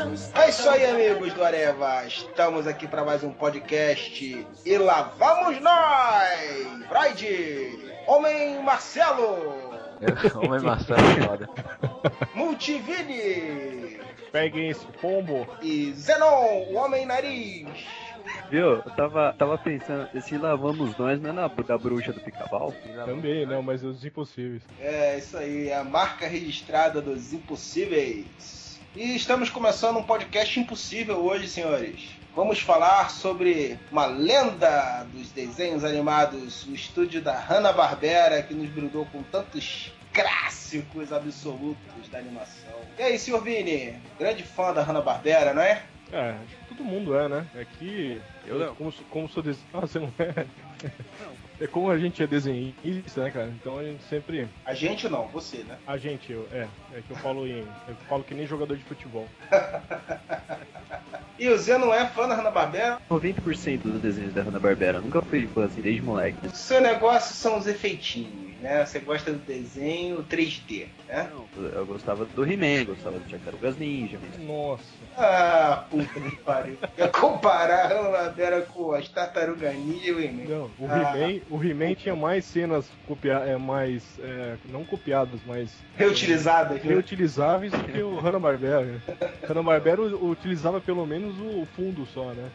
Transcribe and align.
É 0.00 0.48
isso 0.48 0.70
aí, 0.70 0.86
amigos 0.86 1.32
do 1.34 1.42
Areva. 1.42 2.06
Estamos 2.06 2.68
aqui 2.68 2.86
para 2.86 3.04
mais 3.04 3.24
um 3.24 3.32
podcast 3.32 4.46
e 4.64 4.78
lá 4.78 5.12
vamos 5.18 5.60
nós! 5.60 6.86
Freud, 6.86 7.92
Homem 8.06 8.62
Marcelo, 8.62 9.74
Homem 10.40 10.60
Marcelo 10.60 11.00
é 11.00 11.26
foda. 11.26 11.50
Multivini 12.32 13.98
Peguem 14.30 14.68
esse 14.68 14.86
pombo. 15.00 15.44
e 15.60 15.92
Zenon, 15.94 16.68
o 16.70 16.74
Homem 16.76 17.04
Nariz. 17.04 17.66
Viu? 18.50 18.76
Eu 18.76 18.82
tava, 18.82 19.34
tava 19.36 19.58
pensando, 19.58 20.08
se 20.22 20.38
lavamos 20.38 20.96
nós, 20.96 21.20
não 21.20 21.30
é 21.30 21.32
na, 21.32 21.48
da 21.48 21.76
bruxa 21.76 22.12
do 22.12 22.20
pica-pau? 22.20 22.72
Também, 23.04 23.44
não, 23.44 23.62
mas 23.62 23.82
os 23.82 24.04
impossíveis. 24.04 24.62
É 24.78 25.18
isso 25.18 25.36
aí, 25.36 25.70
é 25.70 25.76
a 25.76 25.82
marca 25.82 26.28
registrada 26.28 27.02
dos 27.02 27.32
impossíveis. 27.32 28.67
E 28.98 29.14
estamos 29.14 29.48
começando 29.48 29.96
um 29.98 30.02
podcast 30.02 30.58
impossível 30.58 31.18
hoje, 31.24 31.46
senhores. 31.46 32.10
Vamos 32.34 32.58
falar 32.60 33.10
sobre 33.10 33.78
uma 33.92 34.06
lenda 34.06 35.04
dos 35.12 35.30
desenhos 35.30 35.84
animados, 35.84 36.66
o 36.66 36.74
estúdio 36.74 37.22
da 37.22 37.38
Hanna-Barbera, 37.38 38.42
que 38.42 38.52
nos 38.54 38.68
brindou 38.68 39.06
com 39.06 39.22
tantos 39.22 39.92
clássicos 40.12 41.12
absolutos 41.12 42.08
da 42.10 42.18
animação. 42.18 42.74
E 42.98 43.02
aí, 43.02 43.18
senhor 43.20 43.40
Vini? 43.40 43.94
Grande 44.18 44.42
fã 44.42 44.72
da 44.72 44.82
Hanna-Barbera, 44.82 45.54
não 45.54 45.62
é? 45.62 45.84
É, 46.12 46.30
acho 46.30 46.56
que 46.56 46.64
todo 46.74 46.84
mundo 46.84 47.16
é, 47.16 47.28
né? 47.28 47.46
É 47.54 47.64
que. 47.78 48.20
Eu 48.46 48.58
não. 48.58 48.74
Como, 48.74 48.90
sou- 48.90 49.04
como 49.10 49.28
sou 49.28 49.42
des... 49.44 49.58
Ah, 49.72 49.80
você 49.80 50.00
não 50.00 50.12
é? 50.18 50.44
É 51.60 51.66
como 51.66 51.90
a 51.90 51.98
gente 51.98 52.22
é 52.22 52.26
desenhista, 52.26 53.22
né, 53.24 53.30
cara? 53.30 53.52
Então 53.60 53.78
a 53.78 53.82
gente 53.82 54.02
sempre. 54.04 54.48
A 54.64 54.74
gente 54.74 55.08
não, 55.08 55.26
você, 55.26 55.58
né? 55.58 55.76
A 55.86 55.96
gente, 55.96 56.32
eu, 56.32 56.46
é. 56.52 56.68
É 56.92 57.02
que 57.02 57.10
eu 57.10 57.16
falo 57.16 57.46
em. 57.46 57.66
Eu 57.88 57.96
falo 58.08 58.22
que 58.22 58.34
nem 58.34 58.46
jogador 58.46 58.76
de 58.76 58.84
futebol. 58.84 59.26
E 61.38 61.48
o 61.48 61.56
Zé 61.56 61.78
não 61.78 61.94
é 61.94 62.04
fã 62.04 62.26
da 62.26 62.34
Hanna-Barbera? 62.34 63.00
90% 63.08 63.82
dos 63.82 64.00
desenhos 64.00 64.34
da 64.34 64.42
Hanna-Barbera. 64.42 65.00
Nunca 65.00 65.22
fui 65.22 65.46
fã 65.46 65.66
assim, 65.66 65.80
desde 65.80 66.02
moleque. 66.02 66.48
O 66.48 66.50
seu 66.50 66.80
negócio 66.80 67.32
são 67.32 67.56
os 67.56 67.68
efeitinhos, 67.68 68.47
né? 68.60 68.84
Você 68.84 68.98
gosta 68.98 69.32
do 69.32 69.38
desenho 69.38 70.22
3D, 70.24 70.86
né? 71.08 71.30
Não, 71.32 71.68
eu 71.68 71.86
gostava 71.86 72.24
do 72.24 72.44
He-Man, 72.44 72.84
gostava 72.86 73.18
do 73.18 73.30
Tartarugas 73.30 73.76
Ninja. 73.78 74.18
mas- 74.20 74.38
Nossa. 74.46 74.84
Ah, 75.16 75.84
puta 75.90 76.20
que 76.20 76.36
pariu. 76.36 76.76
Ia 76.96 77.08
comparar 77.08 77.86
a 77.86 77.88
Hanna-Barbera 77.88 78.62
com 78.62 78.92
as 78.92 79.08
tartarugas 79.08 79.74
ninja, 79.74 80.10
hein, 80.20 80.32
meu? 80.32 80.48
Não, 80.48 80.86
o 80.86 80.90
Ah. 80.90 81.16
He-Man, 81.18 81.40
o 81.50 81.62
He-Man 81.64 81.94
tinha 81.94 82.14
mais 82.16 82.44
cenas 82.44 82.86
copia... 83.06 83.34
é, 83.34 83.56
mais. 83.56 84.02
é, 84.20 84.56
não 84.70 84.84
copiadas, 84.84 85.40
mas 85.46 85.70
Reutilizadas, 85.96 86.82
né? 86.82 86.90
reutilizáveis 86.92 87.72
do 87.72 87.84
que 87.84 88.00
o 88.02 88.16
Hanna-Barbera. 88.20 89.02
Hanna-Barbera 89.48 90.02
utilizava 90.02 90.80
pelo 90.80 91.04
menos 91.06 91.34
o 91.40 91.66
fundo 91.74 92.06
só, 92.06 92.32
né? 92.32 92.48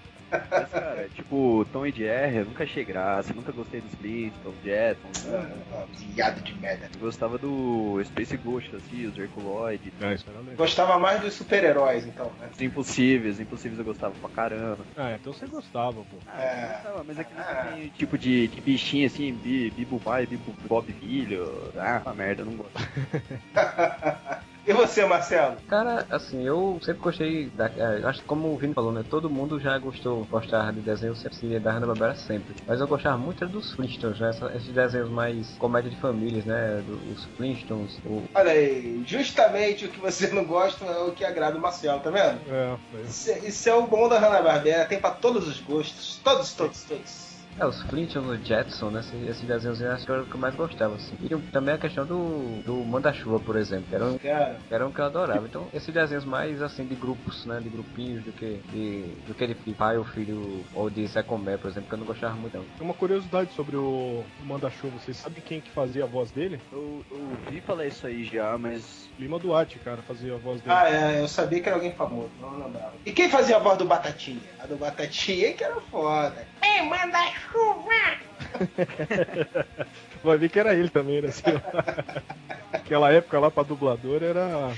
Mas, 0.50 0.70
cara, 0.70 1.10
tipo, 1.10 1.66
Tom 1.72 1.86
e 1.86 1.92
Jerry, 1.92 2.38
eu 2.38 2.46
nunca 2.46 2.64
achei 2.64 2.84
graça, 2.84 3.34
nunca 3.34 3.52
gostei 3.52 3.82
dos 3.82 3.94
Flintstones, 3.96 4.58
Jetsons. 4.64 5.26
Ah, 5.72 5.86
Viado 5.98 6.44
de 6.44 6.54
merda. 6.60 6.90
Eu 6.94 7.00
gostava 7.00 7.38
do 7.38 8.02
Space 8.04 8.36
Ghost, 8.38 8.76
assim, 8.76 9.06
os 9.06 9.18
Herculoid. 9.18 9.94
Ah, 10.02 10.14
isso 10.14 10.26
era 10.30 10.40
legal. 10.40 10.56
Gostava 10.56 11.00
mais 11.00 11.22
dos 11.22 11.34
super-heróis, 11.34 12.06
então, 12.06 12.32
né? 12.40 12.50
Os 12.54 12.62
Impossíveis, 12.62 13.36
os 13.36 13.40
Impossíveis 13.42 13.80
eu 13.80 13.86
gostava 13.86 14.14
pra 14.16 14.30
caramba. 14.30 14.86
Ah, 14.96 15.14
então 15.14 15.34
você 15.34 15.46
gostava, 15.48 15.94
pô. 16.04 16.18
É. 16.38 16.64
Eu 16.64 16.68
gostava, 16.74 17.04
mas 17.04 17.20
é 17.20 17.24
que 17.24 17.34
Ah. 17.34 17.38
nunca 17.38 17.56
tem 17.76 17.90
tipo 17.90 18.18
de, 18.18 18.48
de 18.48 18.62
bichinho 18.62 19.08
assim, 19.08 19.34
bi, 19.34 19.72
Bibo 19.72 20.00
pai, 20.00 20.26
Bibo 20.26 20.54
Bob 20.68 20.92
filho. 20.94 21.72
Ah, 21.78 22.02
uma 22.06 22.14
merda, 22.14 22.42
eu 22.42 22.46
não 22.46 22.56
gosto. 22.56 22.74
E 24.66 24.72
você, 24.74 25.04
Marcelo? 25.06 25.58
Cara, 25.68 26.08
assim, 26.10 26.48
eu 26.48 26.80
sempre 26.82 27.02
gostei 27.02 27.50
da. 27.50 27.68
é, 27.68 28.04
acho 28.06 28.22
que 28.22 28.26
como 28.26 28.48
o 28.54 28.58
Vini 28.58 28.74
falou, 28.74 28.94
né? 28.94 29.04
Todo 29.10 29.30
mundo 29.30 29.60
já 29.60 29.78
gostou, 29.78 30.26
gostava 30.26 30.72
de 30.72 30.82
desenhos 30.82 31.20
sempre 31.20 31.60
da 31.60 31.72
Hanna-Barbera 31.74 32.16
sempre. 32.16 32.56
Mas 32.66 32.80
eu 32.80 32.88
gostava 32.88 33.18
muito 33.18 33.44
era 33.44 33.52
dos 33.52 33.74
Flintstones, 33.74 34.20
né? 34.22 34.30
essa- 34.30 34.56
Esses 34.56 34.74
desenhos 34.74 35.10
mais 35.10 35.58
comédia 35.58 35.90
de 35.92 35.98
famílias, 36.00 36.46
né? 36.46 36.82
do- 36.82 37.12
Os 37.12 37.26
Flintstones, 37.36 38.00
o... 38.06 38.24
Olha 38.34 38.52
aí, 38.52 39.04
justamente 39.06 39.86
o 39.86 39.90
que 39.92 40.00
você 40.00 40.28
não 40.28 40.46
gosta 40.46 40.86
é 40.86 41.00
o 41.04 41.14
que 41.14 41.26
agrada 41.26 41.58
o 41.58 41.62
Marcelo, 41.62 42.00
tá 42.00 42.10
vendo? 42.10 42.42
É, 42.50 42.78
é. 42.98 43.02
Isso, 43.02 43.30
é- 43.32 43.40
isso 43.40 43.68
é 43.70 43.74
o 43.74 43.86
bom 43.88 44.08
da 44.08 44.18
Hanna-Barbera, 44.18 44.86
tem 44.86 45.00
pra 45.00 45.12
todos 45.12 45.46
os 45.46 45.60
gostos. 45.60 46.22
Todos, 46.24 46.54
todos, 46.54 46.84
todos. 46.86 47.23
É, 47.60 47.66
os 47.66 47.82
Flintstones, 47.84 48.30
o 48.30 48.44
Jetson, 48.44 48.90
né? 48.90 49.00
Esses, 49.00 49.30
esses 49.30 49.44
desenhos 49.48 49.82
acho 49.82 50.06
que 50.06 50.12
era 50.12 50.24
o 50.24 50.26
que 50.26 50.36
eu 50.36 50.40
mais 50.40 50.56
gostava, 50.56 50.96
assim. 50.96 51.16
E 51.22 51.38
também 51.52 51.74
a 51.74 51.78
questão 51.78 52.06
do, 52.06 52.62
do 52.64 52.76
Manda-Chuva, 52.84 53.40
por 53.40 53.56
exemplo, 53.56 53.86
que 53.90 53.96
era 53.96 54.06
um, 54.06 54.18
Cara, 54.18 54.60
que 54.68 54.74
era 54.74 54.88
um 54.88 54.92
que 54.92 55.00
eu 55.00 55.06
adorava. 55.06 55.46
Então, 55.46 55.68
esses 55.74 55.94
desenhos 55.94 56.26
mais, 56.26 56.62
assim, 56.62 56.86
de 56.86 56.96
grupos, 56.96 57.46
né? 57.46 57.60
De 57.60 57.70
grupinhos, 57.70 58.24
do 58.24 58.32
que 58.32 58.60
de, 58.72 59.02
do 59.28 59.34
que 59.36 59.48
de 59.48 59.74
pai 59.74 59.98
ou 59.98 60.04
filho, 60.04 60.66
ou 60.74 60.90
de 60.90 61.06
Zé 61.08 61.22
Comé, 61.22 61.58
por 61.58 61.70
exemplo, 61.70 61.90
que 61.90 61.96
eu 61.96 62.00
não 62.00 62.06
gostava 62.06 62.36
muito, 62.36 62.58
não. 62.58 62.64
Tem 62.64 62.86
uma 62.86 62.94
curiosidade 62.94 63.54
sobre 63.54 63.76
o 63.78 64.24
Manda-Chuva. 64.44 64.98
Vocês 64.98 65.18
sabem 65.18 65.42
quem 65.42 65.62
que 65.62 65.70
fazia 65.72 66.04
a 66.04 66.08
voz 66.08 66.32
dele? 66.32 66.60
Eu, 66.72 67.06
eu 67.12 67.18
ouvi 67.20 67.62
falar 67.62 67.86
isso 67.86 68.08
aí 68.08 68.24
já, 68.24 68.58
mas. 68.58 69.10
Lima 69.20 69.38
Duarte, 69.38 69.78
cara, 69.80 70.02
fazia 70.02 70.34
a 70.34 70.38
voz 70.38 70.60
dele. 70.62 70.76
ah, 70.76 70.90
é, 70.90 71.22
eu 71.22 71.28
sabia 71.28 71.62
que 71.62 71.70
era 71.70 71.78
alguém 71.78 71.94
famoso, 71.94 72.32
não 72.42 72.58
lembrava. 72.58 72.94
E 73.06 73.12
quem 73.12 73.30
fazia 73.30 73.58
a 73.58 73.60
voz 73.60 73.78
do 73.78 73.86
Batatinha? 73.86 74.42
A 74.60 74.66
do 74.66 74.76
Batatinha 74.76 75.54
que 75.54 75.64
era 75.64 75.80
foda. 75.82 76.48
Ei, 76.64 76.82
manda 76.82 77.18
chuva! 77.52 77.94
Vai 80.24 80.38
ver 80.38 80.50
que 80.50 80.60
era 80.60 80.74
ele 80.74 80.90
também, 80.90 81.22
né? 81.22 81.30
Aquela 82.72 83.12
época 83.12 83.40
lá 83.40 83.52
pra 83.52 83.64
dublador 83.64 84.24
era, 84.24 84.72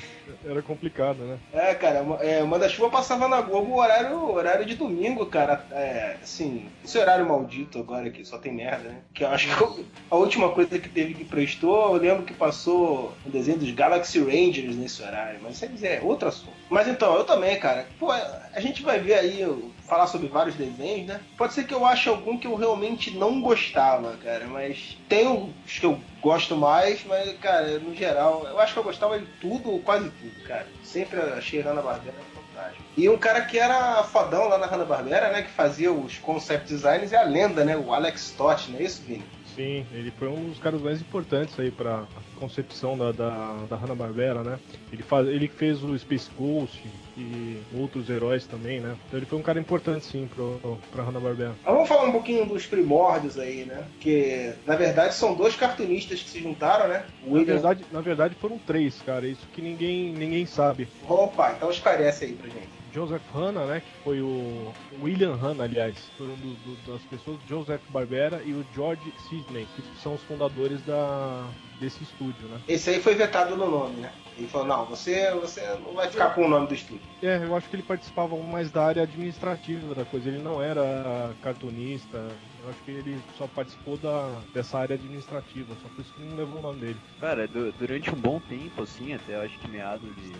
era 0.43 0.61
complicado, 0.61 1.19
né? 1.19 1.37
É, 1.53 1.73
cara, 1.75 2.05
é, 2.21 2.43
o 2.43 2.47
Manda-Chuva 2.47 2.89
passava 2.89 3.27
na 3.27 3.41
Globo 3.41 3.79
horário, 3.79 4.31
horário 4.31 4.65
de 4.65 4.75
domingo, 4.75 5.25
cara. 5.27 5.65
É, 5.71 6.17
assim, 6.21 6.69
esse 6.83 6.97
horário 6.97 7.27
maldito 7.27 7.79
agora 7.79 8.09
que 8.09 8.25
só 8.25 8.37
tem 8.37 8.53
merda, 8.53 8.89
né? 8.89 8.97
Que 9.13 9.23
eu 9.23 9.29
acho 9.29 9.47
que 9.47 9.85
a 10.09 10.15
última 10.15 10.49
coisa 10.51 10.77
que 10.79 10.89
teve 10.89 11.13
que 11.13 11.25
prestou, 11.25 11.95
eu 11.95 12.01
lembro 12.01 12.23
que 12.25 12.33
passou 12.33 13.13
o 13.25 13.29
desenho 13.29 13.59
dos 13.59 13.71
Galaxy 13.71 14.19
Rangers 14.19 14.75
nesse 14.75 15.01
horário, 15.01 15.39
mas 15.41 15.61
isso 15.61 15.85
é 15.85 16.01
outro 16.01 16.27
assunto. 16.27 16.57
Mas 16.69 16.87
então, 16.87 17.15
eu 17.15 17.23
também, 17.23 17.57
cara. 17.59 17.85
Pô, 17.99 18.11
a 18.11 18.59
gente 18.59 18.81
vai 18.83 18.99
ver 18.99 19.13
aí, 19.15 19.41
eu- 19.41 19.71
falar 19.87 20.07
sobre 20.07 20.27
vários 20.27 20.55
desenhos, 20.55 21.07
né? 21.07 21.21
Pode 21.37 21.53
ser 21.53 21.65
que 21.65 21.73
eu 21.73 21.85
ache 21.85 22.09
algum 22.09 22.37
que 22.37 22.47
eu 22.47 22.55
realmente 22.55 23.11
não 23.11 23.41
gostava, 23.41 24.15
cara, 24.17 24.47
mas 24.47 24.97
tem 25.07 25.27
os 25.27 25.79
que 25.79 25.85
eu 25.85 25.99
gosto 26.21 26.55
mais, 26.55 27.03
mas, 27.05 27.37
cara, 27.39 27.79
no 27.79 27.95
geral, 27.95 28.45
eu 28.47 28.59
acho 28.59 28.73
que 28.73 28.79
eu 28.79 28.83
gostava 28.83 29.19
de 29.19 29.25
tudo, 29.39 29.71
ou 29.71 29.79
quase 29.79 30.09
tudo, 30.09 30.43
cara. 30.47 30.67
Sempre 30.83 31.19
achei 31.19 31.61
Hanna-Barbera 31.61 32.15
fantástico. 32.33 32.83
E 32.97 33.07
um 33.09 33.17
cara 33.17 33.41
que 33.41 33.59
era 33.59 34.03
fodão 34.03 34.47
lá 34.47 34.57
na 34.57 34.65
Hanna-Barbera, 34.65 35.31
né, 35.31 35.43
que 35.43 35.51
fazia 35.51 35.91
os 35.91 36.17
concept 36.17 36.67
designs, 36.67 37.13
é 37.13 37.17
a 37.17 37.23
lenda, 37.23 37.63
né, 37.63 37.77
o 37.77 37.93
Alex 37.93 38.29
Stott, 38.31 38.71
não 38.71 38.79
é 38.79 38.83
isso, 38.83 39.03
Vini? 39.03 39.23
Sim, 39.55 39.85
ele 39.93 40.11
foi 40.11 40.27
um 40.27 40.49
dos 40.49 40.59
caras 40.59 40.81
mais 40.81 40.99
importantes 40.99 41.57
aí 41.57 41.71
pra 41.71 42.03
concepção 42.37 42.97
da, 42.97 43.11
da, 43.13 43.53
da 43.69 43.75
Hanna-Barbera, 43.77 44.43
né? 44.43 44.59
Ele, 44.91 45.01
faz, 45.01 45.27
ele 45.27 45.47
fez 45.47 45.81
o 45.81 45.97
Space 45.97 46.29
Ghost 46.37 46.81
e 47.17 47.61
outros 47.73 48.09
heróis 48.09 48.45
também, 48.45 48.79
né? 48.79 48.95
Então 49.07 49.19
ele 49.19 49.25
foi 49.25 49.39
um 49.39 49.43
cara 49.43 49.59
importante, 49.59 50.05
sim, 50.05 50.27
pro, 50.27 50.59
pra 50.91 51.03
Hanna-Barbera. 51.03 51.55
Vamos 51.63 51.87
falar 51.87 52.03
um 52.05 52.11
pouquinho 52.11 52.45
dos 52.45 52.65
primórdios 52.65 53.37
aí, 53.37 53.65
né? 53.65 53.85
Que, 53.99 54.53
na 54.65 54.75
verdade, 54.75 55.13
são 55.15 55.33
dois 55.33 55.55
cartunistas 55.55 56.21
que 56.21 56.29
se 56.29 56.39
juntaram, 56.41 56.87
né? 56.87 57.05
Na 57.23 57.43
verdade, 57.43 57.85
na 57.91 58.01
verdade 58.01 58.35
foram 58.35 58.57
três, 58.57 59.01
cara, 59.01 59.27
isso 59.27 59.47
que 59.53 59.61
ninguém, 59.61 60.11
ninguém 60.13 60.45
sabe. 60.45 60.87
Opa, 61.07 61.53
então 61.55 61.69
esclarece 61.69 62.25
aí 62.25 62.33
pra 62.33 62.47
gente. 62.49 62.69
Joseph 62.93 63.21
Hanna, 63.33 63.65
né, 63.65 63.81
que 63.81 64.03
foi 64.05 64.21
o 64.21 64.71
William 65.03 65.35
Hanna, 65.35 65.65
aliás, 65.65 65.97
foram 66.17 66.33
do, 66.35 66.53
do- 66.53 66.93
das 66.93 67.01
pessoas, 67.03 67.37
Joseph 67.45 67.81
Barbera 67.89 68.41
e 68.45 68.53
o 68.53 68.65
George 68.73 69.13
Sidney, 69.27 69.67
que 69.75 69.83
são 70.01 70.13
os 70.13 70.21
fundadores 70.21 70.81
da, 70.85 71.45
desse 71.77 72.01
estúdio, 72.03 72.47
né? 72.47 72.57
Esse 72.69 72.91
aí 72.91 73.01
foi 73.01 73.13
vetado 73.15 73.57
no 73.57 73.69
nome, 73.69 73.95
né? 73.99 74.09
Ele 74.37 74.47
falou, 74.47 74.67
não, 74.67 74.85
você, 74.85 75.31
você 75.31 75.61
não 75.85 75.93
vai 75.93 76.09
ficar 76.09 76.33
com 76.35 76.45
o 76.45 76.49
nome 76.49 76.67
do 76.67 76.73
estúdio. 76.73 77.01
É, 77.23 77.37
eu 77.37 77.55
acho 77.55 77.69
que 77.69 77.75
ele 77.75 77.83
participava 77.83 78.35
mais 78.37 78.69
da 78.69 78.85
área 78.85 79.03
administrativa 79.03 79.95
da 79.95 80.03
coisa, 80.03 80.27
ele 80.27 80.41
não 80.41 80.61
era 80.61 81.31
cartunista, 81.41 82.21
eu 82.65 82.69
acho 82.71 82.79
que 82.83 82.91
ele 82.91 83.17
só 83.37 83.47
participou 83.47 83.97
da, 83.97 84.29
dessa 84.53 84.79
área 84.79 84.95
administrativa, 84.95 85.73
só 85.81 85.87
por 85.89 86.01
isso 86.01 86.13
que 86.13 86.23
não 86.23 86.35
levou 86.35 86.59
o 86.59 86.61
nome 86.61 86.79
dele. 86.79 86.97
Cara, 87.19 87.47
du- 87.47 87.71
durante 87.73 88.09
um 88.13 88.17
bom 88.17 88.39
tempo, 88.39 88.81
assim, 88.81 89.13
até 89.13 89.35
eu 89.35 89.41
acho 89.41 89.57
que 89.59 89.67
meados 89.67 90.09
de 90.15 90.31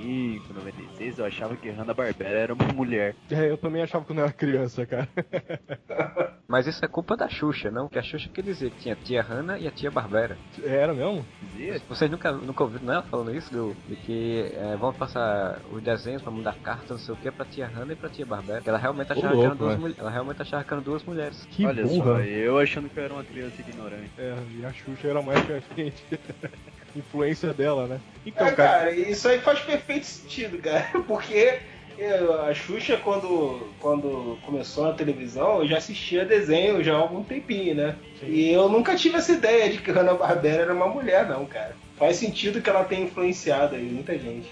95, 0.00 0.54
96, 0.54 1.18
eu 1.18 1.24
achava 1.26 1.56
que 1.56 1.68
Hanna-Barbera 1.70 2.38
era 2.38 2.54
uma 2.54 2.66
mulher. 2.72 3.14
É, 3.30 3.50
eu 3.50 3.56
também 3.58 3.82
achava 3.82 4.04
quando 4.04 4.18
eu 4.18 4.24
era 4.24 4.32
criança, 4.32 4.86
cara. 4.86 5.08
Mas 6.48 6.66
isso 6.68 6.84
é 6.84 6.88
culpa 6.88 7.16
da 7.16 7.28
Xuxa, 7.28 7.70
não? 7.72 7.88
Que 7.88 7.98
a 7.98 8.02
Xuxa 8.02 8.28
quer 8.32 8.42
dizer 8.42 8.70
que 8.70 8.82
tinha 8.82 8.94
a 8.94 8.96
tia 8.96 9.20
Hanna 9.20 9.58
e 9.58 9.66
a 9.66 9.70
tia 9.70 9.90
Barbera. 9.90 10.38
Era 10.62 10.94
mesmo? 10.94 11.26
Dizia? 11.42 11.80
Vocês 11.88 12.08
nunca, 12.08 12.30
nunca 12.32 12.62
ouviram 12.62 12.92
ela 12.92 13.02
falando 13.02 13.34
isso? 13.34 13.52
Do, 13.52 13.76
de 13.88 13.96
que 13.96 14.52
é, 14.54 14.76
vão 14.76 14.92
passar 14.92 15.58
os 15.72 15.82
desenhos 15.82 16.22
pra 16.22 16.30
mudar 16.30 16.54
carta, 16.62 16.94
não 16.94 17.00
sei 17.00 17.14
o 17.14 17.16
que, 17.16 17.30
pra 17.32 17.44
tia 17.44 17.66
Hanna 17.66 17.92
e 17.92 17.96
pra 17.96 18.08
tia 18.08 18.24
Barbera. 18.24 18.60
Que 18.60 18.68
ela 18.68 18.78
realmente 18.78 19.10
achava 19.12 19.28
que 19.32 19.38
eram 19.40 19.40
louco, 19.48 19.56
duas 19.56 19.70
velho. 19.70 19.80
mulheres. 19.80 19.98
Ela 20.00 20.10
realmente 20.10 20.42
achava 20.42 20.62
que 20.64 20.72
eram 20.72 20.82
duas 20.84 21.02
mulheres. 21.04 21.48
Que 21.50 21.65
Olha 21.68 21.82
burra. 21.84 22.14
só, 22.16 22.20
eu 22.20 22.58
achando 22.58 22.88
que 22.88 22.98
eu 22.98 23.04
era 23.04 23.12
uma 23.14 23.24
criança 23.24 23.54
ignorante. 23.60 24.10
É, 24.18 24.34
e 24.58 24.64
a 24.64 24.72
Xuxa 24.72 25.08
era 25.08 25.22
mais 25.22 25.44
que 25.44 25.52
a 25.52 25.62
gente. 25.76 26.04
influência 26.96 27.52
dela, 27.52 27.86
né? 27.86 28.00
Então, 28.24 28.46
é, 28.46 28.52
cara... 28.52 28.78
cara, 28.78 28.90
isso 28.92 29.28
aí 29.28 29.38
faz 29.38 29.60
perfeito 29.60 30.06
sentido, 30.06 30.58
cara, 30.58 30.86
porque 31.06 31.58
eu, 31.98 32.42
a 32.42 32.52
Xuxa, 32.54 32.96
quando, 32.96 33.68
quando 33.80 34.38
começou 34.44 34.84
na 34.84 34.92
televisão, 34.92 35.60
eu 35.60 35.68
já 35.68 35.78
assistia 35.78 36.24
desenho 36.24 36.84
já 36.84 36.94
há 36.94 36.98
algum 36.98 37.22
tempinho, 37.22 37.74
né? 37.74 37.96
Sim. 38.20 38.26
E 38.28 38.52
eu 38.52 38.68
nunca 38.68 38.94
tive 38.96 39.16
essa 39.16 39.32
ideia 39.32 39.70
de 39.70 39.78
que 39.78 39.90
Hanna-Barbera 39.90 40.62
era 40.62 40.74
uma 40.74 40.88
mulher, 40.88 41.26
não, 41.28 41.46
cara. 41.46 41.74
Faz 41.98 42.16
sentido 42.16 42.60
que 42.60 42.68
ela 42.68 42.84
tenha 42.84 43.06
influenciado 43.06 43.74
aí 43.74 43.84
muita 43.84 44.18
gente. 44.18 44.50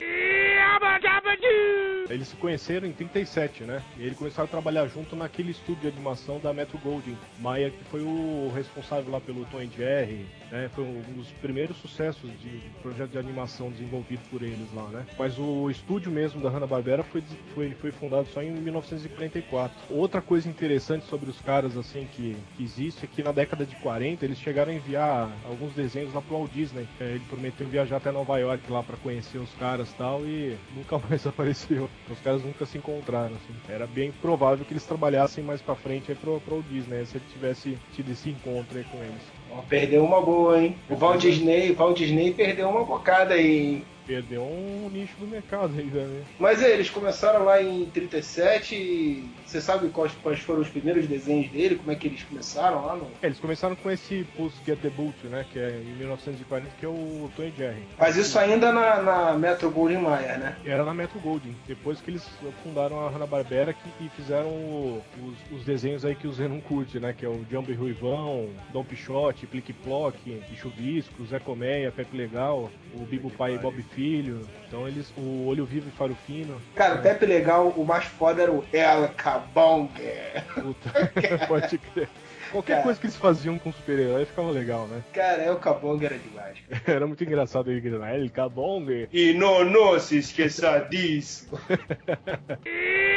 Eles 2.09 2.29
se 2.29 2.37
conheceram 2.37 2.87
em 2.87 2.93
37, 2.93 3.65
né? 3.65 3.83
E 3.99 4.05
eles 4.05 4.17
começaram 4.17 4.45
a 4.45 4.51
trabalhar 4.51 4.87
junto 4.87 5.17
naquele 5.17 5.51
estúdio 5.51 5.83
de 5.83 5.89
animação 5.89 6.39
da 6.39 6.53
Metro 6.53 6.79
Goldwyn 6.79 7.17
Maia, 7.39 7.71
que 7.71 7.85
foi 7.85 8.03
o 8.03 8.53
responsável 8.55 9.11
lá 9.11 9.21
pelo 9.21 9.45
Tom 9.47 9.61
Jerry, 9.77 10.27
né? 10.55 10.71
Foi 10.73 10.85
um 10.85 11.03
dos 11.17 11.29
primeiros 11.43 11.77
sucessos 11.79 12.31
de 12.41 12.63
projeto 12.81 13.11
de 13.11 13.19
animação 13.19 13.71
desenvolvido 13.71 14.23
por 14.31 14.41
eles 14.41 14.73
lá, 14.73 14.85
né? 14.85 15.05
Mas 15.19 15.37
o 15.37 15.69
estúdio 15.69 16.13
mesmo 16.13 16.41
da 16.41 16.49
Hanna-Barbera 16.49 17.03
foi, 17.03 17.23
foi, 17.55 17.71
foi 17.73 17.91
fundado 17.91 18.29
só 18.29 18.41
em 18.41 18.53
1944. 18.53 19.77
Outra 19.91 20.23
coisa 20.23 20.49
interessante 20.49 21.07
sobre 21.07 21.29
os 21.29 21.41
caras, 21.41 21.77
assim, 21.77 22.07
que, 22.13 22.37
que 22.57 22.63
existe 22.63 23.05
é 23.05 23.09
que 23.09 23.23
na 23.23 23.33
década 23.33 23.67
de 23.67 23.75
40 23.77 24.25
eles 24.25 24.39
chegaram 24.39 24.71
a 24.71 24.75
enviar 24.75 25.29
alguns 25.45 25.73
desenhos 25.75 26.15
lá 26.15 26.23
pro 26.23 26.37
Walt 26.39 26.53
Disney. 26.53 26.87
É, 27.01 27.11
ele 27.11 27.25
prometeu 27.29 27.67
viajar 27.67 27.97
até 27.97 28.13
Nova 28.13 28.39
York 28.39 28.71
lá 28.71 28.83
para 28.83 28.97
conhecer 28.99 29.39
os 29.39 29.53
caras 29.55 29.91
e 29.91 29.95
tal, 29.95 30.25
e 30.25 30.57
nunca 30.77 30.99
mais 31.09 31.27
apareceu. 31.27 31.91
Os 32.09 32.21
caras 32.21 32.45
nunca 32.45 32.65
se 32.65 32.79
encontraram, 32.79 33.35
assim. 33.35 33.55
Era 33.69 33.89
bem 33.89 34.13
provável 34.13 34.65
que 34.65 34.73
eles 34.73 34.87
trabalhassem 34.87 35.43
mais 35.43 35.61
pra 35.61 35.75
frente 35.75 36.13
aí 36.13 36.17
pro, 36.17 36.41
pro 36.41 36.63
Disney, 36.63 37.05
se 37.07 37.17
ele 37.17 37.25
tivesse 37.33 37.77
tido 37.93 38.13
esse 38.13 38.31
encontro 38.31 38.79
aí 38.79 38.85
com 38.85 38.99
eles. 38.99 39.23
Perdeu 39.69 40.05
uma 40.05 40.21
boa, 40.21 40.61
hein? 40.61 40.77
O 40.91 40.97
Walt 40.97 41.21
Disney, 41.21 41.73
Walt 41.73 41.99
Disney 41.99 42.33
perdeu 42.33 42.69
uma 42.69 42.85
bocada 42.85 43.35
aí, 43.35 43.59
hein? 43.69 43.85
Perdeu 44.07 44.43
um 44.43 44.89
nicho 44.93 45.15
do 45.19 45.27
mercado 45.27 45.79
ainda, 45.79 46.05
né? 46.05 46.23
Mas 46.39 46.63
é, 46.63 46.71
eles 46.71 46.91
começaram 46.91 47.45
lá 47.45 47.63
em 47.63 47.87
37 47.87 48.75
e 48.75 49.31
você 49.45 49.61
sabe 49.61 49.89
quais, 49.89 50.13
quais, 50.23 50.39
foram 50.41 50.61
os 50.61 50.69
primeiros 50.69 51.07
desenhos 51.07 51.51
dele? 51.51 51.77
Como 51.77 51.91
é 51.91 51.95
que 51.95 52.07
eles 52.07 52.23
começaram 52.23 52.85
lá? 52.85 52.97
No... 52.97 53.11
É, 53.23 53.27
eles 53.27 53.39
começaram 53.39 53.77
com 53.77 53.91
esse 53.91 54.27
Pulse 54.37 54.57
Get 54.65 54.79
the 54.81 54.91
Boot, 54.91 55.15
né? 55.27 55.45
Que 55.53 55.59
é 55.59 55.71
em 55.71 55.97
1940, 55.97 56.69
que 56.79 56.87
é 56.87 56.89
o 56.89 57.31
Tony 57.37 57.53
Jerry. 57.57 57.83
Mas 57.99 58.17
isso 58.17 58.39
ainda 58.39 58.73
na, 58.73 59.03
na 59.03 59.33
Metro 59.39 59.71
Goldwyn 59.71 60.01
Mayer, 60.01 60.39
né? 60.39 60.57
Era 60.65 60.85
na 60.85 60.95
Metro 60.95 61.19
Goldwyn. 61.21 61.55
Depois 61.67 62.01
que 62.01 62.11
eles 62.11 62.29
fundaram 62.63 63.07
a 63.07 63.11
Hanna-Barbera 63.11 63.73
que, 63.73 64.05
e 64.05 64.09
fizeram 64.11 64.49
o, 64.49 65.03
os, 65.23 65.59
os, 65.59 65.65
desenhos 65.65 66.05
aí 66.05 66.15
que 66.15 66.27
o 66.27 66.33
Zé 66.33 66.49
não 66.49 66.61
curte, 66.61 66.99
né? 66.99 67.15
Que 67.17 67.25
é 67.25 67.29
o 67.29 67.45
Jumbo 67.51 67.71
e 67.71 67.75
Ruivão, 67.75 68.49
Dom 68.73 68.85
Pichote, 68.85 69.47
Plique 69.47 69.73
Plock, 69.73 70.19
Chuvisco, 70.57 71.25
Zé 71.27 71.39
Colmeia, 71.39 71.93
Pepe 71.93 72.17
Legal, 72.17 72.71
o 73.01 73.05
Bibo 73.05 73.31
Pai 73.31 73.55
e 73.55 73.59
Bob 73.59 73.83
Filho. 73.95 74.41
Então 74.67 74.87
eles. 74.87 75.13
O 75.17 75.47
Olho 75.47 75.65
Vivo 75.65 75.89
e 75.89 75.93
Faro 75.93 76.17
Fino. 76.27 76.61
Cara, 76.75 76.97
o 76.97 77.03
Pepe 77.03 77.27
Legal, 77.27 77.69
o 77.69 77.85
mais 77.85 78.05
foda 78.05 78.43
era 78.43 78.53
o 78.53 78.65
El 78.73 79.09
Cabonga. 79.17 80.45
Puta, 80.55 81.47
pode 81.47 81.79
crer. 81.79 82.09
Qualquer 82.51 82.75
cara, 82.75 82.85
coisa 82.85 83.01
que 83.01 83.07
eles 83.07 83.17
faziam 83.17 83.59
com 83.59 83.73
super-herói 83.73 84.25
ficava 84.27 84.51
legal, 84.51 84.87
né? 84.87 85.03
Cara, 85.13 85.43
El 85.43 85.57
Cabonga 85.57 86.07
era 86.07 86.19
demais. 86.19 86.59
era 86.87 87.07
muito 87.07 87.25
engraçado 87.25 87.71
ele 87.71 87.81
gritar, 87.81 88.15
El 88.15 88.31
Cabonga. 88.31 89.09
E 89.13 89.33
não, 89.33 89.65
não 89.65 89.99
se 89.99 90.19
esqueça 90.19 90.79
disso. 90.91 91.49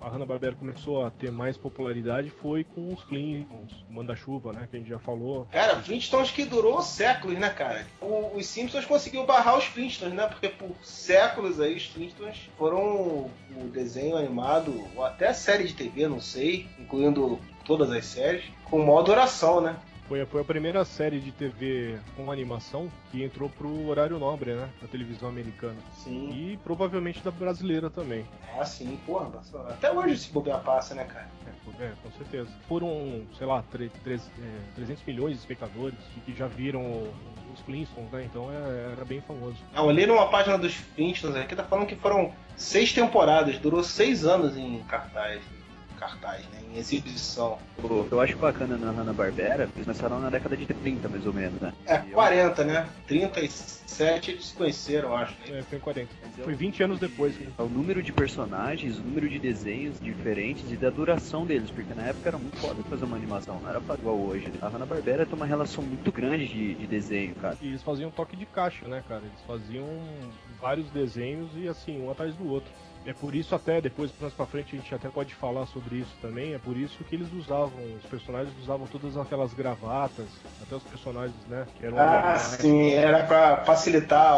a 0.00 0.08
Hanna-Barbera 0.08 0.56
começou 0.56 1.04
a 1.04 1.10
ter 1.10 1.30
mais 1.30 1.56
popularidade 1.56 2.30
foi 2.30 2.64
com 2.64 2.92
os 2.92 3.02
Flintstones, 3.02 3.84
Manda-Chuva, 3.88 4.52
né, 4.52 4.66
que 4.70 4.76
a 4.76 4.78
gente 4.78 4.88
já 4.88 4.98
falou. 4.98 5.46
Cara, 5.52 5.76
Flintstones 5.76 6.30
que 6.30 6.44
durou 6.44 6.80
séculos, 6.80 7.38
né, 7.38 7.50
cara? 7.50 7.86
O, 8.00 8.36
os 8.36 8.46
Simpsons 8.46 8.86
conseguiu 8.86 9.26
barrar 9.26 9.58
os 9.58 9.64
Flintstones, 9.64 10.14
né, 10.14 10.26
porque 10.26 10.48
por 10.48 10.74
séculos 10.82 11.60
aí 11.60 11.76
os 11.76 11.86
Flintstones 11.86 12.50
foram 12.56 12.80
o 12.80 13.70
desenho 13.72 14.16
animado, 14.16 14.72
ou 14.96 15.04
até 15.04 15.28
a 15.28 15.34
série 15.34 15.64
de 15.64 15.74
TV, 15.74 16.08
não 16.08 16.20
sei, 16.20 16.66
incluindo 16.78 17.38
todas 17.64 17.90
as 17.90 18.04
séries, 18.06 18.44
com 18.64 18.78
maior 18.78 19.02
duração, 19.02 19.60
né? 19.60 19.76
Foi, 20.10 20.26
foi 20.26 20.40
a 20.40 20.44
primeira 20.44 20.84
série 20.84 21.20
de 21.20 21.30
TV 21.30 21.96
com 22.16 22.32
animação 22.32 22.90
que 23.12 23.22
entrou 23.22 23.48
pro 23.48 23.86
horário 23.86 24.18
nobre, 24.18 24.54
né? 24.54 24.68
Da 24.82 24.88
televisão 24.88 25.28
americana. 25.28 25.76
Sim. 25.92 26.30
E 26.32 26.56
provavelmente 26.64 27.20
da 27.22 27.30
brasileira 27.30 27.88
também. 27.88 28.26
Ah, 28.58 28.64
sim, 28.64 28.98
porra. 29.06 29.30
Até 29.68 29.92
hoje 29.92 30.18
se 30.18 30.32
bobear 30.32 30.64
passa, 30.64 30.96
né, 30.96 31.04
cara? 31.04 31.28
É, 31.78 31.84
é 31.84 31.92
com 32.02 32.10
certeza. 32.18 32.50
Foram, 32.66 33.22
sei 33.38 33.46
lá, 33.46 33.62
3, 33.70 33.88
3, 34.02 34.30
é, 34.42 34.74
300 34.74 35.04
milhões 35.04 35.34
de 35.34 35.38
espectadores 35.38 35.94
que 36.26 36.34
já 36.34 36.48
viram 36.48 37.04
os 37.54 37.60
Flintstones, 37.60 38.10
né? 38.10 38.24
Então 38.24 38.50
é, 38.50 38.90
era 38.90 39.04
bem 39.04 39.20
famoso. 39.20 39.58
Eu 39.72 39.84
olhei 39.84 40.08
numa 40.08 40.26
página 40.26 40.58
dos 40.58 40.74
Flintstones 40.74 41.36
aqui, 41.36 41.54
tá 41.54 41.62
falando 41.62 41.86
que 41.86 41.94
foram 41.94 42.32
seis 42.56 42.92
temporadas, 42.92 43.58
durou 43.58 43.84
seis 43.84 44.24
anos 44.24 44.56
em 44.56 44.82
cartaz 44.88 45.40
cartaz, 46.00 46.42
né? 46.46 46.60
Em 46.72 46.78
exibição. 46.78 47.58
Eu 48.10 48.20
acho 48.20 48.36
bacana 48.38 48.76
na 48.78 48.90
Hanna-Barbera, 48.90 49.64
eles 49.64 49.84
começaram 49.84 50.18
na 50.18 50.30
década 50.30 50.56
de 50.56 50.66
30, 50.66 51.08
mais 51.08 51.26
ou 51.26 51.32
menos, 51.32 51.60
né? 51.60 51.72
É, 51.86 51.98
40, 51.98 52.64
né? 52.64 52.88
37 53.06 54.30
eles 54.30 54.46
se 54.46 54.54
conheceram, 54.54 55.14
acho. 55.14 55.34
Né? 55.46 55.58
É, 55.58 55.62
foi 55.62 55.78
40. 55.78 56.10
Foi 56.42 56.54
20 56.54 56.82
anos 56.82 56.98
depois. 56.98 57.38
Né? 57.38 57.46
O 57.58 57.64
número 57.64 58.02
de 58.02 58.12
personagens, 58.12 58.98
o 58.98 59.02
número 59.02 59.28
de 59.28 59.38
desenhos 59.38 60.00
diferentes 60.00 60.72
e 60.72 60.76
da 60.76 60.88
duração 60.88 61.44
deles, 61.44 61.70
porque 61.70 61.92
na 61.92 62.04
época 62.04 62.30
era 62.30 62.38
muito 62.38 62.56
foda 62.56 62.82
fazer 62.88 63.04
uma 63.04 63.16
animação, 63.16 63.60
não 63.60 63.68
era 63.68 63.80
igual 63.98 64.18
hoje. 64.18 64.48
Né? 64.48 64.58
A 64.62 64.68
Hanna-Barbera 64.68 65.26
tem 65.26 65.34
uma 65.34 65.46
relação 65.46 65.84
muito 65.84 66.10
grande 66.10 66.48
de, 66.48 66.74
de 66.74 66.86
desenho, 66.86 67.34
cara. 67.34 67.58
E 67.60 67.68
eles 67.68 67.82
faziam 67.82 68.10
toque 68.10 68.36
de 68.36 68.46
caixa, 68.46 68.88
né, 68.88 69.04
cara? 69.06 69.22
Eles 69.22 69.40
faziam 69.46 69.86
vários 70.60 70.88
desenhos 70.90 71.50
e 71.56 71.68
assim, 71.68 72.00
um 72.00 72.10
atrás 72.10 72.34
do 72.34 72.48
outro. 72.48 72.70
É 73.06 73.12
por 73.12 73.34
isso 73.34 73.54
até, 73.54 73.80
depois 73.80 74.10
mais 74.20 74.32
pra 74.34 74.44
frente 74.44 74.76
a 74.76 74.78
gente 74.78 74.94
até 74.94 75.08
pode 75.08 75.34
falar 75.34 75.66
sobre 75.66 75.96
isso 75.96 76.14
também, 76.20 76.52
é 76.54 76.58
por 76.58 76.76
isso 76.76 77.02
que 77.04 77.14
eles 77.16 77.32
usavam, 77.32 77.72
os 77.96 78.04
personagens 78.10 78.54
usavam 78.62 78.86
todas 78.86 79.16
aquelas 79.16 79.54
gravatas, 79.54 80.26
até 80.62 80.76
os 80.76 80.82
personagens, 80.82 81.34
né? 81.48 81.66
Que 81.78 81.86
eram 81.86 81.98
ah, 81.98 82.36
sim, 82.36 82.92
era 82.92 83.24
pra 83.24 83.58
facilitar 83.58 84.34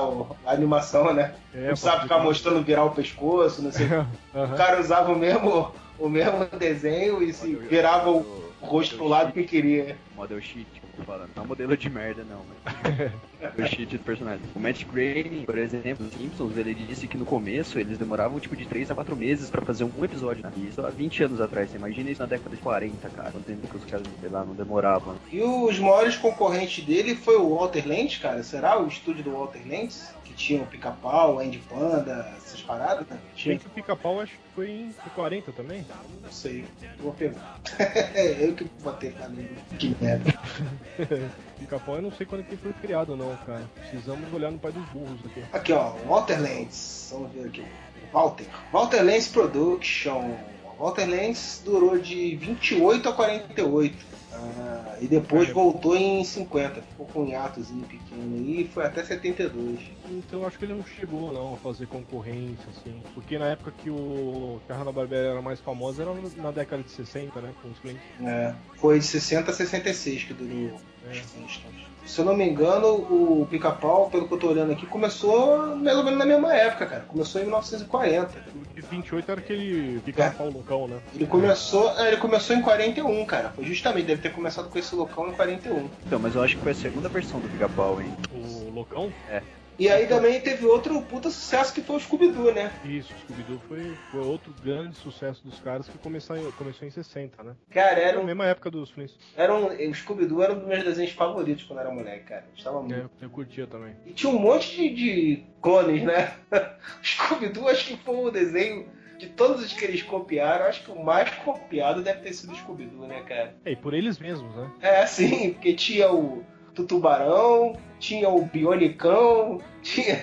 a 0.47 0.53
animação, 0.53 1.12
né? 1.12 1.35
É, 1.53 1.61
não 1.62 1.67
precisava 1.69 2.03
ficar 2.03 2.19
mostrando 2.20 2.62
virar 2.62 2.85
o 2.85 2.91
pescoço, 2.91 3.62
não 3.62 3.73
sei. 3.73 3.87
uhum. 3.87 4.44
O 4.44 4.55
cara 4.56 4.81
usava 4.81 5.12
o 5.12 5.19
mesmo, 5.19 5.73
o 5.99 6.09
mesmo 6.09 6.47
desenho 6.59 7.23
e 7.23 7.32
se 7.32 7.55
virava 7.56 8.11
o 8.11 8.53
rosto 8.61 8.97
pro 8.97 9.09
lado 9.09 9.32
que 9.32 9.43
queria. 9.43 9.99
Model 10.14 10.41
sheet 10.41 10.82
falando. 11.02 11.31
Não 11.34 11.43
é 11.43 11.46
um 11.46 11.49
modelo 11.49 11.76
de 11.76 11.90
merda, 11.90 12.25
não, 12.28 12.43
mas. 12.49 13.12
o 13.58 13.66
cheat 13.66 13.97
do 13.97 14.04
personagem. 14.04 14.40
O 14.54 14.61
Matt 14.61 14.85
Groening, 14.85 15.44
por 15.44 15.59
exemplo, 15.59 16.09
Simpsons, 16.11 16.56
ele 16.56 16.75
disse 16.75 17.06
que 17.06 17.16
no 17.16 17.25
começo 17.25 17.78
eles 17.78 17.99
demoravam 17.99 18.40
tipo 18.40 18.56
de 18.56 18.66
3 18.66 18.90
a 18.90 18.94
4 18.94 19.16
meses 19.16 19.50
pra 19.50 19.62
fazer 19.62 19.85
um 19.85 20.04
episódio, 20.04 20.42
né? 20.42 20.52
Isso 20.56 20.85
há 20.85 20.90
20 20.90 21.25
anos 21.25 21.40
atrás. 21.40 21.71
Você 21.71 21.76
imagina 21.76 22.11
isso 22.11 22.21
na 22.21 22.26
década 22.26 22.54
de 22.54 22.62
40, 22.62 23.09
cara. 23.11 23.30
Quanto 23.30 23.44
tempo 23.44 23.66
que 23.66 23.76
os 23.76 23.85
caras, 23.85 24.06
sei 24.21 24.30
lá, 24.30 24.44
não 24.44 24.54
demoravam. 24.54 25.16
E 25.30 25.40
os 25.42 25.78
maiores 25.78 26.16
concorrentes 26.16 26.85
dele 26.85 27.14
foi 27.14 27.37
o 27.37 27.56
Walter 27.56 27.87
Lentz, 27.87 28.18
cara? 28.18 28.42
Será 28.42 28.80
o 28.80 28.87
estúdio 28.87 29.25
do 29.25 29.32
Walter 29.32 29.62
Lentz? 29.66 30.14
Que 30.25 30.32
tinha 30.35 30.62
o 30.62 30.66
Pica-Pau, 30.66 31.38
Andy 31.40 31.59
Panda, 31.68 32.32
essas 32.37 32.62
paradas, 32.62 33.06
né? 33.06 33.18
Tinha 33.35 33.59
que 33.59 33.66
o 33.66 33.71
Pica-Pau 33.71 34.21
acho 34.21 34.32
que 34.32 34.54
foi 34.54 34.71
em 34.71 34.94
40 35.14 35.52
também? 35.52 35.85
Não 36.23 36.30
sei, 36.30 36.64
vou 36.99 37.12
pegar. 37.12 37.59
eu 38.40 38.54
que 38.54 38.64
botei 38.82 39.11
pra 39.11 39.28
mim. 39.28 39.49
Que 39.78 39.94
merda. 40.00 40.32
Pica-pau 41.58 41.96
eu 41.96 42.02
não 42.02 42.12
sei 42.12 42.26
quando 42.26 42.44
que 42.44 42.56
foi 42.56 42.72
criado 42.75 43.16
não, 43.16 43.37
cara. 43.46 43.68
Precisamos 43.75 44.32
olhar 44.32 44.50
no 44.50 44.58
pai 44.58 44.72
dos 44.72 44.84
burros 44.90 45.20
aqui. 45.25 45.44
Aqui, 45.52 45.72
ó, 45.72 45.90
Walter 46.06 46.40
Lentz. 46.40 47.11
Vamos 47.12 47.32
ver 47.32 47.46
aqui. 47.46 47.64
Walter. 48.12 48.46
Walter 48.72 49.02
Lentz 49.02 49.28
Production. 49.28 50.34
Walter 50.83 51.07
Lentz 51.07 51.62
durou 51.65 51.97
de 51.97 52.35
28 52.35 53.09
a 53.09 53.12
48. 53.12 53.97
Ah, 54.33 54.97
e 55.01 55.07
depois 55.07 55.49
é. 55.49 55.53
voltou 55.53 55.95
em 55.95 56.25
50, 56.25 56.83
ficou 56.83 57.07
com 57.07 57.23
um 57.23 57.29
hiatozinho 57.29 57.85
pequeno 57.85 58.37
e 58.45 58.65
foi 58.67 58.85
até 58.85 59.05
72. 59.05 59.79
Então 60.11 60.45
acho 60.45 60.59
que 60.59 60.65
ele 60.65 60.75
não 60.75 60.85
chegou 60.85 61.33
não 61.33 61.55
a 61.55 61.57
fazer 61.59 61.87
concorrência, 61.87 62.67
assim. 62.71 63.01
Porque 63.15 63.39
na 63.39 63.47
época 63.47 63.73
que 63.79 63.91
o 63.91 64.61
que 64.67 64.73
a 64.73 64.77
Hanna-Barbera 64.77 65.29
era 65.29 65.43
mais 65.43 65.61
famosa 65.61 66.03
era 66.03 66.12
na 66.37 66.51
década 66.51 66.83
de 66.83 66.91
60, 66.91 67.41
né? 67.41 67.53
Com 67.62 67.69
os 67.69 67.79
clientes. 67.79 68.03
É, 68.21 68.53
foi 68.79 68.99
de 68.99 69.05
60 69.05 69.53
a 69.53 69.55
66 69.55 70.25
que 70.25 70.35
durou 70.35 70.81
é. 71.07 71.45
os 71.47 71.62
se 72.04 72.21
eu 72.21 72.25
não 72.25 72.37
me 72.37 72.49
engano, 72.49 72.88
o 72.88 73.47
pica-pau, 73.50 74.11
pelo 74.11 74.26
que 74.26 74.35
eu 74.35 74.38
tô 74.38 74.49
olhando 74.49 74.73
aqui, 74.73 74.87
começou 74.87 75.76
mais 75.76 75.97
ou 75.97 76.04
menos 76.04 76.18
na 76.18 76.25
mesma 76.25 76.54
época, 76.54 76.87
cara. 76.87 77.04
Começou 77.06 77.40
em 77.40 77.44
1940. 77.44 78.32
O 78.54 78.75
de 78.75 78.80
28 78.80 79.30
era 79.30 79.40
aquele 79.40 80.00
pica-pau 80.00 80.49
é. 80.49 80.50
loucão, 80.50 80.88
né? 80.88 80.99
Ele 81.14 81.26
começou, 81.26 81.90
é, 81.99 82.09
ele 82.09 82.16
começou 82.16 82.56
em 82.56 82.62
41, 82.62 83.25
cara. 83.25 83.50
Foi 83.50 83.64
justamente, 83.64 84.06
deve 84.06 84.23
ter 84.23 84.32
começado 84.32 84.68
com 84.68 84.78
esse 84.78 84.94
loucão 84.94 85.28
em 85.28 85.32
41. 85.32 85.88
Então, 86.06 86.18
mas 86.18 86.35
eu 86.35 86.42
acho 86.42 86.56
que 86.56 86.62
foi 86.62 86.73
a 86.73 86.75
segunda 86.75 87.09
versão 87.09 87.40
do 87.40 87.49
pica-pau, 87.49 88.00
hein? 88.00 88.12
O 88.32 88.71
loucão? 88.71 89.12
É. 89.28 89.42
E 89.83 89.89
aí 89.89 90.07
também 90.07 90.41
teve 90.41 90.65
outro 90.65 91.03
puta 91.03 91.29
sucesso 91.29 91.75
que 91.75 91.81
foi 91.81 91.97
o 91.97 91.99
Scooby-Doo, 91.99 92.55
né? 92.55 92.71
Isso, 92.85 93.12
o 93.12 93.19
Scooby-Doo 93.19 93.59
foi, 93.67 93.97
foi 94.12 94.21
outro 94.21 94.55
grande 94.62 94.95
sucesso 94.97 95.45
dos 95.45 95.59
caras 95.59 95.89
que 95.89 95.99
começou 95.99 96.37
em, 96.37 96.49
começou 96.53 96.87
em 96.87 96.91
60, 96.93 97.43
né? 97.43 97.57
Cara, 97.69 97.99
Era 97.99 98.01
era 98.11 98.19
a 98.19 98.21
um, 98.21 98.25
mesma 98.25 98.47
época 98.47 98.71
dos 98.71 98.91
Flintstones. 98.91 99.27
era 99.37 99.53
um, 99.53 99.67
o 99.91 99.93
Scooby-Doo 99.95 100.41
era 100.41 100.53
um 100.53 100.61
dos 100.61 100.69
meus 100.69 100.85
desenhos 100.85 101.11
favoritos 101.11 101.65
quando 101.65 101.81
era 101.81 101.91
moleque, 101.91 102.27
cara. 102.27 102.45
Gostava 102.55 102.81
muito. 102.81 102.95
É, 102.95 103.25
eu 103.25 103.29
curtia 103.31 103.67
também. 103.67 103.97
E 104.07 104.12
tinha 104.12 104.33
um 104.33 104.39
monte 104.39 104.71
de, 104.77 104.95
de 104.95 105.43
clones, 105.61 106.05
né? 106.05 106.33
O 106.53 107.03
Scooby-Doo 107.05 107.67
acho 107.67 107.85
que 107.87 107.97
foi 108.05 108.15
o 108.19 108.31
desenho 108.31 108.87
de 109.19 109.31
todos 109.31 109.65
os 109.65 109.73
que 109.73 109.85
eles 109.85 110.03
copiaram, 110.05 110.67
acho 110.67 110.85
que 110.85 110.93
o 110.93 111.05
mais 111.05 111.29
copiado 111.39 112.03
deve 112.03 112.21
ter 112.21 112.33
sido 112.35 112.53
o 112.53 112.57
Scooby-Doo, 112.57 113.09
né, 113.09 113.23
cara? 113.23 113.57
É, 113.65 113.73
e 113.73 113.77
por 113.77 113.95
eles 113.95 114.21
mesmos, 114.21 114.55
né? 114.55 114.71
É, 114.81 115.05
sim, 115.07 115.55
porque 115.55 115.75
tinha 115.75 116.09
o 116.12 116.45
Tutubarão, 116.73 117.77
tinha 118.02 118.28
o 118.28 118.44
Bionicão, 118.44 119.61
tinha, 119.80 120.18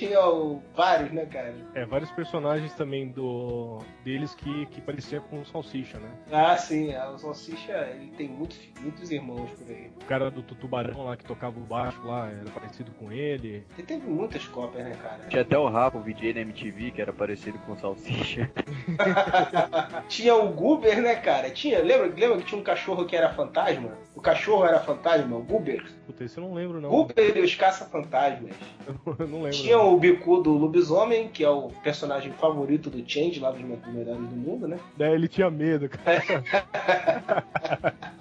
tinha 0.00 0.26
o 0.26 0.62
vários, 0.74 1.12
né, 1.12 1.26
cara? 1.26 1.54
É, 1.74 1.84
vários 1.84 2.10
personagens 2.12 2.72
também 2.72 3.08
do 3.08 3.78
deles 4.02 4.34
que, 4.34 4.64
que 4.66 4.80
pareciam 4.80 5.22
com 5.24 5.40
o 5.40 5.44
Salsicha, 5.44 5.98
né? 5.98 6.08
Ah, 6.32 6.56
sim, 6.56 6.94
o 6.96 7.18
Salsicha, 7.18 7.72
ele 7.94 8.10
tem 8.16 8.28
muitos, 8.28 8.58
muitos 8.80 9.10
irmãos 9.10 9.50
por 9.50 9.70
aí. 9.70 9.90
O 10.00 10.04
cara 10.06 10.30
do 10.30 10.42
Tutubarão 10.42 11.04
lá 11.04 11.16
que 11.16 11.24
tocava 11.24 11.58
o 11.58 11.62
baixo 11.62 12.00
lá 12.02 12.30
era 12.30 12.50
parecido 12.50 12.90
com 12.92 13.12
ele. 13.12 13.66
Ele 13.76 13.86
teve 13.86 14.08
muitas 14.08 14.46
cópias, 14.48 14.84
né, 14.84 14.96
cara? 15.02 15.28
Tinha 15.28 15.42
até 15.42 15.58
o 15.58 15.68
Rafa, 15.68 15.98
o 15.98 16.00
VJ 16.00 16.32
da 16.32 16.40
MTV, 16.40 16.92
que 16.92 17.02
era 17.02 17.12
parecido 17.12 17.58
com 17.60 17.72
o 17.72 17.76
Salsicha. 17.76 18.50
tinha 20.08 20.34
o 20.34 20.48
Goober, 20.50 21.02
né, 21.02 21.16
cara? 21.16 21.50
Tinha, 21.50 21.80
lembra, 21.80 22.06
lembra 22.06 22.38
que 22.38 22.46
tinha 22.46 22.60
um 22.60 22.64
cachorro 22.64 23.04
que 23.04 23.14
era 23.14 23.34
fantasma? 23.34 23.98
O 24.14 24.20
cachorro 24.20 24.64
era 24.64 24.80
fantasma, 24.80 25.36
o 25.36 25.42
Goober. 25.42 25.84
Puta, 26.06 26.24
esse 26.24 26.38
eu 26.38 26.44
não 26.44 26.54
lembro, 26.54 26.80
não. 26.80 26.88
Goober 26.88 27.36
e 27.36 27.40
os 27.40 27.54
caça-fantasmas. 27.54 28.54
Eu 28.86 28.94
não, 29.06 29.16
eu 29.18 29.28
não 29.28 29.42
lembro. 29.42 29.58
Tinha 29.58 29.76
não. 29.76 29.89
O 29.90 29.98
bicudo 29.98 30.52
lobisomem, 30.52 31.28
que 31.28 31.42
é 31.44 31.50
o 31.50 31.68
personagem 31.82 32.32
favorito 32.32 32.90
do 32.90 33.02
Change, 33.08 33.40
lá 33.40 33.50
dos 33.50 33.60
me- 33.62 33.78
melhores 33.88 34.28
do 34.28 34.36
mundo, 34.36 34.68
né? 34.68 34.78
Daí 34.96 35.14
ele 35.14 35.28
tinha 35.28 35.50
medo, 35.50 35.88
cara. 35.88 36.22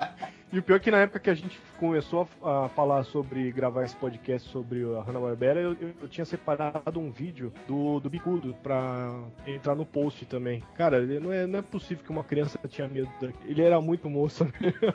E 0.52 0.58
o 0.58 0.64
pior 0.64 0.78
é 0.78 0.80
que 0.80 0.90
na 0.90 1.02
época 1.02 1.20
que 1.20 1.30
a 1.30 1.36
gente 1.36 1.62
começou 1.80 2.28
a, 2.42 2.66
a 2.66 2.70
falar 2.70 3.04
sobre 3.04 3.52
gravar 3.52 3.84
esse 3.84 3.96
podcast 3.96 4.50
sobre 4.50 4.82
a 4.98 5.02
Hanna-Barbera, 5.04 5.60
eu, 5.60 5.74
eu, 5.80 5.92
eu 6.02 6.08
tinha 6.08 6.26
separado 6.26 7.00
um 7.00 7.12
vídeo 7.12 7.54
do, 7.68 8.00
do 8.00 8.10
Bicudo 8.10 8.56
pra 8.64 9.14
entrar 9.46 9.76
no 9.76 9.86
post 9.86 10.26
também. 10.26 10.64
Cara, 10.76 10.98
ele 10.98 11.20
não, 11.20 11.32
é, 11.32 11.46
não 11.46 11.60
é 11.60 11.62
possível 11.62 12.04
que 12.04 12.10
uma 12.10 12.24
criança 12.24 12.58
tinha 12.68 12.88
medo 12.88 13.08
dele. 13.22 13.36
Ele 13.46 13.62
era 13.62 13.80
muito 13.80 14.10
moço 14.10 14.44
mesmo. 14.60 14.74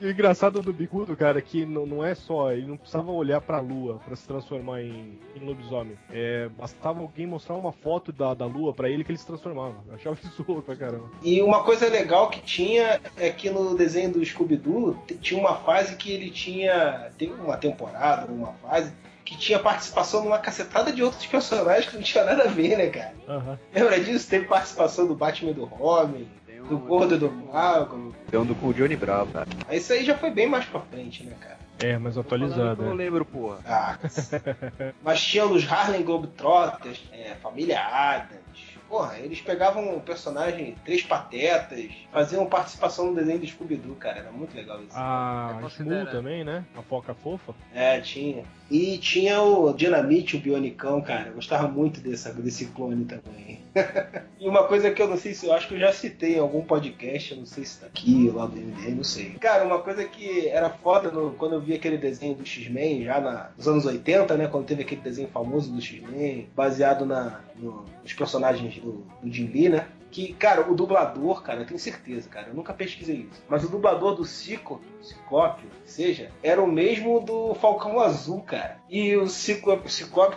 E 0.00 0.06
o 0.06 0.10
engraçado 0.10 0.62
do 0.62 0.72
Bicudo, 0.72 1.16
cara, 1.16 1.38
é 1.38 1.42
que 1.42 1.66
não, 1.66 1.84
não 1.84 2.04
é 2.04 2.14
só, 2.14 2.52
ele 2.52 2.66
não 2.66 2.76
precisava 2.76 3.10
olhar 3.10 3.40
pra 3.40 3.60
lua 3.60 4.00
pra 4.04 4.14
se 4.14 4.26
transformar 4.26 4.80
em, 4.82 5.18
em 5.34 5.44
lobisomem. 5.44 5.98
É, 6.10 6.48
bastava 6.56 7.00
alguém 7.00 7.26
mostrar 7.26 7.56
uma 7.56 7.72
foto 7.72 8.12
da, 8.12 8.32
da 8.32 8.46
lua 8.46 8.72
pra 8.72 8.88
ele 8.88 9.02
que 9.02 9.10
ele 9.10 9.18
se 9.18 9.26
transformava. 9.26 9.76
Eu 9.88 9.94
achava 9.94 10.16
isso 10.22 10.44
louco 10.46 10.62
pra 10.62 10.76
caramba. 10.76 11.10
E 11.22 11.42
uma 11.42 11.64
coisa 11.64 11.88
legal 11.88 12.30
que 12.30 12.40
tinha 12.40 13.00
é 13.16 13.30
que 13.30 13.50
no 13.50 13.76
desenho 13.76 14.12
do 14.12 14.24
Scooby-Doo 14.24 14.96
tinha 15.20 15.40
uma 15.40 15.56
fase 15.56 15.96
que 15.96 16.12
ele 16.12 16.30
tinha. 16.30 17.10
Teve 17.18 17.32
uma 17.32 17.56
temporada, 17.56 18.30
uma 18.30 18.52
fase, 18.54 18.92
que 19.24 19.36
tinha 19.36 19.58
participação 19.58 20.24
numa 20.24 20.38
cacetada 20.38 20.92
de 20.92 21.02
outros 21.02 21.26
personagens 21.26 21.90
que 21.90 21.96
não 21.96 22.02
tinha 22.02 22.24
nada 22.24 22.44
a 22.44 22.46
ver, 22.46 22.78
né, 22.78 22.86
cara? 22.86 23.14
Aham. 23.28 23.58
Lembra 23.74 24.00
disso? 24.00 24.28
Teve 24.28 24.46
participação 24.46 25.06
do 25.06 25.14
Batman 25.14 25.52
do 25.52 25.64
Robin, 25.64 26.26
Tem 26.58 26.68
do 26.68 26.78
Gordo 26.78 27.18
do 27.18 27.30
Mago. 27.30 28.14
tem 28.30 28.40
um 28.40 28.44
do 28.44 28.54
com 28.54 28.68
o 28.68 28.74
Johnny 28.74 28.96
Bravo, 28.96 29.32
cara. 29.32 29.48
Isso 29.70 29.92
aí 29.92 30.04
já 30.04 30.16
foi 30.16 30.30
bem 30.30 30.48
mais 30.48 30.64
pra 30.64 30.80
frente, 30.80 31.24
né, 31.24 31.36
cara? 31.40 31.58
É, 31.80 31.96
mas 31.96 32.18
atualizado. 32.18 32.82
Eu 32.82 32.86
não 32.86 32.92
é. 32.94 32.96
lembro, 32.96 33.24
porra. 33.24 33.58
Ah, 33.64 33.96
mas 35.02 35.22
tinha 35.22 35.46
os 35.46 35.70
Harlem 35.70 36.02
Globetrotters, 36.02 37.08
é, 37.12 37.34
Família 37.36 37.80
Adams. 37.80 38.38
Porra, 38.88 39.18
eles 39.18 39.40
pegavam 39.40 39.96
o 39.96 40.00
personagem 40.00 40.74
Três 40.82 41.02
Patetas, 41.02 41.90
faziam 42.10 42.46
participação 42.46 43.08
no 43.08 43.14
desenho 43.14 43.38
do 43.38 43.46
Scooby-Doo, 43.46 43.94
cara. 43.96 44.20
Era 44.20 44.32
muito 44.32 44.56
legal 44.56 44.82
isso. 44.82 44.96
A 44.96 45.56
É 45.58 45.62
considerado. 45.62 46.10
também, 46.10 46.42
né? 46.42 46.64
A 46.76 46.82
foca 46.82 47.14
fofa. 47.14 47.54
É, 47.74 48.00
tinha. 48.00 48.44
E 48.70 48.98
tinha 48.98 49.40
o 49.40 49.72
Dinamite, 49.72 50.36
o 50.36 50.40
Bionicão, 50.40 51.00
cara. 51.00 51.28
Eu 51.28 51.34
gostava 51.34 51.66
muito 51.68 52.00
dessa, 52.00 52.32
desse 52.34 52.66
clone 52.66 53.06
também. 53.06 53.60
e 54.38 54.46
uma 54.46 54.64
coisa 54.64 54.90
que 54.90 55.00
eu 55.00 55.08
não 55.08 55.16
sei 55.16 55.32
se 55.32 55.46
eu 55.46 55.54
acho 55.54 55.68
que 55.68 55.74
eu 55.74 55.78
já 55.78 55.92
citei 55.92 56.36
em 56.36 56.38
algum 56.38 56.62
podcast, 56.62 57.32
eu 57.32 57.38
não 57.38 57.46
sei 57.46 57.64
se 57.64 57.80
tá 57.80 57.86
aqui, 57.86 58.30
lá 58.34 58.44
do 58.46 58.56
MDM, 58.56 58.96
não 58.96 59.04
sei. 59.04 59.30
Cara, 59.40 59.64
uma 59.64 59.78
coisa 59.78 60.04
que 60.04 60.48
era 60.48 60.68
foda 60.68 61.10
no- 61.10 61.30
quando 61.32 61.54
eu 61.54 61.60
vi 61.60 61.72
aquele 61.74 61.96
desenho 61.96 62.34
do 62.34 62.44
X-Men, 62.44 63.04
já 63.04 63.20
na- 63.20 63.50
nos 63.56 63.66
anos 63.66 63.86
80, 63.86 64.36
né? 64.36 64.46
Quando 64.48 64.66
teve 64.66 64.82
aquele 64.82 65.00
desenho 65.00 65.28
famoso 65.28 65.72
do 65.72 65.80
X-Men, 65.80 66.48
baseado 66.54 67.06
na, 67.06 67.40
no- 67.56 67.84
nos 68.02 68.12
personagens 68.12 68.74
do, 68.76 69.02
do 69.22 69.32
Jim 69.32 69.46
Lee, 69.46 69.68
né? 69.70 69.86
Que, 70.10 70.32
cara, 70.32 70.70
o 70.70 70.74
dublador, 70.74 71.42
cara, 71.42 71.60
eu 71.60 71.66
tenho 71.66 71.78
certeza, 71.78 72.28
cara, 72.28 72.48
eu 72.48 72.54
nunca 72.54 72.72
pesquisei 72.72 73.28
isso. 73.30 73.42
Mas 73.48 73.64
o 73.64 73.68
dublador 73.68 74.14
do 74.14 74.24
Cico, 74.24 74.80
Ciclope, 75.02 75.64
seja, 75.84 76.30
era 76.42 76.62
o 76.62 76.66
mesmo 76.66 77.20
do 77.20 77.54
Falcão 77.54 78.00
Azul, 78.00 78.40
cara. 78.40 78.78
E 78.88 79.16
o 79.16 79.28
Ciclope, 79.28 79.88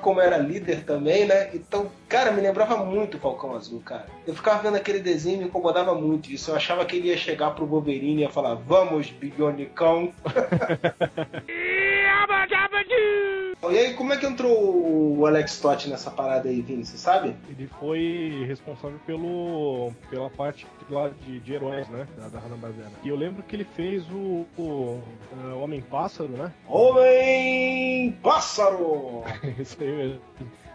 como 0.01 0.19
era 0.19 0.37
líder 0.37 0.83
também, 0.83 1.25
né? 1.25 1.51
Então, 1.53 1.89
cara, 2.07 2.31
me 2.31 2.41
lembrava 2.41 2.77
muito 2.77 3.17
o 3.17 3.19
Falcão 3.19 3.55
Azul, 3.55 3.81
cara. 3.81 4.07
Eu 4.27 4.35
ficava 4.35 4.61
vendo 4.61 4.75
aquele 4.75 4.99
desenho 4.99 5.37
e 5.37 5.39
me 5.39 5.45
incomodava 5.45 5.95
muito 5.95 6.31
isso. 6.31 6.51
Eu 6.51 6.55
achava 6.55 6.85
que 6.85 6.97
ele 6.97 7.07
ia 7.07 7.17
chegar 7.17 7.51
pro 7.51 7.65
Wolverine 7.65 8.21
e 8.21 8.23
ia 8.23 8.29
falar: 8.29 8.55
Vamos, 8.55 9.09
Bionicão. 9.09 10.13
E 13.69 13.77
aí, 13.77 13.93
como 13.93 14.11
é 14.11 14.17
que 14.17 14.25
entrou 14.25 15.17
o 15.17 15.25
Alex 15.25 15.59
Totti 15.59 15.87
nessa 15.87 16.09
parada 16.09 16.49
aí, 16.49 16.61
Vini? 16.61 16.83
Você 16.83 16.97
sabe? 16.97 17.35
Ele 17.47 17.67
foi 17.79 18.43
responsável 18.47 18.99
pelo, 19.05 19.91
pela 20.09 20.29
parte 20.31 20.65
lá 20.89 21.09
de, 21.09 21.39
de 21.39 21.53
heróis, 21.53 21.87
né? 21.89 22.07
Da, 22.17 22.27
da 22.27 22.39
Hanna-Barbera. 22.39 22.91
E 23.03 23.09
eu 23.09 23.15
lembro 23.15 23.43
que 23.43 23.55
ele 23.55 23.63
fez 23.63 24.03
o, 24.09 24.47
o, 24.57 25.01
uh, 25.31 25.59
Homem-Pássaro, 25.61 26.29
né? 26.29 26.51
Homem 26.67 28.11
Pássaro! 28.23 29.23
Isso 29.59 29.77
aí 29.79 29.91
mesmo. 29.91 30.21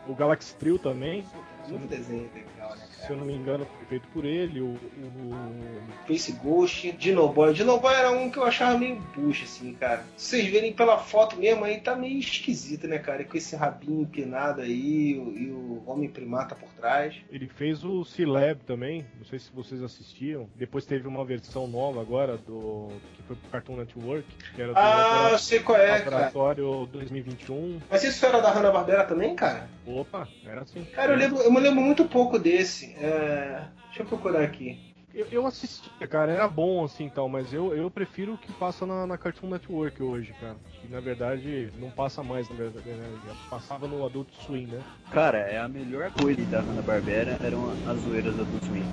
O 0.07 0.15
Galaxy 0.15 0.55
Trio 0.55 0.79
também. 0.79 1.25
Muito 1.69 1.89
desenho 1.89 2.31
legal, 2.33 2.71
né, 2.77 2.85
Se 2.93 3.01
cara? 3.03 3.15
eu 3.15 3.17
não 3.17 3.27
me 3.27 3.35
engano, 3.35 3.67
feito 3.89 4.07
por 4.09 4.25
ele. 4.25 4.61
O, 4.61 4.75
o- 4.75 6.07
Face 6.07 6.33
Ghost, 6.33 6.93
Dinoboy. 6.93 7.53
Dinoboy 7.53 7.93
era 7.95 8.11
um 8.11 8.31
que 8.31 8.39
eu 8.39 8.45
achava 8.45 8.79
meio 8.79 8.97
bucha, 9.15 9.45
assim, 9.45 9.73
cara. 9.75 10.05
Se 10.17 10.31
vocês 10.37 10.47
verem 10.49 10.73
pela 10.73 10.99
foto 10.99 11.37
mesmo 11.37 11.65
aí, 11.65 11.81
tá 11.81 11.95
meio 11.97 12.19
esquisito, 12.19 12.87
né, 12.87 12.99
cara? 12.99 13.25
Com 13.25 13.37
esse 13.37 13.57
rabinho 13.57 14.03
empinado 14.03 14.61
aí 14.61 15.13
e 15.13 15.51
o, 15.51 15.83
Homem 15.87 16.09
Primata 16.09 16.55
por 16.57 16.69
trás. 16.71 17.15
ele 17.31 17.47
fez 17.47 17.85
o 17.85 18.05
C-Lab 18.05 18.61
também. 18.67 19.07
Não 19.19 19.25
sei 19.25 19.39
se 19.39 19.51
vocês 19.53 19.81
assistiam. 19.83 20.49
Depois 20.57 20.85
teve 20.85 21.07
uma 21.07 21.25
versão 21.25 21.67
nova 21.69 22.01
agora 22.01 22.37
do 22.37 22.89
que 23.17 23.23
foi 23.23 23.37
pro 23.37 23.51
Cartoon 23.51 23.77
Network, 23.77 24.27
que 24.55 24.61
era 24.63 24.73
do 24.73 24.79
Ah, 24.79 25.29
eu 25.33 25.39
sei 25.39 25.61
qual 25.61 25.79
é, 25.79 26.01
cara. 26.01 26.11
Laboratório 26.17 26.87
2021. 26.93 27.81
Mas 27.89 28.03
isso 28.03 28.25
era 28.27 28.41
da 28.41 28.51
Hanna-Barbera 28.51 29.05
também, 29.05 29.35
cara? 29.37 29.69
Opa, 29.87 30.27
era 30.45 30.63
assim. 30.63 30.85
Cara, 30.87 31.13
eu, 31.13 31.17
lembro, 31.19 31.39
eu 31.41 31.53
me 31.53 31.61
lembro 31.61 31.81
muito 31.81 32.05
pouco 32.05 32.37
desse. 32.39 32.95
É... 32.97 33.63
Deixa 33.97 34.03
eu 34.03 34.19
procurar 34.19 34.43
aqui. 34.43 34.79
Eu, 35.15 35.27
eu 35.33 35.47
assistia, 35.47 36.07
cara, 36.07 36.31
era 36.31 36.47
bom 36.47 36.85
assim 36.85 37.09
tal, 37.09 37.27
mas 37.27 37.51
eu, 37.51 37.75
eu 37.75 37.91
prefiro 37.91 38.35
o 38.35 38.39
que 38.39 38.53
passa 38.53 38.85
na, 38.85 39.07
na 39.07 39.17
Cartoon 39.17 39.49
Network 39.49 40.03
hoje, 40.03 40.35
cara. 40.39 40.57
Que 40.83 40.89
na 40.89 41.01
verdade 41.01 41.73
não 41.79 41.91
passa 41.91 42.23
mais, 42.23 42.47
na 42.51 42.57
verdade, 42.57 42.87
né? 42.87 43.19
Já 43.27 43.33
passava 43.49 43.89
no 43.89 44.05
Adult 44.05 44.29
Swim, 44.45 44.67
né? 44.67 44.83
Cara, 45.11 45.39
é 45.39 45.59
a 45.59 45.67
melhor 45.67 46.11
coisa 46.11 46.45
da 46.45 46.61
Hanna-Barbera 46.61 47.41
eram 47.43 47.71
as 47.87 47.99
zoeiras 48.03 48.37
da 48.37 48.43
Adult 48.43 48.65
Swim. 48.65 48.85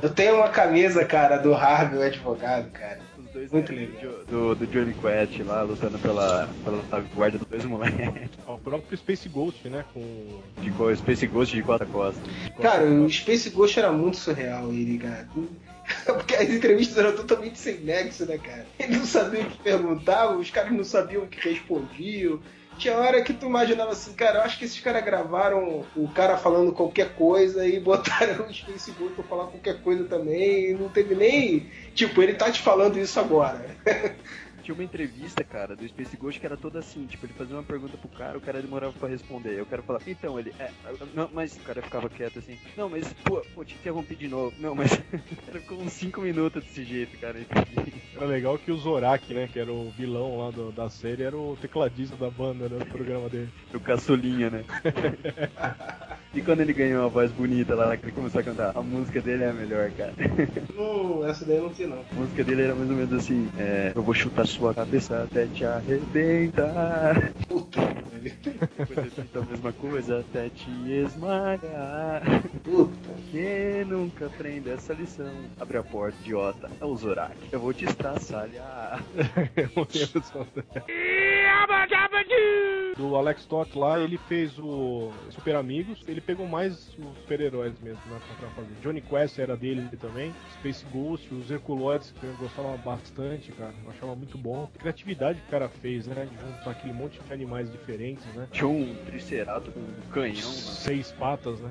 Eu 0.00 0.14
tenho 0.14 0.36
uma 0.36 0.48
camisa, 0.48 1.04
cara, 1.04 1.38
do 1.38 1.52
Harvey, 1.52 1.98
o 1.98 2.02
advogado, 2.02 2.70
cara. 2.70 3.00
Dois 3.32 3.50
Muito 3.50 3.72
né. 3.72 3.88
Do, 4.28 4.54
do 4.54 4.66
Johnny 4.66 4.94
Quest 4.94 5.40
lá, 5.46 5.62
lutando 5.62 5.98
pela, 5.98 6.48
pela 6.62 7.00
guarda 7.14 7.38
dos 7.38 7.48
dois 7.48 7.64
moleques. 7.64 8.30
O 8.46 8.58
próprio 8.58 8.98
Space 8.98 9.28
Ghost, 9.28 9.68
né? 9.68 9.84
Com. 9.94 10.40
De 10.60 10.96
Space 10.96 11.26
Ghost 11.26 11.54
de 11.54 11.62
Costa 11.62 11.84
a 11.84 11.86
Costa. 11.86 12.20
Cara, 12.60 12.84
o 12.84 13.08
Space 13.08 13.48
Ghost 13.50 13.78
era 13.78 13.90
muito 13.90 14.18
surreal, 14.18 14.70
ele, 14.70 14.98
cara. 14.98 15.26
Porque 16.04 16.34
as 16.34 16.50
entrevistas 16.50 16.98
eram 16.98 17.16
totalmente 17.16 17.58
sem 17.58 17.78
nexo, 17.80 18.26
né, 18.26 18.38
cara? 18.38 18.66
Ele 18.78 18.96
não 18.96 19.06
sabia 19.06 19.40
o 19.40 19.50
que 19.50 19.58
perguntavam, 19.58 20.38
os 20.38 20.50
caras 20.50 20.72
não 20.72 20.84
sabiam 20.84 21.22
o 21.22 21.26
que 21.26 21.48
respondiam. 21.48 22.38
Tinha 22.82 22.98
hora 22.98 23.22
que 23.22 23.32
tu 23.32 23.46
imaginava 23.46 23.92
assim, 23.92 24.12
cara, 24.12 24.40
eu 24.40 24.42
acho 24.42 24.58
que 24.58 24.64
esses 24.64 24.80
caras 24.80 25.04
gravaram 25.04 25.86
o 25.94 26.08
cara 26.08 26.36
falando 26.36 26.72
qualquer 26.72 27.14
coisa 27.14 27.64
e 27.64 27.78
botaram 27.80 28.44
o 28.44 28.52
Space 28.52 28.90
Ghost 28.90 29.14
pra 29.14 29.22
falar 29.22 29.46
qualquer 29.46 29.80
coisa 29.82 30.02
também. 30.02 30.74
Não 30.74 30.88
teve 30.88 31.14
nem. 31.14 31.70
Tipo, 31.94 32.20
ele 32.20 32.34
tá 32.34 32.50
te 32.50 32.60
falando 32.60 32.98
isso 32.98 33.20
agora. 33.20 33.64
Tinha 34.62 34.74
uma 34.74 34.84
entrevista, 34.84 35.42
cara, 35.42 35.74
do 35.74 35.86
Space 35.88 36.16
Ghost 36.16 36.38
que 36.38 36.46
era 36.46 36.56
toda 36.56 36.78
assim, 36.78 37.06
tipo, 37.06 37.26
ele 37.26 37.32
fazia 37.32 37.56
uma 37.56 37.62
pergunta 37.62 37.96
pro 37.96 38.08
cara, 38.08 38.38
o 38.38 38.40
cara 38.40 38.62
demorava 38.62 38.92
pra 38.92 39.08
responder. 39.08 39.58
Eu 39.58 39.66
quero 39.66 39.82
falar, 39.82 40.00
então 40.06 40.38
ele, 40.38 40.54
é, 40.58 40.70
não, 41.14 41.28
mas 41.32 41.56
o 41.56 41.60
cara 41.60 41.82
ficava 41.82 42.08
quieto 42.08 42.38
assim, 42.38 42.56
não, 42.76 42.88
mas, 42.88 43.12
pô, 43.24 43.42
pô 43.54 43.64
te 43.64 43.74
interrompi 43.74 44.14
de 44.14 44.28
novo. 44.28 44.54
Não, 44.58 44.74
mas 44.74 44.92
ele 45.48 45.60
ficou 45.60 45.78
uns 45.78 45.92
5 45.92 46.20
minutos 46.20 46.64
desse 46.64 46.84
jeito, 46.84 47.18
cara. 47.18 47.38
Era 48.14 48.26
legal 48.26 48.58
que 48.58 48.70
o 48.70 48.76
Zorak, 48.76 49.32
né, 49.34 49.48
que 49.48 49.58
era 49.58 49.72
o 49.72 49.90
vilão 49.90 50.38
lá 50.38 50.50
do, 50.50 50.70
da 50.70 50.88
série, 50.88 51.22
era 51.22 51.36
o 51.36 51.56
tecladista 51.60 52.16
da 52.16 52.30
banda, 52.30 52.68
né, 52.68 52.78
do 52.78 52.86
programa 52.86 53.28
dele. 53.28 53.50
O 53.74 53.80
caçulinha, 53.80 54.50
né? 54.50 54.64
e 56.34 56.40
quando 56.40 56.60
ele 56.60 56.72
ganhou 56.72 57.02
uma 57.02 57.08
voz 57.08 57.30
bonita 57.30 57.74
lá, 57.74 57.96
que 57.96 58.06
ele 58.06 58.12
começou 58.12 58.40
a 58.40 58.44
cantar, 58.44 58.72
a 58.74 58.82
música 58.82 59.20
dele 59.20 59.44
é 59.44 59.50
a 59.50 59.52
melhor, 59.52 59.90
cara. 59.92 60.12
Hum, 60.76 61.24
essa 61.26 61.44
daí 61.44 61.56
eu 61.56 61.64
não 61.64 61.74
sei 61.74 61.86
não. 61.86 62.04
A 62.10 62.14
música 62.14 62.42
dele 62.44 62.62
era 62.62 62.74
mais 62.74 62.90
ou 62.90 62.96
menos 62.96 63.12
assim, 63.12 63.48
é, 63.58 63.92
eu 63.94 64.02
vou 64.02 64.14
chutar 64.14 64.46
sua 64.46 64.74
cabeça 64.74 65.22
até 65.22 65.46
te 65.46 65.64
arrebentar. 65.64 67.32
Puta, 67.48 67.80
velho. 67.80 68.32
Depois 68.78 68.98
eu 68.98 69.10
sinto 69.10 69.38
a 69.38 69.44
mesma 69.44 69.72
coisa 69.72 70.20
até 70.20 70.48
te 70.48 70.70
esmagar. 70.90 72.22
Puta. 72.64 73.10
Quem 73.30 73.84
nunca 73.84 74.26
aprende 74.26 74.70
essa 74.70 74.92
lição? 74.94 75.32
Abre 75.60 75.78
a 75.78 75.82
porta, 75.82 76.16
idiota. 76.22 76.70
É 76.80 76.84
o 76.84 76.96
Zorak. 76.96 77.36
Eu 77.50 77.60
vou 77.60 77.72
te 77.72 77.84
estraçalhar. 77.84 79.02
Eu 79.56 79.70
não 79.76 79.86
lembro 79.92 80.22
só. 80.24 80.46
Do 82.96 83.16
Alex 83.16 83.46
Toth 83.46 83.74
lá, 83.74 83.98
ele 83.98 84.18
fez 84.18 84.58
o 84.58 85.10
Super 85.30 85.56
Amigos, 85.56 86.00
ele 86.06 86.20
pegou 86.20 86.46
mais 86.46 86.74
os 86.74 87.16
super-heróis 87.22 87.72
mesmo 87.80 88.00
né, 88.10 88.20
pra 88.38 88.48
fazer. 88.50 88.68
Johnny 88.82 89.00
Quest 89.00 89.38
era 89.38 89.56
dele 89.56 89.88
também, 89.98 90.34
Space 90.58 90.84
Ghost, 90.92 91.32
os 91.32 91.50
Herculoides, 91.50 92.12
que 92.20 92.24
eu 92.24 92.34
gostava 92.34 92.76
bastante, 92.76 93.50
cara, 93.52 93.72
eu 93.84 93.90
achava 93.90 94.14
muito 94.14 94.36
bom. 94.36 94.68
A 94.74 94.78
criatividade 94.78 95.40
que 95.40 95.46
o 95.48 95.50
cara 95.50 95.68
fez, 95.68 96.06
né, 96.06 96.26
de 96.30 96.36
juntar 96.36 96.70
aquele 96.70 96.92
monte 96.92 97.18
de 97.18 97.32
animais 97.32 97.70
diferentes, 97.72 98.24
né. 98.34 98.46
Tinha 98.52 98.68
um 98.68 98.94
triceratops 99.06 99.72
com 99.72 99.80
um 99.80 100.10
canhão, 100.12 100.34
né? 100.34 100.42
Seis 100.42 101.12
patas, 101.12 101.60
né. 101.60 101.70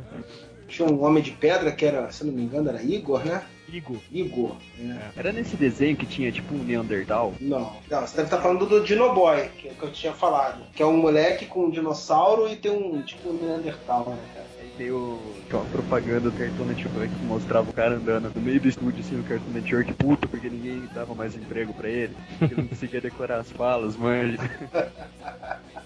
Tinha 0.68 0.88
um 0.88 1.04
homem 1.04 1.22
de 1.22 1.32
pedra 1.32 1.72
que 1.72 1.86
era, 1.86 2.10
se 2.12 2.26
não 2.26 2.34
me 2.34 2.42
engano, 2.44 2.70
era 2.70 2.82
Igor, 2.82 3.24
né? 3.26 3.46
Igor. 3.72 3.98
Igor. 4.12 4.56
É. 4.80 5.20
Era 5.20 5.32
nesse 5.32 5.56
desenho 5.56 5.96
que 5.96 6.06
tinha 6.06 6.32
tipo 6.32 6.54
um 6.54 6.64
Neandertal? 6.64 7.34
Não, 7.40 7.76
não, 7.90 8.02
você 8.02 8.18
deve 8.18 8.28
estar 8.28 8.42
falando 8.42 8.66
do 8.66 8.84
Dinoboy, 8.84 9.50
que 9.58 9.70
é 9.70 9.72
o 9.72 9.76
que 9.76 9.84
eu 9.84 9.92
tinha 9.92 10.14
falado. 10.14 10.64
Que 10.74 10.84
é 10.84 10.86
um 10.86 10.98
moleque 10.98 11.46
com 11.46 11.66
um 11.66 11.70
dinossauro 11.70 12.50
e 12.50 12.56
tem 12.56 12.72
um 12.72 13.02
tipo 13.02 13.30
um 13.30 13.34
Neandertal, 13.34 14.10
né, 14.10 14.24
cara? 14.34 14.48
Aí 14.60 14.72
tem 14.78 14.92
o, 14.92 15.20
uma 15.52 15.66
propaganda 15.66 16.30
do 16.30 16.38
Cartoon 16.38 16.66
Network 16.66 17.10
que 17.10 17.26
mostrava 17.26 17.70
o 17.70 17.74
cara 17.74 17.96
andando 17.96 18.32
no 18.36 18.42
meio 18.42 18.60
do 18.60 18.68
estúdio 18.68 19.00
assim 19.00 19.16
no 19.16 19.24
Cartoon 19.24 19.52
Network 19.52 19.94
puto 19.94 20.28
porque 20.28 20.50
ninguém 20.50 20.88
dava 20.94 21.16
mais 21.16 21.36
emprego 21.36 21.74
pra 21.74 21.90
ele. 21.90 22.16
Porque 22.38 22.54
ele 22.54 22.62
não 22.62 22.68
conseguia 22.68 23.00
decorar 23.02 23.40
as 23.40 23.52
falas, 23.52 23.96
manja. 23.96 24.38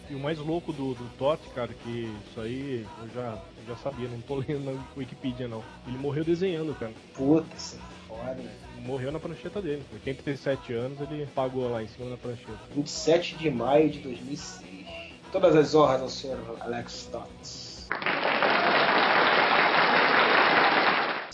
E 0.10 0.14
o 0.14 0.20
mais 0.20 0.38
louco 0.38 0.72
do, 0.72 0.94
do 0.94 1.10
Totti, 1.18 1.50
cara, 1.50 1.70
que 1.84 2.12
isso 2.30 2.40
aí 2.40 2.86
eu 3.02 3.10
já, 3.14 3.38
já 3.68 3.76
sabia, 3.78 4.08
não 4.08 4.22
tô 4.22 4.36
lendo 4.36 4.64
na 4.66 4.84
Wikipedia 4.96 5.48
não. 5.48 5.64
Ele 5.88 5.98
morreu 5.98 6.24
desenhando, 6.24 6.78
cara. 6.78 6.94
Puta, 7.14 7.48
é 7.56 8.08
foda, 8.08 8.36
né? 8.36 8.52
Morreu 8.80 9.12
na 9.12 9.20
prancheta 9.20 9.62
dele. 9.62 9.84
87 9.94 10.74
anos, 10.74 11.00
ele 11.02 11.26
pagou 11.34 11.70
lá 11.70 11.82
em 11.82 11.88
cima 11.88 12.10
da 12.10 12.18
prancheta. 12.18 12.60
27 12.76 13.36
de 13.38 13.50
maio 13.50 13.90
de 13.90 14.00
2006. 14.00 14.64
Todas 15.32 15.56
as 15.56 15.76
honras 15.76 16.02
ao 16.02 16.10
senhor 16.10 16.58
Alex 16.62 16.94
Stotts. 16.94 17.88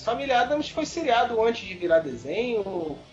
Família 0.04 0.42
Adams 0.42 0.70
foi 0.70 0.86
seriado 0.86 1.42
antes 1.42 1.68
de 1.68 1.74
virar 1.76 2.00
desenho? 2.00 2.64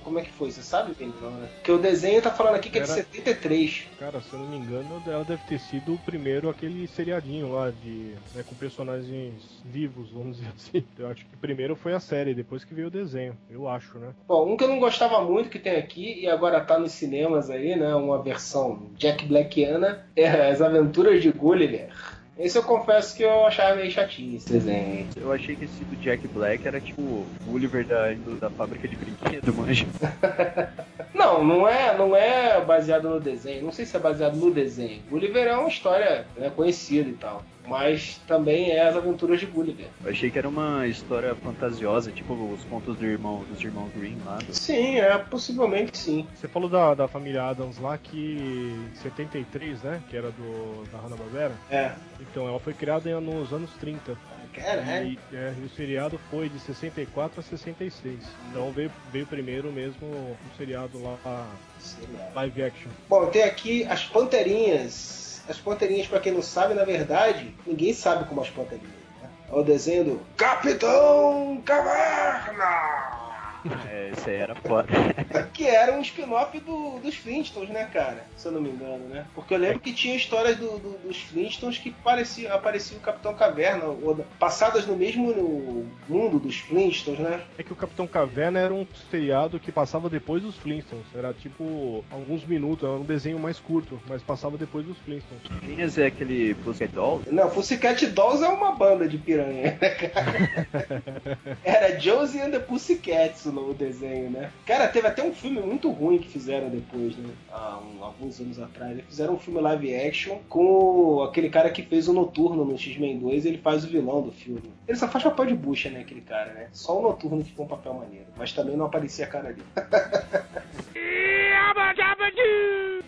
Como 0.02 0.18
é 0.18 0.22
que 0.22 0.32
foi? 0.32 0.50
Você 0.50 0.62
sabe? 0.62 0.94
Não, 1.00 1.30
né? 1.30 1.48
Porque 1.56 1.72
o 1.72 1.78
desenho 1.78 2.20
tá 2.22 2.30
falando 2.30 2.54
aqui 2.56 2.70
que 2.70 2.78
é 2.78 2.82
de 2.82 2.90
Era- 2.90 3.02
73. 3.02 3.88
Cara, 3.98 4.20
se 4.20 4.32
eu 4.32 4.38
não 4.40 4.46
me 4.46 4.56
engano, 4.56 5.02
ela 5.06 5.24
deve 5.24 5.42
ter 5.44 5.58
sido 5.58 5.94
o 5.94 5.98
primeiro 5.98 6.48
aquele 6.48 6.86
seriadinho 6.88 7.52
lá 7.52 7.70
de. 7.70 8.14
Né, 8.34 8.42
com 8.46 8.54
personagens 8.54 9.62
vivos, 9.64 10.10
vamos 10.10 10.36
dizer 10.38 10.50
assim. 10.56 10.84
Eu 10.98 11.08
acho 11.08 11.24
que 11.26 11.36
primeiro 11.36 11.76
foi 11.76 11.94
a 11.94 12.00
série, 12.00 12.34
depois 12.34 12.64
que 12.64 12.74
veio 12.74 12.88
o 12.88 12.90
desenho. 12.90 13.36
Eu 13.50 13.68
acho, 13.68 13.98
né? 13.98 14.14
Bom, 14.26 14.52
um 14.52 14.56
que 14.56 14.64
eu 14.64 14.68
não 14.68 14.78
gostava 14.78 15.22
muito 15.22 15.48
que 15.50 15.58
tem 15.58 15.76
aqui 15.76 16.20
e 16.22 16.28
agora 16.28 16.60
tá 16.60 16.78
nos 16.78 16.92
cinemas 16.92 17.50
aí, 17.50 17.76
né? 17.76 17.94
Uma 17.94 18.22
versão 18.22 18.90
Jack 18.96 19.26
Blackiana 19.26 20.06
é 20.16 20.48
As 20.50 20.60
Aventuras 20.62 21.22
de 21.22 21.30
Gulliver. 21.30 21.90
Esse 22.38 22.56
eu 22.56 22.62
confesso 22.62 23.16
que 23.16 23.24
eu 23.24 23.46
achava 23.46 23.74
meio 23.74 23.90
chatinho 23.90 24.36
esse 24.36 24.52
desenho. 24.52 25.08
Eu 25.16 25.32
achei 25.32 25.56
que 25.56 25.64
esse 25.64 25.82
do 25.84 25.96
Jack 25.96 26.26
Black 26.28 26.66
era 26.66 26.80
tipo 26.80 27.02
o 27.02 27.26
Gulliver 27.44 27.84
da, 27.84 28.12
da 28.40 28.48
fábrica 28.48 28.86
de 28.86 28.94
brinquedo, 28.94 29.52
manja. 29.54 29.86
Não, 31.14 31.44
não 31.44 31.68
é, 31.68 31.96
não 31.98 32.14
é 32.14 32.64
baseado 32.64 33.08
no 33.08 33.18
desenho. 33.20 33.64
Não 33.64 33.72
sei 33.72 33.84
se 33.84 33.96
é 33.96 34.00
baseado 34.00 34.36
no 34.36 34.52
desenho. 34.52 35.02
Gulliver 35.10 35.48
é 35.48 35.56
uma 35.56 35.68
história 35.68 36.26
né, 36.36 36.50
conhecida 36.54 37.08
e 37.08 37.14
tal. 37.14 37.42
Mas 37.68 38.18
também 38.26 38.70
é 38.70 38.86
as 38.88 38.96
aventuras 38.96 39.38
de 39.40 39.46
Gulliver. 39.46 39.86
Eu 40.04 40.10
achei 40.10 40.30
que 40.30 40.38
era 40.38 40.48
uma 40.48 40.86
história 40.86 41.34
fantasiosa, 41.34 42.10
tipo 42.10 42.32
os 42.34 42.64
contos 42.64 42.96
do 42.96 43.04
irmão, 43.06 43.44
dos 43.50 43.62
irmãos 43.62 43.90
Green 43.96 44.16
lá. 44.24 44.36
do- 44.38 44.54
Sim, 44.54 44.96
é 44.98 45.16
possivelmente 45.18 45.96
sim. 45.98 46.26
Você 46.34 46.48
falou 46.48 46.68
da, 46.68 46.94
da 46.94 47.06
família 47.08 47.44
Adams 47.44 47.78
lá 47.78 47.96
que 47.98 48.38
em 48.38 48.96
73, 48.96 49.82
né? 49.82 50.02
Que 50.08 50.16
era 50.16 50.30
do 50.30 50.84
da 50.90 50.98
Hanna-Barbera. 50.98 51.52
É. 51.70 51.92
Então, 52.20 52.48
ela 52.48 52.58
foi 52.60 52.72
criada 52.72 53.20
nos 53.20 53.52
anos 53.52 53.70
30. 53.80 54.16
Caralho. 54.54 55.06
E, 55.08 55.18
é, 55.32 55.54
e 55.60 55.64
o 55.64 55.68
seriado 55.68 56.18
foi 56.30 56.48
de 56.48 56.58
64 56.58 57.38
a 57.38 57.42
66. 57.42 58.18
Então 58.50 58.72
veio, 58.72 58.90
veio 59.12 59.26
primeiro 59.26 59.70
mesmo 59.70 60.06
o 60.06 60.36
seriado 60.56 61.00
lá, 61.02 61.46
Sei 61.78 62.04
lá. 62.12 62.30
live 62.34 62.62
action. 62.64 62.90
Bom, 63.08 63.26
tem 63.26 63.42
aqui 63.44 63.84
as 63.84 64.04
Panterinhas. 64.04 65.27
As 65.48 65.58
Panterinhas, 65.58 66.06
pra 66.06 66.20
quem 66.20 66.32
não 66.32 66.42
sabe, 66.42 66.74
na 66.74 66.84
verdade, 66.84 67.54
ninguém 67.66 67.94
sabe 67.94 68.24
como 68.26 68.40
as 68.40 68.50
Panterinhas. 68.50 68.90
Né? 69.22 69.30
É 69.50 69.54
o 69.54 69.62
desenho 69.62 70.04
do 70.04 70.20
Capitão 70.36 71.62
Caverna! 71.64 73.27
É, 73.90 74.10
esse 74.12 74.30
aí 74.30 74.36
era 74.36 74.54
foda. 74.54 74.88
que 75.52 75.66
era 75.66 75.92
um 75.92 76.00
spin-off 76.00 76.58
do- 76.60 76.98
dos 77.00 77.14
Flintstones, 77.16 77.70
né, 77.70 77.84
cara? 77.92 78.24
Se 78.36 78.46
eu 78.46 78.52
não 78.52 78.60
me 78.60 78.70
engano, 78.70 79.08
né? 79.08 79.26
Porque 79.34 79.54
eu 79.54 79.58
lembro 79.58 79.80
que 79.80 79.92
tinha 79.92 80.14
histórias 80.14 80.56
do- 80.56 80.78
do- 80.78 80.98
dos 80.98 81.16
Flintstones 81.22 81.78
que 81.78 81.90
parecia, 81.90 82.52
aparecia 82.54 82.96
o 82.96 83.00
Capitão 83.00 83.34
Caverna, 83.34 83.84
ou, 83.86 84.16
passadas 84.38 84.86
no 84.86 84.96
mesmo 84.96 85.32
no 85.32 85.86
mundo 86.08 86.38
dos 86.38 86.56
Flintstones, 86.56 87.20
né? 87.20 87.42
É 87.58 87.62
que 87.62 87.72
o 87.72 87.76
Capitão 87.76 88.06
Caverna 88.06 88.58
era 88.60 88.72
um 88.72 88.86
seriado 89.10 89.58
que 89.58 89.72
passava 89.72 90.08
depois 90.08 90.42
dos 90.42 90.56
Flintstones. 90.56 91.06
Era 91.14 91.32
tipo 91.32 92.04
alguns 92.10 92.44
minutos, 92.44 92.84
era 92.88 92.96
um 92.98 93.04
desenho 93.04 93.38
mais 93.38 93.58
curto, 93.58 94.00
mas 94.08 94.22
passava 94.22 94.56
depois 94.56 94.86
dos 94.86 94.98
Flintstones. 94.98 95.42
Quem 95.60 96.04
é 96.04 96.06
aquele 96.06 96.54
Pussycat 96.56 96.94
Doll? 96.94 97.22
Não, 97.30 97.50
Pussycat 97.50 98.06
Dolls 98.06 98.44
é 98.44 98.48
uma 98.48 98.72
banda 98.72 99.08
de 99.08 99.18
piranha, 99.18 99.76
né, 99.80 99.88
cara? 99.90 101.48
Era 101.64 101.98
Josie 101.98 102.40
and 102.40 102.50
the 102.50 102.58
Pussycats 102.58 103.47
o 103.50 103.70
o 103.70 103.74
desenho, 103.74 104.30
né? 104.30 104.50
Cara, 104.66 104.88
teve 104.88 105.06
até 105.06 105.22
um 105.22 105.32
filme 105.32 105.60
muito 105.60 105.90
ruim 105.90 106.18
que 106.18 106.28
fizeram 106.28 106.68
depois, 106.68 107.16
né? 107.16 107.30
Há 107.50 107.78
um- 107.78 108.04
alguns 108.04 108.40
anos 108.40 108.58
atrás. 108.60 108.92
Eles 108.92 109.04
fizeram 109.06 109.34
um 109.34 109.38
filme 109.38 109.60
live 109.60 109.94
action 109.94 110.38
com 110.48 111.22
aquele 111.22 111.48
cara 111.50 111.70
que 111.70 111.82
fez 111.82 112.08
o 112.08 112.12
Noturno 112.12 112.64
no 112.64 112.76
X-Men 112.78 113.18
2 113.18 113.46
ele 113.46 113.58
faz 113.58 113.84
o 113.84 113.88
vilão 113.88 114.22
do 114.22 114.32
filme. 114.32 114.62
Ele 114.86 114.96
só 114.98 115.08
faz 115.08 115.24
papel 115.24 115.46
de 115.46 115.54
bucha, 115.54 115.90
né, 115.90 116.00
aquele 116.00 116.20
cara, 116.22 116.52
né? 116.52 116.68
Só 116.72 116.98
o 116.98 117.02
Noturno 117.02 117.42
que 117.42 117.50
ficou 117.50 117.66
um 117.66 117.68
papel 117.68 117.94
maneiro. 117.94 118.26
Mas 118.36 118.52
também 118.52 118.76
não 118.76 118.86
aparecia 118.86 119.24
a 119.24 119.28
cara 119.28 119.52
dele. 119.52 119.62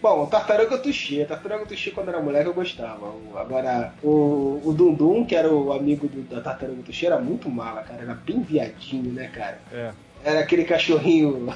Bom, 0.02 0.24
Tartaruga 0.26 0.78
Tuxi. 0.78 1.24
Tartaruga 1.26 1.66
Tuxi, 1.66 1.90
quando 1.90 2.08
era 2.08 2.20
moleque, 2.22 2.46
eu 2.48 2.54
gostava. 2.54 3.06
O- 3.06 3.36
Agora, 3.36 3.92
o, 4.02 4.60
o 4.64 4.72
Dundum, 4.72 5.24
que 5.26 5.34
era 5.36 5.52
o 5.52 5.72
amigo 5.72 6.08
do- 6.08 6.22
da 6.22 6.40
Tartaruga 6.40 6.82
Tuxi, 6.82 7.04
era 7.06 7.18
muito 7.18 7.48
mala, 7.50 7.82
cara. 7.82 8.02
Era 8.02 8.14
bem 8.14 8.40
viadinho, 8.42 9.12
né, 9.12 9.28
cara? 9.28 9.60
É. 9.72 9.92
Era 10.24 10.40
aquele 10.40 10.64
cachorrinho 10.64 11.54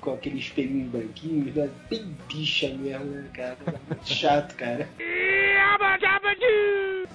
com 0.00 0.14
aqueles 0.14 0.44
espelhinhos 0.46 0.90
branquinhos, 0.90 1.54
né? 1.54 1.68
Bem 1.88 2.16
bicha 2.28 2.68
mesmo, 2.68 3.04
né, 3.04 3.28
cara? 3.32 3.56
Muito 3.88 4.08
chato, 4.08 4.54
cara. 4.56 4.88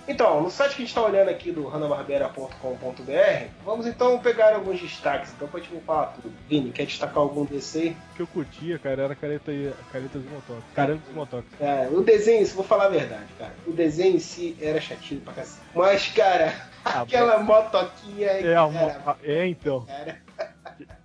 Então, 0.08 0.42
no 0.42 0.50
site 0.50 0.70
que 0.72 0.76
a 0.78 0.80
gente 0.80 0.88
está 0.88 1.04
olhando 1.04 1.30
aqui 1.30 1.52
do 1.52 1.68
hanabarbera.com.br, 1.68 3.46
vamos 3.64 3.86
então 3.86 4.18
pegar 4.20 4.56
alguns 4.56 4.82
destaques. 4.82 5.32
Então, 5.36 5.48
pra 5.48 5.60
gente 5.60 5.74
me 5.74 5.82
falar 5.82 6.08
tudo. 6.08 6.34
Vini, 6.50 6.72
quer 6.72 6.86
destacar 6.86 7.18
algum 7.18 7.46
aí? 7.52 7.96
O 8.14 8.16
que 8.16 8.22
eu 8.22 8.28
curtia, 8.28 8.80
cara, 8.80 9.04
era 9.04 9.16
careta, 9.16 9.52
caretas 9.92 10.22
de 10.24 10.28
motoca. 10.30 10.64
Carantas 10.74 11.08
de 11.08 11.14
motoca. 11.14 11.46
É, 11.60 11.88
o 11.92 12.02
desenho, 12.02 12.46
se 12.46 12.56
vou 12.56 12.64
falar 12.64 12.86
a 12.86 12.90
verdade, 12.90 13.28
cara. 13.38 13.54
O 13.68 13.72
desenho 13.72 14.16
em 14.16 14.20
si 14.20 14.58
era 14.60 14.82
chatinho 14.82 15.22
pra 15.22 15.34
cacete. 15.34 15.62
Mas, 15.76 16.08
cara, 16.08 16.54
Ah, 16.86 17.02
aquela 17.02 17.38
motoquinha 17.40 18.28
É, 18.30 18.56
a 18.56 18.66
mo- 18.68 18.80
era, 18.80 19.02
a- 19.06 19.16
é 19.24 19.46
então. 19.46 19.86
era- 19.88 20.18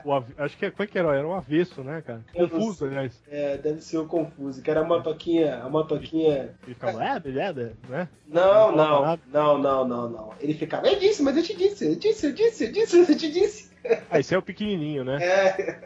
O 0.04 0.12
acho 0.38 0.56
que 0.56 0.66
é, 0.66 0.70
como 0.70 0.82
é 0.82 0.87
que 0.87 0.98
era? 0.98 1.16
Era 1.16 1.26
um 1.26 1.34
avesso, 1.34 1.82
né, 1.82 2.02
cara? 2.06 2.20
Eu 2.34 2.48
Confuso, 2.48 2.84
aliás. 2.87 3.12
é, 3.30 3.56
deve 3.56 3.80
ser 3.80 3.98
o 3.98 4.06
confuso, 4.06 4.62
que 4.62 4.70
era 4.70 4.80
a 4.80 4.84
motoquinha, 4.84 5.56
a 5.62 5.68
motoquinha. 5.68 6.50
Ele 6.64 6.74
ficava, 6.74 7.04
é, 7.04 7.18
beleza, 7.20 7.72
né? 7.88 8.08
Não, 8.28 8.70
Não 8.74 9.18
não, 9.32 9.58
não, 9.58 9.84
não, 9.88 10.08
não. 10.08 10.32
Ele 10.40 10.54
ficava, 10.54 10.87
eu 10.87 10.98
disse, 10.98 11.22
mas 11.22 11.37
eu 11.37 11.42
te 11.42 11.56
disse, 11.56 11.87
eu 11.87 11.96
disse, 11.96 12.26
eu 12.26 12.32
disse, 12.32 12.64
eu 12.66 12.72
disse, 12.72 12.96
eu 12.98 13.16
te 13.16 13.32
disse. 13.32 13.74
Ah, 14.10 14.18
esse 14.18 14.34
é 14.34 14.38
o 14.38 14.42
pequenininho, 14.42 15.04
né? 15.04 15.18
É. 15.22 15.78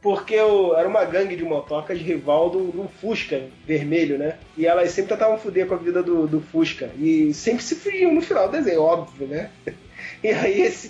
porque 0.00 0.38
o- 0.40 0.74
era 0.76 0.88
uma 0.88 1.04
gangue 1.04 1.34
de 1.36 1.42
motocas 1.44 1.98
rival 1.98 2.48
do, 2.48 2.70
do 2.70 2.88
Fusca 2.88 3.42
vermelho, 3.66 4.16
né? 4.18 4.38
E 4.56 4.66
elas 4.66 4.90
sempre 4.92 5.14
tentavam 5.14 5.36
foder 5.36 5.66
com 5.66 5.74
a 5.74 5.78
vida 5.78 6.02
do, 6.02 6.26
do 6.28 6.40
Fusca. 6.40 6.90
E 6.96 7.34
sempre 7.34 7.62
se 7.64 7.74
fugiam 7.74 8.14
no 8.14 8.20
final 8.22 8.46
do 8.48 8.52
desenho, 8.52 8.82
óbvio, 8.82 9.26
né? 9.26 9.50
E 10.22 10.28
aí 10.28 10.62
esse 10.62 10.88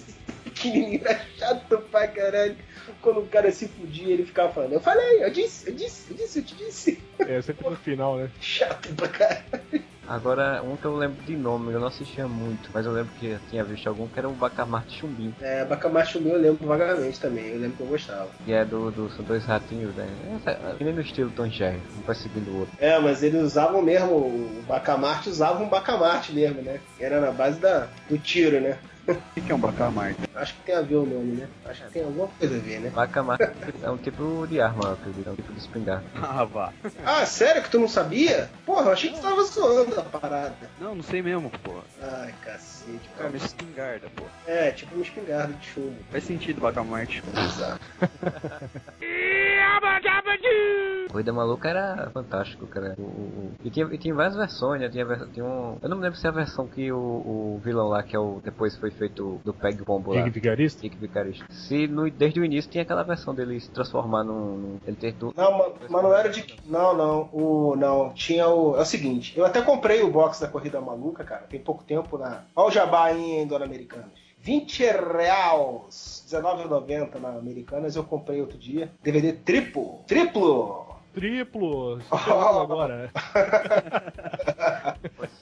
pequenininho 0.61 1.01
era 1.05 1.21
chato 1.39 1.79
pra 1.91 2.07
caralho. 2.09 2.57
Quando 3.01 3.21
o 3.21 3.27
cara 3.27 3.51
se 3.51 3.69
fudia, 3.69 4.13
ele 4.13 4.25
ficava 4.27 4.53
falando, 4.53 4.73
eu 4.73 4.81
falei, 4.81 5.25
eu 5.25 5.31
disse, 5.33 5.69
eu 5.69 5.75
disse, 5.75 6.11
eu 6.11 6.17
disse, 6.17 6.39
eu 6.41 6.45
te 6.45 6.55
disse. 6.57 7.03
É, 7.21 7.41
sempre 7.41 7.69
no 7.69 7.77
final, 7.77 8.17
né? 8.17 8.31
Chato 8.41 8.95
pra 8.95 9.09
caralho. 9.09 9.91
Agora, 10.09 10.61
um 10.65 10.77
que 10.77 10.85
eu 10.85 10.97
lembro 10.97 11.23
de 11.25 11.37
nome, 11.37 11.73
eu 11.73 11.79
não 11.79 11.87
assistia 11.87 12.27
muito, 12.27 12.69
mas 12.75 12.85
eu 12.85 12.91
lembro 12.91 13.13
que 13.15 13.27
eu 13.27 13.39
tinha 13.49 13.63
visto 13.63 13.87
algum 13.89 14.09
que 14.09 14.19
era 14.19 14.29
o 14.29 14.33
Bacamarte 14.33 14.99
Chumbinho, 14.99 15.33
É, 15.41 15.65
Bacamarte 15.65 16.17
eu 16.17 16.37
lembro 16.37 16.67
vagamente 16.67 17.21
também, 17.21 17.47
eu 17.47 17.61
lembro 17.61 17.77
que 17.77 17.83
eu 17.85 17.87
gostava. 17.87 18.29
que 18.45 18.53
é 18.53 18.65
do, 18.65 18.91
do 18.91 19.09
são 19.11 19.25
dois 19.25 19.45
ratinhos, 19.45 19.95
né? 19.95 20.09
É, 20.45 20.75
que 20.77 20.83
nem 20.83 20.93
no 20.93 21.01
estilo 21.01 21.31
Tom 21.31 21.47
e 21.47 21.51
Jerry, 21.51 21.81
um 21.97 22.03
perseguindo 22.03 22.51
o 22.51 22.59
outro. 22.61 22.75
É, 22.81 22.99
mas 22.99 23.23
eles 23.23 23.41
usavam 23.41 23.81
mesmo, 23.83 24.17
o 24.17 24.65
Bacamarte 24.67 25.29
usava 25.29 25.63
um 25.63 25.69
Bacamarte 25.69 26.33
mesmo, 26.33 26.61
né? 26.61 26.81
Era 26.99 27.21
na 27.21 27.31
base 27.31 27.61
da, 27.61 27.87
do 28.09 28.19
tiro, 28.19 28.61
né? 28.61 28.79
O 29.37 29.41
que 29.43 29.53
é 29.53 29.55
um 29.55 29.59
bacamarte? 29.59 30.21
Acho 30.35 30.55
que 30.55 30.61
tem 30.63 30.75
a 30.75 30.83
ver 30.83 30.97
o 30.97 31.07
nome, 31.07 31.37
né? 31.37 31.49
Acho 31.65 31.85
que 31.85 31.91
tem 31.93 32.05
alguma 32.05 32.29
coisa 32.29 32.57
a 32.57 32.61
ver, 32.61 32.81
né? 32.81 32.91
Bacamarte 32.91 33.45
é 33.83 33.91
um 33.91 33.97
tipo 33.97 34.47
de 34.47 34.61
arma, 34.61 34.99
é 35.27 35.31
um 35.31 35.35
tipo 35.37 35.53
de 35.53 35.59
espingarda. 35.59 36.05
Ah, 36.15 36.45
vá. 36.45 36.73
Ah, 37.05 37.25
sério 37.27 37.63
que 37.63 37.71
tu 37.71 37.79
não 37.81 37.89
sabia? 37.89 38.51
Porra, 38.67 38.87
eu 38.87 38.93
achei 38.93 39.11
que 39.11 39.17
tu 39.17 39.23
tava 39.23 39.43
zoando 39.45 39.99
a 39.99 40.03
parada. 40.03 40.55
Não, 40.81 40.95
não 40.95 41.03
sei 41.03 41.23
mesmo, 41.23 41.51
pô. 41.63 41.79
Ai, 42.03 42.35
cacete, 42.45 43.01
É 43.15 43.19
cara. 43.19 43.29
uma 43.31 43.37
espingarda, 43.37 44.09
pô. 44.15 44.25
É, 44.47 44.71
tipo 44.73 44.95
uma 44.95 45.03
espingarda 45.05 45.53
de 45.55 45.67
chumbo. 45.67 45.97
Faz 46.11 46.25
sentido 46.25 46.61
bacamarte. 46.61 47.23
Exato. 47.37 47.81
Corrida 51.11 51.33
Maluca 51.33 51.69
era 51.69 52.11
fantástico, 52.13 52.67
cara. 52.67 52.95
O, 52.99 53.03
o- 53.03 53.05
o- 53.05 53.53
E, 53.65 53.71
tinha, 53.71 53.87
e 53.91 53.99
tinha 53.99 54.15
várias 54.15 54.37
versões, 54.37 54.81
né? 54.81 54.89
Tinha, 54.89 55.05
tinha 55.33 55.45
um... 55.45 55.77
Eu 55.83 55.89
não 55.89 55.97
me 55.97 56.03
lembro 56.03 56.19
se 56.19 56.27
é 56.27 56.31
a 56.31 56.33
versão 56.33 56.67
que 56.67 56.91
o, 56.93 56.97
o 56.99 57.61
vilão 57.65 57.89
lá, 57.89 58.03
que 58.03 58.15
é 58.15 58.19
o 58.19 58.41
depois 58.45 58.77
foi 58.77 58.91
feito 58.91 59.41
do 59.45 59.53
Peg 59.53 59.83
Bombo 59.85 60.13
lá. 60.13 60.23
Dick 60.23 60.31
Vigarista? 60.31 60.83
Dick 60.83 60.97
Vicarista. 60.97 61.45
Se 61.51 61.87
no, 61.87 62.11
desde 62.11 62.41
o 62.41 62.45
início 62.45 62.71
tinha 62.71 62.83
aquela 62.83 63.03
versão 63.03 63.35
dele 63.35 63.59
se 63.61 63.71
transformar 63.71 64.25
num. 64.25 64.57
num- 64.57 64.79
ele 64.87 64.97
ter 64.97 65.15
tudo. 65.15 65.35
Não, 65.37 65.57
ma- 65.59 65.71
mas 65.89 66.03
não 66.03 66.15
era 66.15 66.29
de. 66.29 66.45
Não, 66.67 66.97
não. 66.97 67.29
O, 67.33 67.75
não, 67.77 68.11
tinha 68.11 68.49
o. 68.49 68.77
É 68.77 68.81
o 68.83 68.85
seguinte, 68.85 69.37
eu 69.39 69.45
até 69.45 69.61
comprei 69.63 70.03
o 70.03 70.11
box 70.11 70.41
da 70.41 70.49
Corrida 70.49 70.81
Maluca, 70.81 71.25
cara, 71.25 71.43
tem 71.43 71.61
pouco 71.61 71.83
tempo 71.85 72.17
na. 72.19 72.43
Olha 72.55 72.69
o 72.69 72.71
jabá 72.71 73.05
aí 73.07 73.21
em 73.21 73.47
Dona 73.47 73.65
Americanas. 73.65 74.07
20 74.43 74.83
reais, 74.85 76.27
R$19,90 76.33 77.21
na 77.21 77.29
Americanas, 77.31 77.95
eu 77.97 78.05
comprei 78.05 78.41
outro 78.41 78.57
dia. 78.59 78.91
DVD 79.03 79.33
triplo. 79.35 79.99
Triplo! 80.07 80.87
Triplo! 81.13 81.99
Pegou 82.11 82.61
agora, 82.61 83.11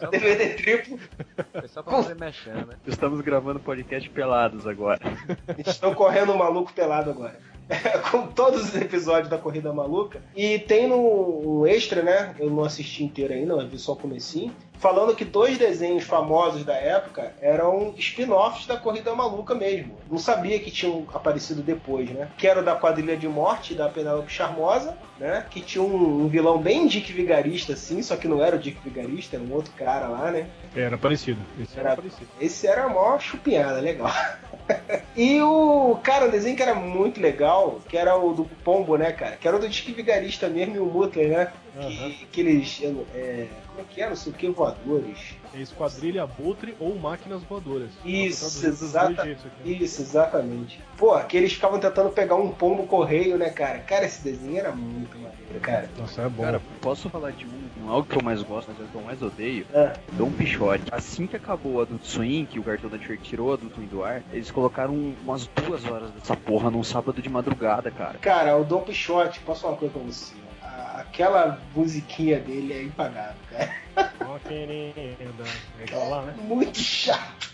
é. 0.01 0.07
DVD 0.11 0.55
triplo. 0.55 0.99
foi 1.53 1.69
só 1.69 1.83
pra 1.83 2.03
fazer 2.03 2.17
mexendo, 2.19 2.67
né? 2.67 2.75
Estamos 2.87 3.21
gravando 3.21 3.61
podcast 3.61 4.09
pelados 4.11 4.67
agora. 4.67 5.01
Estão 5.67 5.95
correndo 5.95 6.33
um 6.33 6.39
maluco 6.39 6.73
pelado 6.73 7.11
agora. 7.11 7.39
Com 8.11 8.29
todos 8.29 8.71
os 8.71 8.75
episódios 8.77 9.29
da 9.29 9.37
Corrida 9.37 9.71
Maluca. 9.73 10.23
E 10.35 10.59
tem 10.59 10.89
no 10.89 11.61
um 11.61 11.67
extra, 11.67 12.03
né? 12.03 12.35
Eu 12.39 12.49
não 12.49 12.65
assisti 12.65 13.05
inteiro 13.05 13.35
ainda, 13.35 13.55
mas 13.55 13.69
vi 13.69 13.79
só 13.79 13.93
o 13.93 13.97
comecinho. 13.97 14.55
Falando 14.79 15.15
que 15.15 15.25
dois 15.25 15.59
desenhos 15.59 16.05
famosos 16.05 16.65
da 16.65 16.75
época 16.75 17.33
eram 17.41 17.93
spin-offs 17.97 18.67
da 18.67 18.77
Corrida 18.77 19.15
Maluca 19.15 19.55
mesmo. 19.55 19.99
Não 20.09 20.19
sabia 20.19 20.59
que 20.61 20.71
tinham 20.71 21.05
aparecido 21.13 21.63
depois, 21.63 22.09
né? 22.11 22.29
Que 22.39 22.47
era 22.47 22.61
o 22.61 22.65
da 22.65 22.77
Quadrilha 22.77 23.17
de 23.17 23.27
Morte, 23.27 23.75
da 23.75 23.89
Penélope 23.89 24.33
Charmosa, 24.33 24.97
né? 25.19 25.45
Que 25.51 25.61
tinha 25.61 25.83
um, 25.83 26.25
um 26.25 26.29
vilão 26.29 26.59
bem 26.59 26.87
Dick 26.87 27.13
Vigarista, 27.13 27.73
assim, 27.73 28.03
só 28.03 28.17
que 28.17 28.29
não 28.29 28.43
era 28.43 28.55
o 28.57 28.59
Dick 28.59 28.79
Vigarista, 28.85 29.37
era 29.37 29.45
um 29.45 29.53
outro 29.53 29.73
cara 29.73 30.07
lá, 30.07 30.31
né? 30.31 30.47
Era 30.77 30.97
parecido. 30.97 31.41
Esse 31.61 31.79
era, 31.79 31.89
Era- 31.89 31.97
parecido. 31.97 32.31
Esse 32.41 32.67
era 32.67 32.85
a 32.85 32.89
maior 32.89 33.21
chupinhada, 33.21 33.81
legal. 33.81 34.13
e 35.17 35.41
o, 35.41 35.99
cara, 36.05 36.27
um 36.27 36.31
desenho 36.31 36.57
que 36.57 36.63
era 36.63 36.75
muito 36.75 37.21
legal, 37.21 37.81
que 37.89 37.97
era 37.97 38.17
o 38.17 38.33
do 38.33 38.45
Pombo, 38.45 38.97
né, 38.97 39.11
cara? 39.13 39.37
Que 39.37 39.49
era 39.49 39.57
o 39.57 39.61
do 39.61 39.69
Dick 39.69 39.93
Vigarista 39.93 40.49
mesmo 40.49 40.77
e 40.77 40.79
o 40.79 40.87
Mutler, 40.87 41.29
né? 41.31 41.53
Aham. 41.77 41.91
Que, 41.91 42.27
que 42.33 42.41
eles. 42.41 42.81
É, 43.15 43.47
como 43.79 43.89
é 43.91 43.95
que 43.95 44.01
era? 44.01 44.11
Não 44.11 44.17
sei 44.17 44.33
o 44.33 44.35
que, 44.35 44.49
voadores. 44.49 45.35
É 45.55 45.61
Esquadrilha 45.61 46.25
Abutre 46.25 46.75
ou 46.81 46.99
Máquinas 46.99 47.43
Voadoras. 47.45 47.91
Isso, 48.05 48.45
Dá 48.45 48.51
pra 48.51 48.61
traduzir 48.61 48.71
dos 48.71 48.83
exata- 48.83 49.07
dois 49.15 49.27
jeitos 49.27 49.47
aqui. 49.47 49.85
Isso, 49.85 50.03
exatamente. 50.03 50.81
Pô, 50.97 51.19
que 51.21 51.37
eles 51.37 51.53
ficavam 51.53 51.79
tentando 51.79 52.11
pegar 52.11 52.35
um 52.37 52.51
pombo 52.51 52.87
correio, 52.87 53.39
né, 53.39 53.51
cara? 53.51 53.79
Cara, 53.79 54.05
esse 54.05 54.23
desenho 54.23 54.59
era 54.59 54.73
muito 54.73 55.17
maneiro, 55.17 55.61
cara. 55.63 55.89
Nossa, 55.97 56.23
é 56.23 56.29
bom. 56.29 56.43
Cara, 56.43 56.61
posso 56.81 57.09
falar 57.09 57.31
de 57.33 57.47
um, 57.47 57.69
não 57.87 57.95
é 57.95 57.99
o 57.99 58.05
que 58.05 58.17
eu 58.17 58.23
mais 58.23 58.43
gosto, 58.43 58.69
mas 58.71 58.81
é 58.81 58.83
o 58.85 58.89
que 58.89 58.95
eu 58.95 59.03
mais 59.03 59.23
odeio? 59.23 59.67
É. 59.73 59.93
Dom 60.13 60.31
Pichote. 60.33 60.85
Assim 60.91 61.27
que 61.27 61.37
acabou 61.37 61.79
a 61.81 61.83
Adult 61.85 62.05
Swing, 62.05 62.47
que 62.47 62.59
o 62.59 62.63
Cartoon 62.63 62.89
Network 62.89 63.23
tirou 63.23 63.53
a 63.53 63.55
Adult 63.55 63.73
Swing 63.75 63.89
do 63.89 64.03
ar, 64.05 64.23
eles 64.33 64.51
colocaram 64.51 64.95
umas 65.25 65.47
duas 65.47 65.85
horas 65.87 66.11
dessa 66.11 66.37
porra 66.37 66.71
num 66.71 66.83
sábado 66.85 67.23
de 67.23 67.29
madrugada, 67.29 67.91
cara. 67.91 68.19
Cara, 68.19 68.57
o 68.57 68.65
Dom 68.65 68.81
Pichote, 68.83 69.41
posso 69.41 69.63
falar 69.63 69.75
uma 69.75 69.79
coisa 69.79 69.95
pra 69.95 70.03
você? 70.03 70.35
Aquela 71.13 71.59
musiquinha 71.75 72.39
dele 72.39 72.73
é 72.73 72.83
impagável, 72.85 73.41
cara. 73.51 73.75
Ó, 74.27 74.39
querida. 74.47 75.45
É 75.81 75.85
igual 75.85 76.09
lá, 76.11 76.23
né? 76.23 76.35
Muito 76.39 76.79
chato. 76.79 77.49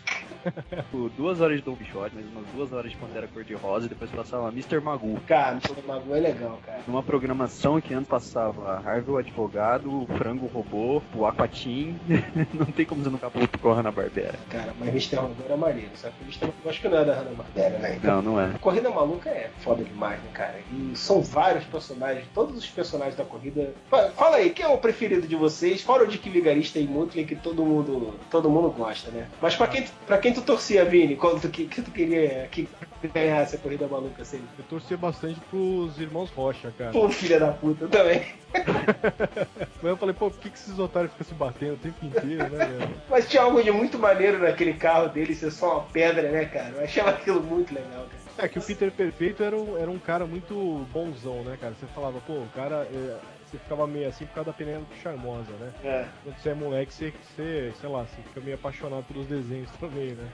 Tipo, 0.45 1.09
duas 1.17 1.41
horas 1.41 1.57
de 1.59 1.63
Dom 1.63 1.75
Pichote, 1.75 2.15
mais 2.15 2.27
umas 2.29 2.45
duas 2.55 2.73
horas 2.73 2.91
de 2.91 2.97
Pantera 2.97 3.27
Cor-de-Rosa, 3.29 3.87
e 3.87 3.89
depois 3.89 4.11
passava 4.11 4.49
Mr. 4.49 4.81
Magoo. 4.81 5.19
Cara, 5.27 5.59
o 5.85 5.87
Magu 5.89 6.15
é 6.15 6.21
legal, 6.21 6.59
cara. 6.65 6.81
Numa 6.87 7.03
programação 7.03 7.81
que 7.81 7.95
antes 7.95 8.09
passava 8.09 8.77
Harvey 8.85 9.15
o 9.15 9.17
Advogado, 9.17 10.03
o 10.03 10.07
Frango 10.19 10.47
Robô, 10.47 11.03
o 11.15 11.27
Aquatim. 11.27 11.99
não 12.53 12.67
tem 12.67 12.85
como 12.85 13.03
você 13.03 13.11
não 13.11 13.19
ficar 13.19 13.31
puto 13.31 13.59
com 13.59 13.71
a 13.71 13.75
Hanna-Barbera. 13.75 14.35
Cara, 14.51 14.73
mas 14.79 14.89
Mr. 14.91 15.17
Magoo 15.17 15.35
era 15.47 15.57
maneiro. 15.57 15.91
O 16.21 16.25
Mr. 16.25 16.41
Magoo 16.47 16.55
acho 16.71 16.81
que 16.81 16.89
não 16.89 16.99
é 16.99 17.05
da 17.05 17.15
Hanna-Barbera, 17.15 17.79
né? 17.79 17.97
Então, 17.97 18.23
Não, 18.23 18.33
não 18.35 18.41
é. 18.41 18.51
Corrida 18.61 18.91
Maluca 18.91 19.31
é 19.31 19.51
foda 19.61 19.83
demais, 19.83 20.21
né, 20.23 20.31
cara? 20.33 20.61
E 20.73 20.97
são 20.97 21.23
vários 21.23 21.65
personagens, 21.65 22.27
todos 22.35 22.57
os 22.57 22.67
personagens 22.69 23.17
da 23.17 23.25
corrida. 23.25 23.73
Fa- 23.89 24.11
Fala 24.11 24.37
aí, 24.37 24.51
quem 24.51 24.65
é 24.65 24.69
o 24.69 24.79
preferido 24.79 25.27
de 25.27 25.37
vocês? 25.37 25.81
Fora 25.83 26.05
o 26.05 26.07
Dick 26.07 26.29
Vigarista 26.29 26.79
e 26.79 26.87
Mutley, 26.87 27.25
que 27.25 27.35
todo 27.37 27.65
mundo, 27.65 28.15
todo 28.31 28.51
mundo 28.51 28.71
gosta, 28.71 29.11
né? 29.11 29.27
Mas 29.41 29.57
pra 29.57 29.67
quem, 29.67 29.85
pra 30.07 30.19
quem 30.19 30.33
tu 30.35 30.43
torcia, 30.43 30.85
Vini? 30.85 31.17
Quando 31.17 31.41
tu, 31.41 31.49
que, 31.49 31.67
que 31.67 31.83
tu 31.83 31.91
queria 31.91 32.49
que 32.51 32.69
ganhasse 33.13 33.57
a 33.57 33.59
Corrida 33.59 33.87
Maluca, 33.87 34.23
assim? 34.23 34.43
Eu 34.59 34.65
torcia 34.65 34.97
bastante 34.97 35.41
pros 35.51 35.99
irmãos 35.99 36.31
Rocha, 36.31 36.73
cara. 36.77 36.93
Pô, 36.93 37.09
filha 37.09 37.39
da 37.39 37.53
puta, 37.53 37.85
eu 37.85 37.89
também. 37.89 38.27
Mas 39.83 39.91
eu 39.91 39.97
falei, 39.97 40.15
pô, 40.15 40.31
por 40.31 40.41
que, 40.41 40.51
que 40.51 40.57
esses 40.57 40.79
otários 40.79 41.13
ficam 41.13 41.27
se 41.27 41.35
batendo 41.35 41.75
o 41.75 41.79
tempo 41.79 42.05
inteiro, 42.05 42.49
né, 42.51 42.67
velho? 42.67 42.95
Mas 43.09 43.29
tinha 43.29 43.43
algo 43.43 43.63
de 43.63 43.71
muito 43.71 43.99
maneiro 43.99 44.39
naquele 44.39 44.75
carro 44.75 45.09
dele 45.09 45.35
ser 45.35 45.51
só 45.51 45.79
uma 45.79 45.85
pedra, 45.85 46.31
né, 46.31 46.45
cara? 46.47 46.75
Eu 46.77 46.85
achava 46.85 47.11
aquilo 47.11 47.43
muito 47.43 47.75
legal, 47.75 48.07
cara. 48.07 48.25
É 48.37 48.49
que 48.49 48.59
o 48.59 48.63
Peter 48.63 48.91
Perfeito 48.91 49.43
era 49.45 49.57
um, 49.57 49.79
era 49.79 49.91
um 49.91 49.99
cara 49.99 50.27
muito 50.27 50.87
bonzão, 50.93 51.43
né, 51.45 51.57
cara? 51.61 51.75
Você 51.79 51.87
falava, 51.95 52.21
pô, 52.27 52.33
o 52.35 52.49
cara. 52.55 52.89
é, 52.93 53.17
você 53.55 53.59
ficava 53.59 53.87
meio 53.87 54.09
assim 54.09 54.27
por 54.27 54.35
causa 54.35 54.51
da 54.51 54.57
Penélope 54.57 54.97
Charmosa, 55.03 55.53
né? 55.61 55.73
É. 55.85 56.07
Quando 56.23 56.37
você 56.39 56.49
é 56.49 56.55
moleque, 56.55 56.93
você, 56.93 57.13
você, 57.37 57.73
sei 57.81 57.89
lá, 57.89 58.01
você 58.05 58.23
fica 58.23 58.41
meio 58.41 58.57
apaixonado 58.57 59.05
pelos 59.05 59.27
desenhos 59.27 59.71
também, 59.79 60.11
né? 60.13 60.29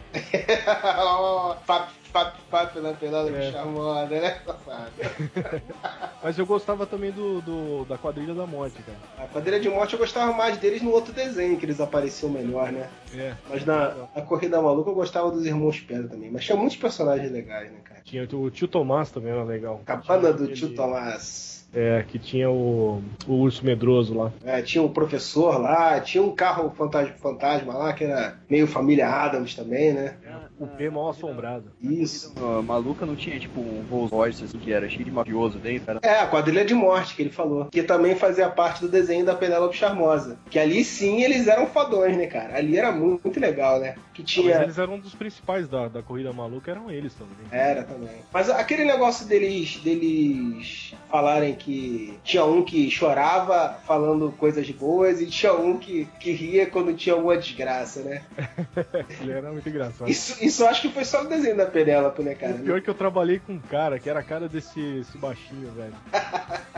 Fap, 1.66 1.90
fap, 2.12 2.36
fap, 2.50 2.72
pela 2.72 2.92
pelada 2.94 3.30
É. 3.30 3.52
charmosa, 3.52 4.06
né? 4.06 4.40
Mas 6.22 6.38
eu 6.38 6.46
gostava 6.46 6.86
também 6.86 7.10
do, 7.10 7.40
do- 7.40 7.84
da 7.86 7.96
quadrilha 7.98 8.34
da 8.34 8.46
morte, 8.46 8.82
cara. 8.82 8.98
A 9.18 9.26
Quadrilha 9.28 9.60
de 9.60 9.68
Morte 9.68 9.94
eu 9.94 9.98
gostava 9.98 10.32
mais 10.32 10.56
deles 10.58 10.82
no 10.82 10.90
outro 10.90 11.12
desenho, 11.12 11.56
que 11.58 11.64
eles 11.64 11.80
apareciam 11.80 12.30
melhor, 12.30 12.70
né? 12.72 12.88
É. 13.14 13.34
Mas 13.48 13.64
na, 13.64 13.94
na 14.14 14.22
Corrida 14.22 14.60
Maluca 14.60 14.90
eu 14.90 14.94
gostava 14.94 15.30
dos 15.30 15.46
Irmãos 15.46 15.80
Pedra 15.80 16.08
também. 16.08 16.30
Mas 16.30 16.44
tinha 16.44 16.56
muitos 16.56 16.76
personagens 16.76 17.30
legais, 17.30 17.70
né, 17.70 17.78
cara? 17.84 18.00
Tinha 18.04 18.24
o 18.32 18.50
tio 18.50 18.68
Tomás 18.68 19.10
também 19.10 19.30
era 19.32 19.44
legal. 19.44 19.80
Cabana 19.84 20.02
Tinha 20.20 20.32
do 20.32 20.44
aquele- 20.44 20.56
Tio 20.56 20.74
Tomás. 20.74 21.49
É, 21.72 22.04
que 22.06 22.18
tinha 22.18 22.50
o, 22.50 23.02
o 23.26 23.32
urso 23.34 23.64
medroso 23.64 24.14
lá. 24.14 24.32
É, 24.44 24.60
tinha 24.62 24.82
o 24.82 24.90
professor 24.90 25.60
lá, 25.60 26.00
tinha 26.00 26.22
um 26.22 26.34
carro 26.34 26.70
fantasma, 26.70 27.14
fantasma 27.16 27.74
lá, 27.74 27.92
que 27.92 28.04
era 28.04 28.38
meio 28.48 28.66
família 28.66 29.08
Adams 29.08 29.54
também, 29.54 29.92
né? 29.92 30.14
O 30.58 30.66
P 30.66 30.90
mal 30.90 31.08
assombrado. 31.08 31.72
Isso. 31.80 32.34
A 32.36 32.60
maluca 32.60 33.06
não 33.06 33.16
tinha 33.16 33.38
tipo 33.40 33.60
um 33.60 33.82
Rolls 33.90 34.14
Royce 34.14 34.44
assim, 34.44 34.58
que 34.58 34.72
era 34.72 34.88
cheio 34.90 35.04
de 35.04 35.10
mafioso 35.10 35.58
dentro, 35.58 35.86
cara. 35.86 36.00
É, 36.02 36.20
a 36.20 36.26
quadrilha 36.26 36.64
de 36.64 36.74
morte 36.74 37.14
que 37.16 37.22
ele 37.22 37.30
falou. 37.30 37.66
Que 37.66 37.82
também 37.82 38.14
fazia 38.14 38.48
parte 38.50 38.82
do 38.82 38.88
desenho 38.88 39.24
da 39.24 39.34
Penélope 39.34 39.74
Charmosa. 39.74 40.38
Que 40.50 40.58
ali 40.58 40.84
sim 40.84 41.22
eles 41.22 41.48
eram 41.48 41.66
fodões, 41.66 42.14
né, 42.14 42.26
cara? 42.26 42.56
Ali 42.56 42.76
era 42.76 42.92
muito, 42.92 43.22
muito 43.24 43.40
legal, 43.40 43.80
né? 43.80 43.94
Que 44.12 44.20
Mas 44.20 44.30
tinha. 44.30 44.62
eles 44.62 44.78
eram 44.78 44.94
um 44.94 44.98
dos 44.98 45.14
principais 45.14 45.66
da, 45.66 45.88
da 45.88 46.02
corrida 46.02 46.30
maluca, 46.30 46.70
eram 46.70 46.90
eles 46.90 47.14
também. 47.14 47.36
Era 47.50 47.82
também. 47.82 48.16
Mas 48.30 48.50
aquele 48.50 48.84
negócio 48.84 49.26
deles, 49.26 49.76
deles 49.76 50.94
falarem 51.08 51.54
que 51.60 52.18
tinha 52.24 52.44
um 52.44 52.64
que 52.64 52.90
chorava 52.90 53.78
falando 53.86 54.32
coisas 54.32 54.68
boas 54.70 55.20
e 55.20 55.26
tinha 55.26 55.52
um 55.52 55.78
que, 55.78 56.06
que 56.18 56.32
ria 56.32 56.66
quando 56.66 56.94
tinha 56.94 57.14
alguma 57.14 57.36
desgraça, 57.36 58.00
né? 58.02 58.22
Ele 59.20 59.32
era 59.32 59.52
muito 59.52 59.68
engraçado. 59.68 60.08
Isso, 60.10 60.42
Isso 60.44 60.64
acho 60.66 60.82
que 60.82 60.88
foi 60.88 61.04
só 61.04 61.22
o 61.22 61.28
desenho 61.28 61.56
da 61.56 61.66
Penélope, 61.66 62.22
né, 62.22 62.34
cara? 62.34 62.54
O 62.54 62.58
pior 62.60 62.78
é 62.78 62.80
que 62.80 62.90
eu 62.90 62.94
trabalhei 62.94 63.38
com 63.38 63.52
um 63.52 63.58
cara 63.60 63.98
que 63.98 64.08
era 64.08 64.20
a 64.20 64.24
cara 64.24 64.48
desse 64.48 64.80
esse 65.00 65.18
baixinho, 65.18 65.70
velho. 65.72 65.94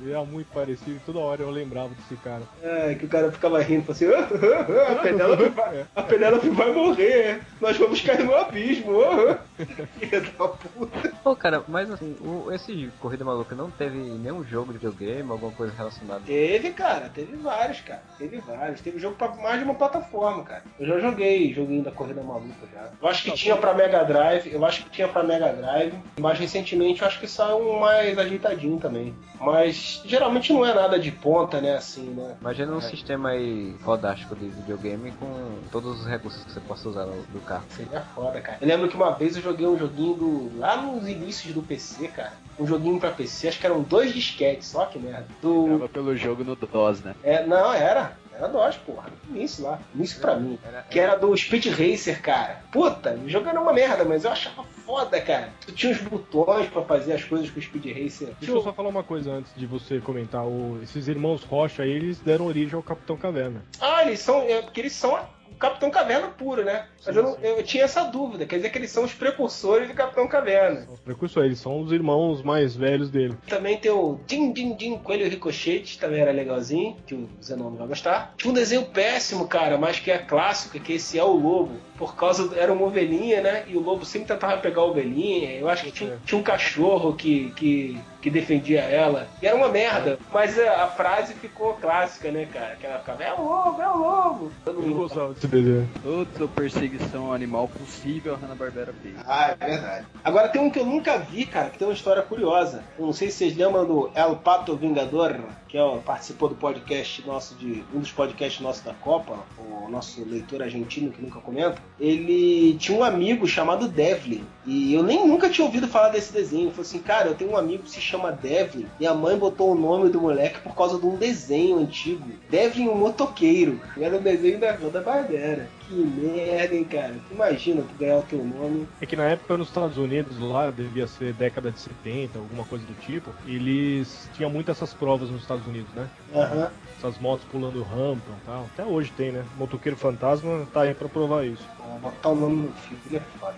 Ele 0.00 0.10
era 0.10 0.24
muito 0.24 0.48
parecido, 0.52 1.00
toda 1.06 1.20
hora 1.20 1.42
eu 1.42 1.50
lembrava 1.50 1.90
desse 1.90 2.16
cara. 2.22 2.42
É, 2.60 2.94
que 2.94 3.04
o 3.04 3.08
cara 3.08 3.30
ficava 3.30 3.60
rindo, 3.62 3.92
assim, 3.92 4.06
"Ah, 4.06 4.28
ah, 4.32 4.88
ah, 4.88 4.92
a, 4.92 4.96
Penélope 4.96 5.48
vai, 5.50 5.86
a 5.94 6.02
Penélope 6.02 6.48
vai 6.48 6.72
morrer, 6.72 7.40
nós 7.60 7.76
vamos 7.76 8.00
cair 8.00 8.24
no 8.24 8.34
abismo. 8.34 9.00
ah, 9.00 9.38
ah." 9.60 9.86
Filha 10.00 10.20
da 10.20 10.48
puta. 10.48 11.12
Pô, 11.22 11.36
cara, 11.36 11.62
mas 11.68 11.88
assim, 11.88 12.16
o- 12.20 12.50
esse 12.50 12.90
Corrida 12.98 13.24
Maluca 13.24 13.54
não 13.54 13.70
teve 13.70 13.96
nenhum 14.18 14.42
jogo 14.44 14.72
de 14.72 14.78
videogame, 14.78 15.30
alguma 15.30 15.52
coisa 15.52 15.72
relacionada. 15.76 16.22
Teve, 16.26 16.70
cara, 16.70 17.10
teve 17.14 17.36
vários, 17.36 17.80
cara. 17.80 18.02
Teve 18.18 18.38
vários. 18.38 18.80
Teve 18.80 18.98
jogo 18.98 19.16
pra 19.16 19.28
mais 19.36 19.58
de 19.58 19.64
uma 19.64 19.74
plataforma, 19.74 20.42
cara. 20.44 20.62
Eu 20.78 20.86
já 20.86 20.98
joguei 21.00 21.52
joguinho 21.52 21.82
da 21.82 21.90
Corrida 21.90 22.22
Maluca 22.22 22.66
já. 22.72 22.90
Eu 23.00 23.08
acho 23.08 23.22
que 23.24 23.32
tinha 23.32 23.56
pra 23.56 23.74
Mega 23.74 24.04
Drive, 24.04 24.52
eu 24.52 24.64
acho 24.64 24.84
que 24.84 24.90
tinha 24.90 25.08
pra 25.08 25.22
Mega 25.22 25.52
Drive. 25.52 25.94
Mais 26.20 26.38
recentemente 26.38 27.02
eu 27.02 27.08
acho 27.08 27.18
que 27.20 27.26
saiu 27.26 27.58
um 27.58 27.80
mais 27.80 28.18
ajeitadinho 28.18 28.78
também. 28.78 29.14
Mas 29.40 30.00
geralmente 30.04 30.52
não 30.52 30.64
é 30.64 30.72
nada 30.72 30.98
de 30.98 31.10
ponta, 31.10 31.60
né, 31.60 31.74
assim, 31.76 32.10
né? 32.10 32.36
Imagina 32.40 32.72
um 32.72 32.78
É. 32.78 32.82
sistema 32.82 33.30
aí 33.30 33.74
fodástico 33.82 34.36
de 34.36 34.46
videogame 34.48 35.10
com 35.12 35.58
todos 35.70 36.00
os 36.00 36.06
recursos 36.06 36.44
que 36.44 36.52
você 36.52 36.60
possa 36.60 36.88
usar 36.88 37.06
no- 37.06 37.22
do 37.24 37.40
carro. 37.40 37.64
Seria 37.70 38.00
foda, 38.14 38.40
cara. 38.40 38.58
Eu 38.60 38.68
lembro 38.68 38.88
que 38.88 38.94
uma 38.96 39.10
vez 39.12 39.36
eu 39.36 39.42
joguei 39.42 39.66
um 39.66 39.76
joguinho 39.78 40.14
do. 40.14 40.58
lá 40.58 40.76
nos 40.76 41.08
inícios 41.08 41.52
do 41.54 41.62
PC, 41.62 42.08
cara. 42.08 42.32
Um 42.58 42.66
joguinho 42.66 43.00
pra 43.00 43.10
PC, 43.10 43.48
acho 43.48 43.58
que 43.58 43.66
eram 43.66 43.82
dois 43.82 44.01
disquetes, 44.10 44.68
só 44.68 44.86
que 44.86 44.98
merda. 44.98 45.26
Do. 45.42 45.88
Pelo 45.92 46.16
jogo 46.16 46.42
no 46.44 46.56
DOS, 46.56 47.00
né? 47.02 47.14
É, 47.22 47.44
não, 47.46 47.72
era. 47.72 48.16
Era 48.34 48.48
DOS, 48.48 48.76
porra. 48.78 49.10
Início 49.28 49.62
lá. 49.64 49.78
Início 49.94 50.18
pra 50.20 50.34
mim. 50.36 50.58
Era- 50.66 50.82
Que 50.82 50.98
era 50.98 51.16
do 51.16 51.36
Speed 51.36 51.66
Racer, 51.66 52.20
cara. 52.22 52.62
Puta, 52.72 53.12
o 53.14 53.28
jogo 53.28 53.46
era 53.48 53.60
uma 53.60 53.72
merda, 53.74 54.04
mas 54.06 54.24
eu 54.24 54.30
achava 54.32 54.64
foda, 54.86 55.20
cara. 55.20 55.50
Tu 55.66 55.72
tinha 55.72 55.92
os 55.92 55.98
botões 56.00 56.66
pra 56.70 56.80
fazer 56.82 57.12
as 57.12 57.22
coisas 57.22 57.50
com 57.50 57.60
o 57.60 57.62
Speed 57.62 57.84
Racer. 57.94 58.28
Deixa 58.40 58.54
eu 58.54 58.62
só 58.62 58.72
falar 58.72 58.88
uma 58.88 59.02
coisa 59.02 59.30
antes 59.32 59.52
de 59.54 59.66
você 59.66 60.00
comentar. 60.00 60.46
O- 60.46 60.80
esses 60.82 61.08
irmãos 61.08 61.44
Rocha 61.44 61.82
aí, 61.82 61.90
eles 61.90 62.20
deram 62.20 62.46
origem 62.46 62.74
ao 62.74 62.82
Capitão 62.82 63.16
Caverna. 63.18 63.62
Ah, 63.78 64.02
eles 64.06 64.20
são. 64.20 64.40
É, 64.42 64.62
porque 64.62 64.80
eles 64.80 64.94
são 64.94 65.12
o 65.14 65.18
Capitão 65.62 65.90
Caverna 65.90 66.28
puro, 66.28 66.64
né? 66.64 66.86
Mas 67.06 67.14
Sim, 67.14 67.20
eu, 67.20 67.22
não- 67.24 67.38
eu 67.40 67.62
tinha 67.62 67.84
essa 67.84 68.02
dúvida. 68.04 68.44
Quer 68.46 68.56
dizer 68.56 68.70
que 68.70 68.78
eles 68.78 68.90
são 68.90 69.04
os 69.04 69.12
precursores 69.14 69.86
do 69.88 69.94
Capitão 69.94 70.26
Caverna. 70.26 70.86
Os 70.92 70.98
precursores, 71.00 71.46
eles 71.46 71.58
são 71.60 71.80
os 71.80 71.92
irmãos 71.92 72.42
mais 72.42 72.74
velhos 72.74 73.10
dele. 73.10 73.36
Também 73.48 73.76
tem 73.78 73.90
o 73.92 74.18
Din 74.26 74.52
Din 74.52 74.74
Din 74.74 74.98
Coelho 74.98 75.28
Ricochete, 75.28 75.98
também 75.98 76.20
era 76.20 76.32
legalzinho, 76.32 76.96
que 77.06 77.14
o 77.14 77.28
Zenon 77.42 77.70
vai 77.76 77.86
gostar. 77.86 78.34
Tinha 78.36 78.50
um 78.50 78.54
desenho 78.54 78.84
péssimo, 78.86 79.46
cara, 79.46 79.78
mas 79.78 79.98
que 80.00 80.10
é 80.10 80.18
clássico, 80.18 80.78
que 80.80 80.94
esse 80.94 81.18
é 81.18 81.24
o 81.24 81.32
Lobo. 81.32 81.76
Por 81.96 82.16
causa. 82.16 82.48
do- 82.48 82.58
era 82.58 82.72
uma 82.72 82.86
ovelhinha, 82.86 83.40
né? 83.40 83.64
E 83.68 83.76
o 83.76 83.80
Lobo 83.80 84.04
sempre 84.04 84.26
tentava 84.28 84.56
pegar 84.60 84.80
a 84.80 84.86
ovelhinha. 84.86 85.52
Eu 85.52 85.68
acho 85.68 85.84
que 85.84 85.92
tinha, 85.92 86.18
tinha 86.24 86.38
um 86.38 86.42
cachorro 86.42 87.14
que, 87.14 87.50
que, 87.54 87.98
que 88.22 88.30
defendia 88.30 88.80
ela. 88.80 89.26
E 89.42 89.46
era 89.46 89.56
uma 89.56 89.68
merda. 89.68 90.18
Mas 90.32 90.56
a, 90.58 90.84
a 90.84 90.86
frase 90.86 91.34
ficou 91.34 91.74
clássica, 91.74 92.30
né, 92.30 92.46
cara? 92.50 92.76
Que 92.76 92.86
ela 92.86 93.00
ficava, 93.00 93.22
é 93.22 93.34
o 93.34 93.42
lobo, 93.42 93.82
é 93.82 93.88
o 93.88 93.96
lobo. 93.98 94.52
Eu 94.64 94.74
mundo 94.74 94.94
gostava 94.94 95.34
desse 95.34 95.48
desenho. 95.48 95.90
Toda 96.02 96.48
perseguição 96.48 97.32
animal 97.32 97.68
possível 97.68 98.34
a 98.34 98.36
Hanna-Barbera 98.36 98.94
fez. 99.02 99.14
Ah, 99.26 99.56
é 99.58 99.66
verdade. 99.66 100.06
Agora 100.22 100.48
tem 100.48 100.62
um 100.62 100.70
que 100.70 100.78
eu 100.78 100.86
nunca 100.86 101.18
vi, 101.18 101.44
cara, 101.44 101.68
que 101.68 101.78
tem 101.78 101.88
uma 101.88 101.94
história 101.94 102.22
curiosa. 102.22 102.84
Eu 102.96 103.06
não 103.06 103.12
sei 103.12 103.28
se 103.28 103.38
vocês 103.38 103.56
lembram 103.56 103.84
do 103.84 104.10
El 104.14 104.36
Pato 104.36 104.76
Vingador, 104.76 105.40
que 105.72 105.78
é, 105.78 105.98
participou 106.04 106.50
do 106.50 106.54
podcast 106.54 107.26
nosso 107.26 107.54
de. 107.54 107.82
um 107.94 108.00
dos 108.00 108.12
podcasts 108.12 108.60
nossos 108.60 108.84
da 108.84 108.92
Copa, 108.92 109.38
o 109.58 109.88
nosso 109.88 110.22
leitor 110.22 110.62
argentino 110.62 111.10
que 111.10 111.22
nunca 111.22 111.40
comenta. 111.40 111.80
Ele 111.98 112.74
tinha 112.74 112.98
um 112.98 113.02
amigo 113.02 113.46
chamado 113.46 113.88
Devlin. 113.88 114.44
E 114.66 114.92
eu 114.92 115.02
nem 115.02 115.26
nunca 115.26 115.48
tinha 115.48 115.64
ouvido 115.64 115.88
falar 115.88 116.10
desse 116.10 116.30
desenho. 116.30 116.64
Ele 116.64 116.70
falou 116.72 116.82
assim, 116.82 116.98
cara, 116.98 117.28
eu 117.28 117.34
tenho 117.34 117.52
um 117.52 117.56
amigo 117.56 117.84
que 117.84 117.90
se 117.90 118.02
chama 118.02 118.30
Devlin. 118.30 118.86
E 119.00 119.06
a 119.06 119.14
mãe 119.14 119.34
botou 119.38 119.72
o 119.72 119.74
nome 119.74 120.10
do 120.10 120.20
moleque 120.20 120.60
por 120.60 120.74
causa 120.74 121.00
de 121.00 121.06
um 121.06 121.16
desenho 121.16 121.78
antigo. 121.78 122.22
Devlin 122.50 122.88
o 122.88 122.94
motoqueiro. 122.94 123.80
Era 123.98 124.18
um 124.18 124.22
desenho 124.22 124.60
da 124.60 124.76
Roda 124.76 125.00
Barbera. 125.00 125.70
Que 125.92 125.98
merda, 125.98 126.74
hein, 126.74 126.84
cara. 126.84 127.14
Imagina 127.30 127.82
tu 127.82 127.94
ganhar 127.98 128.16
o 128.16 128.22
teu 128.22 128.42
nome. 128.42 128.88
É 128.98 129.04
que 129.04 129.14
na 129.14 129.24
época 129.24 129.58
nos 129.58 129.68
Estados 129.68 129.98
Unidos, 129.98 130.40
lá 130.40 130.70
devia 130.70 131.06
ser 131.06 131.34
década 131.34 131.70
de 131.70 131.78
70, 131.78 132.38
alguma 132.38 132.64
coisa 132.64 132.86
do 132.86 132.94
tipo, 132.94 133.30
eles 133.46 134.30
tinham 134.34 134.48
muitas 134.48 134.78
essas 134.78 134.94
provas 134.94 135.28
nos 135.28 135.42
Estados 135.42 135.66
Unidos, 135.66 135.92
né? 135.94 136.08
Aham. 136.34 136.70
Essas 136.96 137.18
motos 137.18 137.46
pulando 137.50 137.82
rampa 137.82 138.22
e 138.30 138.46
tal. 138.46 138.66
Até 138.72 138.84
hoje 138.86 139.12
tem, 139.14 139.32
né? 139.32 139.44
Motoqueiro 139.58 139.98
Fantasma 139.98 140.66
tá 140.72 140.82
aí 140.82 140.94
pra 140.94 141.08
provar 141.10 141.44
isso. 141.44 141.62
Vou 141.78 141.98
botar 141.98 142.28
o 142.30 142.34
nome 142.36 142.68
no 142.68 142.72
filme, 142.72 143.16
é 143.18 143.38
foda. 143.38 143.56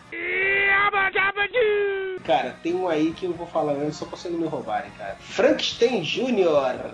Cara, 2.25 2.57
tem 2.63 2.75
um 2.75 2.89
aí 2.89 3.13
que 3.13 3.27
eu 3.27 3.33
vou 3.33 3.47
falar 3.47 3.75
antes 3.75 3.97
só 3.97 4.07
pra 4.07 4.17
vocês 4.17 4.33
não 4.33 4.41
me 4.41 4.49
roubarem, 4.49 4.91
cara. 4.99 5.15
Frankenstein 5.21 6.03
Jr. 6.03 6.91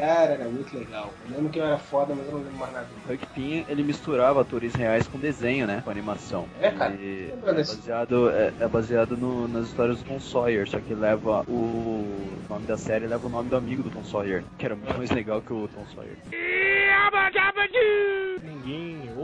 Cara, 0.00 0.32
era 0.32 0.44
muito 0.44 0.76
legal. 0.78 1.12
Eu 1.28 1.36
lembro 1.36 1.50
que 1.52 1.58
eu 1.58 1.64
era 1.64 1.78
foda, 1.78 2.14
mas 2.14 2.26
eu 2.26 2.32
não 2.32 2.38
lembro 2.40 2.56
mais 2.58 2.72
nada. 2.72 2.86
Huck 3.08 3.26
Finn, 3.34 3.64
ele 3.68 3.82
misturava 3.82 4.40
atores 4.40 4.74
reais 4.74 5.06
com 5.06 5.18
desenho, 5.18 5.66
né? 5.66 5.82
Com 5.84 5.90
animação. 5.90 6.48
É, 6.60 6.70
cara. 6.70 6.94
Lembra 6.94 7.50
é 7.50 7.54
baseado, 7.54 8.30
é, 8.30 8.52
é 8.60 8.66
baseado 8.68 9.16
no- 9.16 9.46
nas 9.46 9.66
histórias 9.66 9.98
do 9.98 10.04
Tom 10.04 10.18
Sawyer, 10.18 10.66
só 10.68 10.78
que 10.80 10.94
leva 10.94 11.42
o 11.48 12.04
nome 12.48 12.66
da 12.66 12.76
série 12.78 13.06
leva 13.06 13.26
o 13.26 13.30
nome 13.30 13.50
do 13.50 13.56
amigo 13.56 13.82
do 13.82 13.90
Tom 13.90 14.02
Sawyer, 14.04 14.42
que 14.58 14.64
era 14.64 14.74
muito 14.74 14.96
mais 14.96 15.10
legal 15.10 15.40
que 15.42 15.52
o 15.52 15.68
Tom 15.68 15.84
Sawyer. 15.94 16.16
Ninguém 16.32 17.49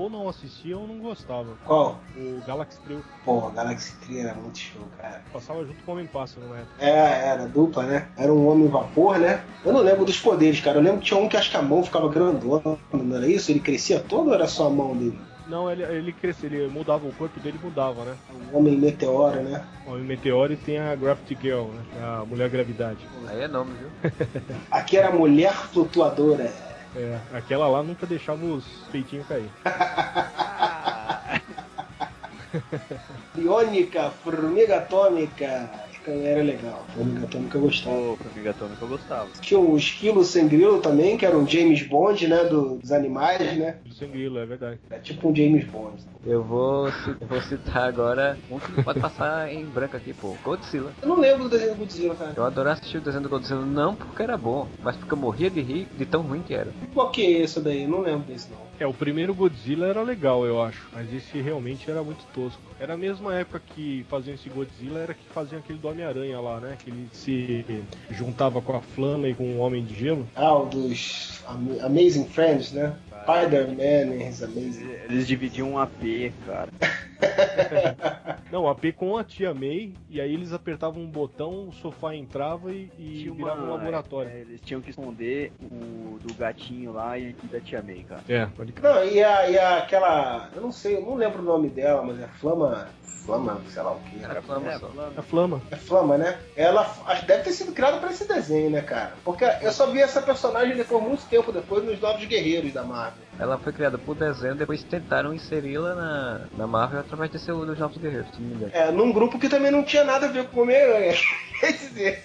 ou 0.07 0.11
não 0.11 0.29
assistia 0.29 0.79
ou 0.79 0.87
não 0.87 0.99
gostava. 0.99 1.49
Qual? 1.65 2.01
O 2.17 2.41
Galaxy 2.47 2.81
Trio 2.81 3.03
Pô, 3.25 3.51
Galaxy 3.51 3.95
Tree 3.99 4.21
era 4.21 4.35
muito 4.35 4.59
show, 4.59 4.83
cara. 4.99 5.23
passava 5.33 5.65
junto 5.65 5.83
com 5.83 5.91
o 5.91 5.95
Homem 5.95 6.07
Pássaro 6.07 6.47
na 6.49 6.59
época. 6.59 6.73
É, 6.79 7.29
era 7.29 7.47
dupla, 7.47 7.83
né? 7.83 8.09
Era 8.17 8.33
um 8.33 8.49
homem 8.49 8.69
vapor, 8.69 9.19
né? 9.19 9.43
Eu 9.65 9.73
não 9.73 9.81
lembro 9.81 10.05
dos 10.05 10.19
poderes, 10.19 10.61
cara. 10.61 10.79
Eu 10.79 10.83
lembro 10.83 11.01
que 11.01 11.07
tinha 11.07 11.19
um 11.19 11.29
que 11.29 11.37
acho 11.37 11.51
que 11.51 11.57
a 11.57 11.63
mão 11.63 11.83
ficava 11.83 12.09
grandona, 12.09 12.79
não 12.93 13.17
era 13.17 13.27
isso? 13.27 13.51
Ele 13.51 13.61
crescia 13.61 13.99
todo 14.01 14.29
ou 14.29 14.35
era 14.35 14.47
só 14.47 14.67
a 14.69 14.71
mão 14.71 14.97
dele? 14.97 15.19
Não, 15.49 15.71
ele, 15.71 15.85
ele 15.85 16.13
crescia, 16.13 16.49
ele 16.49 16.67
mudava, 16.69 17.07
o 17.07 17.13
corpo 17.13 17.39
dele 17.39 17.59
mudava, 17.63 18.05
né? 18.05 18.17
Um 18.53 18.59
homem 18.59 18.77
meteoro, 18.77 19.41
né? 19.43 19.65
O 19.87 19.93
Homem 19.93 20.03
Meteoro 20.05 20.53
e 20.53 20.57
tem 20.57 20.79
a 20.79 20.95
Gravity 20.97 21.39
Girl, 21.41 21.67
né? 21.67 21.83
A 22.03 22.25
Mulher 22.25 22.49
Gravidade. 22.49 22.99
Aí 23.29 23.43
é 23.43 23.49
nome, 23.49 23.71
viu? 23.79 24.11
Aqui 24.71 24.97
era 24.97 25.13
mulher 25.13 25.53
flutuadora. 25.53 26.53
É, 26.97 27.21
aquela 27.37 27.69
lá 27.69 27.83
nunca 27.83 28.07
deixava 28.07 28.43
os 28.47 28.65
peitinhos 28.91 29.27
cair. 29.29 29.51
Biônica, 33.35 34.11
formiga 34.25 34.79
atômica. 34.79 35.69
Também 36.07 36.27
era 36.29 36.43
legal. 36.43 36.87
Formiga 36.95 37.25
atômica 37.27 37.59
eu 37.59 37.63
gostava. 37.63 37.97
Pô, 37.97 38.17
pra 38.17 38.31
Amiga 38.31 38.51
Atômica 38.51 38.85
eu 38.85 38.89
gostava. 38.89 39.31
Tinha 39.41 39.59
o 39.59 39.77
Esquilo 39.77 40.23
Sem 40.25 40.47
Grilo 40.47 40.81
também, 40.81 41.17
que 41.19 41.27
era 41.27 41.37
um 41.37 41.47
James 41.47 41.83
Bond, 41.83 42.29
né? 42.29 42.45
do- 42.45 42.77
dos 42.79 42.93
animais, 42.93 43.41
né? 43.59 43.79
Sem 43.99 44.09
grilo, 44.11 44.39
é 44.39 44.47
verdade. 44.47 44.79
É 44.89 44.99
tipo 44.99 45.29
um 45.29 45.35
James 45.35 45.65
Bond. 45.67 45.97
Eu 46.25 46.45
vou, 46.45 46.87
eu 47.21 47.27
vou 47.29 47.41
citar 47.41 47.89
agora 47.89 48.39
um 48.51 48.59
que 48.59 48.83
pode 48.85 49.01
passar 49.01 49.51
em 49.53 49.65
branco 49.65 49.97
aqui, 49.97 50.15
pô. 50.15 50.37
Godzilla. 50.45 50.93
Eu 51.03 51.09
não 51.09 51.19
lembro 51.19 51.45
do 51.45 51.51
desenho 51.51 51.73
do 51.75 51.79
Godzilla, 51.79 52.15
cara. 52.15 52.35
Eu 52.37 52.45
adorava 52.45 52.75
assistir 52.79 52.99
o 52.99 53.01
desenho 53.01 53.23
do 53.25 53.29
Godzilla, 53.29 53.65
não 53.67 53.95
porque 53.97 54.23
era 54.23 54.37
bom, 54.37 54.69
mas 54.83 54.97
porque 54.97 55.13
eu 55.13 55.19
morria 55.19 55.51
de 55.51 55.61
rir 55.61 55.89
de 55.97 56.07
tão 56.07 56.23
ruim 56.23 56.43
que 56.43 56.55
era. 56.55 56.73
Qual 56.95 57.11
que 57.11 57.23
é 57.27 57.41
esse 57.43 57.61
daí? 57.61 57.83
Eu 57.83 57.89
não 57.89 58.01
lembro 58.01 58.27
desse, 58.27 58.49
não. 58.51 58.66
É, 58.79 58.87
o 58.87 58.93
primeiro 58.93 59.35
Godzilla 59.35 59.87
era 59.87 60.03
legal, 60.03 60.45
eu 60.45 60.63
acho. 60.63 60.87
Mas 60.93 61.13
esse 61.13 61.41
realmente 61.41 61.91
era 61.91 62.03
muito 62.03 62.25
tosco. 62.35 62.61
Era 62.79 62.93
a 62.95 62.97
mesma 62.97 63.35
época 63.35 63.63
que 63.75 64.05
faziam 64.09 64.35
esse 64.35 64.49
Godzilla, 64.51 65.01
era 65.01 65.15
que 65.15 65.25
faziam 65.33 65.59
aquele 65.61 65.79
do 65.79 65.89
Homem-Aranha 65.89 66.39
lá, 66.41 66.61
né? 66.61 66.77
Que 66.85 66.91
ele 66.91 67.09
se 67.13 67.65
juntava 68.11 68.61
com 68.61 68.77
a 68.77 68.81
Flama 68.83 69.29
e 69.29 69.35
com 69.35 69.45
o 69.45 69.59
Homem 69.59 69.83
de 69.83 69.95
Gelo. 69.95 70.27
Ah, 70.37 70.55
o 70.55 70.67
dos 70.67 71.43
Am- 71.49 71.79
Amazing 71.83 72.27
Friends, 72.27 72.73
né? 72.73 72.95
Spider-Man 73.23 74.13
and 74.13 74.29
his 74.29 74.43
Amazing. 74.43 74.89
Eles 75.09 75.27
dividiam 75.27 75.71
um 75.73 75.79
AP, 75.79 76.33
cara. 76.47 76.69
Não, 78.51 78.69
a 78.69 78.75
P 78.75 78.93
com 78.93 79.17
a 79.17 79.25
tia 79.25 79.53
May, 79.53 79.93
e 80.09 80.21
aí 80.21 80.33
eles 80.33 80.53
apertavam 80.53 81.03
um 81.03 81.07
botão, 81.11 81.69
o 81.69 81.73
sofá 81.73 82.15
entrava 82.15 82.71
e, 82.73 82.91
e 82.99 83.19
Tinha 83.23 83.35
virava 83.35 83.63
um 83.63 83.71
laboratório. 83.71 84.31
é, 84.31 84.41
eles 84.41 84.61
tinham 84.61 84.81
que 84.81 84.91
esconder 84.91 85.53
o 85.61 86.19
do 86.23 86.35
gatinho 86.35 86.93
lá 86.93 87.19
e 87.19 87.33
da 87.51 87.61
tia 87.61 87.83
May, 87.83 88.05
cara. 88.09 88.21
É, 88.29 88.47
pode 88.47 88.73
crer. 88.73 88.89
Não, 88.95 89.05
e, 89.05 89.23
a, 89.23 89.51
e 89.51 89.59
a- 89.59 89.79
aquela. 89.79 90.51
Eu 90.55 90.63
não 90.63 90.73
sei, 90.73 90.97
eu 90.97 91.01
não 91.03 91.15
lembro 91.17 91.43
o 91.43 91.45
nome 91.45 91.69
dela, 91.69 92.03
mas 92.03 92.21
é 92.21 92.27
Flama. 92.29 92.89
Flama, 93.03 93.61
sei 93.69 93.83
lá 93.83 93.91
o 93.93 93.99
que. 94.01 94.23
Era 94.23 94.41
flama 94.41 94.71
É, 94.71 94.79
só. 94.79 94.89
A 95.17 95.23
Flama. 95.23 95.61
É 95.73 95.77
Flama, 95.77 96.17
né? 96.17 96.39
Ela 96.55 96.85
deve 97.27 97.43
ter 97.43 97.51
sido 97.51 97.73
criada 97.73 97.99
pra 97.99 98.13
esse 98.13 98.25
desenho, 98.29 98.71
né, 98.71 98.83
cara? 98.83 99.15
Porque 99.25 99.45
eu 99.63 99.73
só 99.73 99.91
vi 99.91 100.01
essa 100.01 100.23
personagem 100.23 100.77
depois, 100.77 101.03
muito 101.03 101.25
tempo 101.29 101.51
depois, 101.51 101.83
nos 101.85 102.01
Novos 102.01 102.25
Guerreiros 102.25 102.73
da 102.73 102.85
Marvel. 102.85 103.25
Ela 103.39 103.59
foi 103.59 103.73
criada 103.73 103.99
por 103.99 104.15
desenho, 104.15 104.55
depois 104.55 104.83
tentaram 104.83 105.35
inseri-la 105.35 105.95
na, 105.95 106.41
na 106.57 106.67
Marvel 106.67 107.01
através 107.01 107.31
desse 107.31 107.47
dos 107.47 107.79
Novos 107.79 107.99
Guerreiros, 107.99 108.35
se 108.35 108.41
não 108.41 108.49
me 108.49 108.55
engano. 108.57 108.73
É, 108.75 108.91
num 108.91 109.13
grupo 109.13 109.39
que 109.39 109.49
também 109.49 109.71
não 109.71 109.85
tinha 109.85 110.05
nada 110.05 110.27
a 110.27 110.31
ver 110.31 110.49
com 110.49 110.61
o 110.61 110.63
Homem-Aranha. 110.63 111.15
Quer 111.61 111.73
dizer, 111.73 112.25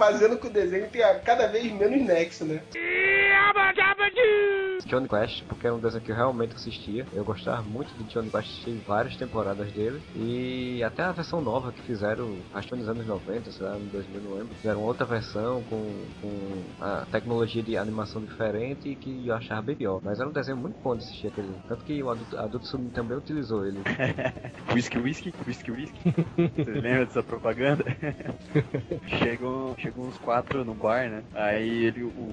fazendo 0.00 0.38
que 0.38 0.46
o 0.46 0.50
desenho 0.50 0.88
tenha 0.88 1.18
cada 1.18 1.46
vez 1.46 1.70
menos 1.70 2.00
nexo, 2.00 2.46
né? 2.46 2.62
Johnny 4.86 5.06
Quest, 5.06 5.44
porque 5.44 5.66
era 5.66 5.76
um 5.76 5.78
desenho 5.78 6.02
que 6.02 6.10
eu 6.10 6.16
realmente 6.16 6.56
assistia. 6.56 7.06
Eu 7.12 7.22
gostava 7.22 7.62
muito 7.62 7.92
de 7.94 8.04
Johnny 8.04 8.30
Quest, 8.30 8.48
assisti 8.48 8.72
várias 8.86 9.14
temporadas 9.16 9.70
dele. 9.72 10.02
E 10.16 10.82
até 10.82 11.02
a 11.02 11.12
versão 11.12 11.40
nova 11.40 11.70
que 11.70 11.82
fizeram, 11.82 12.38
acho 12.54 12.68
que 12.68 12.76
nos 12.76 12.88
anos 12.88 13.06
90, 13.06 13.52
sei 13.52 13.66
lá, 13.66 13.76
em 13.76 13.86
2000, 13.86 14.20
não 14.22 14.36
lembro. 14.38 14.54
Fizeram 14.54 14.80
outra 14.80 15.04
versão 15.04 15.62
com, 15.64 16.04
com 16.20 16.84
a 16.84 17.06
tecnologia 17.12 17.62
de 17.62 17.76
animação 17.76 18.22
diferente 18.22 18.88
e 18.88 18.96
que 18.96 19.28
eu 19.28 19.34
achava 19.34 19.62
bem 19.62 19.76
pior. 19.76 20.00
Mas 20.02 20.18
era 20.18 20.28
um 20.28 20.32
desenho 20.32 20.56
muito 20.56 20.80
bom 20.82 20.96
de 20.96 21.04
assistir 21.04 21.28
aquele. 21.28 21.52
Tanto 21.68 21.84
que 21.84 22.02
o 22.02 22.10
Adult, 22.10 22.34
Adult 22.34 22.64
Swim 22.64 22.88
também 22.88 23.18
utilizou 23.18 23.66
ele. 23.66 23.78
whisky, 24.74 24.98
whisky, 24.98 25.34
whisky, 25.46 25.70
whisky. 25.70 25.98
Você 26.56 26.70
lembra 26.70 27.06
dessa 27.06 27.22
propaganda? 27.22 27.84
chegam, 29.06 29.74
chegam 29.78 29.89
uns 29.98 30.16
quatro 30.18 30.64
no 30.64 30.74
bar, 30.74 31.08
né? 31.08 31.22
Aí 31.34 31.86
ele, 31.86 32.04
o, 32.04 32.08
o 32.08 32.32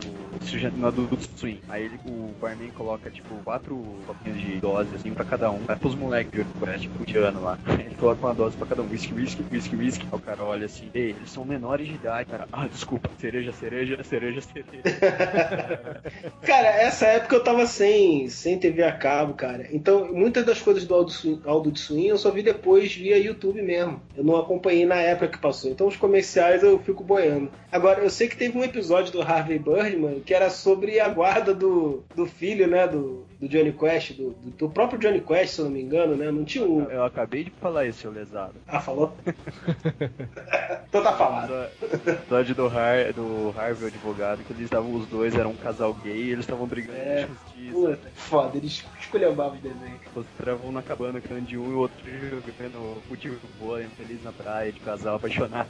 no 0.77 0.87
Adult 0.87 1.21
Swim. 1.35 1.59
Aí 1.69 1.85
ele, 1.85 1.99
o 2.05 2.33
barman 2.39 2.69
coloca, 2.71 3.09
tipo, 3.09 3.35
quatro 3.43 3.75
copinhos 4.05 4.39
de 4.39 4.57
dose, 4.59 4.89
assim, 4.95 5.11
pra 5.13 5.25
cada 5.25 5.51
um. 5.51 5.59
Vai 5.59 5.75
pros 5.75 5.95
moleques 5.95 6.31
de 6.31 6.79
tipo, 6.79 7.05
de 7.05 7.17
ano 7.17 7.41
lá. 7.41 7.57
Ele 7.79 7.95
coloca 7.95 8.25
uma 8.25 8.33
dose 8.33 8.55
pra 8.57 8.67
cada 8.67 8.81
um. 8.81 8.89
Whisky, 8.89 9.13
whisky, 9.13 9.43
whisky, 9.51 9.75
whisky. 9.75 10.07
Aí 10.11 10.17
o 10.17 10.21
cara 10.21 10.43
olha 10.43 10.65
assim, 10.65 10.89
ei, 10.93 11.11
eles 11.11 11.29
são 11.29 11.45
menores 11.45 11.87
de 11.87 11.95
idade, 11.95 12.29
cara. 12.29 12.47
Ah, 12.51 12.67
desculpa. 12.67 13.09
Cereja, 13.19 13.51
cereja, 13.51 14.03
cereja, 14.03 14.41
cereja. 14.41 14.83
cara, 16.41 16.67
essa 16.67 17.05
época 17.05 17.35
eu 17.35 17.43
tava 17.43 17.65
sem, 17.65 18.29
sem 18.29 18.59
TV 18.59 18.83
a 18.83 18.91
cabo, 18.91 19.33
cara. 19.33 19.67
Então, 19.71 20.11
muitas 20.13 20.45
das 20.45 20.61
coisas 20.61 20.85
do 20.85 20.93
Aldo, 20.93 21.13
Aldo 21.45 21.71
de 21.71 21.79
Swing 21.79 22.07
eu 22.07 22.17
só 22.17 22.31
vi 22.31 22.43
depois 22.43 22.93
via 22.93 23.17
YouTube 23.17 23.61
mesmo. 23.61 24.01
Eu 24.15 24.23
não 24.23 24.35
acompanhei 24.37 24.85
na 24.85 24.95
época 24.95 25.29
que 25.29 25.37
passou. 25.37 25.71
Então, 25.71 25.87
os 25.87 25.95
comerciais 25.95 26.63
eu 26.63 26.79
fico 26.79 27.03
boiando. 27.03 27.46
Agora, 27.71 28.01
eu 28.01 28.10
sei 28.10 28.27
que 28.27 28.38
teve 28.38 28.57
um 28.57 28.63
episódio 28.63 29.12
do 29.12 29.21
Harvey 29.21 29.60
Birdman 29.60 30.21
que 30.21 30.33
era 30.33 30.49
sobre 30.49 30.99
a 30.99 31.10
guarda 31.10 31.53
do, 31.53 32.03
do 32.15 32.25
filho, 32.25 32.67
né? 32.67 32.88
Do, 32.88 33.25
do 33.39 33.47
Johnny 33.47 33.71
Quest, 33.71 34.13
do, 34.13 34.32
do, 34.58 34.69
próprio 34.69 35.00
Johnny 35.00 35.21
Quest, 35.21 35.54
se 35.54 35.60
eu 35.60 35.65
não 35.65 35.71
me 35.71 35.82
engano, 35.82 36.15
né? 36.15 36.32
Não 36.32 36.43
tinha 36.43 36.65
um. 36.65 36.84
Eu 36.89 37.04
acabei 37.04 37.43
de 37.43 37.52
falar 37.52 37.86
isso, 37.86 38.00
seu 38.00 38.12
lesado. 38.12 38.56
Ah, 38.67 38.80
falou? 38.80 39.13
então 40.89 41.04
tá 41.04 41.13
falado. 41.13 41.52
O 41.82 42.12
episódio 42.12 42.56
do, 42.56 42.67
Har, 42.67 43.13
do 43.13 43.54
Harvey, 43.56 43.86
o 43.86 43.88
advogado, 43.88 44.43
que 44.43 44.54
eles 44.54 44.63
estavam, 44.63 44.93
os 44.95 45.06
dois 45.08 45.36
eram 45.36 45.52
um 45.52 45.56
casal 45.56 45.93
gay 45.93 46.15
e 46.15 46.32
eles 46.32 46.39
estavam 46.39 46.65
brigando 46.65 46.97
é, 46.97 47.28
justiça. 47.28 47.73
Puta, 47.73 48.12
foda, 48.15 48.58
eles 48.58 48.84
esculhambavam 49.00 49.56
os 49.56 49.62
desenhos. 49.62 50.02
Mostravam 50.15 50.71
na 50.71 50.82
cabana 50.82 51.19
grande 51.19 51.58
um 51.58 51.71
e 51.71 51.73
o 51.73 51.78
outro 51.78 51.97
jogando 52.08 53.02
futebol, 53.08 53.78
feliz 53.95 54.23
na 54.23 54.32
praia, 54.32 54.71
de 54.71 54.80
casal 54.80 55.15
apaixonado. 55.15 55.69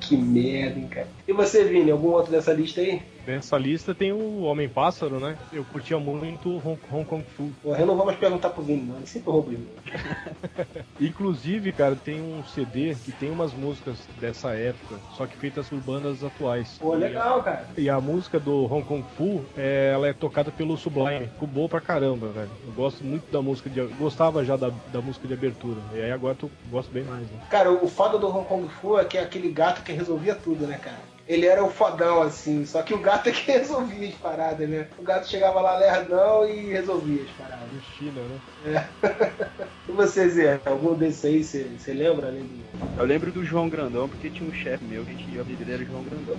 Que 0.00 0.16
merda, 0.16 0.78
hein, 0.78 0.88
cara. 0.88 1.08
E 1.26 1.32
você, 1.32 1.64
Vini, 1.64 1.90
algum 1.90 2.08
outro 2.08 2.30
dessa 2.30 2.52
lista 2.52 2.80
aí? 2.80 3.02
Nessa 3.28 3.58
lista 3.58 3.94
tem 3.94 4.10
o 4.10 4.44
Homem-Pássaro, 4.44 5.20
né? 5.20 5.36
Eu 5.52 5.62
curtia 5.62 5.98
muito 5.98 6.48
Hong, 6.66 6.78
Hong 6.90 7.04
Kong 7.04 7.22
Fu. 7.36 7.50
Porra, 7.62 7.84
não 7.84 7.94
mais 7.94 8.16
perguntar 8.16 8.48
pro 8.48 8.62
Vini, 8.62 8.86
não. 8.86 8.96
Ele 8.96 9.06
sempre 9.06 9.30
rouba 9.30 9.52
Inclusive, 10.98 11.70
cara, 11.72 11.94
tem 11.94 12.22
um 12.22 12.42
CD 12.42 12.94
que 12.94 13.12
tem 13.12 13.30
umas 13.30 13.52
músicas 13.52 13.98
dessa 14.18 14.54
época, 14.54 14.94
só 15.14 15.26
que 15.26 15.36
feitas 15.36 15.68
por 15.68 15.78
bandas 15.78 16.24
atuais. 16.24 16.78
Pô, 16.80 16.94
legal, 16.94 17.42
cara. 17.42 17.68
E 17.76 17.90
a 17.90 18.00
música 18.00 18.40
do 18.40 18.64
Hong 18.64 18.82
Kong 18.86 19.04
Fu, 19.14 19.44
é, 19.58 19.90
ela 19.92 20.08
é 20.08 20.14
tocada 20.14 20.50
pelo 20.50 20.78
Sublime. 20.78 21.26
Ficou 21.26 21.46
boa 21.46 21.68
pra 21.68 21.82
caramba, 21.82 22.28
velho. 22.28 22.50
Eu 22.66 22.72
gosto 22.72 23.04
muito 23.04 23.30
da 23.30 23.42
música 23.42 23.68
de. 23.68 23.82
Gostava 23.98 24.42
já 24.42 24.56
da, 24.56 24.70
da 24.90 25.02
música 25.02 25.28
de 25.28 25.34
abertura. 25.34 25.80
E 25.92 26.00
aí 26.00 26.10
agora 26.10 26.34
eu 26.42 26.50
gosto 26.70 26.90
bem 26.90 27.04
mais, 27.04 27.30
né? 27.30 27.38
Cara, 27.50 27.70
o 27.70 27.88
foda 27.88 28.16
do 28.16 28.26
Hong 28.26 28.48
Kong 28.48 28.68
Fu 28.70 28.98
é 28.98 29.04
que 29.04 29.18
é 29.18 29.22
aquele 29.22 29.50
gato 29.50 29.82
que 29.82 29.92
resolvia 29.92 30.34
tudo, 30.34 30.66
né, 30.66 30.78
cara? 30.78 31.17
Ele 31.28 31.46
era 31.46 31.62
o 31.62 31.70
fodão, 31.70 32.22
assim. 32.22 32.64
Só 32.64 32.82
que 32.82 32.94
o 32.94 32.98
gato 32.98 33.28
é 33.28 33.32
que 33.32 33.44
resolvia 33.52 34.08
as 34.08 34.14
paradas, 34.14 34.68
né? 34.68 34.88
O 34.98 35.02
gato 35.02 35.28
chegava 35.28 35.60
lá 35.60 35.76
lerdão 35.76 36.48
e 36.48 36.72
resolvia 36.72 37.22
as 37.22 37.30
paradas. 37.32 37.82
China, 37.98 38.22
né? 38.22 38.40
É. 38.64 38.84
e 39.88 39.92
você, 39.92 40.28
Zé? 40.28 40.60
Algum 40.64 40.94
desses 40.94 41.24
aí 41.24 41.68
você 41.78 41.92
lembra 41.92 42.28
além 42.28 42.42
do. 42.42 42.98
Eu 42.98 43.04
lembro 43.04 43.30
do 43.30 43.44
João 43.44 43.68
Grandão, 43.68 44.08
porque 44.08 44.30
tinha 44.30 44.48
um 44.48 44.52
chefe 44.52 44.84
meu 44.84 45.04
que 45.04 45.14
tinha 45.14 45.44
dele 45.44 45.72
era 45.72 45.84
João 45.84 46.04
Grandão. 46.04 46.36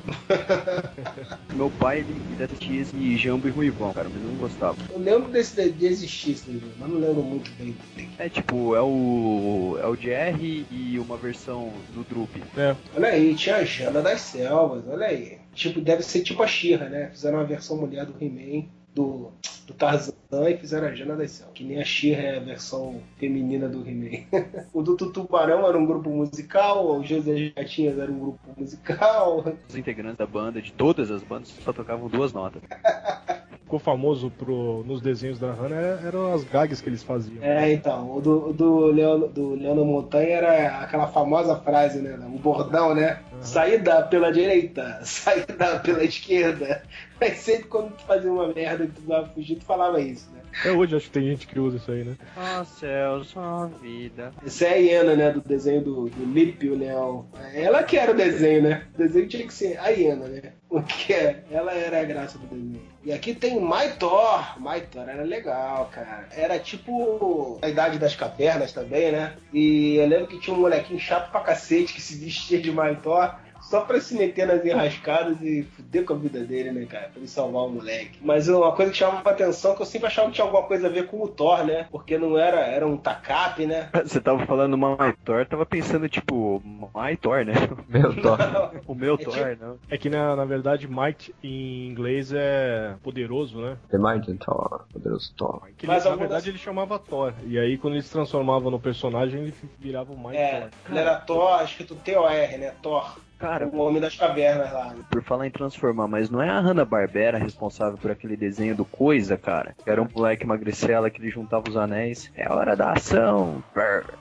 meu 1.55 1.69
pai, 1.71 1.99
ele, 1.99 2.15
ele 2.33 2.43
assistia 2.43 2.81
esse 2.81 3.17
Jambo 3.17 3.47
e 3.47 3.51
Ruivão, 3.51 3.93
cara, 3.93 4.09
mas 4.09 4.21
eu 4.21 4.29
não 4.29 4.35
gostava. 4.35 4.77
Eu 4.91 4.99
lembro 4.99 5.29
desse 5.29 5.69
de 5.71 5.85
existir 5.85 6.31
esse 6.31 6.61
mas 6.77 6.89
não 6.89 6.99
lembro 6.99 7.23
muito 7.23 7.51
bem. 7.57 7.75
É 8.17 8.27
tipo, 8.27 8.75
é 8.75 8.81
o. 8.81 9.77
É 9.81 9.87
o 9.87 9.95
Jerry 9.95 10.65
e 10.69 10.99
uma 10.99 11.17
versão 11.17 11.71
do 11.93 12.03
Droop. 12.03 12.41
É. 12.57 12.75
Olha 12.95 13.07
aí, 13.09 13.35
tinha 13.35 13.57
a 13.57 13.63
Jana 13.63 14.01
das 14.01 14.21
Selvas, 14.21 14.83
olha 14.87 15.07
aí. 15.07 15.37
Tipo, 15.53 15.81
deve 15.81 16.03
ser 16.03 16.21
tipo 16.21 16.43
a 16.43 16.47
Xirra, 16.47 16.87
né? 16.87 17.09
Fizeram 17.11 17.37
uma 17.37 17.45
versão 17.45 17.77
mulher 17.77 18.05
do 18.05 18.13
He-Man, 18.23 18.67
do, 18.93 19.31
do 19.67 19.73
Tarzan 19.73 20.13
e 20.49 20.57
fizeram 20.57 20.87
a 20.87 20.95
Jana 20.95 21.15
das 21.15 21.31
Selvas. 21.31 21.53
Que 21.53 21.63
nem 21.63 21.79
a 21.79 21.85
Xirra 21.85 22.21
é 22.21 22.37
a 22.37 22.39
versão 22.39 23.01
feminina 23.17 23.67
do 23.67 23.87
He-Man. 23.87 24.25
o 24.73 24.81
do 24.81 24.95
Tutubarão 24.95 25.67
era 25.67 25.77
um 25.77 25.85
grupo 25.85 26.09
musical, 26.09 26.85
o 26.85 27.03
José 27.03 27.51
Gatinhas 27.55 27.97
era 27.97 28.11
um 28.11 28.19
grupo 28.19 28.39
musical. 28.57 29.45
Os 29.67 29.75
integrantes 29.75 30.17
da 30.17 30.25
banda, 30.25 30.61
de 30.61 30.73
todas 30.73 31.11
as 31.11 31.23
bandas, 31.23 31.49
só 31.63 31.71
tocavam 31.71 32.07
duas 32.07 32.33
notas. 32.33 32.61
ficou 33.69 33.77
famoso 33.77 34.31
pro, 34.31 34.83
nos 34.83 34.99
desenhos 34.99 35.37
da 35.37 35.51
Hanna 35.51 35.75
eram 36.03 36.33
as 36.33 36.43
gags 36.43 36.81
que 36.81 36.89
eles 36.89 37.03
faziam. 37.03 37.43
É, 37.43 37.71
então, 37.71 38.17
o 38.17 38.19
do, 38.19 38.51
do, 38.51 38.87
Leon, 38.87 39.27
do 39.27 39.53
Leandro 39.53 39.85
Montanha 39.85 40.37
era 40.37 40.79
aquela 40.79 41.05
famosa 41.05 41.55
frase, 41.55 41.99
né? 41.99 42.17
O 42.25 42.39
bordão, 42.39 42.95
né? 42.95 43.19
Uhum. 43.31 43.43
Saída 43.43 44.01
pela 44.01 44.31
direita, 44.31 44.99
saída 45.05 45.79
pela 45.81 46.03
esquerda. 46.03 46.81
Mas 47.19 47.37
sempre 47.37 47.65
quando 47.65 47.95
tu 47.95 48.03
fazia 48.03 48.31
uma 48.31 48.47
merda 48.47 48.85
que 48.85 48.93
tu 48.93 49.01
tava 49.01 49.27
fugir, 49.29 49.57
tu 49.57 49.65
falava 49.65 49.99
isso, 49.99 50.29
né? 50.31 50.39
Até 50.59 50.71
hoje 50.71 50.95
acho 50.95 51.05
que 51.05 51.11
tem 51.11 51.29
gente 51.29 51.47
que 51.47 51.59
usa 51.59 51.77
isso 51.77 51.91
aí, 51.91 52.03
né? 52.03 52.15
Ah, 52.35 52.65
céu, 52.65 53.23
só 53.23 53.67
vida. 53.81 54.33
Isso 54.43 54.63
é 54.63 54.73
a 54.73 54.75
hiena, 54.75 55.15
né? 55.15 55.31
Do 55.31 55.41
desenho 55.41 55.81
do, 55.81 56.09
do 56.09 56.25
Lip, 56.25 56.67
o 56.67 56.75
leão. 56.75 57.27
Ela 57.53 57.83
que 57.83 57.97
era 57.97 58.11
o 58.11 58.15
desenho, 58.15 58.63
né? 58.63 58.83
O 58.95 58.97
desenho 58.97 59.27
tinha 59.27 59.45
que 59.45 59.53
ser 59.53 59.77
a 59.79 59.89
hiena, 59.89 60.27
né? 60.27 60.53
Porque 60.67 61.13
ela 61.49 61.73
era 61.73 62.01
a 62.01 62.03
graça 62.03 62.37
do 62.37 62.47
desenho. 62.47 62.81
E 63.03 63.13
aqui 63.13 63.33
tem 63.33 63.59
Maitor. 63.59 64.59
Maitor 64.59 65.07
era 65.07 65.23
legal, 65.23 65.89
cara. 65.91 66.27
Era 66.31 66.59
tipo 66.59 67.59
a 67.61 67.69
idade 67.69 67.97
das 67.97 68.15
cavernas 68.15 68.73
também, 68.73 69.11
né? 69.11 69.35
E 69.53 69.95
eu 69.95 70.07
lembro 70.07 70.27
que 70.27 70.39
tinha 70.39 70.55
um 70.55 70.61
molequinho 70.61 70.99
chato 70.99 71.31
pra 71.31 71.41
cacete 71.41 71.93
que 71.93 72.01
se 72.01 72.17
vestia 72.17 72.59
de 72.59 72.71
Maitor 72.71 73.35
só 73.69 73.81
pra 73.81 74.01
se 74.01 74.15
meter 74.17 74.47
nas 74.47 74.65
enrascadas 74.65 75.39
e 75.43 75.61
fuder 75.61 76.03
com 76.03 76.13
a 76.13 76.17
vida 76.17 76.39
dele, 76.43 76.71
né, 76.71 76.87
cara? 76.87 77.09
Pra 77.09 77.19
ele 77.19 77.27
salvar 77.27 77.65
o 77.65 77.69
moleque. 77.69 78.17
Mas 78.19 78.49
uma 78.49 78.71
coisa 78.71 78.91
que 78.91 78.97
chamava 78.97 79.29
a 79.29 79.33
atenção 79.33 79.73
é 79.73 79.75
que 79.75 79.81
eu 79.83 79.85
sempre 79.85 80.07
achava 80.07 80.27
que 80.27 80.33
tinha 80.33 80.45
alguma 80.45 80.63
coisa 80.63 80.87
a 80.87 80.89
ver 80.89 81.05
com 81.05 81.21
o 81.21 81.27
Thor, 81.27 81.63
né? 81.63 81.87
Porque 81.91 82.17
não 82.17 82.35
era, 82.35 82.61
era 82.61 82.87
um 82.87 82.97
Takap, 82.97 83.63
né? 83.67 83.89
Você 84.03 84.19
tava 84.19 84.43
falando 84.47 84.75
My 84.75 85.13
Thor, 85.23 85.45
tava 85.45 85.67
pensando 85.67 86.09
tipo, 86.09 86.63
My 86.65 87.15
Thor, 87.15 87.45
né? 87.45 87.53
Meu 87.87 88.19
Thor. 88.19 88.39
o 88.87 88.95
meu 88.95 89.13
é 89.13 89.17
Thor, 89.17 89.33
tipo... 89.33 89.63
não. 89.63 89.77
É 89.87 89.97
que 89.99 90.09
na, 90.09 90.35
na 90.35 90.45
verdade 90.45 90.87
Might 90.87 91.33
em 91.43 91.87
inglês 91.87 92.31
é 92.33 92.95
poderoso, 93.03 93.61
né? 93.61 93.77
The 93.91 93.99
Mighty 93.99 94.33
Thor, 94.35 94.85
poderoso 94.91 95.31
Thor. 95.35 95.61
Ele, 95.67 95.75
Mas 95.87 96.05
na 96.05 96.15
verdade 96.15 96.45
das... 96.45 96.47
ele 96.47 96.57
chamava 96.57 96.97
Thor. 96.97 97.33
E 97.45 97.59
aí 97.59 97.77
quando 97.77 97.93
ele 97.93 98.03
se 98.03 98.11
transformava 98.11 98.71
no 98.71 98.79
personagem, 98.79 99.41
ele 99.41 99.53
virava 99.77 100.11
o 100.11 100.17
Might 100.17 100.35
é, 100.35 100.61
Thor. 100.61 100.69
Ele 100.89 100.99
era 100.99 101.15
Thor, 101.17 101.63
escrito 101.63 101.95
T-O-R, 101.95 102.57
né? 102.57 102.73
Thor. 102.81 103.15
Cara, 103.39 103.67
o 103.67 103.77
Homem 103.79 104.01
das 104.01 104.15
Cavernas 104.15 104.71
lá. 104.73 104.93
Por 105.09 105.23
falar 105.23 105.47
em 105.47 105.51
transformar, 105.51 106.07
mas 106.07 106.29
não 106.29 106.41
é 106.41 106.49
a 106.49 106.59
Hanna-Barbera 106.59 107.37
responsável 107.37 107.97
por 107.97 108.11
aquele 108.11 108.35
desenho 108.35 108.75
do 108.75 108.83
Coisa, 108.83 109.37
cara? 109.37 109.73
Que 109.81 109.89
era 109.89 110.01
um 110.01 110.07
moleque 110.13 110.45
magricela 110.45 111.09
que 111.09 111.21
ele 111.21 111.31
juntava 111.31 111.69
os 111.69 111.77
anéis. 111.77 112.29
É 112.35 112.45
a 112.45 112.53
hora 112.53 112.75
da 112.75 112.91
ação. 112.91 113.63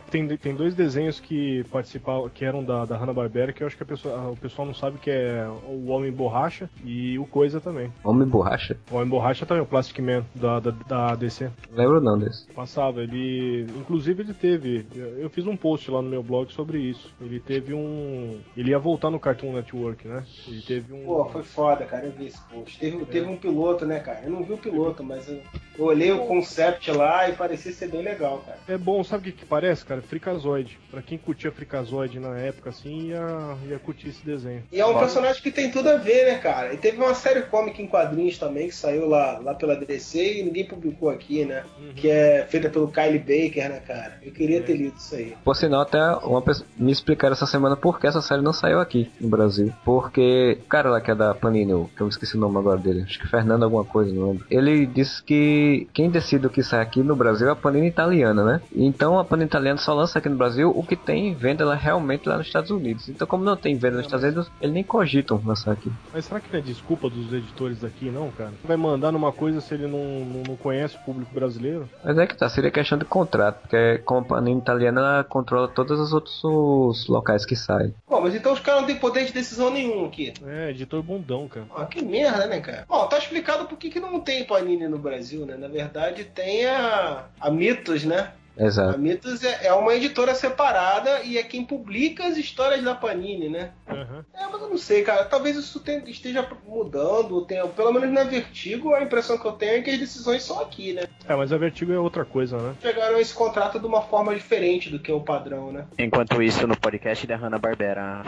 Tem, 0.09 0.27
tem 0.37 0.55
dois 0.55 0.75
desenhos 0.75 1.19
que 1.19 1.65
participavam, 1.65 2.29
que 2.29 2.45
eram 2.45 2.63
da, 2.63 2.85
da 2.85 2.97
Hanna-Barbera, 2.97 3.53
que 3.53 3.63
eu 3.63 3.67
acho 3.67 3.77
que 3.77 3.83
a 3.83 3.87
pessoa, 3.87 4.31
o 4.31 4.37
pessoal 4.37 4.67
não 4.67 4.75
sabe 4.75 4.99
que 4.99 5.11
é 5.11 5.47
o 5.67 5.89
Homem 5.89 6.13
Borracha 6.13 6.71
e 6.85 7.19
o 7.19 7.27
Coisa 7.27 7.61
também. 7.61 7.93
Homem 8.05 8.27
Borracha? 8.27 8.77
O 8.91 8.97
Homem 8.97 9.09
Borracha 9.09 9.45
também, 9.45 9.63
o 9.63 9.67
Plastic 9.67 9.99
Man 9.99 10.25
da, 10.35 10.61
da, 10.61 10.71
da 10.71 11.15
DC. 11.17 11.51
Lembro 11.73 12.01
não 12.01 12.19
desse. 12.19 12.47
Passava, 12.53 13.03
ele. 13.03 13.67
Inclusive 13.77 14.23
ele 14.23 14.35
teve. 14.35 14.87
Eu 14.95 15.29
fiz 15.29 15.47
um 15.47 15.57
post 15.57 15.91
lá 15.91 16.01
no 16.01 16.09
meu 16.09 16.23
blog 16.23 16.53
sobre 16.53 16.79
isso. 16.79 17.13
Ele 17.21 17.41
teve 17.41 17.75
um. 17.75 18.39
Ele 18.57 18.71
ia 18.71 18.79
voltar 18.79 19.08
no 19.11 19.21
Cartoon 19.21 19.53
Network, 19.53 20.07
né? 20.07 20.25
Ele 20.47 20.63
teve 20.63 20.93
um. 20.93 21.05
Pô, 21.05 21.25
foi 21.27 21.43
foda, 21.43 21.85
cara. 21.85 22.07
Eu 22.07 22.13
vi 22.13 22.27
esse 22.27 22.41
post. 22.43 22.79
Teve, 22.79 23.03
é. 23.03 23.05
teve 23.05 23.27
um 23.27 23.37
piloto, 23.37 23.87
né, 23.87 24.01
cara? 24.01 24.23
Eu 24.25 24.31
não 24.31 24.43
vi 24.43 24.53
o 24.53 24.59
piloto, 24.59 25.03
mas 25.03 25.29
eu 25.29 25.41
Eu 25.79 25.85
olhei 25.85 26.11
o 26.11 26.27
concept 26.27 26.91
lá 26.91 27.29
e 27.29 27.35
parecia 27.35 27.73
ser 27.73 27.89
bem 27.89 28.03
legal, 28.03 28.43
cara. 28.45 28.59
É 28.67 28.77
bom, 28.77 29.03
sabe 29.05 29.29
o 29.29 29.33
que, 29.33 29.39
que 29.41 29.47
parece, 29.47 29.85
cara? 29.85 30.03
Fricazoide. 30.03 30.79
Pra 30.91 31.01
quem 31.01 31.17
curtia 31.17 31.53
Fricazoide 31.53 32.19
na 32.19 32.37
época, 32.37 32.71
assim, 32.71 33.11
ia, 33.11 33.57
ia 33.69 33.79
curtir 33.79 34.09
esse 34.09 34.25
desenho. 34.25 34.65
E 34.73 34.81
é 34.81 34.87
um 34.87 34.99
personagem 34.99 35.41
que 35.41 35.53
tem 35.53 35.71
tudo 35.71 35.89
a 35.89 35.97
ver, 35.97 36.27
né, 36.27 36.39
cara? 36.39 36.75
E 36.75 36.77
teve 36.77 36.99
uma 36.99 37.15
série 37.15 37.43
cômica 37.43 37.81
em 37.81 37.87
quadrinhos 37.87 38.39
também, 38.39 38.69
que 38.69 38.75
saiu 38.75 39.09
lá, 39.09 39.39
lá 39.39 39.55
pela 39.55 39.77
DC 39.77 40.41
e 40.41 40.43
ninguém 40.43 40.67
publicou 40.67 41.11
aqui, 41.11 41.45
né? 41.45 41.65
Uhum. 41.79 41.93
Que 41.95 42.11
é 42.11 42.45
feita 42.49 42.69
pelo 42.69 42.91
Kyle 42.91 43.19
Baker, 43.19 43.69
né, 43.69 43.81
cara? 43.87 44.19
Eu 44.23 44.33
queria 44.33 44.61
ter 44.61 44.77
lido 44.77 44.97
isso 44.97 45.15
aí. 45.15 45.37
Por 45.45 45.55
sinal, 45.55 45.83
até 45.83 46.01
uma 46.25 46.43
pessoa 46.43 46.67
me 46.77 46.91
explicaram 46.91 47.35
essa 47.35 47.47
semana 47.47 47.77
por 47.77 48.01
que 48.01 48.07
essa 48.07 48.21
série 48.21 48.43
não 48.43 48.53
saiu 48.53 48.81
aqui 48.81 48.98
no 49.21 49.29
Brasil. 49.29 49.73
Porque 49.85 50.59
o 50.65 50.69
cara 50.69 50.91
lá 50.91 51.01
que 51.01 51.11
é 51.11 51.15
da 51.15 51.35
Panini, 51.35 51.89
que 51.97 52.01
eu 52.01 52.09
esqueci 52.09 52.37
o 52.37 52.41
nome 52.41 52.59
agora 52.59 52.79
dele, 52.79 53.03
acho 53.03 53.19
que 53.19 53.29
Fernando 53.29 53.65
alguma 53.65 53.85
coisa, 53.85 54.13
não 54.13 54.29
lembro. 54.29 54.47
Ele 54.51 54.87
disse 54.87 55.23
que 55.23 55.89
quem 55.93 56.11
decide 56.11 56.47
o 56.47 56.51
que 56.51 56.63
sai 56.63 56.81
aqui 56.81 57.03
no 57.03 57.17
Brasil 57.17 57.49
é 57.49 57.51
a 57.51 57.57
Panini 57.57 57.87
italiana, 57.87 58.45
né? 58.45 58.61
Então 58.75 59.19
a 59.19 59.25
Panini 59.25 59.47
italiana 59.47 59.79
só 59.79 59.95
lança 59.95 60.19
aqui 60.19 60.29
no 60.29 60.37
Brasil 60.37 60.73
o 60.75 60.83
que 60.83 60.97
tem 60.97 61.35
venda 61.35 61.65
lá 61.65 61.75
realmente 61.75 62.29
lá 62.29 62.39
nos 62.39 62.47
Estados 62.47 62.71
Unidos. 62.71 63.09
Então 63.09 63.27
como 63.27 63.45
não 63.45 63.57
tem 63.57 63.77
venda 63.77 63.97
nos 63.97 64.07
Estados 64.07 64.25
Unidos, 64.25 64.51
eles 64.61 64.75
nem 64.75 64.85
cogitam 64.85 65.41
lançar 65.45 65.73
aqui. 65.73 65.91
Mas 66.13 66.25
será 66.25 66.41
que 66.41 66.53
não 66.53 66.59
é 66.59 66.63
desculpa 66.63 67.11
dos 67.11 67.33
editores 67.33 67.81
daqui, 67.81 68.11
não, 68.11 68.31
cara? 68.31 68.53
Vai 68.65 68.77
mandar 68.77 69.13
numa 69.13 69.33
coisa 69.33 69.61
se 69.61 69.75
ele 69.75 69.87
não, 69.87 70.25
não, 70.25 70.43
não 70.49 70.57
conhece 70.57 70.97
o 70.97 71.01
público 71.01 71.35
brasileiro? 71.35 71.89
Mas 72.05 72.17
é 72.19 72.27
que 72.27 72.37
tá, 72.37 72.49
seria 72.49 72.71
questão 72.71 72.99
de 72.99 73.05
contrato, 73.05 73.61
porque 73.63 73.99
como 74.05 74.21
a 74.21 74.25
Panini 74.25 74.59
italiana 74.59 75.01
ela 75.01 75.25
controla 75.25 75.69
todos 75.69 75.99
os 75.99 76.13
outros 76.13 76.39
os 76.43 77.07
locais 77.09 77.45
que 77.45 77.57
saem. 77.57 77.95
Pô, 78.07 78.21
mas 78.21 78.35
então 78.35 78.53
os 78.53 78.61
caras 78.61 78.87
não 78.89 78.95
têm 78.95 78.97
poder 78.97 79.27
de 79.27 79.33
decisão 79.33 79.71
nenhum 79.71 80.07
aqui. 80.07 80.33
É, 80.47 80.71
editor 80.71 81.03
bundão, 81.03 81.47
cara. 81.47 81.67
Ah, 81.77 81.85
que 81.85 82.03
merda, 82.03 82.47
né, 82.47 82.61
cara? 82.61 82.87
Bom, 82.89 83.07
tá 83.07 83.19
explicado 83.19 83.67
por 83.67 83.77
que 83.77 83.91
que 83.91 84.01
não 84.01 84.21
tem 84.21 84.45
Panini 84.45 84.89
no 84.89 84.99
Brasil, 84.99 85.45
né? 85.45 85.57
Na 85.57 85.69
verdade, 85.69 86.25
tem 86.25 86.65
a, 86.65 87.27
a 87.39 87.51
Mitos, 87.51 88.05
né? 88.05 88.33
A 88.59 88.65
Exato. 88.65 88.99
Mitos 88.99 89.45
é, 89.45 89.67
é 89.67 89.73
uma 89.73 89.95
editora 89.95 90.35
separada 90.35 91.21
e 91.23 91.39
é 91.39 91.43
quem 91.43 91.65
publica 91.65 92.27
as 92.27 92.37
histórias 92.37 92.83
da 92.83 92.95
Panini, 92.95 93.49
né? 93.49 93.71
Aham. 93.89 94.25
É, 94.35 94.47
mas 94.51 94.61
eu 94.63 94.69
não 94.69 94.77
sei, 94.79 95.03
cara. 95.03 95.25
Talvez 95.25 95.57
isso 95.57 95.79
tenha- 95.81 96.03
esteja 96.09 96.47
mudando. 96.67 97.45
Tenha, 97.47 97.67
pelo 97.69 97.93
menos 97.93 98.11
na 98.11 98.25
Vertigo, 98.25 98.95
a 98.95 99.03
impressão 99.03 99.39
que 99.39 99.45
eu 99.47 99.53
tenho 99.53 99.73
é 99.79 99.83
que 99.83 99.91
as 99.91 99.99
decisões 99.99 100.43
são 100.43 100.61
aqui, 100.61 100.93
né? 100.93 101.03
É, 101.29 101.35
mas 101.37 101.53
a 101.53 101.57
Vertigo 101.59 101.93
é 101.93 101.99
outra 101.99 102.25
coisa, 102.25 102.59
né? 102.59 102.75
Pegaram 102.83 103.19
esse 103.19 103.33
contrato 103.35 103.79
de 103.79 103.87
uma 103.87 104.03
forma 104.03 104.35
diferente 104.35 104.91
do 104.91 104.99
que 104.99 105.13
o 105.13 105.21
padrão, 105.21 105.71
né? 105.73 105.87
Enquanto 105.99 106.43
isso, 106.43 106.67
no 106.67 106.77
podcast 106.77 107.27
da 107.27 107.37
Hanna-Barbera, 107.37 108.25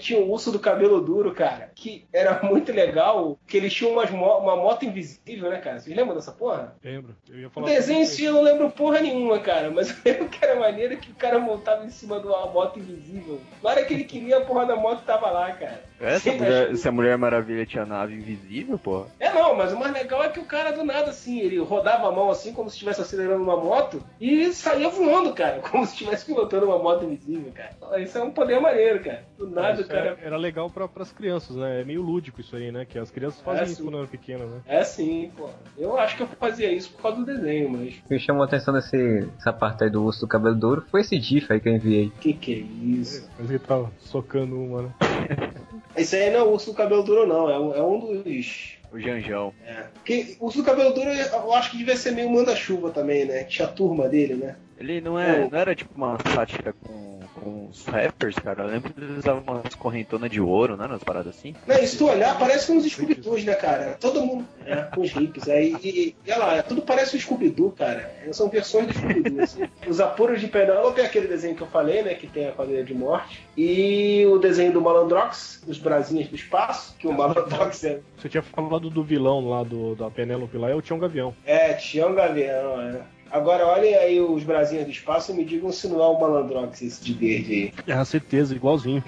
Tinha 0.00 0.18
um 0.20 0.30
urso 0.30 0.50
do 0.50 0.58
cabelo 0.58 1.00
duro, 1.00 1.32
cara, 1.34 1.70
que 1.74 2.04
era 2.12 2.42
muito 2.42 2.72
legal, 2.72 3.38
que 3.46 3.56
eles 3.56 3.72
tinham 3.72 3.92
umas 3.92 4.10
mo- 4.10 4.38
uma 4.38 4.56
moto 4.56 4.84
invisível, 4.84 5.50
né, 5.50 5.58
cara? 5.58 5.78
Vocês 5.78 5.96
lembram 5.96 6.14
dessa 6.14 6.32
porra? 6.32 6.74
Lembro. 6.82 7.14
Eu 7.28 7.38
ia 7.40 7.46
O 7.48 7.50
falar. 7.50 7.66
desenho 7.66 8.02
em 8.02 8.06
eu 8.24 8.32
não 8.32 8.42
lembro 8.42 8.70
porra 8.70 9.00
nenhuma, 9.00 9.38
cara, 9.38 9.70
mas 9.70 9.90
eu 9.90 9.96
lembro 10.04 10.28
que 10.28 10.44
era 10.44 10.58
maneiro 10.58 10.96
que 10.96 11.10
o 11.10 11.14
cara 11.14 11.38
montava 11.38 11.84
em 11.84 11.90
cima 11.90 12.20
de 12.20 12.26
uma 12.26 12.46
moto 12.46 12.78
invisível. 12.78 13.40
Na 13.62 13.70
hora 13.70 13.84
que 13.84 13.94
ele 13.94 14.04
queria, 14.04 14.38
a 14.38 14.40
porra 14.40 14.66
da 14.66 14.76
moto 14.76 15.04
tava 15.04 15.30
lá, 15.30 15.52
cara. 15.52 15.84
Essa 16.04 16.20
Sempre 16.30 16.46
mulher, 16.46 16.62
achei- 16.64 16.76
se 16.76 16.88
a 16.88 16.92
Mulher 16.92 17.18
Maravilha 17.18 17.66
tinha 17.66 17.84
nave 17.86 18.14
invisível, 18.14 18.78
porra. 18.78 19.06
É 19.20 19.32
não, 19.32 19.54
mas 19.56 19.72
o 19.72 19.78
mais 19.78 19.92
legal 19.92 20.22
é 20.22 20.28
que 20.28 20.40
o 20.40 20.44
cara 20.44 20.70
do 20.72 20.84
nada, 20.84 21.10
assim, 21.10 21.40
ele 21.40 21.58
rodava 21.58 22.08
a 22.08 22.12
mão 22.12 22.30
assim, 22.30 22.52
como 22.52 22.68
se 22.68 22.74
estivesse 22.76 23.00
acelerando 23.00 23.42
uma 23.42 23.56
moto, 23.56 24.02
e 24.20 24.52
saía 24.52 24.88
voando, 24.88 25.32
cara, 25.34 25.60
como 25.70 25.84
se 25.86 25.92
estivesse 25.92 26.24
pilotando 26.26 26.66
uma 26.66 26.78
moto 26.78 27.04
invisível, 27.04 27.52
cara. 27.52 28.00
Isso 28.00 28.16
é 28.18 28.22
um 28.22 28.30
poder 28.30 28.60
maneiro, 28.60 29.00
cara. 29.02 29.24
Do 29.38 29.48
nada 29.50 29.78
o 29.78 29.80
Isso 29.80 29.88
cara. 29.90 30.00
era, 30.10 30.18
era 30.22 30.36
legal 30.36 30.68
pra, 30.70 30.86
pras 30.88 31.10
crianças, 31.12 31.56
né? 31.56 31.80
É 31.80 31.84
meio 31.84 32.02
lúdico 32.02 32.40
isso 32.40 32.54
aí, 32.56 32.70
né? 32.72 32.84
Que 32.84 32.98
as 32.98 33.10
crianças 33.10 33.40
fazem 33.40 33.62
É, 33.62 33.64
isso 33.66 33.76
sim. 33.76 33.82
quando 33.84 33.98
eram 33.98 34.06
pequenas, 34.06 34.48
né? 34.48 34.60
É 34.66 34.84
sim, 34.84 35.30
pô. 35.36 35.48
Eu 35.76 35.98
acho 35.98 36.16
que 36.16 36.22
eu 36.22 36.26
fazia 36.26 36.70
isso 36.72 36.90
por 36.92 37.02
causa 37.02 37.18
do 37.18 37.24
desenho, 37.26 37.68
mas. 37.70 37.94
O 37.94 38.08
que 38.08 38.14
me 38.14 38.20
chamou 38.20 38.42
a 38.42 38.46
atenção 38.46 38.72
nesse, 38.74 38.96
nessa 38.96 39.52
parte 39.52 39.84
aí 39.84 39.90
do 39.90 40.02
urso 40.04 40.20
do 40.20 40.28
cabelo 40.28 40.54
duro 40.54 40.84
foi 40.90 41.00
esse 41.00 41.20
GIF 41.20 41.52
aí 41.52 41.60
que 41.60 41.68
eu 41.68 41.74
enviei. 41.74 42.12
Que 42.20 42.32
que 42.32 42.52
é 42.54 42.58
isso? 42.98 43.28
Mas 43.38 43.50
ele 43.50 43.58
tava 43.58 43.90
socando 43.98 44.56
uma, 44.58 44.82
né? 44.82 44.88
Esse 45.96 46.16
aí 46.16 46.30
não 46.30 46.40
é 46.40 46.42
o 46.42 46.50
urso 46.52 46.70
do 46.72 46.76
cabelo 46.76 47.02
duro, 47.02 47.26
não. 47.26 47.50
É 47.50 47.58
um, 47.58 47.74
é 47.74 47.82
um 47.82 48.22
dos. 48.22 48.74
O 48.92 48.98
Janjão. 49.00 49.52
É. 49.66 49.84
Porque 49.94 50.36
o 50.38 50.46
urso 50.46 50.58
do 50.58 50.64
cabelo 50.64 50.92
duro 50.94 51.10
eu 51.10 51.52
acho 51.54 51.72
que 51.72 51.78
devia 51.78 51.96
ser 51.96 52.12
meio 52.12 52.30
manda-chuva 52.30 52.90
também, 52.90 53.24
né? 53.24 53.42
Tinha 53.44 53.66
a 53.66 53.70
turma 53.70 54.08
dele, 54.08 54.34
né? 54.34 54.56
Ele 54.78 55.00
não, 55.00 55.18
é, 55.18 55.36
É. 55.42 55.48
não 55.48 55.58
era 55.58 55.74
tipo 55.74 55.90
uma 55.96 56.16
sátira 56.32 56.72
com, 56.72 57.13
com 57.34 57.68
os 57.70 57.84
rappers, 57.84 58.36
cara. 58.36 58.62
Eu 58.62 58.68
lembro 58.68 58.92
que 58.92 59.00
eles 59.00 59.18
usavam 59.18 59.42
umas 59.46 59.74
correntonas 59.74 60.30
de 60.30 60.40
ouro, 60.40 60.76
né? 60.76 60.86
Umas 60.86 61.02
paradas 61.02 61.36
assim. 61.36 61.54
Não, 61.66 61.76
e 61.76 61.86
se 61.86 61.98
tu 61.98 62.08
olhar, 62.08 62.38
parece 62.38 62.72
uns 62.72 62.84
Scooby-Doos, 62.84 63.44
né, 63.44 63.54
cara? 63.54 63.96
Todo 64.00 64.20
mundo. 64.20 64.46
É, 64.64 64.76
com 64.76 65.00
os 65.00 65.10
hippies. 65.10 65.48
Aí, 65.48 65.76
e, 65.82 66.16
e 66.26 66.32
olha 66.32 66.38
lá, 66.38 66.62
tudo 66.62 66.82
parece 66.82 67.16
um 67.16 67.20
Scooby-Doo, 67.20 67.72
cara. 67.72 68.10
São 68.32 68.48
versões 68.48 68.86
do 68.86 68.94
Scooby-Doo, 68.94 69.42
assim. 69.42 69.68
Os 69.86 70.00
apuros 70.00 70.40
de 70.40 70.48
Penélope 70.48 71.00
é 71.00 71.06
aquele 71.06 71.26
desenho 71.26 71.54
que 71.54 71.62
eu 71.62 71.66
falei, 71.66 72.02
né? 72.02 72.14
Que 72.14 72.26
tem 72.26 72.48
a 72.48 72.52
quadrilha 72.52 72.84
de 72.84 72.94
morte. 72.94 73.42
E 73.56 74.24
o 74.26 74.38
desenho 74.38 74.72
do 74.72 74.80
Malandrox, 74.80 75.62
dos 75.66 75.78
brasinhos 75.78 76.28
do 76.28 76.34
espaço, 76.34 76.96
que 76.98 77.06
o 77.06 77.12
Malandrox 77.12 77.84
é. 77.84 78.00
Você 78.16 78.28
tinha 78.28 78.42
falado 78.42 78.88
do 78.88 79.02
vilão 79.02 79.48
lá 79.48 79.62
do, 79.62 79.94
da 79.94 80.10
Penélope 80.10 80.56
lá, 80.56 80.70
é 80.70 80.74
o 80.74 80.82
Tião 80.82 80.98
Gavião. 80.98 81.34
É, 81.44 81.74
Tião 81.74 82.14
Gavião, 82.14 82.80
é. 82.80 83.14
Agora 83.30 83.66
olhem 83.66 83.94
aí 83.94 84.20
os 84.20 84.44
brasinhos 84.44 84.84
do 84.84 84.90
espaço 84.90 85.32
e 85.32 85.34
me 85.34 85.44
digam 85.44 85.72
se 85.72 85.88
não 85.88 86.00
é 86.02 86.06
o 86.06 86.20
Malandrox 86.20 86.82
esse 86.82 87.02
de 87.02 87.12
verde 87.14 87.52
aí. 87.52 87.94
É, 87.94 88.04
certeza, 88.04 88.54
igualzinho. 88.54 89.02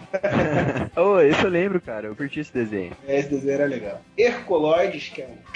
oh, 0.97 1.21
esse 1.21 1.43
eu 1.43 1.51
lembro, 1.51 1.81
cara. 1.81 2.09
Eu 2.09 2.17
curti 2.17 2.41
esse 2.41 2.53
desenho. 2.53 2.93
Esse 3.07 3.29
desenho 3.29 3.55
era 3.55 3.67
legal. 3.67 4.01
Hercoloides, 4.17 5.09
que 5.09 5.23
é 5.23 5.27
um 5.27 5.53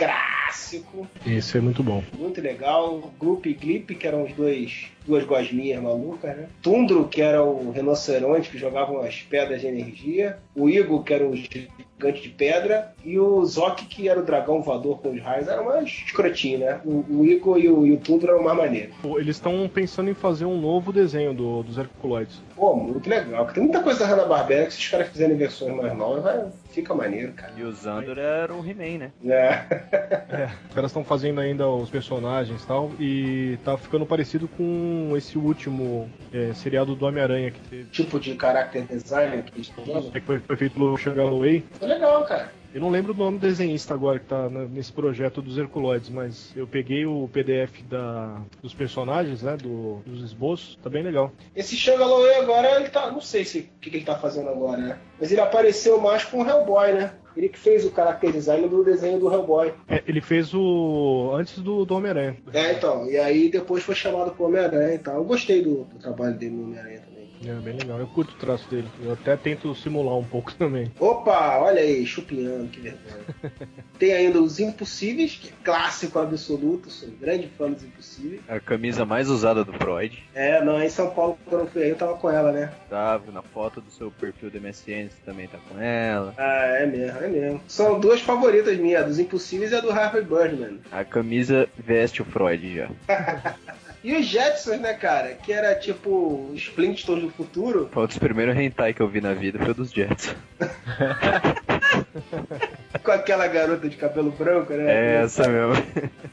clássico. 0.50 1.06
Esse 1.24 1.58
é 1.58 1.60
muito 1.60 1.82
bom. 1.82 2.02
Muito 2.18 2.40
legal. 2.40 3.12
Gloop 3.18 3.48
e 3.48 3.54
Glip, 3.54 3.94
que 3.94 4.06
eram 4.06 4.24
os 4.24 4.32
dois 4.32 4.90
duas 5.06 5.24
gosminhas 5.24 5.82
malucas, 5.82 6.36
né? 6.36 6.48
Tundro, 6.62 7.08
que 7.08 7.22
era 7.22 7.42
o 7.42 7.70
rinoceronte 7.70 8.50
que 8.50 8.58
jogava 8.58 9.06
as 9.06 9.22
pedras 9.22 9.60
de 9.60 9.66
energia. 9.66 10.38
O 10.54 10.68
Igo, 10.68 11.02
que 11.02 11.14
era 11.14 11.26
o 11.26 11.34
gigante 11.34 12.22
de 12.22 12.28
pedra. 12.28 12.94
E 13.04 13.18
o 13.18 13.44
Zok, 13.44 13.86
que 13.86 14.08
era 14.08 14.20
o 14.20 14.24
dragão 14.24 14.62
voador 14.62 14.98
com 14.98 15.10
os 15.10 15.20
raios. 15.20 15.48
Era 15.48 15.62
mais 15.62 15.88
escrotinho, 16.06 16.60
né? 16.60 16.80
O, 16.84 17.04
o 17.08 17.24
Igo 17.24 17.58
e 17.58 17.68
o, 17.68 17.86
e 17.86 17.92
o 17.92 17.96
Tundro 17.96 18.30
eram 18.30 18.42
mais 18.42 18.56
maneiros. 18.56 18.94
Eles 19.16 19.36
estão 19.36 19.68
pensando 19.72 20.10
em 20.10 20.14
fazer 20.14 20.44
um 20.44 20.60
novo 20.60 20.92
desenho 20.92 21.32
do, 21.32 21.62
dos 21.62 21.78
Herculoides. 21.78 22.40
Pô, 22.60 22.76
muito 22.76 23.08
legal. 23.08 23.46
Porque 23.46 23.58
tem 23.58 23.62
muita 23.62 23.82
coisa 23.82 24.00
da 24.00 24.06
Hanna-Barbera 24.06 24.66
que 24.66 24.74
se 24.74 24.80
os 24.80 24.88
caras 24.88 25.08
fizerem 25.08 25.34
versões 25.34 25.74
mais 25.74 25.96
novas, 25.96 26.22
vai, 26.22 26.44
fica 26.70 26.94
maneiro, 26.94 27.32
cara. 27.32 27.54
E 27.56 27.62
o 27.62 27.72
Zandor 27.72 28.18
era 28.18 28.52
o 28.52 28.62
He-Man, 28.62 28.98
né? 28.98 29.12
É. 29.24 30.50
Os 30.68 30.74
caras 30.74 30.90
estão 30.90 31.02
fazendo 31.02 31.40
ainda 31.40 31.66
os 31.66 31.88
personagens 31.88 32.62
e 32.62 32.66
tal, 32.66 32.90
e 33.00 33.58
tá 33.64 33.78
ficando 33.78 34.04
parecido 34.04 34.46
com 34.46 35.14
esse 35.16 35.38
último 35.38 36.10
é, 36.34 36.52
seriado 36.52 36.94
do 36.94 37.06
Homem-Aranha 37.06 37.50
que 37.50 37.60
teve. 37.60 37.84
tipo 37.84 38.20
de 38.20 38.38
character 38.38 38.84
design 38.84 39.42
que 39.42 39.54
eles 39.54 39.68
estão 39.68 39.82
usando. 39.82 40.14
É 40.14 40.20
que 40.20 40.26
foi, 40.26 40.38
foi 40.40 40.56
feito 40.56 40.74
pelo 40.74 40.98
Sean 40.98 41.14
Galloway. 41.14 41.64
Foi 41.78 41.88
legal, 41.88 42.26
cara. 42.26 42.52
Eu 42.72 42.80
não 42.80 42.88
lembro 42.90 43.12
o 43.12 43.16
nome 43.16 43.38
do 43.38 43.46
desenhista 43.46 43.94
agora 43.94 44.18
que 44.20 44.26
tá 44.26 44.48
nesse 44.48 44.92
projeto 44.92 45.42
dos 45.42 45.58
Herculoides, 45.58 46.08
mas 46.08 46.52
eu 46.56 46.66
peguei 46.66 47.04
o 47.04 47.28
PDF 47.32 47.82
da, 47.88 48.40
dos 48.62 48.72
personagens, 48.72 49.42
né? 49.42 49.56
do- 49.56 50.00
dos 50.06 50.22
esboços, 50.22 50.78
tá 50.82 50.88
bem 50.88 51.02
legal. 51.02 51.32
Esse 51.54 51.74
Shangaloe 51.76 52.32
agora, 52.34 52.76
ele 52.80 52.88
tá. 52.88 53.10
Não 53.10 53.20
sei 53.20 53.44
se 53.44 53.58
o 53.58 53.80
que, 53.80 53.90
que 53.90 53.96
ele 53.96 54.04
tá 54.04 54.16
fazendo 54.16 54.48
agora, 54.50 54.80
né? 54.80 54.98
Mas 55.18 55.32
ele 55.32 55.40
apareceu 55.40 56.00
mais 56.00 56.24
com 56.24 56.42
o 56.42 56.48
Hellboy, 56.48 56.92
né? 56.92 57.12
Ele 57.36 57.48
que 57.48 57.58
fez 57.58 57.84
o 57.84 57.90
character 57.94 58.32
design 58.32 58.68
do 58.68 58.82
desenho 58.84 59.18
do 59.18 59.32
Hellboy. 59.32 59.72
É, 59.88 60.02
ele 60.06 60.20
fez 60.20 60.52
o. 60.52 61.30
antes 61.34 61.58
do, 61.60 61.84
do 61.84 61.94
Homem-Aranha. 61.94 62.36
É, 62.52 62.72
então. 62.72 63.08
E 63.08 63.16
aí 63.16 63.48
depois 63.48 63.82
foi 63.84 63.94
chamado 63.94 64.32
pro 64.32 64.46
Homem-Aranha 64.46 64.94
e 64.94 64.98
tal. 64.98 65.16
Eu 65.16 65.24
gostei 65.24 65.62
do, 65.62 65.84
do 65.84 65.98
trabalho 65.98 66.34
dele 66.36 66.54
no 66.56 66.64
Homem-Aranha. 66.64 67.02
É 67.46 67.54
bem 67.54 67.74
legal, 67.74 67.98
eu 67.98 68.06
curto 68.06 68.34
o 68.34 68.38
traço 68.38 68.68
dele. 68.68 68.88
Eu 69.02 69.12
até 69.12 69.34
tento 69.36 69.74
simular 69.74 70.16
um 70.16 70.24
pouco 70.24 70.52
também. 70.56 70.92
Opa, 71.00 71.58
olha 71.58 71.80
aí, 71.80 72.04
chupinhando, 72.06 72.68
que 72.68 72.80
vergonha. 72.80 73.24
Tem 73.98 74.12
ainda 74.12 74.40
os 74.40 74.60
Impossíveis, 74.60 75.36
que 75.36 75.48
é 75.48 75.52
clássico 75.64 76.18
absoluto, 76.18 76.90
sou 76.90 77.08
um 77.08 77.16
grande 77.16 77.48
fã 77.56 77.70
dos 77.70 77.82
Impossíveis. 77.82 78.40
A 78.48 78.60
camisa 78.60 79.04
mais 79.04 79.28
usada 79.28 79.64
do 79.64 79.72
Freud. 79.72 80.22
É, 80.34 80.62
não, 80.62 80.82
em 80.82 80.88
São 80.88 81.10
Paulo, 81.10 81.38
quando 81.46 81.62
eu 81.62 81.66
fui 81.68 81.82
aí, 81.82 81.90
eu 81.90 81.96
tava 81.96 82.14
com 82.14 82.30
ela, 82.30 82.52
né? 82.52 82.72
Tava 82.88 83.30
na 83.32 83.42
foto 83.42 83.80
do 83.80 83.90
seu 83.90 84.10
perfil 84.10 84.50
do 84.50 84.60
MSN, 84.60 85.08
você 85.08 85.20
também 85.24 85.48
tá 85.48 85.58
com 85.68 85.80
ela. 85.80 86.34
Ah, 86.36 86.64
é 86.78 86.86
mesmo, 86.86 87.18
é 87.18 87.28
mesmo. 87.28 87.60
São 87.68 88.00
duas 88.00 88.20
favoritas 88.20 88.78
minhas, 88.78 89.02
a 89.02 89.06
dos 89.06 89.18
Impossíveis 89.18 89.72
e 89.72 89.74
a 89.74 89.80
do 89.80 89.90
Harvey 89.90 90.22
Birdman. 90.22 90.80
A 90.92 91.04
camisa 91.04 91.68
veste 91.76 92.22
o 92.22 92.24
Freud 92.24 92.74
já. 92.74 92.90
E 94.02 94.16
os 94.16 94.26
Jetsons, 94.26 94.80
né, 94.80 94.94
cara? 94.94 95.34
Que 95.34 95.52
era 95.52 95.74
tipo 95.74 96.50
os 96.52 96.64
Flintstones 96.64 97.24
do 97.24 97.30
futuro. 97.30 97.88
Foi 97.92 98.04
um 98.04 98.06
dos 98.06 98.18
primeiros 98.18 98.56
hentai 98.56 98.94
que 98.94 99.02
eu 99.02 99.08
vi 99.08 99.20
na 99.20 99.34
vida, 99.34 99.58
foi 99.58 99.70
o 99.70 99.74
dos 99.74 99.92
Jets. 99.92 100.34
Com 103.02 103.12
aquela 103.12 103.46
garota 103.46 103.88
de 103.88 103.96
cabelo 103.96 104.30
branco, 104.30 104.72
né? 104.72 104.90
É 104.90 105.22
essa 105.22 105.48
mesmo. 105.48 105.74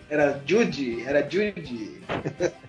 Era 0.10 0.42
Judy, 0.46 1.04
era 1.06 1.22
Judy. 1.30 2.02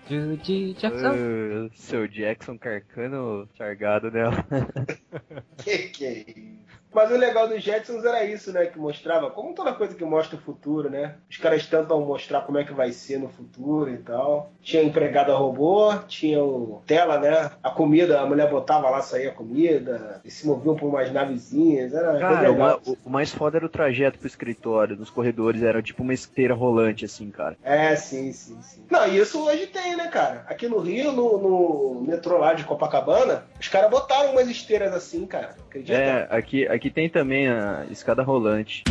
Judy 0.09 0.73
Jackson. 0.73 1.11
Uh, 1.11 1.71
seu 1.73 2.07
Jackson 2.07 2.57
carcando 2.57 3.47
chargado 3.57 4.11
nela. 4.11 4.45
Que 5.57 5.77
que 5.89 6.05
é 6.05 6.23
isso? 6.27 6.68
Mas 6.93 7.11
o 7.11 7.17
legal 7.17 7.47
dos 7.47 7.63
Jetsons 7.63 8.03
era 8.03 8.23
isso, 8.25 8.51
né? 8.51 8.65
Que 8.65 8.79
mostrava, 8.79 9.29
como 9.29 9.53
toda 9.53 9.73
coisa 9.73 9.95
que 9.95 10.03
mostra 10.03 10.37
o 10.37 10.41
futuro, 10.41 10.89
né? 10.89 11.15
Os 11.29 11.37
caras 11.37 11.65
tentam 11.65 12.01
mostrar 12.01 12.41
como 12.41 12.57
é 12.57 12.63
que 12.63 12.73
vai 12.73 12.91
ser 12.91 13.19
no 13.19 13.29
futuro 13.29 13.89
e 13.91 13.97
tal. 13.97 14.51
Tinha 14.61 14.83
empregada 14.83 15.35
robô, 15.35 15.95
tinha 16.07 16.43
o 16.43 16.81
tela, 16.85 17.19
né? 17.19 17.51
A 17.63 17.69
comida, 17.69 18.19
a 18.19 18.25
mulher 18.25 18.49
botava 18.49 18.89
lá, 18.89 19.01
saía 19.01 19.29
a 19.29 19.33
comida, 19.33 20.19
e 20.25 20.31
se 20.31 20.47
moviam 20.47 20.75
por 20.75 20.87
umas 20.87 21.11
navezinhas. 21.11 21.93
Era 21.93 22.17
cara, 22.17 22.51
uma, 22.51 22.77
o, 22.77 23.09
mais 23.09 23.31
foda 23.31 23.57
era 23.57 23.65
o 23.65 23.69
trajeto 23.69 24.17
pro 24.17 24.27
escritório, 24.27 24.97
nos 24.97 25.09
corredores, 25.09 25.61
era 25.61 25.81
tipo 25.81 26.01
uma 26.01 26.13
esteira 26.13 26.53
rolante, 26.53 27.05
assim, 27.05 27.29
cara. 27.29 27.55
É, 27.63 27.95
sim, 27.95 28.33
sim, 28.33 28.59
sim. 28.61 28.83
Não, 28.89 29.07
e 29.07 29.19
isso 29.19 29.39
hoje 29.43 29.67
tem, 29.67 29.95
né, 29.95 30.07
cara? 30.07 30.45
Aqui 30.47 30.67
no 30.67 30.79
Rio, 30.79 31.11
no, 31.11 31.37
no 31.37 32.01
metrô 32.01 32.37
lá 32.37 32.53
de 32.53 32.63
Copacabana, 32.63 33.45
os 33.59 33.67
caras 33.67 33.91
botaram 33.91 34.31
umas 34.31 34.47
esteiras 34.47 34.93
assim, 34.93 35.25
cara. 35.25 35.55
Acredita? 35.67 35.97
É, 35.97 36.27
aqui, 36.29 36.67
aqui 36.67 36.78
tem 36.87 37.09
também 37.09 37.47
a 37.47 37.87
escada 37.89 38.21
rolante. 38.21 38.83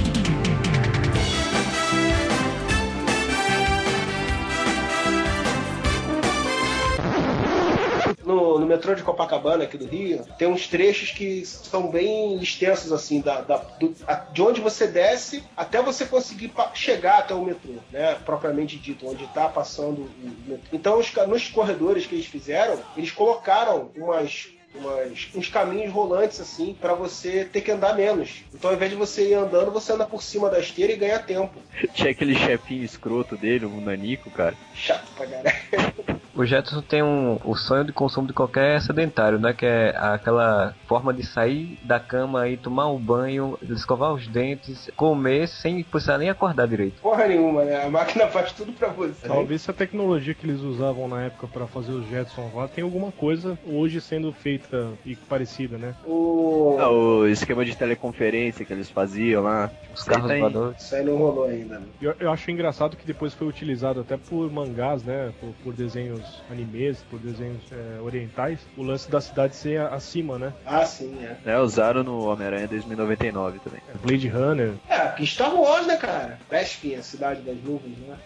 no, 8.28 8.58
no, 8.58 8.66
metrô 8.66 8.94
de 8.94 9.02
Copacabana, 9.02 9.64
aqui 9.64 9.78
do 9.78 9.86
Rio, 9.86 10.24
tem 10.36 10.46
uns 10.46 10.68
trechos 10.68 11.10
que 11.10 11.44
são 11.46 11.90
bem 11.90 12.36
extensos, 12.36 12.92
assim, 12.92 13.22
da, 13.22 13.40
da 13.40 13.56
do, 13.56 13.94
a, 14.06 14.14
de 14.14 14.42
onde 14.42 14.60
você 14.60 14.86
desce 14.86 15.42
até 15.56 15.80
você 15.80 16.04
conseguir 16.04 16.52
chegar 16.74 17.20
até 17.20 17.34
o 17.34 17.42
metrô, 17.42 17.72
né? 17.90 18.16
Propriamente 18.26 18.76
dito, 18.76 19.08
onde 19.08 19.24
está 19.24 19.48
passando 19.48 20.02
o 20.02 20.10
metrô. 20.46 20.68
Então, 20.72 20.98
os, 20.98 21.10
nos 21.26 21.48
corredores 21.48 22.06
que 22.06 22.14
eles 22.14 22.26
fizeram, 22.26 22.78
eles 22.96 23.10
colocaram 23.10 23.90
umas 23.96 24.48
umas, 24.74 25.28
uns 25.34 25.48
caminhos 25.48 25.92
rolantes 25.92 26.40
assim 26.40 26.76
para 26.78 26.94
você 26.94 27.44
ter 27.44 27.60
que 27.60 27.70
andar 27.70 27.94
menos. 27.94 28.44
Então 28.54 28.70
ao 28.70 28.76
invés 28.76 28.90
de 28.90 28.96
você 28.96 29.30
ir 29.30 29.34
andando, 29.34 29.70
você 29.70 29.92
anda 29.92 30.06
por 30.06 30.22
cima 30.22 30.50
da 30.50 30.58
esteira 30.58 30.92
e 30.92 30.96
ganha 30.96 31.18
tempo. 31.18 31.58
Tinha 31.94 32.10
aquele 32.10 32.34
chefinho 32.34 32.84
escroto 32.84 33.36
dele, 33.36 33.66
o 33.66 33.80
Nanico, 33.80 34.30
cara. 34.30 34.56
Chato 34.74 35.10
pra 35.16 35.26
caralho. 35.26 36.17
O 36.38 36.46
Jetson 36.46 36.80
tem 36.80 37.02
um, 37.02 37.36
o 37.44 37.56
sonho 37.56 37.82
de 37.82 37.92
consumo 37.92 38.28
de 38.28 38.32
qualquer 38.32 38.80
sedentário, 38.80 39.40
né? 39.40 39.52
Que 39.52 39.66
é 39.66 39.92
aquela 39.98 40.72
forma 40.86 41.12
de 41.12 41.26
sair 41.26 41.76
da 41.82 41.98
cama 41.98 42.48
e 42.48 42.56
tomar 42.56 42.86
um 42.86 42.96
banho, 42.96 43.58
escovar 43.60 44.14
os 44.14 44.28
dentes, 44.28 44.88
comer 44.96 45.48
sem 45.48 45.82
precisar 45.82 46.16
nem 46.16 46.30
acordar 46.30 46.68
direito. 46.68 47.02
Porra 47.02 47.26
nenhuma, 47.26 47.64
né? 47.64 47.84
A 47.84 47.90
máquina 47.90 48.28
faz 48.28 48.52
tudo 48.52 48.70
pra 48.70 48.86
você. 48.86 49.26
Talvez 49.26 49.62
se 49.62 49.70
a 49.72 49.74
tecnologia 49.74 50.32
que 50.32 50.46
eles 50.46 50.60
usavam 50.60 51.08
na 51.08 51.22
época 51.22 51.48
para 51.48 51.66
fazer 51.66 51.90
os 51.90 52.08
Jetsons 52.08 52.54
lá 52.54 52.68
tem 52.68 52.84
alguma 52.84 53.10
coisa 53.10 53.58
hoje 53.66 54.00
sendo 54.00 54.32
feita 54.32 54.92
e 55.04 55.16
parecida, 55.16 55.76
né? 55.76 55.92
O... 56.06 56.76
Ah, 56.78 56.88
o 56.88 57.26
esquema 57.26 57.64
de 57.64 57.76
teleconferência 57.76 58.64
que 58.64 58.72
eles 58.72 58.88
faziam 58.88 59.42
lá. 59.42 59.72
Os 59.92 60.04
carros 60.04 60.38
voadores. 60.38 60.84
Isso 60.84 60.94
aí 60.94 61.04
não 61.04 61.16
rolou 61.16 61.46
ainda. 61.46 61.80
Né? 61.80 61.86
Eu, 62.00 62.14
eu 62.20 62.30
acho 62.30 62.48
engraçado 62.48 62.96
que 62.96 63.04
depois 63.04 63.34
foi 63.34 63.48
utilizado 63.48 63.98
até 63.98 64.16
por 64.16 64.48
mangás, 64.52 65.02
né? 65.02 65.32
Por, 65.40 65.52
por 65.64 65.74
desenhos 65.74 66.27
animes, 66.50 66.98
por 67.10 67.18
desenhos 67.18 67.62
é, 67.72 68.00
orientais, 68.00 68.60
o 68.76 68.82
lance 68.82 69.10
da 69.10 69.20
cidade 69.20 69.56
ser 69.56 69.80
acima, 69.80 70.38
né? 70.38 70.52
Ah, 70.64 70.84
sim, 70.84 71.18
é. 71.22 71.36
É, 71.52 71.58
usaram 71.58 72.02
no 72.02 72.26
Homem-Aranha 72.26 72.68
2099 72.68 73.58
também. 73.60 73.80
É, 73.88 73.98
Blade 73.98 74.28
Runner. 74.28 74.72
É, 74.88 74.96
aqui 74.96 75.26
Star 75.26 75.54
Wars, 75.54 75.86
né, 75.86 75.96
cara? 75.96 76.38
Bespin, 76.50 76.94
a 76.94 77.02
cidade 77.02 77.42
das 77.42 77.56
nuvens, 77.62 77.96
né? 77.98 78.16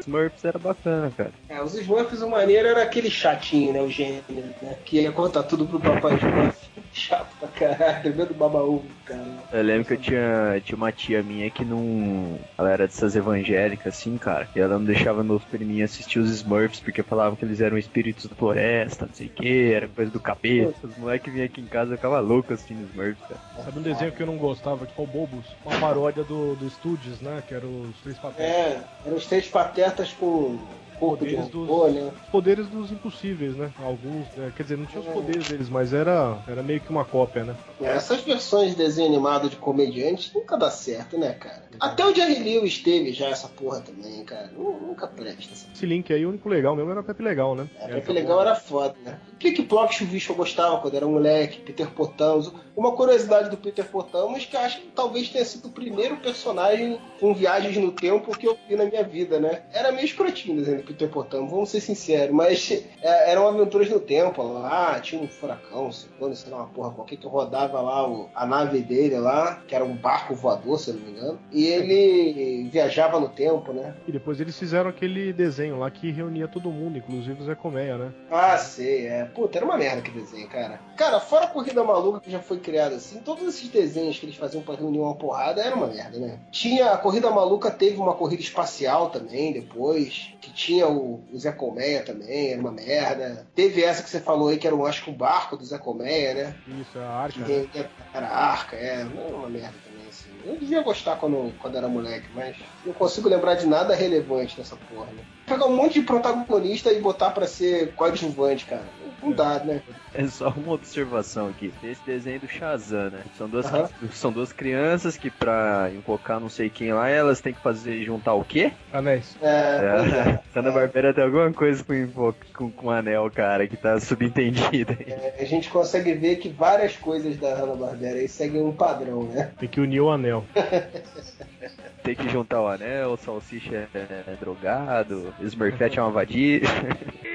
Smurfs 0.00 0.44
era 0.44 0.58
bacana, 0.58 1.12
cara. 1.16 1.32
É, 1.48 1.60
os 1.62 1.74
Smurfs, 1.74 2.22
o 2.22 2.30
maneiro 2.30 2.68
era 2.68 2.82
aquele 2.82 3.10
chatinho, 3.10 3.72
né? 3.72 3.80
O 3.80 3.90
gênio, 3.90 4.22
né? 4.62 4.76
Que 4.84 5.00
ia 5.00 5.12
contar 5.12 5.42
tudo 5.42 5.66
pro 5.66 5.80
papai 5.80 6.14
Smurf. 6.16 6.66
Chato 6.92 7.28
pra 7.38 7.48
caralho, 7.48 8.16
medo 8.16 8.32
babaú, 8.32 8.82
cara. 9.04 9.22
Eu 9.52 9.62
lembro 9.62 9.84
que 9.84 9.94
eu 9.94 9.98
tinha, 9.98 10.62
tinha 10.64 10.76
uma 10.76 10.90
tia 10.90 11.22
minha 11.22 11.50
que 11.50 11.64
não. 11.64 12.38
Ela 12.56 12.70
era 12.70 12.86
dessas 12.86 13.14
evangélicas, 13.14 13.94
assim, 13.94 14.16
cara. 14.16 14.48
E 14.54 14.60
ela 14.60 14.78
não 14.78 14.84
deixava 14.84 15.22
meus 15.22 15.42
priminhos 15.44 15.85
assistir 15.86 16.18
os 16.18 16.30
Smurfs 16.30 16.80
porque 16.80 17.02
falavam 17.02 17.36
que 17.36 17.44
eles 17.44 17.60
eram 17.60 17.78
espíritos 17.78 18.26
da 18.26 18.34
floresta, 18.34 19.06
não 19.06 19.14
sei 19.14 19.26
o 19.26 19.30
que, 19.30 19.72
era 19.72 19.88
coisa 19.88 20.10
do 20.10 20.20
capeta. 20.20 20.86
Os 20.86 20.96
moleques 20.96 21.32
vinham 21.32 21.46
aqui 21.46 21.60
em 21.60 21.66
casa 21.66 21.94
e 21.94 21.96
ficavam 21.96 22.20
loucos 22.20 22.52
assistindo 22.52 22.88
Smurfs, 22.90 23.22
cara. 23.28 23.64
Sabe 23.64 23.78
um 23.78 23.82
desenho 23.82 24.12
que 24.12 24.22
eu 24.22 24.26
não 24.26 24.36
gostava, 24.36 24.86
tipo 24.86 25.02
o 25.02 25.06
Bobos? 25.06 25.46
Uma 25.64 25.78
paródia 25.80 26.24
do, 26.24 26.54
do 26.54 26.68
Studios, 26.68 27.20
né? 27.20 27.42
Que 27.46 27.54
era 27.54 27.66
os 27.66 27.96
Três 28.02 28.18
Patetas. 28.18 28.44
É, 28.44 28.80
eram 29.04 29.16
os 29.16 29.26
Três 29.26 29.48
Patetas 29.48 30.12
com 30.12 30.58
poderes 30.98 31.48
dos, 31.48 31.92
né? 31.92 32.10
poderes 32.30 32.66
dos 32.68 32.90
impossíveis, 32.90 33.56
né? 33.56 33.70
Alguns, 33.78 34.26
né? 34.36 34.52
quer 34.56 34.62
dizer, 34.62 34.76
não 34.76 34.86
tinha 34.86 35.00
os 35.00 35.08
poderes 35.08 35.48
deles, 35.48 35.68
mas 35.68 35.92
era, 35.92 36.38
era 36.48 36.62
meio 36.62 36.80
que 36.80 36.90
uma 36.90 37.04
cópia, 37.04 37.44
né? 37.44 37.56
É, 37.80 37.88
essas 37.88 38.22
versões 38.22 38.70
de 38.70 38.76
desenho 38.76 39.08
animado 39.08 39.48
de 39.48 39.56
comediante 39.56 40.32
nunca 40.34 40.56
dá 40.56 40.70
certo, 40.70 41.18
né, 41.18 41.32
cara? 41.34 41.66
Até 41.78 42.04
o 42.04 42.14
Jerry 42.14 42.42
Lewis 42.42 42.78
teve 42.78 43.12
já 43.12 43.28
essa 43.28 43.48
porra 43.48 43.80
também, 43.80 44.24
cara. 44.24 44.50
Nunca 44.56 45.06
presta. 45.06 45.52
Esse 45.74 45.86
link 45.86 46.12
aí, 46.12 46.24
o 46.24 46.30
único 46.30 46.48
legal 46.48 46.74
mesmo 46.74 46.90
era 46.90 47.02
Pepe 47.02 47.22
Legal, 47.22 47.54
né? 47.54 47.68
É, 47.78 47.88
Pepe 47.88 48.12
Legal 48.12 48.40
era 48.40 48.54
foda, 48.54 48.94
né? 49.04 49.18
O 49.32 49.36
que 49.36 49.52
que 49.52 49.62
Plop 49.62 49.92
Chuvisco 49.92 50.32
eu 50.32 50.36
gostava 50.36 50.78
quando 50.78 50.94
era 50.94 51.06
moleque, 51.06 51.60
Peter 51.60 51.90
Potamos. 51.90 52.52
Uma 52.74 52.92
curiosidade 52.92 53.50
do 53.50 53.56
Peter 53.56 53.84
Potamos 53.84 54.44
que 54.44 54.56
eu 54.56 54.60
acho 54.60 54.80
que 54.80 54.88
talvez 54.88 55.28
tenha 55.28 55.44
sido 55.44 55.68
o 55.68 55.72
primeiro 55.72 56.16
personagem 56.16 56.98
com 57.20 57.34
viagens 57.34 57.76
no 57.76 57.92
tempo 57.92 58.36
que 58.36 58.46
eu 58.46 58.56
vi 58.68 58.76
na 58.76 58.84
minha 58.84 59.02
vida, 59.02 59.38
né? 59.38 59.62
Era 59.72 59.92
meio 59.92 60.04
escrotinho 60.04 60.56
do 60.56 60.64
Peter 60.86 61.10
vamos 61.10 61.70
ser 61.70 61.80
sinceros, 61.80 62.34
mas 62.34 62.70
é, 63.02 63.32
eram 63.32 63.48
aventuras 63.48 63.88
no 63.90 64.00
tempo 64.00 64.42
lá, 64.42 64.98
tinha 65.00 65.20
um 65.20 65.28
furacão, 65.28 65.90
ciclone, 65.90 66.36
sei 66.36 66.50
lá, 66.50 66.58
uma 66.58 66.68
porra 66.68 66.90
qualquer 66.90 67.16
que 67.16 67.26
rodava 67.26 67.80
lá 67.80 68.08
o, 68.08 68.28
a 68.34 68.46
nave 68.46 68.80
dele 68.80 69.18
lá, 69.18 69.62
que 69.66 69.74
era 69.74 69.84
um 69.84 69.94
barco 69.94 70.34
voador, 70.34 70.78
se 70.78 70.90
eu 70.90 70.94
não 70.94 71.02
me 71.02 71.10
engano, 71.10 71.38
e 71.50 71.66
ele 71.66 72.68
viajava 72.70 73.18
no 73.18 73.28
tempo, 73.28 73.72
né? 73.72 73.94
E 74.06 74.12
depois 74.12 74.40
eles 74.40 74.58
fizeram 74.58 74.90
aquele 74.90 75.32
desenho 75.32 75.78
lá 75.78 75.90
que 75.90 76.10
reunia 76.10 76.48
todo 76.48 76.70
mundo, 76.70 76.98
inclusive 76.98 77.40
o 77.42 77.44
Zé 77.44 77.54
Colmeia, 77.54 77.96
né? 77.96 78.12
Ah, 78.30 78.56
sei, 78.58 79.06
é. 79.06 79.24
Puta, 79.24 79.58
era 79.58 79.64
uma 79.64 79.76
merda 79.76 80.02
que 80.02 80.10
desenho, 80.10 80.48
cara. 80.48 80.80
Cara, 80.96 81.20
fora 81.20 81.44
a 81.44 81.48
Corrida 81.48 81.82
Maluca 81.82 82.20
que 82.20 82.30
já 82.30 82.40
foi 82.40 82.58
criada 82.58 82.96
assim, 82.96 83.18
todos 83.20 83.46
esses 83.46 83.68
desenhos 83.68 84.18
que 84.18 84.26
eles 84.26 84.36
faziam 84.36 84.62
para 84.62 84.76
reunir 84.76 84.98
uma 84.98 85.14
porrada 85.14 85.62
era 85.62 85.74
uma 85.74 85.86
merda, 85.86 86.18
né? 86.18 86.38
Tinha 86.50 86.92
a 86.92 86.98
Corrida 86.98 87.30
Maluca, 87.30 87.70
teve 87.70 87.96
uma 87.96 88.14
corrida 88.14 88.42
espacial 88.42 89.10
também 89.10 89.52
depois, 89.52 90.32
que 90.40 90.52
tinha 90.52 90.75
o, 90.84 91.22
o 91.32 91.38
Zé 91.38 91.52
Colmeia 91.52 92.02
também, 92.02 92.52
era 92.52 92.60
uma 92.60 92.72
merda. 92.72 93.46
Teve 93.54 93.82
essa 93.82 94.02
que 94.02 94.10
você 94.10 94.20
falou 94.20 94.48
aí, 94.48 94.58
que 94.58 94.66
era, 94.66 94.74
um, 94.74 94.84
acho 94.86 95.04
que 95.04 95.10
um 95.10 95.14
barco 95.14 95.56
do 95.56 95.64
Zé 95.64 95.78
Colmeia, 95.78 96.34
né? 96.34 96.56
Isso, 96.80 96.98
a 96.98 97.06
Arca. 97.06 97.44
Que, 97.44 97.86
era 98.12 98.26
a 98.26 98.46
Arca, 98.50 98.76
é, 98.76 99.04
uma 99.04 99.48
merda 99.48 99.74
também, 99.84 100.08
assim. 100.08 100.30
Eu 100.44 100.56
devia 100.56 100.82
gostar 100.82 101.16
quando, 101.16 101.52
quando 101.60 101.76
era 101.76 101.88
moleque, 101.88 102.28
mas 102.34 102.56
não 102.84 102.92
consigo 102.92 103.28
lembrar 103.28 103.54
de 103.54 103.66
nada 103.66 103.94
relevante 103.94 104.58
nessa 104.58 104.76
porra, 104.76 105.06
né? 105.12 105.24
Pegar 105.46 105.66
um 105.66 105.76
monte 105.76 106.00
de 106.00 106.06
protagonista 106.06 106.92
e 106.92 107.00
botar 107.00 107.30
para 107.30 107.46
ser 107.46 107.94
coadjuvante, 107.94 108.66
cara. 108.66 108.84
Não 109.26 109.32
dá, 109.32 109.58
né? 109.58 109.82
É 110.14 110.24
só 110.28 110.50
uma 110.50 110.74
observação 110.74 111.48
aqui. 111.48 111.72
Esse 111.82 112.00
desenho 112.06 112.38
do 112.38 112.48
Shazam, 112.48 113.10
né? 113.10 113.22
São 113.36 113.48
duas, 113.48 113.66
uhum. 113.72 113.88
são 114.12 114.32
duas 114.32 114.52
crianças 114.52 115.16
que 115.16 115.30
pra 115.30 115.90
invocar 115.92 116.38
não 116.38 116.48
sei 116.48 116.70
quem 116.70 116.92
lá, 116.92 117.08
elas 117.08 117.40
têm 117.40 117.52
que 117.52 117.60
fazer 117.60 118.04
juntar 118.04 118.34
o 118.34 118.44
quê? 118.44 118.72
Anéis. 118.92 119.36
É, 119.42 119.48
é. 119.48 120.40
Ana 120.58 120.70
Barbera 120.70 121.12
tem 121.12 121.24
alguma 121.24 121.52
coisa 121.52 121.82
com, 121.82 122.32
com, 122.54 122.70
com 122.70 122.90
anel, 122.90 123.28
cara, 123.30 123.66
que 123.66 123.76
tá 123.76 123.98
subentendida 123.98 124.96
aí. 124.98 125.12
É, 125.12 125.36
a 125.40 125.44
gente 125.44 125.68
consegue 125.70 126.14
ver 126.14 126.36
que 126.36 126.48
várias 126.48 126.96
coisas 126.96 127.36
da 127.36 127.54
Hanna 127.54 127.74
Barbera 127.74 128.18
aí 128.18 128.28
seguem 128.28 128.62
um 128.62 128.72
padrão, 128.72 129.24
né? 129.24 129.50
Tem 129.58 129.68
que 129.68 129.80
unir 129.80 130.00
o 130.00 130.10
anel. 130.10 130.44
tem 132.04 132.14
que 132.14 132.28
juntar 132.28 132.62
o 132.62 132.68
anel, 132.68 133.10
o 133.10 133.16
salsicha 133.16 133.88
é, 133.92 133.98
é 133.98 134.36
drogado, 134.38 135.34
Smurfette 135.42 135.98
é 135.98 136.02
uma 136.02 136.12
vadia. 136.12 136.60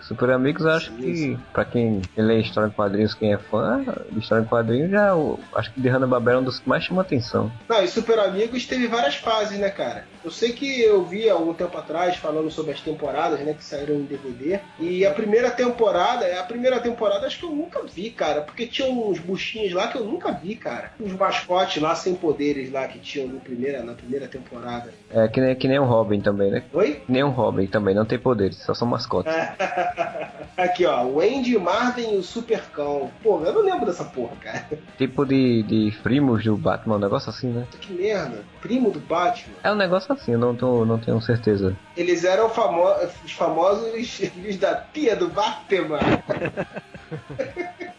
Super 0.00 0.30
Amigos, 0.30 0.66
acho 0.66 0.92
que, 0.92 1.38
pra 1.52 1.64
quem 1.64 2.02
lê 2.16 2.40
história 2.40 2.68
em 2.68 2.72
quadrinhos, 2.72 3.14
quem 3.14 3.32
é 3.32 3.38
fã 3.38 3.82
de 4.10 4.18
história 4.18 4.42
em 4.42 4.46
quadrinhos, 4.46 4.90
já 4.90 5.12
acho 5.54 5.72
que 5.72 5.80
de 5.80 5.88
Hanna-Barbera 5.88 6.38
é 6.38 6.40
um 6.40 6.44
dos 6.44 6.58
que 6.58 6.68
mais 6.68 6.84
chama 6.84 7.02
atenção. 7.02 7.50
Não, 7.68 7.82
e 7.82 7.88
Super 7.88 8.18
Amigos 8.18 8.66
teve 8.66 8.88
várias 8.88 9.14
fases, 9.14 9.58
né, 9.58 9.70
cara? 9.70 10.04
Eu 10.24 10.30
sei 10.30 10.52
que 10.52 10.80
eu 10.80 11.04
vi 11.04 11.28
algum 11.28 11.52
tempo 11.52 11.76
atrás 11.76 12.16
falando 12.16 12.50
sobre 12.50 12.72
as 12.72 12.80
temporadas, 12.80 13.40
né, 13.40 13.54
que 13.54 13.64
saíram 13.64 13.96
em 13.96 14.04
DVD, 14.04 14.60
e 14.78 15.04
a 15.04 15.10
primeira 15.10 15.50
temporada, 15.50 16.26
a 16.38 16.42
primeira 16.44 16.80
temporada 16.80 17.26
acho 17.26 17.38
que 17.38 17.44
eu 17.44 17.50
nunca 17.50 17.82
vi, 17.82 18.10
cara, 18.10 18.42
porque 18.42 18.66
tinha 18.66 18.88
uns 18.88 19.18
buchinhos 19.18 19.72
lá 19.72 19.88
que 19.88 19.98
eu 19.98 20.04
nunca 20.04 20.30
vi, 20.32 20.54
cara. 20.54 20.92
Uns 21.00 21.12
mascotes 21.12 21.82
lá 21.82 21.94
sem 21.94 22.14
poderes 22.14 22.70
lá 22.70 22.86
que 22.86 22.98
tinham 22.98 23.28
no 23.28 23.40
primeira, 23.40 23.82
na 23.82 23.94
primeira 23.94 24.28
temporada. 24.28 24.92
É, 25.10 25.26
que 25.28 25.40
nem, 25.40 25.54
que 25.56 25.68
nem 25.68 25.78
o 25.78 25.84
Robin 25.84 26.20
também, 26.20 26.50
né? 26.50 26.62
Oi? 26.72 27.02
Que 27.06 27.12
nem 27.12 27.22
o 27.22 27.30
Robin 27.30 27.66
também, 27.66 27.94
não 27.94 28.04
tem 28.04 28.18
poderes, 28.18 28.58
só 28.58 28.74
são 28.74 28.86
mascotes. 28.86 29.32
Aqui, 30.56 30.84
ó, 30.84 31.04
o 31.04 31.20
Andy 31.20 31.58
Marvin 31.58 32.14
e 32.14 32.16
o 32.18 32.22
Supercão. 32.22 33.10
Pô, 33.22 33.40
eu 33.42 33.52
não 33.52 33.62
lembro 33.62 33.86
dessa 33.86 34.04
porra, 34.04 34.36
cara. 34.36 34.68
Tipo 34.98 35.24
de, 35.24 35.62
de 35.62 35.96
primos 36.02 36.44
do 36.44 36.56
Batman, 36.56 36.96
um 36.96 37.00
negócio 37.00 37.30
assim, 37.30 37.48
né? 37.48 37.66
Que 37.80 37.92
merda. 37.92 38.44
Primo 38.60 38.90
do 38.90 39.00
Batman. 39.00 39.54
É 39.64 39.72
um 39.72 39.74
negócio 39.74 40.11
assim, 40.12 40.32
eu 40.32 40.38
não, 40.38 40.54
tô, 40.54 40.84
não 40.84 40.98
tenho 40.98 41.20
certeza. 41.20 41.76
Eles 41.96 42.24
eram 42.24 42.48
famo 42.48 42.84
os 43.24 43.32
famosos 43.32 44.10
filhos 44.10 44.56
da 44.56 44.76
tia 44.76 45.16
do 45.16 45.28
Batman. 45.28 46.00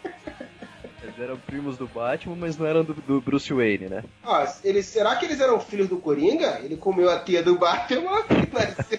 Eles 1.14 1.20
eram 1.20 1.36
primos 1.36 1.76
do 1.76 1.86
Batman, 1.86 2.34
mas 2.34 2.56
não 2.56 2.66
eram 2.66 2.82
do, 2.82 2.94
do 2.94 3.20
Bruce 3.20 3.52
Wayne, 3.52 3.88
né? 3.88 4.02
Ah, 4.24 4.52
eles, 4.64 4.86
será 4.86 5.14
que 5.14 5.26
eles 5.26 5.40
eram 5.40 5.60
filhos 5.60 5.88
do 5.88 5.98
Coringa? 5.98 6.60
Ele 6.62 6.76
comeu 6.76 7.10
a 7.10 7.20
tia 7.20 7.42
do 7.42 7.56
Batman 7.56 8.24
e 8.30 8.52
nasceu. 8.52 8.98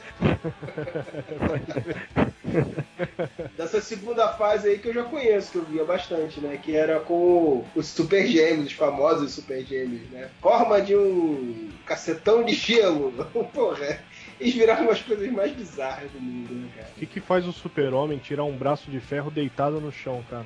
Dessa 3.58 3.82
segunda 3.82 4.30
fase 4.30 4.70
aí 4.70 4.78
que 4.78 4.88
eu 4.88 4.94
já 4.94 5.04
conheço, 5.04 5.52
que 5.52 5.58
eu 5.58 5.66
via 5.66 5.84
bastante, 5.84 6.40
né? 6.40 6.58
Que 6.62 6.76
era 6.76 7.00
com 7.00 7.66
os 7.76 7.88
Super 7.88 8.26
Gêmeos, 8.26 8.68
os 8.68 8.74
famosos 8.74 9.34
Super 9.34 9.66
Gêmeos, 9.66 10.10
né? 10.12 10.30
Forma 10.42 10.82
de 10.82 10.96
um 10.96 11.70
cacetão 11.86 12.44
de 12.44 12.54
gelo. 12.54 13.12
Porra, 13.54 14.00
eles 14.40 14.54
viraram 14.54 14.84
umas 14.86 15.02
coisas 15.02 15.32
mais 15.32 15.52
bizarras 15.54 16.12
do 16.12 16.20
mundo, 16.20 16.54
né, 16.54 16.70
cara? 16.76 16.88
O 16.96 17.00
que, 17.00 17.06
que 17.06 17.20
faz 17.22 17.48
o 17.48 17.54
super-homem 17.54 18.18
tirar 18.18 18.44
um 18.44 18.58
braço 18.58 18.90
de 18.92 19.00
ferro 19.00 19.30
deitado 19.32 19.80
no 19.80 19.92
chão, 19.92 20.24
cara? 20.30 20.46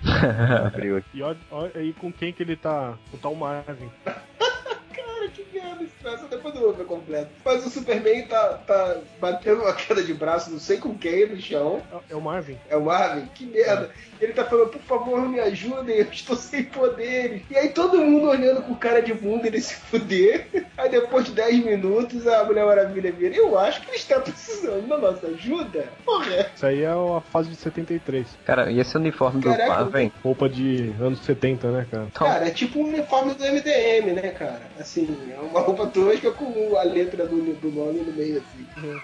Abriu 0.66 0.96
aqui. 0.96 1.08
E 1.14 1.22
olha, 1.22 1.38
olha 1.50 1.72
aí 1.74 1.92
com 1.92 2.12
quem 2.12 2.32
que 2.32 2.42
ele 2.42 2.56
tá. 2.56 2.94
Com 3.10 3.16
o 3.16 3.20
tal 3.20 3.34
Marvin. 3.34 3.90
Cara, 4.04 5.28
que 5.28 5.46
merda 5.52 5.84
esse 5.84 5.92
troço. 6.02 6.26
Depois 6.28 6.54
eu 6.54 6.60
vou 6.62 6.72
ver 6.72 6.84
completo. 6.86 7.30
Mas 7.44 7.64
o 7.64 7.70
Superman 7.70 8.26
tá, 8.26 8.54
tá 8.66 8.98
batendo 9.20 9.62
uma 9.62 9.72
queda 9.74 10.02
de 10.02 10.12
braço, 10.14 10.50
não 10.50 10.58
sei 10.58 10.78
com 10.78 10.96
quem, 10.96 11.28
no 11.28 11.40
chão. 11.40 11.80
É- 11.92 12.12
É 12.12 12.16
o 12.16 12.20
Marvin. 12.20 12.58
É 12.68 12.76
o 12.76 12.84
Marvin? 12.84 13.26
Que 13.34 13.46
merda. 13.46 13.90
Ele 14.20 14.32
tá 14.34 14.44
falando, 14.44 14.70
por 14.70 14.82
favor, 14.82 15.20
me 15.28 15.40
ajudem, 15.40 15.96
eu 15.96 16.06
estou 16.10 16.36
sem 16.36 16.64
poderes. 16.64 17.42
E 17.50 17.56
aí 17.56 17.70
todo 17.70 17.98
mundo 17.98 18.28
olhando 18.28 18.60
com 18.62 18.74
cara 18.74 19.00
de 19.00 19.14
bunda 19.14 19.46
ele 19.46 19.60
se 19.60 19.74
fuder. 19.74 20.46
Aí 20.76 20.90
depois 20.90 21.24
de 21.24 21.32
10 21.32 21.64
minutos 21.64 22.26
a 22.26 22.44
Mulher 22.44 22.66
Maravilha 22.66 23.10
vira. 23.12 23.34
Eu 23.34 23.58
acho 23.58 23.80
que 23.80 23.88
ele 23.88 23.96
está 23.96 24.20
precisando 24.20 24.86
da 24.86 24.98
nossa 24.98 25.26
ajuda. 25.26 25.86
Porra. 26.04 26.50
Isso 26.54 26.66
aí 26.66 26.82
é 26.82 26.88
a 26.88 27.20
fase 27.32 27.48
de 27.48 27.56
73. 27.56 28.26
Cara, 28.44 28.70
e 28.70 28.78
esse 28.78 28.96
uniforme 28.96 29.40
do 29.40 29.48
Caraca, 29.48 29.68
Marvin? 29.84 30.12
Roupa 30.22 30.48
de 30.48 30.92
anos 31.00 31.20
70, 31.20 31.70
né, 31.70 31.86
cara? 31.90 32.06
Então, 32.10 32.26
Cara, 32.26 32.46
é 32.46 32.50
tipo 32.50 32.78
um 32.78 32.88
uniforme 32.88 33.34
do 33.34 33.42
MDM, 33.44 34.12
né, 34.14 34.28
cara? 34.30 34.60
Assim, 34.78 35.16
é 35.34 35.40
uma 35.40 35.60
roupa 35.60 35.86
tosca 35.86 36.30
com 36.32 36.76
a 36.76 36.82
letra 36.82 37.26
do, 37.26 37.54
do 37.54 37.70
nome 37.70 38.00
no 38.00 38.12
meio, 38.12 38.42
assim. 38.42 39.00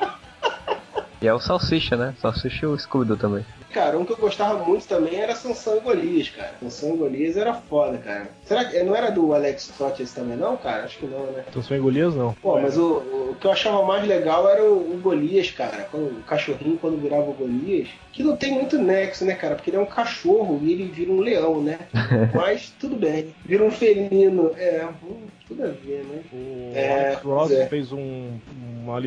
e 1.23 1.27
é 1.27 1.33
o 1.33 1.41
Salsicha, 1.41 1.97
né? 1.97 2.15
Salsicha 2.21 2.67
e 2.67 2.69
o 2.69 2.75
escudo 2.75 3.17
também. 3.17 3.45
Cara, 3.77 3.99
um 3.99 4.07
que 4.07 4.13
eu 4.13 4.17
gostava 4.17 4.65
muito 4.65 4.89
também 4.89 5.21
era 5.21 5.35
Sansão 5.35 5.77
e 5.77 5.81
Golias, 5.81 6.31
cara. 6.31 6.55
Sansão 6.63 6.95
e 6.95 6.97
Golias 6.97 7.37
era 7.37 7.53
foda, 7.53 7.99
cara. 7.99 8.31
Será 8.43 8.65
que 8.65 8.83
não 8.83 8.97
era 8.97 9.11
do 9.11 9.35
Alex 9.35 9.65
Stott 9.65 10.03
esse 10.03 10.15
também, 10.15 10.35
não, 10.35 10.57
cara? 10.57 10.85
Acho 10.85 10.97
que 10.97 11.05
não, 11.05 11.27
né? 11.27 11.45
Então 11.47 11.63
são 11.63 11.79
Golias, 11.79 12.15
não. 12.15 12.33
Pô, 12.41 12.59
mas 12.59 12.79
o, 12.79 12.95
o 12.97 13.37
que 13.39 13.47
eu 13.47 13.53
achava 13.53 13.83
mais 13.83 14.09
legal 14.09 14.49
era 14.49 14.65
o, 14.65 14.95
o 14.95 14.99
Golias, 15.03 15.51
cara. 15.51 15.87
Quando, 15.91 16.07
o 16.07 16.23
cachorrinho, 16.23 16.79
quando 16.79 16.99
virava 16.99 17.29
o 17.29 17.35
Golias. 17.35 17.89
Que 18.15 18.23
não 18.23 18.35
tem 18.35 18.55
muito 18.55 18.79
nexo, 18.79 19.27
né, 19.27 19.35
cara? 19.35 19.57
Porque 19.57 19.69
ele 19.69 19.77
é 19.77 19.81
um 19.81 19.85
cachorro 19.85 20.59
e 20.63 20.73
ele 20.73 20.85
vira 20.85 21.13
um 21.13 21.21
leão, 21.21 21.61
né? 21.61 21.81
Mas 22.33 22.73
tudo 22.81 22.97
bem. 22.97 23.35
Vira 23.45 23.63
um 23.63 23.71
felino. 23.71 24.53
É, 24.57 24.89
tudo 25.49 25.63
a 25.65 25.69
ver, 25.69 26.05
né? 26.05 26.23
O 26.33 26.73
É, 26.75 27.07
Alex 27.09 27.23
Ross 27.23 27.51
é. 27.53 27.67
fez 27.67 27.93
um- 27.93 28.39
uma 28.83 29.01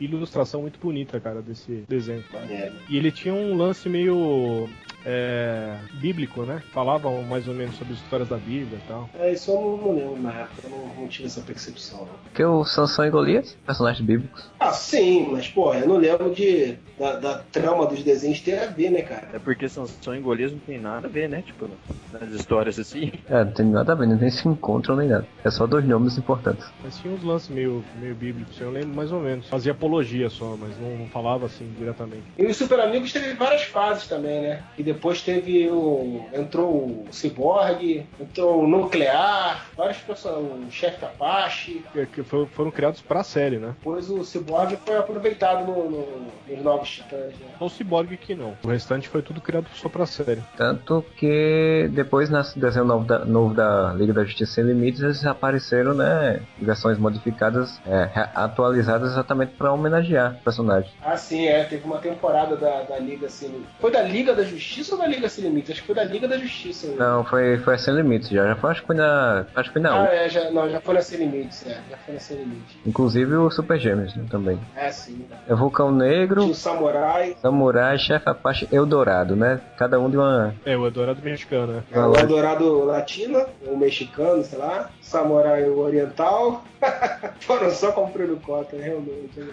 ilustração 0.00 0.62
muito 0.62 0.78
bonita, 0.80 1.18
cara, 1.20 1.40
desse 1.42 1.84
desenho. 1.88 2.24
É. 2.50 2.70
E 2.88 2.96
ele 2.96 3.10
tinha 3.12 3.34
um 3.34 3.56
lance 3.56 3.88
meio 3.88 4.68
é, 5.04 5.78
bíblico, 5.94 6.42
né? 6.44 6.62
Falavam 6.72 7.22
mais 7.24 7.48
ou 7.48 7.54
menos 7.54 7.74
sobre 7.76 7.92
as 7.94 7.98
histórias 8.00 8.28
da 8.28 8.36
Bíblia 8.36 8.78
e 8.78 8.86
tal. 8.88 9.10
É, 9.18 9.32
isso 9.32 9.50
eu 9.50 9.80
não, 9.82 9.94
lembro 9.96 10.22
na 10.22 10.32
época, 10.42 10.62
eu 10.64 10.70
não, 10.70 10.86
não 10.94 11.08
tive 11.08 11.26
essa 11.26 11.40
percepção. 11.40 12.00
Não. 12.00 12.08
Porque 12.22 12.44
o 12.44 12.64
Sansão 12.64 13.04
e 13.04 13.10
Golias, 13.10 13.56
personagens 13.66 14.04
bíblicos. 14.06 14.48
Ah, 14.60 14.72
sim, 14.72 15.28
mas, 15.32 15.48
porra, 15.48 15.80
eu 15.80 15.88
não 15.88 15.96
lembro 15.96 16.32
de, 16.32 16.76
da, 17.02 17.16
da 17.18 17.38
trama 17.50 17.86
dos 17.86 18.02
desenhos 18.04 18.40
ter 18.40 18.58
a 18.60 18.66
ver, 18.66 18.90
né, 18.90 19.02
cara? 19.02 19.28
É 19.32 19.38
porque 19.38 19.68
Sansão 19.68 20.14
e 20.14 20.20
Golias 20.20 20.52
não 20.52 20.60
tem 20.60 20.78
nada 20.80 21.08
a 21.08 21.10
ver, 21.10 21.28
né? 21.28 21.42
Tipo, 21.42 21.68
nas 22.12 22.30
histórias 22.30 22.78
assim. 22.78 23.10
É, 23.28 23.44
não 23.44 23.52
tem 23.52 23.66
nada 23.66 23.92
a 23.92 23.94
ver, 23.96 24.06
nem 24.06 24.30
se 24.30 24.46
encontram 24.46 24.96
nem 24.96 25.08
nada. 25.08 25.26
É 25.44 25.50
só 25.50 25.66
dois 25.66 25.84
nomes 25.84 26.16
importantes. 26.16 26.64
Mas 26.82 26.96
tinha 26.98 27.12
uns 27.12 27.24
lances 27.24 27.48
meio, 27.48 27.84
meio 28.00 28.14
bíblicos, 28.14 28.60
eu 28.60 28.70
lembro 28.70 28.94
mais 28.94 29.10
ou 29.10 29.20
menos. 29.20 29.48
Fazia 29.48 29.72
apologia 29.72 30.28
só, 30.30 30.56
mas 30.56 30.78
não, 30.78 30.96
não 30.98 31.06
falava 31.08 31.46
assim 31.46 31.68
diretamente. 31.76 32.22
E 32.38 32.46
os 32.46 32.56
Super 32.56 32.80
Amigos 32.80 33.12
teve 33.12 33.32
várias 33.34 33.62
fases 33.64 34.06
também, 34.06 34.42
né? 34.42 34.62
E 34.78 34.82
depois 34.82 35.22
teve 35.22 35.68
o. 35.70 36.28
Entrou 36.32 36.86
o 36.86 37.06
Cyborg, 37.10 38.06
entrou 38.20 38.62
o 38.62 38.66
Nuclear, 38.68 39.66
vários 39.76 39.98
personagens, 39.98 40.68
o 40.68 40.70
Chefe 40.70 41.04
Apache. 41.04 41.82
Que- 41.92 42.06
que 42.06 42.22
foi- 42.22 42.46
foram 42.46 42.70
criados 42.70 43.00
pra 43.00 43.24
série, 43.24 43.58
né? 43.58 43.74
Depois 43.78 44.08
o 44.10 44.22
Cyborg 44.24 44.76
foi 44.84 44.96
aproveitado 44.96 45.66
no, 45.66 45.90
no- 45.90 46.32
nos 46.48 46.62
Novos 46.62 46.91
Titãs, 46.92 47.20
né? 47.40 47.46
Só 47.58 47.64
o 47.66 47.70
Cyborg 47.70 48.16
que 48.16 48.34
não. 48.34 48.54
O 48.62 48.68
restante 48.68 49.08
foi 49.08 49.22
tudo 49.22 49.40
criado 49.40 49.66
só 49.74 49.88
pra 49.88 50.06
série. 50.06 50.42
Tanto 50.56 51.04
que 51.16 51.88
depois 51.92 52.30
nesse 52.30 52.58
desenho 52.58 52.84
novo 52.84 53.04
da, 53.04 53.24
novo 53.24 53.54
da 53.54 53.92
Liga 53.94 54.12
da 54.12 54.24
Justiça 54.24 54.52
Sem 54.54 54.64
Limites, 54.64 55.00
eles 55.02 55.24
apareceram, 55.24 55.94
né? 55.94 56.40
Versões 56.60 56.98
modificadas, 56.98 57.80
é, 57.86 58.10
atualizadas 58.34 59.12
exatamente 59.12 59.52
para 59.56 59.72
homenagear 59.72 60.36
o 60.40 60.44
personagem. 60.44 60.90
Ah, 61.02 61.16
sim, 61.16 61.46
é. 61.46 61.64
Teve 61.64 61.84
uma 61.84 61.98
temporada 61.98 62.56
da, 62.56 62.82
da 62.82 62.98
Liga 62.98 63.28
Sem 63.28 63.48
Limites. 63.48 63.70
Foi 63.80 63.90
da 63.90 64.02
Liga 64.02 64.34
da 64.34 64.42
Justiça 64.44 64.94
ou 64.94 65.00
da 65.00 65.06
Liga 65.06 65.28
Sem 65.28 65.44
Limites? 65.44 65.70
Acho 65.72 65.80
que 65.80 65.86
foi 65.86 65.94
da 65.96 66.04
Liga 66.04 66.28
da 66.28 66.36
Justiça. 66.38 66.86
né? 66.88 66.94
Não, 66.98 67.24
foi, 67.24 67.58
foi 67.58 67.74
a 67.74 67.78
Sem 67.78 67.94
Limites 67.94 68.28
já. 68.28 68.46
Já 68.46 68.56
foi, 68.56 68.70
acho 68.70 68.80
que 68.82 68.86
foi 68.86 68.96
na. 68.96 69.46
Acho 69.54 69.68
que 69.70 69.72
foi 69.74 69.82
na 69.82 69.90
Ah, 69.90 70.00
última. 70.02 70.14
é, 70.16 70.28
já, 70.28 70.50
não, 70.50 70.68
já 70.70 70.80
foi 70.80 70.94
na 70.94 71.02
Sem 71.02 71.18
Limites, 71.18 71.66
é. 71.66 71.80
Já 71.90 71.96
foi 71.98 72.14
na 72.14 72.20
Sem 72.20 72.36
Limites. 72.38 72.76
Inclusive 72.86 73.34
o 73.36 73.50
Super 73.50 73.78
Gêmeos 73.78 74.14
né, 74.16 74.24
também. 74.30 74.58
É, 74.76 74.90
sim. 74.90 75.24
É 75.48 75.54
Vulcão 75.54 75.88
Tinha 75.96 76.08
Negro, 76.08 76.46
o 76.46 76.54
Samurai, 76.82 77.36
Samurai, 77.40 77.98
Chefe 77.98 78.28
Apache 78.28 78.68
Eldorado, 78.72 79.36
né? 79.36 79.60
Cada 79.78 80.00
um 80.00 80.10
de 80.10 80.16
uma. 80.16 80.52
É, 80.66 80.76
o 80.76 80.84
Eldorado 80.86 81.22
mexicano, 81.22 81.74
né? 81.74 81.82
o 81.94 82.16
Eldorado 82.18 82.84
Latino, 82.84 83.44
o 83.66 83.76
mexicano, 83.76 84.42
sei 84.42 84.58
lá, 84.58 84.90
Samurai 85.00 85.68
Oriental. 85.68 86.64
Foram 87.40 87.70
só 87.70 87.92
comprando 87.92 88.40
cota, 88.42 88.76
realmente. 88.76 89.38
né? 89.38 89.52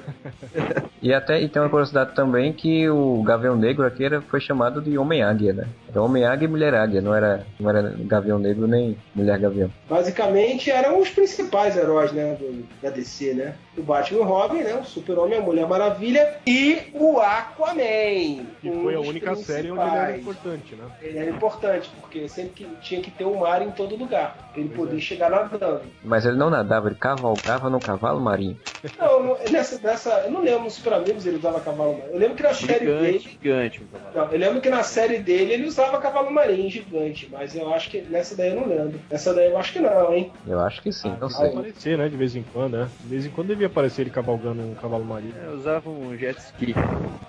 E 1.01 1.13
até 1.13 1.39
e 1.41 1.47
tem 1.47 1.61
uma 1.61 1.69
curiosidade 1.69 2.13
também 2.13 2.51
que 2.51 2.89
o 2.89 3.23
Gavião 3.23 3.55
Negro 3.55 3.85
aqui 3.85 4.03
era, 4.03 4.19
foi 4.21 4.41
chamado 4.41 4.81
de 4.81 4.97
Homem 4.97 5.23
Águia, 5.23 5.53
né? 5.53 5.65
Era 5.89 6.01
Homem 6.01 6.25
Águia 6.25 6.45
e 6.45 6.49
Mulher 6.49 6.73
Águia, 6.73 6.99
não 7.01 7.15
era, 7.15 7.45
não 7.57 7.69
era 7.69 7.95
Gavião 7.99 8.37
Negro 8.37 8.67
nem 8.67 8.97
Mulher 9.15 9.39
Gavião. 9.39 9.71
Basicamente 9.89 10.69
eram 10.69 10.99
os 10.99 11.09
principais 11.09 11.77
heróis, 11.77 12.11
né, 12.11 12.35
do- 12.37 12.65
da 12.81 12.89
DC, 12.89 13.33
né? 13.33 13.55
O 13.79 13.83
Batman 13.83 14.19
e 14.19 14.21
o 14.21 14.25
Robin, 14.25 14.59
né? 14.59 14.75
O 14.75 14.83
Super-Homem, 14.85 15.37
a 15.37 15.41
Mulher 15.41 15.67
Maravilha 15.67 16.37
e 16.45 16.77
o 16.93 17.19
Aquaman. 17.19 18.45
Que 18.61 18.69
um 18.69 18.83
foi 18.83 18.95
a 18.95 18.99
única 18.99 19.35
série 19.35 19.71
onde 19.71 19.81
ele 19.81 19.95
era 19.97 20.17
importante, 20.17 20.75
né? 20.75 20.83
Ele 21.01 21.17
era 21.17 21.29
importante, 21.29 21.89
porque 21.99 22.27
sempre 22.27 22.51
que 22.51 22.65
tinha 22.81 23.01
que 23.01 23.11
ter 23.11 23.25
um 23.25 23.39
mar 23.39 23.61
em 23.61 23.71
todo 23.71 23.95
lugar, 23.95 24.35
pra 24.51 24.59
ele 24.61 24.69
Pois 24.69 24.89
poder 24.89 24.97
é. 24.97 25.01
chegar 25.01 25.29
nadando. 25.29 25.81
Mas 26.03 26.25
ele 26.25 26.37
não 26.37 26.49
nadava, 26.49 26.87
ele 26.87 26.95
cavalgava 26.95 27.69
num 27.69 27.79
cavalo 27.79 28.19
marinho. 28.19 28.57
Não, 28.97 29.23
não- 29.23 29.37
nessa, 29.51 29.79
nessa, 29.85 30.09
eu 30.25 30.31
não 30.31 30.41
lembro 30.41 30.63
no 30.63 30.69
Super 30.71 30.93
Amigos 30.93 31.25
ele 31.25 31.37
usava 31.37 31.59
cavalo 31.59 31.93
marinho. 31.93 32.09
Eu 32.13 32.19
lembro 32.19 32.35
que 32.35 32.43
na 32.43 32.53
série 32.53 32.79
Gigante, 32.85 33.01
dele. 33.03 33.19
gigante. 33.19 33.81
Não, 34.15 34.25
eu 34.31 34.37
lembro 34.39 34.61
que 34.61 34.69
na 34.69 34.83
série 34.83 35.19
dele 35.19 35.53
ele 35.53 35.65
usava 35.67 35.99
cavalo 35.99 36.31
marinho 36.31 36.69
gigante, 36.69 37.29
mas 37.31 37.55
eu 37.55 37.73
acho 37.73 37.89
que 37.89 38.01
nessa 38.01 38.35
daí 38.35 38.49
eu 38.49 38.55
não 38.55 38.67
lembro. 38.67 38.99
Nessa 39.09 39.33
daí 39.33 39.47
eu 39.49 39.57
acho 39.57 39.73
que 39.73 39.79
não, 39.79 40.13
hein? 40.13 40.31
Eu 40.47 40.59
acho 40.59 40.81
que 40.81 40.91
sim, 40.91 41.09
não 41.19 41.27
Devia 41.27 41.37
sei. 41.37 41.47
aparecer, 41.49 41.97
né? 41.97 42.09
De 42.09 42.17
vez 42.17 42.35
em 42.35 42.43
quando, 42.43 42.77
né? 42.77 42.89
De 43.01 43.07
vez 43.09 43.25
em 43.25 43.29
quando 43.29 43.47
devia 43.47 43.68
aparecer 43.69 44.01
ele 44.01 44.09
cavalgando 44.09 44.61
um 44.61 44.75
cavalo 44.75 45.05
marinho. 45.05 45.33
É, 45.43 45.49
usava 45.49 45.89
um 45.89 46.17
jet 46.17 46.37
ski. 46.39 46.75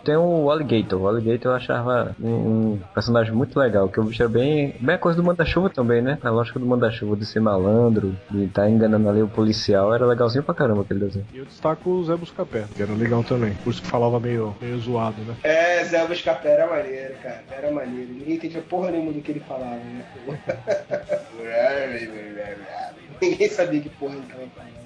Tem 0.05 0.17
o 0.17 0.51
Alligator. 0.51 1.01
O 1.01 1.09
Alligator 1.09 1.53
eu 1.53 1.57
achava 1.57 2.15
um, 2.21 2.29
um 2.29 2.81
personagem 2.95 3.33
muito 3.33 3.59
legal, 3.59 3.89
que 3.89 4.01
o 4.01 4.05
bicho 4.05 4.23
era 4.23 4.29
bem, 4.29 4.75
bem 4.81 4.95
a 4.95 4.99
coisa 4.99 5.17
do 5.17 5.25
manda-chuva 5.25 5.71
também, 5.71 6.03
né? 6.03 6.19
A 6.23 6.31
lógica 6.31 6.59
do 6.59 6.67
manda-chuva, 6.67 7.17
de 7.17 7.27
ser 7.27 7.41
malandro, 7.41 8.17
de 8.31 8.45
estar 8.45 8.69
enganando 8.69 9.09
ali 9.09 9.23
o 9.23 9.29
policial, 9.29 9.95
era 9.95 10.07
legalzinho 10.07 10.43
pra 10.43 10.55
caramba 10.55 10.83
aquele 10.83 11.01
desenho. 11.01 11.27
E 11.33 11.39
eu 11.39 11.45
destaco 11.45 11.91
o 11.91 12.05
Zé 12.05 12.17
Buscapé, 12.17 12.65
que 12.75 12.83
era 12.83 12.93
legal 12.93 13.23
também. 13.23 13.55
Por 13.63 13.71
isso 13.71 13.83
que 13.83 13.89
falava 13.89 14.19
meio, 14.19 14.55
meio 14.61 14.79
zoado, 14.79 15.21
né? 15.23 15.35
É, 15.43 15.85
Zé 15.85 16.07
Buscapé 16.07 16.51
era 16.51 16.67
maneiro, 16.67 17.15
cara. 17.23 17.45
Era 17.51 17.71
maneiro. 17.71 18.13
Ninguém 18.13 18.35
entendia 18.35 18.63
porra 18.63 18.91
nenhuma 18.91 19.13
do 19.13 19.21
que 19.21 19.33
ele 19.33 19.41
falava, 19.41 19.77
né? 19.77 20.05
Ninguém 23.21 23.49
sabia 23.49 23.81
que 23.81 23.89
porra 23.91 24.15
ele 24.15 24.27
tava 24.27 24.47
falando. 24.57 24.80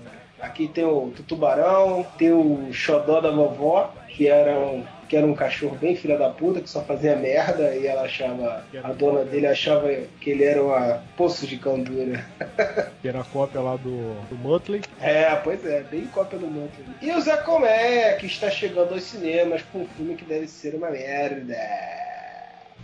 Aqui 0.44 0.68
tem 0.68 0.84
o 0.84 1.10
Tubarão, 1.26 2.06
tem 2.18 2.30
o 2.30 2.68
Xodó 2.70 3.18
da 3.18 3.30
vovó, 3.30 3.94
que 4.08 4.28
era 4.28 4.58
um, 4.58 4.84
que 5.08 5.16
era 5.16 5.26
um 5.26 5.34
cachorro 5.34 5.74
bem 5.76 5.96
filha 5.96 6.18
da 6.18 6.28
puta, 6.28 6.60
que 6.60 6.68
só 6.68 6.82
fazia 6.82 7.16
merda 7.16 7.74
e 7.74 7.86
ela 7.86 8.02
achava, 8.02 8.62
a 8.82 8.92
dona 8.92 9.24
dele 9.24 9.46
achava 9.46 9.88
que 10.20 10.30
ele 10.30 10.44
era 10.44 10.62
uma 10.62 11.02
poço 11.16 11.46
de 11.46 11.56
cão 11.56 11.82
dura. 11.82 12.24
Que 13.00 13.08
era 13.08 13.20
a 13.20 13.24
cópia 13.24 13.60
lá 13.60 13.76
do, 13.76 14.14
do 14.30 14.36
Muttley. 14.36 14.82
É, 15.00 15.34
pois 15.36 15.64
é, 15.66 15.82
bem 15.82 16.06
cópia 16.06 16.38
do 16.38 16.46
Mantle. 16.46 16.84
E 17.02 17.10
o 17.12 17.20
Zé 17.20 17.36
Comé, 17.38 18.14
que 18.14 18.26
está 18.26 18.50
chegando 18.50 18.94
aos 18.94 19.02
cinemas 19.02 19.62
com 19.70 19.80
um 19.80 19.86
filme 19.88 20.14
que 20.14 20.24
deve 20.24 20.46
ser 20.46 20.74
uma 20.74 20.90
merda. 20.90 21.54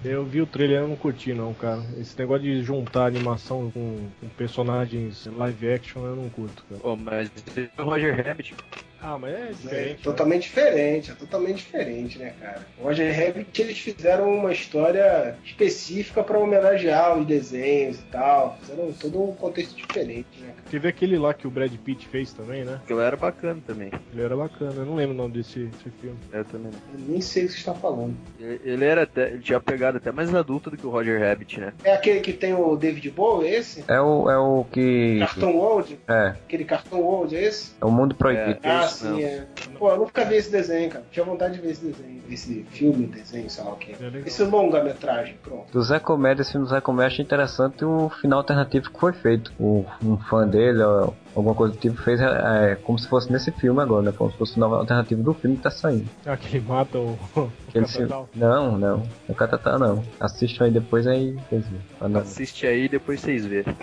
Eu 0.02 0.24
vi 0.24 0.40
o 0.40 0.46
trailer 0.46 0.82
e 0.82 0.86
não 0.86 0.96
curti 0.96 1.34
não, 1.34 1.52
cara. 1.52 1.82
Esse 1.98 2.18
negócio 2.18 2.42
de 2.42 2.62
juntar 2.62 3.06
animação 3.06 3.70
com, 3.70 4.08
com 4.18 4.28
personagens 4.30 5.26
live 5.26 5.72
action 5.72 6.04
eu 6.06 6.16
não 6.16 6.30
curto, 6.30 6.64
cara. 6.68 6.80
Oh, 6.82 6.96
mas 6.96 7.30
o 7.78 7.82
Roger 7.82 8.26
Rabbit. 8.26 8.54
Ah, 9.02 9.18
mas 9.18 9.32
é 9.34 9.38
né? 9.38 9.48
diferente. 9.52 9.88
né? 9.90 9.98
Totalmente 10.02 10.42
diferente, 10.42 11.10
é 11.10 11.14
totalmente 11.14 11.56
diferente, 11.56 12.18
né, 12.18 12.34
cara? 12.40 12.66
O 12.78 12.84
Roger 12.84 13.14
Rabbit, 13.14 13.62
eles 13.62 13.78
fizeram 13.78 14.32
uma 14.32 14.52
história 14.52 15.36
específica 15.44 16.22
pra 16.22 16.38
homenagear 16.38 17.18
os 17.18 17.26
desenhos 17.26 17.98
e 17.98 18.02
tal. 18.04 18.58
Fizeram 18.60 18.92
todo 18.92 19.22
um 19.22 19.34
contexto 19.34 19.76
diferente, 19.76 20.40
né, 20.40 20.48
cara? 20.56 20.64
Teve 20.70 20.88
aquele 20.88 21.18
lá 21.18 21.32
que 21.34 21.46
o 21.46 21.50
Brad 21.50 21.72
Pitt 21.76 22.08
fez 22.08 22.32
também, 22.32 22.64
né? 22.64 22.80
Aquilo 22.82 23.00
era 23.00 23.16
bacana 23.16 23.60
também. 23.66 23.90
Ele 24.12 24.22
era 24.22 24.36
bacana, 24.36 24.72
eu 24.76 24.86
não 24.86 24.94
lembro 24.94 25.14
o 25.14 25.16
nome 25.18 25.34
desse, 25.34 25.64
desse 25.66 25.90
filme. 26.00 26.18
Eu 26.32 26.44
também. 26.44 26.70
Eu 26.92 27.00
nem 27.08 27.20
sei 27.20 27.44
o 27.44 27.46
que 27.46 27.52
você 27.52 27.58
está 27.58 27.74
falando. 27.74 28.16
Ele 28.38 28.80
ele 28.80 28.84
era 28.84 29.02
até. 29.02 29.28
Ele 29.30 29.40
tinha 29.40 29.60
pegado 29.60 29.98
até 29.98 30.10
mais 30.10 30.34
adulto 30.34 30.70
do 30.70 30.76
que 30.76 30.86
o 30.86 30.90
Roger 30.90 31.20
Rabbit, 31.20 31.60
né? 31.60 31.72
É 31.84 31.92
aquele 31.92 32.20
que 32.20 32.32
tem 32.32 32.54
o 32.54 32.76
David 32.76 33.10
Bowie, 33.10 33.48
esse? 33.50 33.84
É 33.86 34.00
o, 34.00 34.30
é 34.30 34.38
o 34.38 34.64
que. 34.64 35.18
Cartão 35.20 35.56
World? 35.56 35.98
É, 36.08 36.28
Aquele 36.28 36.64
cartão 36.64 37.00
World, 37.00 37.36
é 37.36 37.42
esse? 37.44 37.72
é 37.80 37.84
o 37.84 37.90
mundo 37.90 38.14
proibido. 38.14 38.60
Que 38.60 38.66
ah, 38.68 38.89
sim, 38.90 39.08
não. 39.08 39.18
é. 39.18 39.46
Pô, 39.78 39.90
eu 39.90 39.96
nunca 39.98 40.24
vi 40.24 40.36
esse 40.36 40.50
desenho, 40.50 40.90
cara. 40.90 41.04
Tinha 41.10 41.24
vontade 41.24 41.54
de 41.54 41.60
ver 41.60 41.70
esse 41.70 41.84
desenho. 41.84 42.22
Esse 42.30 42.64
filme, 42.70 43.06
desenho, 43.06 43.48
sei 43.48 43.64
lá 43.64 43.72
o 43.72 43.76
que. 43.76 43.92
É. 43.92 44.22
Esse 44.26 44.42
longa-metragem, 44.44 45.36
pronto. 45.42 45.70
Do 45.72 45.82
Zé 45.82 45.98
Comédia, 45.98 46.42
esse 46.42 46.52
filme 46.52 46.66
do 46.66 46.70
Zé 46.70 46.80
Comédia, 46.80 47.08
achei 47.08 47.24
interessante 47.24 47.84
o 47.84 48.10
final 48.20 48.40
alternativo 48.40 48.90
que 48.90 48.98
foi 48.98 49.12
feito. 49.12 49.52
O, 49.58 49.84
um 50.02 50.16
fã 50.16 50.46
dele, 50.46 50.82
ó, 50.82 51.10
alguma 51.34 51.54
coisa 51.54 51.74
do 51.74 51.80
tipo, 51.80 52.00
fez 52.02 52.20
é, 52.20 52.76
como 52.82 52.98
se 52.98 53.08
fosse 53.08 53.32
nesse 53.32 53.50
filme 53.52 53.80
agora, 53.80 54.02
né? 54.02 54.12
Como 54.16 54.30
se 54.30 54.36
fosse 54.36 54.52
o 54.52 54.54
final 54.54 54.74
alternativo 54.74 55.22
do 55.22 55.34
filme 55.34 55.56
que 55.56 55.62
tá 55.62 55.70
saindo. 55.70 56.08
Ah, 56.26 56.36
que 56.38 56.56
ele 56.56 56.66
mata 56.66 56.98
o, 56.98 57.18
o 57.36 57.52
Aquele 57.68 57.86
Catatal. 57.86 58.28
Não, 58.34 58.78
não. 58.78 58.96
Não 58.98 59.06
é 59.28 59.34
Catatá, 59.34 59.78
não. 59.78 60.02
Assistam 60.18 60.64
aí 60.64 60.70
depois 60.70 61.06
aí. 61.06 61.32
vocês 61.48 61.64
veem. 61.66 62.16
Assiste 62.16 62.66
aí 62.66 62.84
e 62.84 62.88
depois 62.88 63.20
vocês 63.20 63.44
vê. 63.46 63.64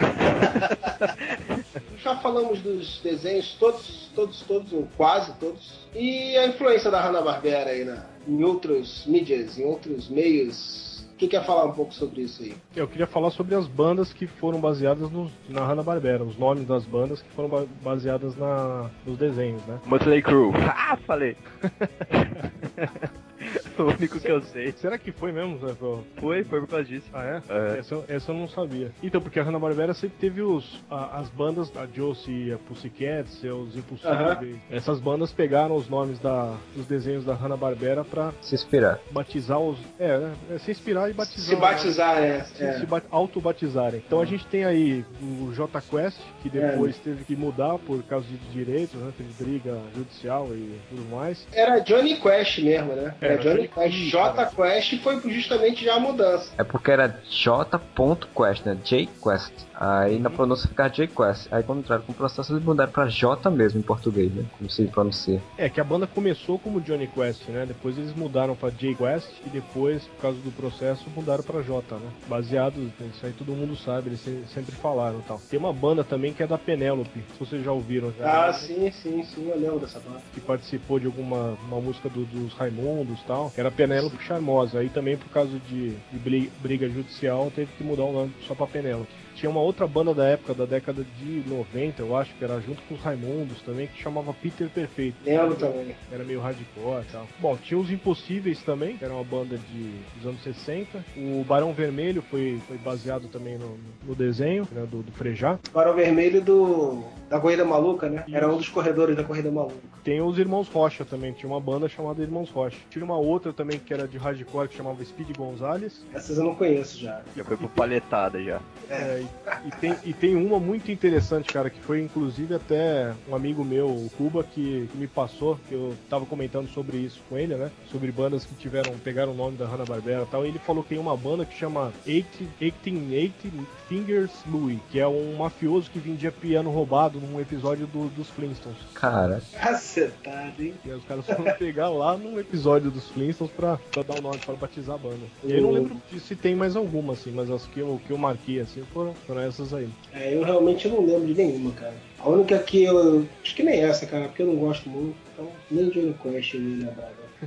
Já 2.03 2.15
falamos 2.17 2.61
dos 2.61 2.99
desenhos, 3.01 3.55
todos, 3.59 4.09
todos, 4.15 4.41
todos, 4.41 4.71
ou 4.73 4.87
quase 4.95 5.33
todos. 5.39 5.87
E 5.95 6.37
a 6.37 6.47
influência 6.47 6.91
da 6.91 7.01
Hanna-Barbera 7.01 7.71
aí 7.71 7.83
na, 7.83 8.05
em 8.27 8.43
outras 8.43 9.05
mídias, 9.05 9.57
em 9.57 9.65
outros 9.65 10.07
meios. 10.09 10.87
Quem 11.17 11.27
quer 11.27 11.43
falar 11.43 11.65
um 11.65 11.71
pouco 11.73 11.91
sobre 11.95 12.21
isso 12.21 12.43
aí? 12.43 12.55
Eu 12.75 12.87
queria 12.87 13.07
falar 13.07 13.31
sobre 13.31 13.55
as 13.55 13.67
bandas 13.67 14.13
que 14.13 14.27
foram 14.27 14.61
baseadas 14.61 15.09
nos- 15.09 15.31
na 15.49 15.65
Hanna-Barbera, 15.65 16.23
os 16.23 16.37
nomes 16.37 16.67
das 16.67 16.85
bandas 16.85 17.23
que 17.23 17.29
foram 17.31 17.49
ba- 17.49 17.65
baseadas 17.81 18.35
na, 18.37 18.91
nos 19.03 19.17
desenhos, 19.17 19.65
né? 19.65 19.79
Motley 19.87 20.21
Crue. 20.21 20.53
Ah, 20.55 20.95
falei. 21.07 21.35
o 23.83 23.87
único 23.89 24.19
que 24.19 24.29
eu 24.31 24.41
sei. 24.41 24.71
Será 24.73 24.97
que 24.97 25.11
foi 25.11 25.31
mesmo, 25.31 25.59
Zé? 25.59 25.73
Foi, 26.19 26.43
foi 26.43 26.59
por 26.61 26.67
causa 26.69 26.85
disso. 26.85 27.07
Ah, 27.13 27.23
é? 27.23 27.41
É. 27.75 27.79
Essa, 27.79 28.03
essa 28.07 28.31
eu 28.31 28.35
não 28.35 28.47
sabia. 28.47 28.91
Então, 29.01 29.21
porque 29.21 29.39
a 29.39 29.43
Hanna-Barbera 29.43 29.93
sempre 29.93 30.17
teve 30.19 30.41
os, 30.41 30.83
a- 30.89 31.19
as 31.19 31.29
bandas, 31.29 31.71
a 31.75 31.85
Josie 31.85 32.47
e 32.47 32.53
a 32.53 32.57
Pussycats, 32.57 33.43
os 33.43 33.75
Impossíveis. 33.75 34.57
Essas 34.69 34.99
bandas 34.99 35.31
pegaram 35.31 35.75
os 35.75 35.87
nomes 35.89 36.19
da, 36.19 36.55
dos 36.75 36.85
desenhos 36.85 37.25
da 37.25 37.33
Hanna-Barbera 37.33 38.03
pra 38.03 38.31
Se 38.41 38.55
inspirar. 38.55 38.99
batizar 39.11 39.59
os... 39.59 39.77
É, 39.99 40.17
né? 40.17 40.33
É 40.51 40.57
se 40.59 40.71
inspirar 40.71 41.09
e 41.09 41.13
batizar. 41.13 41.45
Se 41.47 41.55
batizar, 41.55 42.21
né? 42.21 42.43
Se, 42.43 42.63
É. 42.63 42.79
se 42.79 42.85
ba- 42.85 43.01
autobatizarem. 43.11 44.01
Então 44.05 44.19
a 44.21 44.25
gente 44.25 44.45
tem 44.47 44.63
aí 44.65 45.05
o 45.21 45.51
J 45.53 45.81
Quest, 45.81 46.19
que 46.41 46.49
depois 46.49 46.97
teve 46.99 47.23
que 47.23 47.35
mudar 47.35 47.77
por 47.79 48.01
causa 48.03 48.25
de 48.27 48.37
direitos, 48.51 48.99
né? 48.99 49.11
Teve 49.17 49.43
briga 49.43 49.79
judicial 49.95 50.47
e 50.51 50.79
tudo 50.89 51.03
mais. 51.15 51.47
Era 51.53 51.79
Johnny 51.79 52.15
Quest 52.15 52.59
mesmo, 52.59 52.93
né? 52.93 53.13
Era 53.21 53.33
Era 53.33 53.43
Johnny 53.43 53.57
Johnny 53.57 53.66
Quest. 53.67 53.89
Quest, 53.91 54.11
J. 54.11 54.45
Quest 54.47 54.97
foi 55.01 55.19
justamente 55.31 55.85
já 55.85 55.95
a 55.95 55.99
mudança. 55.99 56.51
É 56.57 56.63
porque 56.63 56.91
era 56.91 57.07
J.Quest, 57.29 58.65
né? 58.65 58.77
J-Quest. 58.83 59.53
Aí 59.79 60.17
na 60.19 60.29
pronúncia 60.29 60.67
ficava 60.67 60.89
J-Quest. 60.89 61.47
Aí 61.51 61.61
quando 61.63 61.79
entraram 61.79 62.01
com 62.03 62.11
o 62.11 62.15
processo, 62.15 62.51
eles 62.53 62.63
mudaram 62.63 62.91
pra 62.91 63.07
J 63.07 63.49
mesmo 63.51 63.79
em 63.79 63.83
português, 63.83 64.31
né? 64.33 64.43
Como 64.57 64.69
se 64.69 64.85
pronuncia. 64.85 65.41
É, 65.57 65.69
que 65.69 65.79
a 65.79 65.83
banda 65.83 66.07
começou 66.07 66.57
como 66.57 66.81
Johnny 66.81 67.07
Quest, 67.07 67.47
né? 67.49 67.65
Depois 67.65 67.97
eles 67.97 68.13
mudaram 68.15 68.55
pra 68.55 68.69
J 68.69 68.95
Quest 68.95 69.29
e 69.45 69.49
depois, 69.49 70.03
por 70.05 70.21
causa 70.21 70.39
do 70.39 70.51
processo, 70.51 71.05
mudaram 71.15 71.43
pra 71.43 71.61
J, 71.61 71.95
né? 71.95 72.09
Baseado, 72.27 72.91
isso 73.13 73.25
aí 73.25 73.33
todo 73.33 73.51
mundo 73.53 73.75
sabe, 73.75 74.09
eles 74.09 74.19
se- 74.21 74.43
sempre 74.53 74.75
falaram 74.75 75.19
e 75.19 75.23
tal. 75.23 75.39
Tem 75.49 75.59
uma 75.59 75.73
banda 75.73 76.03
também 76.03 76.33
que 76.33 76.41
é 76.43 76.47
da 76.47 76.57
Penélope, 76.57 77.23
se 77.33 77.39
vocês 77.39 77.63
já 77.63 77.71
ouviram. 77.71 78.11
Já, 78.17 78.47
Ah, 78.47 78.53
sim, 78.53 78.89
sim, 78.91 79.23
sim, 79.23 79.47
eu 79.49 79.59
lembro 79.59 79.79
dessa 79.79 79.99
banda. 79.99 80.17
que 80.33 80.39
participou 80.41 80.99
de 80.99 81.05
alguma 81.05 81.57
uma 81.67 81.79
música 81.81 82.09
do- 82.09 82.25
dos 82.25 82.53
Raimundos 82.53 83.19
e 83.19 83.23
tal, 83.25 83.51
era 83.57 83.71
Penélope 83.71 84.23
Charmosa. 84.23 84.79
Aí 84.79 84.89
também, 84.89 85.17
por 85.17 85.29
causa 85.29 85.57
de, 85.67 85.89
de 85.89 86.19
bri- 86.19 86.51
briga 86.61 86.87
judicial, 86.87 87.51
teve 87.53 87.71
que 87.77 87.83
mudar 87.83 88.03
o 88.03 88.13
nome 88.13 88.31
só 88.47 88.53
pra 88.55 88.67
Penélope. 88.67 89.11
Tinha 89.37 89.51
uma 89.51 89.61
outra 89.61 89.85
banda 89.85 90.15
da 90.15 90.25
época, 90.25 90.51
da 90.55 90.65
década 90.65 91.05
de 91.19 91.43
90, 91.47 92.01
eu 92.01 92.17
acho, 92.17 92.33
que 92.33 92.43
era 92.43 92.59
junto 92.59 92.81
com 92.83 92.95
os 92.95 93.01
Raimundos 93.01 93.61
também, 93.61 93.85
que 93.85 94.01
chamava 94.01 94.33
Peter 94.33 94.67
Perfeito. 94.67 95.15
Lembro 95.23 95.55
também. 95.55 95.95
Era 96.11 96.23
meio 96.23 96.41
hardcore 96.41 97.03
e 97.07 97.11
tal. 97.11 97.27
Bom, 97.37 97.55
tinha 97.55 97.79
os 97.79 97.91
Impossíveis 97.91 98.63
também, 98.63 98.97
que 98.97 99.05
era 99.05 99.13
uma 99.13 99.23
banda 99.23 99.55
de, 99.55 99.91
dos 100.15 100.25
anos 100.25 100.41
60. 100.41 101.05
O 101.15 101.43
Barão 101.43 101.71
Vermelho 101.71 102.23
foi, 102.23 102.59
foi 102.67 102.79
baseado 102.79 103.27
também 103.27 103.59
no, 103.59 103.77
no 104.03 104.15
desenho 104.15 104.67
né, 104.71 104.87
do, 104.89 105.03
do 105.03 105.11
Frejá. 105.11 105.59
Barão 105.71 105.93
Vermelho 105.93 106.41
do 106.41 107.03
da 107.29 107.39
Corrida 107.39 107.65
Maluca, 107.65 108.09
né? 108.09 108.23
Era 108.31 108.47
Isso. 108.47 108.55
um 108.55 108.57
dos 108.57 108.69
corredores 108.69 109.15
da 109.15 109.23
Corrida 109.23 109.51
Maluca. 109.51 109.75
Tem 110.03 110.21
os 110.21 110.39
Irmãos 110.39 110.69
Rocha 110.69 111.03
também, 111.03 111.33
tinha 111.33 111.51
uma 111.51 111.59
banda 111.59 111.89
chamada 111.89 112.21
Irmãos 112.21 112.49
Rocha. 112.49 112.77
Tinha 112.89 113.03
uma 113.03 113.17
outra 113.17 113.51
também 113.51 113.77
que 113.77 113.93
era 113.93 114.07
de 114.07 114.17
hardcore 114.17 114.69
que 114.69 114.77
chamava 114.77 115.03
Speed 115.03 115.35
Gonzales. 115.35 116.05
Essas 116.13 116.37
eu 116.37 116.45
não 116.45 116.55
conheço 116.55 116.97
já. 116.97 117.21
Já 117.35 117.43
foi 117.43 117.57
pro 117.57 117.67
palhetada 117.67 118.41
já. 118.41 118.61
É, 118.89 119.23
e, 119.65 119.71
tem, 119.71 119.97
e 120.05 120.13
tem 120.13 120.35
uma 120.35 120.59
muito 120.59 120.91
interessante, 120.91 121.49
cara, 121.51 121.69
que 121.69 121.79
foi 121.81 122.01
inclusive 122.01 122.53
até 122.55 123.13
um 123.27 123.35
amigo 123.35 123.63
meu, 123.63 123.87
o 123.87 124.09
Cuba, 124.17 124.43
que, 124.43 124.87
que 124.91 124.97
me 124.97 125.07
passou, 125.07 125.57
que 125.67 125.73
eu 125.73 125.97
tava 126.09 126.25
comentando 126.25 126.67
sobre 126.69 126.97
isso 126.97 127.21
com 127.29 127.37
ele, 127.37 127.55
né? 127.55 127.71
Sobre 127.91 128.11
bandas 128.11 128.45
que 128.45 128.55
tiveram, 128.55 128.97
pegaram 128.99 129.31
o 129.31 129.35
nome 129.35 129.57
da 129.57 129.65
Hanna-Barbera 129.65 130.23
e 130.23 130.25
tal. 130.27 130.45
E 130.45 130.49
ele 130.49 130.59
falou 130.59 130.83
que 130.83 130.89
tem 130.89 130.97
uma 130.99 131.15
banda 131.17 131.45
que 131.45 131.53
chama 131.57 131.93
1880 132.05 133.49
Fingers 133.87 134.31
Louie, 134.51 134.79
que 134.91 134.99
é 134.99 135.07
um 135.07 135.35
mafioso 135.37 135.89
que 135.89 135.99
vendia 135.99 136.31
piano 136.31 136.69
roubado 136.69 137.19
num 137.19 137.39
episódio 137.39 137.87
do- 137.87 138.09
dos 138.09 138.29
Flintstones. 138.29 138.77
Cara, 138.93 139.41
Cacetado, 139.53 140.61
hein? 140.61 140.73
E 140.85 140.91
aí 140.91 140.97
os 140.97 141.05
caras 141.05 141.25
foram 141.25 141.45
pegar 141.57 141.89
lá 141.89 142.17
num 142.17 142.39
episódio 142.39 142.91
dos 142.91 143.09
Flintstones 143.09 143.53
pra, 143.53 143.77
pra 143.93 144.03
dar 144.03 144.15
o 144.15 144.21
nome, 144.21 144.39
pra 144.45 144.55
batizar 144.55 144.95
a 144.95 144.97
banda. 144.97 145.25
E 145.43 145.51
eu 145.51 145.61
não 145.61 145.71
lembro 145.71 146.01
se 146.19 146.35
tem 146.35 146.55
mais 146.55 146.75
alguma, 146.75 147.13
assim, 147.13 147.31
mas 147.31 147.49
as 147.49 147.65
que 147.67 147.79
eu, 147.79 147.99
que 148.05 148.11
eu 148.11 148.17
marquei, 148.17 148.59
assim, 148.59 148.83
foram, 148.93 149.15
foram 149.25 149.41
essas 149.41 149.73
aí. 149.73 149.87
É, 150.13 150.33
eu 150.33 150.43
realmente 150.43 150.87
não 150.87 151.05
lembro 151.05 151.27
de 151.27 151.33
nenhuma, 151.33 151.71
cara. 151.71 151.93
A 152.19 152.29
única 152.29 152.57
que 152.59 152.83
eu. 152.83 153.25
Acho 153.43 153.55
que 153.55 153.63
nem 153.63 153.81
essa, 153.81 154.05
cara, 154.05 154.27
porque 154.27 154.41
eu 154.41 154.47
não 154.47 154.55
gosto 154.55 154.89
muito. 154.89 155.15
Então, 155.33 155.51
nem 155.71 155.89
Johnny 155.89 156.15
Quest 156.21 156.53
eu. 156.53 156.61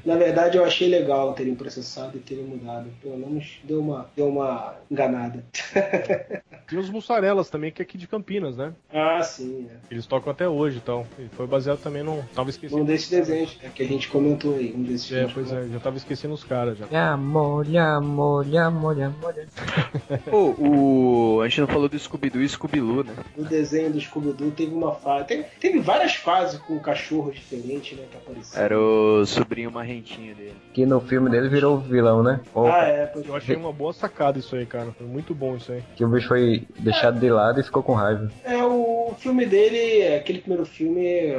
Na 0.05 0.17
verdade, 0.17 0.57
eu 0.57 0.65
achei 0.65 0.89
legal 0.89 1.33
terem 1.35 1.55
processado 1.55 2.17
e 2.17 2.21
terem 2.21 2.45
mudado. 2.45 2.89
Pelo 3.03 3.17
menos 3.17 3.59
deu 3.65 3.81
uma, 3.81 4.11
deu 4.17 4.29
uma 4.29 4.77
enganada. 4.91 5.45
Tem 6.69 6.79
os 6.79 6.89
Mussarelas 6.89 7.51
também, 7.51 7.73
que 7.73 7.83
é 7.83 7.85
aqui 7.85 7.99
de 7.99 8.07
Campinas, 8.07 8.57
né? 8.57 8.73
Ah, 8.93 9.21
sim. 9.23 9.69
É. 9.69 9.93
Eles 9.93 10.07
tocam 10.07 10.31
até 10.31 10.49
hoje 10.49 10.79
e 10.79 10.81
tal. 10.81 11.05
E 11.19 11.29
foi 11.31 11.47
baseado 11.47 11.81
também 11.81 12.05
num. 12.05 12.23
Tava 12.35 12.51
esquecendo. 12.51 12.83
Um 12.83 12.85
desses 12.85 13.11
desenhos 13.11 13.59
é, 13.63 13.69
que 13.69 13.83
a 13.83 13.87
gente 13.87 14.09
comentou 14.09 14.55
aí. 14.55 14.73
Um 14.73 14.83
desses 14.85 15.11
É, 15.11 15.27
pois 15.27 15.51
é, 15.51 15.67
já 15.67 15.81
tava 15.81 15.97
esquecendo 15.97 16.33
os 16.33 16.45
caras 16.45 16.79
já. 16.79 16.87
Ya, 16.93 17.17
molha, 17.17 18.01
molha, 18.01 18.71
molha, 18.71 19.13
molha. 19.21 19.49
Pô, 20.31 20.55
o. 20.59 21.41
A 21.43 21.49
gente 21.49 21.63
não 21.63 21.69
falou 21.69 21.89
do 21.89 21.99
Scooby-Doo 21.99 22.43
e 22.43 22.49
Scooby-Loo, 22.49 23.03
né? 23.03 23.15
O 23.37 23.43
desenho 23.43 23.91
do 23.91 24.01
Scooby-Doo 24.01 24.53
teve 24.53 24.73
uma 24.73 24.95
fase. 24.95 25.27
Teve, 25.27 25.45
teve 25.59 25.81
várias 25.81 26.15
fases 26.15 26.61
com 26.61 26.79
cachorros 26.79 27.35
diferentes, 27.35 27.99
né? 27.99 28.05
Que 28.09 28.17
apareciam. 28.17 28.63
Era 28.63 28.79
o 28.79 29.27
sobrinho 29.27 29.73
marrentinho 29.81 30.35
dele. 30.35 30.55
Que 30.73 30.85
no 30.85 31.01
filme 31.01 31.31
dele 31.31 31.49
virou 31.49 31.79
vilão, 31.79 32.23
né? 32.23 32.41
Ou 32.55 32.67
Ah, 32.67 32.85
é. 32.85 33.07
Pois 33.07 33.27
Eu 33.27 33.35
achei 33.35 33.57
uma 33.57 33.73
boa 33.73 33.93
sacada 33.93 34.39
isso 34.39 34.55
aí, 34.55 34.67
cara. 34.67 34.93
Foi 34.97 35.07
muito 35.07 35.35
bom 35.35 35.57
isso 35.57 35.73
aí. 35.73 35.83
que 35.97 36.05
o 36.05 36.09
bicho 36.09 36.29
foi 36.29 36.67
deixado 36.79 37.19
de 37.19 37.31
lado 37.31 37.61
e 37.61 37.63
ficou 37.63 37.83
com 37.83 37.95
raiva. 37.95 38.31
É, 38.45 38.63
o 38.63 39.15
filme 39.19 39.47
dele, 39.47 40.15
aquele 40.15 40.39
primeiro 40.41 40.65
filme, 40.67 41.35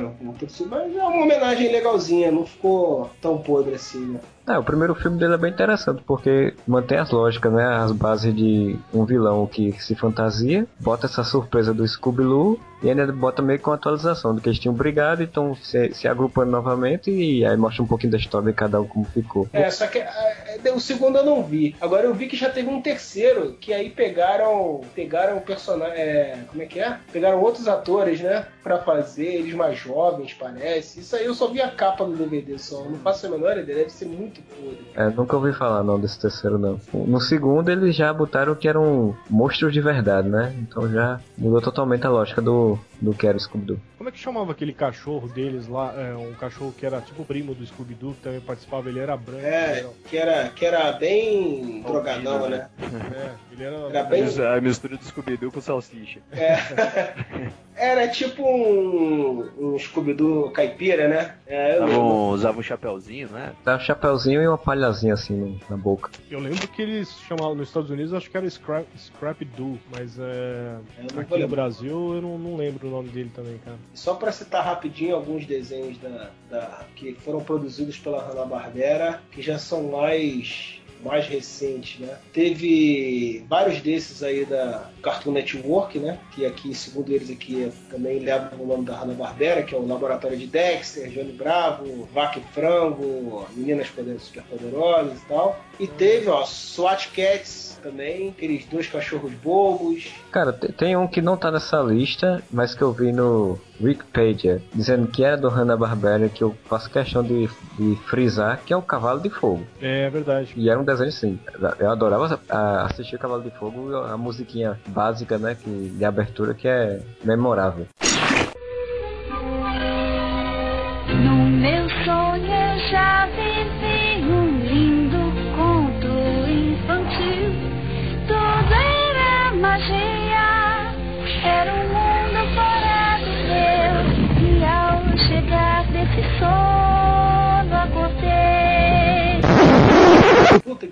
mas 0.69 0.95
é 0.95 1.03
uma 1.03 1.23
homenagem 1.23 1.71
legalzinha, 1.71 2.31
não 2.31 2.45
ficou 2.45 3.09
tão 3.21 3.37
podre 3.37 3.75
assim, 3.75 4.05
né? 4.05 4.19
É, 4.47 4.57
o 4.57 4.63
primeiro 4.63 4.95
filme 4.95 5.17
dele 5.17 5.35
é 5.35 5.37
bem 5.37 5.51
interessante, 5.51 6.01
porque 6.05 6.53
mantém 6.67 6.97
as 6.97 7.11
lógicas, 7.11 7.53
né? 7.53 7.63
As 7.63 7.91
bases 7.91 8.35
de 8.35 8.75
um 8.93 9.05
vilão 9.05 9.45
que 9.45 9.71
se 9.81 9.95
fantasia, 9.95 10.65
bota 10.79 11.05
essa 11.05 11.23
surpresa 11.23 11.73
do 11.73 11.87
Scooby-Doo 11.87 12.59
e 12.81 12.89
ainda 12.89 13.11
bota 13.11 13.41
meio 13.41 13.59
com 13.59 13.71
atualização 13.71 14.33
do 14.33 14.41
que 14.41 14.49
eles 14.49 14.59
tinham 14.59 14.73
brigado, 14.73 15.21
então 15.21 15.55
se, 15.55 15.93
se 15.93 16.07
agrupando 16.07 16.51
novamente 16.51 17.11
e 17.11 17.45
aí 17.45 17.55
mostra 17.55 17.83
um 17.83 17.87
pouquinho 17.87 18.11
da 18.11 18.17
história 18.17 18.47
de 18.47 18.53
cada 18.53 18.81
um 18.81 18.87
como 18.87 19.05
ficou. 19.05 19.47
É, 19.53 19.69
só 19.69 19.87
que 19.87 19.99
é, 19.99 20.40
o 20.69 20.79
segundo 20.79 21.17
eu 21.17 21.25
não 21.25 21.43
vi. 21.43 21.75
Agora 21.81 22.05
eu 22.05 22.13
vi 22.13 22.27
que 22.27 22.37
já 22.37 22.49
teve 22.49 22.69
um 22.69 22.81
terceiro, 22.81 23.57
que 23.59 23.73
aí 23.73 23.89
pegaram. 23.89 24.81
Pegaram 24.93 25.39
personagem. 25.39 25.97
É, 25.97 26.39
como 26.47 26.61
é 26.61 26.65
que 26.65 26.79
é? 26.79 26.97
Pegaram 27.11 27.41
outros 27.41 27.67
atores, 27.67 28.21
né? 28.21 28.45
Pra 28.63 28.79
fazer, 28.79 29.25
eles 29.25 29.53
mais 29.53 29.77
jovens, 29.77 30.33
parece. 30.33 30.99
Isso 30.99 31.15
aí 31.15 31.25
eu 31.25 31.33
só 31.33 31.47
vi 31.47 31.61
a 31.61 31.69
capa 31.69 32.05
do 32.05 32.15
DVD 32.15 32.57
só. 32.59 32.83
Não 32.83 32.99
faço 32.99 33.25
a 33.25 33.29
menor 33.29 33.57
ideia, 33.57 33.79
deve 33.79 33.89
ser 33.89 34.05
muito 34.05 34.41
podre. 34.41 34.85
É, 34.95 35.09
nunca 35.09 35.35
ouvi 35.35 35.53
falar 35.53 35.83
não 35.83 35.99
desse 35.99 36.19
terceiro 36.19 36.57
não. 36.57 36.79
No 36.93 37.19
segundo 37.19 37.69
eles 37.69 37.95
já 37.95 38.13
botaram 38.13 38.55
que 38.55 38.67
eram 38.67 39.15
monstros 39.29 39.73
de 39.73 39.81
verdade, 39.81 40.29
né? 40.29 40.53
Então 40.59 40.89
já 40.89 41.19
mudou 41.37 41.61
totalmente 41.61 42.05
a 42.05 42.09
lógica 42.09 42.41
do, 42.41 42.77
do 43.01 43.13
que 43.15 43.25
era 43.25 43.35
o 43.35 43.39
Scooby-Doo. 43.39 43.79
Como 43.97 44.07
é 44.09 44.11
que 44.11 44.19
chamava 44.19 44.51
aquele 44.51 44.71
cachorro 44.73 45.27
deles 45.27 45.67
lá? 45.67 45.93
É, 45.99 46.13
um 46.13 46.33
cachorro 46.33 46.71
que 46.77 46.85
era 46.85 47.01
tipo 47.01 47.25
primo 47.25 47.55
do 47.55 47.65
Scooby-Doo, 47.65 48.13
que 48.13 48.21
também 48.21 48.39
participava, 48.39 48.89
ele 48.89 48.99
era 48.99 49.17
branco. 49.17 49.43
É, 49.43 49.79
era- 49.79 49.89
que 50.07 50.17
era, 50.17 50.49
que 50.49 50.65
era 50.65 50.91
bem 50.93 51.81
drogadão, 51.81 52.47
né? 52.49 52.69
É, 52.79 53.31
ele 53.53 53.63
era. 53.63 53.75
Era 53.89 54.03
bem- 54.03 54.23
A 54.23 54.61
mistura 54.61 54.95
do 54.97 55.03
Scooby-Doo 55.03 55.51
com 55.51 55.59
salsicha. 55.61 56.19
É. 56.31 56.55
Era 57.75 58.07
tipo 58.09 58.43
um, 58.43 59.49
um 59.57 59.79
Scooby-Doo 59.79 60.51
caipira, 60.51 61.07
né? 61.07 61.33
É, 61.51 61.75
eu 61.77 61.85
lembro. 61.85 62.01
Usavam, 62.01 62.29
usavam 62.29 62.59
um 62.59 62.63
chapéuzinho, 62.63 63.27
né? 63.29 63.53
Dá 63.65 63.75
um 63.75 63.79
chapeuzinho 63.79 64.41
e 64.41 64.47
uma 64.47 64.57
palhazinha 64.57 65.13
assim 65.15 65.35
no- 65.35 65.59
na 65.69 65.75
boca. 65.75 66.09
Eu 66.29 66.39
lembro 66.39 66.65
que 66.67 66.81
eles 66.81 67.09
chamavam 67.27 67.55
nos 67.55 67.67
Estados 67.67 67.89
Unidos, 67.89 68.13
acho 68.13 68.29
que 68.29 68.37
era 68.37 68.49
Scrap, 68.49 68.85
Scrap 68.97 69.43
Doo, 69.57 69.77
mas 69.93 70.17
é, 70.17 70.77
aqui 71.17 71.37
no. 71.39 71.47
Brasil 71.49 72.15
eu 72.15 72.21
não, 72.21 72.37
não 72.37 72.55
lembro 72.55 72.87
o 72.87 72.91
nome 72.91 73.09
dele 73.09 73.29
também, 73.35 73.57
cara. 73.65 73.77
Só 73.93 74.13
para 74.15 74.31
citar 74.31 74.63
rapidinho 74.63 75.13
alguns 75.15 75.45
desenhos 75.45 75.97
da, 75.97 76.29
da- 76.49 76.85
que 76.95 77.13
foram 77.15 77.41
produzidos 77.41 77.97
pela 77.99 78.21
Hanna-Barbera, 78.23 79.21
que 79.31 79.41
já 79.41 79.59
são 79.59 79.83
mais 79.89 80.80
mais 81.03 81.25
recentes, 81.27 81.99
né? 81.99 82.17
Teve 82.33 83.43
vários 83.47 83.81
desses 83.81 84.21
aí 84.23 84.45
da 84.45 84.89
Cartoon 85.01 85.31
Network, 85.31 85.99
né? 85.99 86.19
Que 86.33 86.45
aqui, 86.45 86.73
segundo 86.73 87.11
eles 87.11 87.29
aqui, 87.29 87.71
também 87.89 88.19
levam 88.19 88.59
o 88.59 88.67
nome 88.67 88.85
da 88.85 88.95
Hanna-Barbera, 88.95 89.63
que 89.63 89.73
é 89.73 89.77
o 89.77 89.85
Laboratório 89.85 90.37
de 90.37 90.47
Dexter, 90.47 91.09
Johnny 91.09 91.31
Bravo, 91.33 92.07
Vaca 92.13 92.39
e 92.39 92.53
Frango, 92.53 93.45
Meninas 93.55 93.89
Poder- 93.89 94.19
Superpoderosas 94.19 95.17
e 95.21 95.25
tal. 95.25 95.59
E 95.79 95.87
teve, 95.87 96.29
ó, 96.29 96.43
SWAT 96.45 97.09
Cats 97.11 97.79
também, 97.81 98.29
aqueles 98.29 98.65
dois 98.67 98.87
cachorros 98.87 99.33
bobos. 99.33 100.11
Cara, 100.31 100.53
te- 100.53 100.71
tem 100.71 100.95
um 100.95 101.07
que 101.07 101.19
não 101.21 101.35
tá 101.35 101.49
nessa 101.49 101.81
lista, 101.81 102.43
mas 102.51 102.75
que 102.75 102.83
eu 102.83 102.91
vi 102.93 103.11
no 103.11 103.57
Wikipedia, 103.81 104.61
dizendo 104.73 105.07
que 105.07 105.23
era 105.23 105.35
do 105.35 105.49
Hanna-Barbera, 105.49 106.29
que 106.29 106.43
eu 106.43 106.55
faço 106.69 106.89
questão 106.91 107.23
de, 107.23 107.47
de 107.79 107.95
frisar, 108.07 108.61
que 108.63 108.71
é 108.71 108.77
o 108.77 108.81
Cavalo 108.83 109.19
de 109.19 109.31
Fogo. 109.31 109.65
É 109.81 110.07
verdade. 110.11 110.53
E 110.55 110.69
era 110.69 110.79
um 110.79 110.83
desenho 110.83 111.11
sim. 111.11 111.39
Eu 111.79 111.89
adorava 111.89 112.39
assistir 112.85 113.15
o 113.15 113.19
Cavalo 113.19 113.41
de 113.41 113.49
Fogo, 113.51 113.95
a 113.95 114.15
musiquinha 114.15 114.79
básica, 114.87 115.39
né, 115.39 115.55
que, 115.59 115.69
de 115.69 116.05
abertura, 116.05 116.53
que 116.53 116.67
é 116.67 117.01
memorável. 117.23 117.87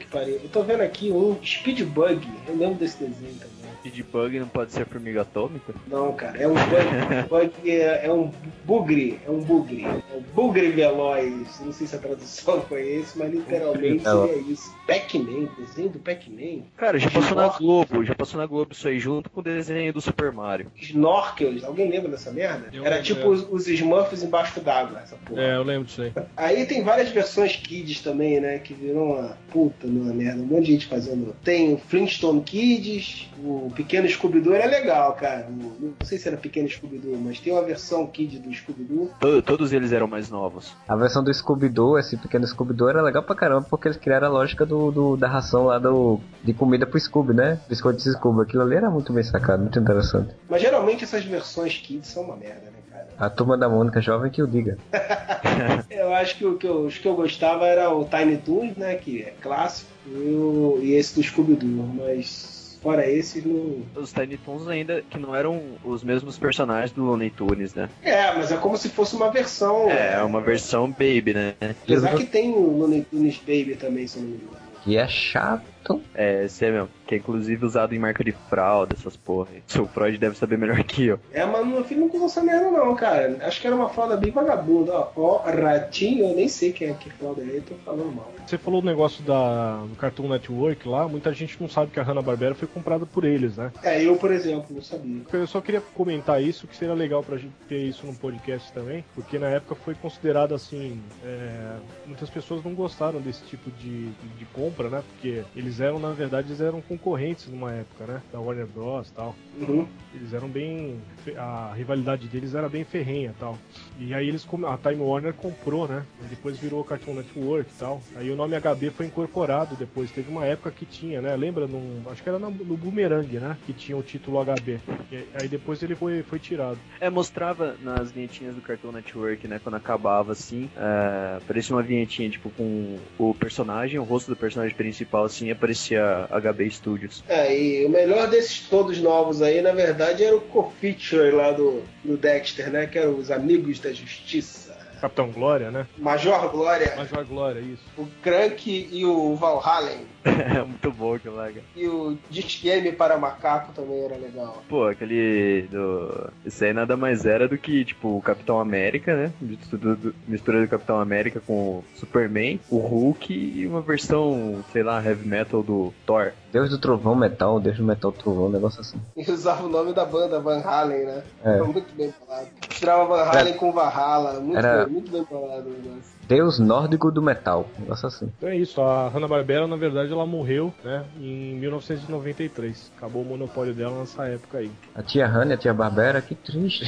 Pariu. 0.09 0.39
Eu 0.43 0.49
tô 0.49 0.63
vendo 0.63 0.81
aqui 0.81 1.11
um 1.11 1.37
Speed 1.43 1.81
Bug. 1.83 2.27
Eu 2.47 2.55
lembro 2.55 2.75
desse 2.75 2.97
desenho 2.97 3.33
também. 3.35 3.58
Speed 3.79 4.05
Bug 4.11 4.39
não 4.39 4.47
pode 4.47 4.73
ser 4.73 4.85
formiga 4.85 5.21
atômica? 5.21 5.73
Não, 5.87 6.13
cara, 6.13 6.37
é 6.37 6.47
um 6.47 6.53
bug. 6.53 7.27
bug 7.29 7.71
é, 7.71 8.05
é 8.05 8.11
um 8.11 8.31
bugre. 8.65 9.19
É 9.25 9.29
um 9.29 9.41
bugre. 9.41 9.85
É 9.85 10.15
um 10.15 10.21
bugre 10.33 10.69
veloz. 10.71 11.59
Não 11.61 11.71
sei 11.71 11.87
se 11.87 11.95
a 11.95 11.99
tradução 11.99 12.61
foi 12.67 12.87
esse, 12.87 13.17
mas 13.17 13.31
literalmente 13.31 14.03
seria 14.03 14.37
isso. 14.37 14.75
Pac-Man, 14.85 15.47
desenho 15.57 15.89
do 15.89 15.99
Pac-Man. 15.99 16.63
Cara, 16.75 16.99
já 16.99 17.09
passou 17.09 17.37
na 17.37 17.47
Globo, 17.49 18.03
já 18.03 18.15
passou 18.15 18.39
na 18.39 18.45
Globo 18.45 18.73
isso 18.73 18.87
aí, 18.87 18.99
junto 18.99 19.29
com 19.29 19.39
o 19.39 19.43
desenho 19.43 19.93
do 19.93 20.01
Super 20.01 20.31
Mario. 20.31 20.71
Snorkels. 20.75 21.63
Alguém 21.63 21.89
lembra 21.89 22.09
dessa 22.09 22.31
merda? 22.31 22.67
Eu 22.73 22.85
Era 22.85 23.01
tipo 23.01 23.21
é. 23.21 23.27
os, 23.27 23.47
os 23.49 23.67
Smurfs 23.67 24.23
embaixo 24.23 24.59
d'água, 24.59 24.99
essa 24.99 25.15
porra. 25.15 25.41
É, 25.41 25.55
eu 25.55 25.63
lembro 25.63 25.85
disso 25.85 26.01
aí. 26.01 26.11
Aí 26.35 26.65
tem 26.65 26.83
várias 26.83 27.09
versões 27.09 27.55
Kids 27.55 28.01
também, 28.01 28.39
né? 28.39 28.59
Que 28.59 28.73
virou 28.73 29.13
uma 29.13 29.37
puta 29.51 29.87
numa 29.87 30.13
merda. 30.13 30.41
Um 30.41 30.45
monte 30.45 30.65
de 30.65 30.71
gente 30.73 30.87
fazendo. 30.87 31.35
Tem 31.43 31.73
o 31.73 31.77
Flintstone 31.77 32.41
Kids, 32.41 33.29
o 33.43 33.68
Pequeno 33.69 34.07
Scooby-Doo 34.07 34.53
era 34.53 34.65
legal, 34.65 35.13
cara. 35.13 35.47
O- 35.49 35.79
Não 35.79 35.93
sei 36.03 36.17
se 36.17 36.27
era 36.27 36.37
Pequeno 36.37 36.67
Scooby-Doo, 36.69 37.17
mas 37.23 37.39
tem 37.39 37.53
uma 37.53 37.61
versão 37.63 38.05
Kid 38.07 38.39
do 38.39 38.53
Scooby-Doo. 38.53 39.11
To- 39.19 39.41
todos 39.41 39.71
eles 39.73 39.91
eram 39.91 40.07
mais 40.07 40.29
novos. 40.29 40.73
A 40.87 40.95
versão 40.95 41.23
do 41.23 41.33
Scooby-Doo, 41.33 41.97
esse 41.97 42.17
pequeno 42.17 42.45
Scooby-Doo, 42.47 42.89
era 42.89 43.01
legal 43.01 43.23
pra 43.23 43.35
caramba, 43.35 43.65
porque 43.69 43.87
eles 43.87 43.97
criaram 43.97 44.27
a 44.27 44.31
lógica 44.31 44.65
do, 44.65 44.91
do- 44.91 45.17
da 45.17 45.27
ração 45.27 45.65
lá 45.65 45.77
do, 45.79 46.19
de 46.43 46.53
comida 46.53 46.85
pro 46.85 46.99
Scooby, 46.99 47.33
né? 47.33 47.59
Biscoito 47.69 47.97
de 48.03 48.11
Scooby. 48.11 48.41
Aquilo 48.41 48.63
ali 48.63 48.75
era 48.75 48.89
muito 48.89 49.11
bem 49.13 49.23
sacado, 49.23 49.61
muito 49.61 49.79
interessante. 49.79 50.33
Mas 50.49 50.61
geralmente 50.61 51.03
essas 51.03 51.23
versões 51.25 51.77
Kids 51.77 52.07
são 52.09 52.23
uma 52.23 52.35
merda, 52.35 52.65
né, 52.65 52.79
cara? 52.91 53.07
A 53.17 53.29
turma 53.29 53.57
da 53.57 53.67
Mônica 53.69 54.01
jovem 54.01 54.31
que 54.31 54.41
o 54.41 54.47
diga. 54.47 54.77
Eu 55.89 56.13
acho 56.13 56.37
que, 56.37 56.45
o 56.45 56.55
que 56.57 56.67
eu, 56.67 56.85
os 56.85 56.97
que 56.97 57.07
eu 57.07 57.15
gostava 57.15 57.65
era 57.65 57.89
o 57.93 58.05
Tiny 58.05 58.37
Toons, 58.37 58.75
né? 58.77 58.95
Que 58.95 59.21
é 59.23 59.33
clássico, 59.41 59.89
e, 60.07 60.11
o- 60.33 60.79
e 60.81 60.93
esse 60.93 61.15
do 61.15 61.23
Scooby-Doo, 61.23 61.87
mas 61.97 62.58
fora 62.81 63.09
esses 63.09 63.43
não. 63.43 63.83
Os 63.95 64.11
Tiny 64.11 64.37
Toons 64.37 64.67
ainda 64.67 65.03
que 65.09 65.17
não 65.17 65.35
eram 65.35 65.61
os 65.83 66.03
mesmos 66.03 66.37
personagens 66.37 66.91
do 66.91 67.03
Looney 67.03 67.29
Tunes, 67.29 67.73
né? 67.73 67.89
É, 68.01 68.33
mas 68.33 68.51
é 68.51 68.57
como 68.57 68.77
se 68.77 68.89
fosse 68.89 69.15
uma 69.15 69.29
versão. 69.31 69.89
É, 69.89 70.21
uma 70.23 70.41
versão 70.41 70.89
baby, 70.89 71.33
né? 71.33 71.55
Apesar 71.83 72.15
que 72.15 72.25
tem 72.25 72.51
o 72.51 72.77
Looney 72.77 73.05
Tunes 73.09 73.37
Baby 73.37 73.75
também, 73.75 74.07
se 74.07 74.19
não 74.19 74.27
me 74.27 74.35
engano. 74.35 74.57
Que 74.83 74.97
é 74.97 75.07
chato. 75.07 75.78
É, 76.13 76.45
esse 76.45 76.65
é 76.65 76.71
mesmo. 76.71 76.89
Que 77.07 77.15
é 77.15 77.17
inclusive 77.17 77.65
usado 77.65 77.95
em 77.95 77.99
marca 77.99 78.23
de 78.23 78.31
fralda, 78.31 78.95
essas 78.97 79.15
porra. 79.15 79.49
Seu 79.67 79.87
Freud 79.87 80.17
deve 80.17 80.37
saber 80.37 80.57
melhor 80.57 80.83
que 80.83 81.07
eu. 81.07 81.19
É, 81.31 81.45
mas 81.45 81.65
meu 81.65 81.83
filho 81.83 82.01
não 82.01 82.07
usou 82.07 82.25
essa 82.25 82.43
merda 82.43 82.69
não, 82.69 82.95
cara. 82.95 83.37
Acho 83.41 83.59
que 83.61 83.67
era 83.67 83.75
uma 83.75 83.89
fralda 83.89 84.17
bem 84.17 84.31
vagabunda, 84.31 84.93
ó. 84.93 85.09
Ó, 85.15 85.37
ratinho, 85.39 86.25
eu 86.27 86.35
nem 86.35 86.47
sei 86.47 86.71
quem 86.71 86.89
é 86.89 86.93
que 86.93 87.09
fralda 87.09 87.41
é, 87.41 87.57
eu 87.57 87.61
tô 87.61 87.75
falando 87.85 88.15
mal. 88.15 88.31
Você 88.45 88.57
falou 88.57 88.81
o 88.81 88.85
negócio 88.85 89.23
da, 89.23 89.77
do 89.83 89.95
Cartoon 89.95 90.27
Network 90.27 90.87
lá, 90.87 91.07
muita 91.07 91.33
gente 91.33 91.59
não 91.61 91.69
sabe 91.69 91.91
que 91.91 91.99
a 91.99 92.03
Hanna-Barbera 92.03 92.55
foi 92.55 92.67
comprada 92.67 93.05
por 93.05 93.23
eles, 93.23 93.57
né? 93.57 93.71
É, 93.83 94.03
eu, 94.03 94.15
por 94.17 94.31
exemplo, 94.31 94.67
não 94.71 94.81
sabia. 94.81 95.21
Eu 95.31 95.47
só 95.47 95.61
queria 95.61 95.81
comentar 95.81 96.41
isso, 96.41 96.67
que 96.67 96.75
seria 96.75 96.93
legal 96.93 97.23
pra 97.23 97.37
gente 97.37 97.53
ter 97.67 97.79
isso 97.79 98.05
no 98.05 98.13
podcast 98.13 98.71
também, 98.73 99.03
porque 99.15 99.37
na 99.37 99.47
época 99.47 99.75
foi 99.75 99.95
considerado 99.95 100.53
assim. 100.53 100.99
é, 101.23 101.77
muitas 102.05 102.29
pessoas 102.29 102.63
não 102.63 102.73
gostaram 102.73 103.21
desse 103.21 103.43
tipo 103.45 103.69
de, 103.71 104.07
de 104.09 104.45
compra, 104.53 104.89
né? 104.89 105.03
Porque 105.11 105.43
eles 105.55 105.68
eram, 105.79 105.99
na 105.99 106.11
verdade, 106.11 106.47
eles 106.47 106.61
eram 106.61 106.81
concorrentes 106.81 107.47
numa 107.47 107.71
época, 107.73 108.05
né? 108.05 108.21
Da 108.31 108.39
Warner 108.39 108.65
Bros. 108.65 109.11
tal. 109.11 109.35
Uhum. 109.59 109.87
Eles 110.13 110.33
eram 110.33 110.47
bem. 110.47 110.99
A 111.37 111.73
rivalidade 111.75 112.27
deles 112.27 112.55
era 112.55 112.67
bem 112.67 112.83
ferrenha 112.83 113.33
tal. 113.39 113.57
E 113.99 114.13
aí 114.13 114.27
eles 114.27 114.47
a 114.65 114.77
Time 114.77 115.01
Warner 115.01 115.33
comprou, 115.33 115.87
né? 115.87 116.03
E 116.23 116.27
depois 116.27 116.57
virou 116.57 116.83
Cartoon 116.83 117.13
Network 117.13 117.69
e 117.69 117.79
tal. 117.79 118.01
Aí 118.15 118.31
o 118.31 118.35
nome 118.35 118.59
HB 118.59 118.89
foi 118.91 119.05
incorporado 119.05 119.75
depois. 119.75 120.11
Teve 120.11 120.29
uma 120.29 120.45
época 120.45 120.71
que 120.71 120.85
tinha, 120.85 121.21
né? 121.21 121.35
Lembra? 121.35 121.67
Num, 121.67 122.01
acho 122.09 122.23
que 122.23 122.29
era 122.29 122.39
no, 122.39 122.49
no 122.49 122.77
Boomerang, 122.77 123.39
né? 123.39 123.57
Que 123.65 123.73
tinha 123.73 123.97
o 123.97 124.01
título 124.01 124.43
HB. 124.43 124.79
E 125.11 125.25
aí 125.35 125.47
depois 125.47 125.81
ele 125.83 125.95
foi, 125.95 126.23
foi 126.23 126.39
tirado. 126.39 126.79
É, 126.99 127.09
mostrava 127.09 127.75
nas 127.81 128.11
vinhetinhas 128.11 128.55
do 128.55 128.61
Cartoon 128.61 128.91
Network, 128.91 129.47
né? 129.47 129.59
Quando 129.63 129.75
acabava 129.75 130.31
assim, 130.31 130.69
é, 130.75 131.37
aparecia 131.37 131.75
uma 131.75 131.83
vinhetinha, 131.83 132.29
tipo, 132.29 132.49
com 132.49 132.97
o 133.17 133.33
personagem, 133.33 133.99
o 133.99 134.03
rosto 134.03 134.31
do 134.31 134.35
personagem 134.35 134.75
principal, 134.75 135.25
assim, 135.25 135.47
e 135.47 135.51
aparecia 135.51 136.27
HB 136.31 136.71
Studios. 136.71 137.23
É, 137.27 137.55
e 137.55 137.85
o 137.85 137.89
melhor 137.89 138.27
desses 138.27 138.67
todos 138.67 138.99
novos 138.99 139.41
aí, 139.41 139.61
na 139.61 139.71
verdade, 139.71 139.98
era 140.05 140.35
o 140.35 140.41
co-feature 140.41 141.31
lá 141.31 141.51
do, 141.51 141.83
do 142.03 142.17
Dexter, 142.17 142.69
né? 142.71 142.87
Que 142.87 142.99
eram 142.99 143.17
os 143.17 143.31
Amigos 143.31 143.79
da 143.79 143.91
Justiça. 143.91 144.77
Capitão 144.99 145.31
Glória, 145.31 145.71
né? 145.71 145.87
Major 145.97 146.49
Glória, 146.49 146.93
Major 146.97 147.23
Glória, 147.25 147.59
isso. 147.61 147.83
o 147.97 148.05
Crank 148.21 148.89
e 148.91 149.05
o 149.05 149.35
Valhallen. 149.35 150.05
É 150.59 150.61
muito 150.63 150.91
bom 150.91 151.13
aquilo 151.15 151.35
lá, 151.35 151.45
cara. 151.47 151.61
E 151.75 151.87
o 151.87 152.17
Disc 152.29 152.61
Game 152.63 152.91
para 152.91 153.17
Macaco 153.17 153.71
também 153.73 154.03
era 154.03 154.15
legal. 154.17 154.61
Pô, 154.67 154.85
aquele 154.85 155.67
do. 155.71 156.29
Isso 156.45 156.63
aí 156.63 156.73
nada 156.73 156.97
mais 156.97 157.25
era 157.25 157.47
do 157.47 157.57
que, 157.57 157.85
tipo, 157.85 158.17
o 158.17 158.21
Capitão 158.21 158.59
América, 158.59 159.15
né? 159.15 159.31
Do- 159.39 160.13
Mistura 160.27 160.61
do 160.61 160.67
Capitão 160.67 160.99
América 160.99 161.39
com 161.45 161.53
o 161.53 161.83
Superman, 161.95 162.59
o 162.69 162.77
Hulk 162.79 163.33
e 163.33 163.65
uma 163.67 163.81
versão, 163.81 164.63
sei 164.71 164.83
lá, 164.83 165.03
heavy 165.03 165.27
metal 165.27 165.63
do 165.63 165.93
Thor. 166.05 166.31
Deus 166.51 166.69
do 166.69 166.79
Trovão 166.79 167.15
Metal, 167.15 167.59
Deus 167.59 167.77
do 167.77 167.83
Metal 167.83 168.11
Trovão, 168.11 168.47
um 168.47 168.51
negócio 168.51 168.81
assim. 168.81 168.99
E 169.15 169.31
usava 169.31 169.65
o 169.65 169.69
nome 169.69 169.93
da 169.93 170.05
banda, 170.05 170.39
Van 170.39 170.59
Halen, 170.61 171.05
né? 171.05 171.23
É. 171.43 171.57
Foi 171.59 171.67
muito 171.67 171.93
bem 171.95 172.11
falado. 172.11 172.47
Misturava 172.67 173.05
Van 173.05 173.21
Halen 173.23 173.53
com 173.53 173.71
Valhalla. 173.71 174.39
Muito, 174.39 174.57
Era- 174.57 174.83
bem, 174.85 174.93
muito 174.93 175.11
bem 175.11 175.25
falado 175.25 175.67
o 175.67 175.69
negócio. 175.69 176.18
Deus 176.29 176.59
nórdico 176.59 177.11
do 177.11 177.23
metal. 177.23 177.67
Um 177.75 177.81
negócio 177.81 178.07
assim. 178.07 178.31
Então 178.37 178.49
é 178.49 178.55
isso, 178.55 178.79
a 178.79 179.09
Hanna-Barbera, 179.09 179.65
na 179.65 179.75
verdade, 179.75 180.13
ela 180.13 180.27
morreu, 180.27 180.71
né, 180.83 181.03
em 181.19 181.55
1993. 181.55 182.91
Acabou 182.95 183.23
o 183.23 183.25
monopólio 183.25 183.73
dela 183.73 183.97
nessa 183.99 184.27
época 184.27 184.59
aí. 184.59 184.69
A 184.93 185.01
tia 185.01 185.25
Hannah 185.25 185.53
e 185.53 185.55
a 185.55 185.57
tia 185.57 185.73
Barbera, 185.73 186.21
que 186.21 186.35
triste. 186.35 186.85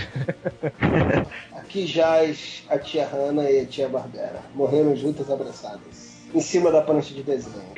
Aqui 1.58 1.88
jaz 1.88 2.64
a 2.70 2.78
tia 2.78 3.08
Hannah 3.08 3.50
e 3.50 3.62
a 3.62 3.66
tia 3.66 3.90
Barbera. 3.90 4.42
Morreram 4.54 4.96
juntas 4.96 5.28
abraçadas. 5.32 6.22
Em 6.32 6.40
cima 6.40 6.72
da 6.72 6.84
prancha 6.84 7.12
de 7.12 7.24
desenho. 7.24 7.74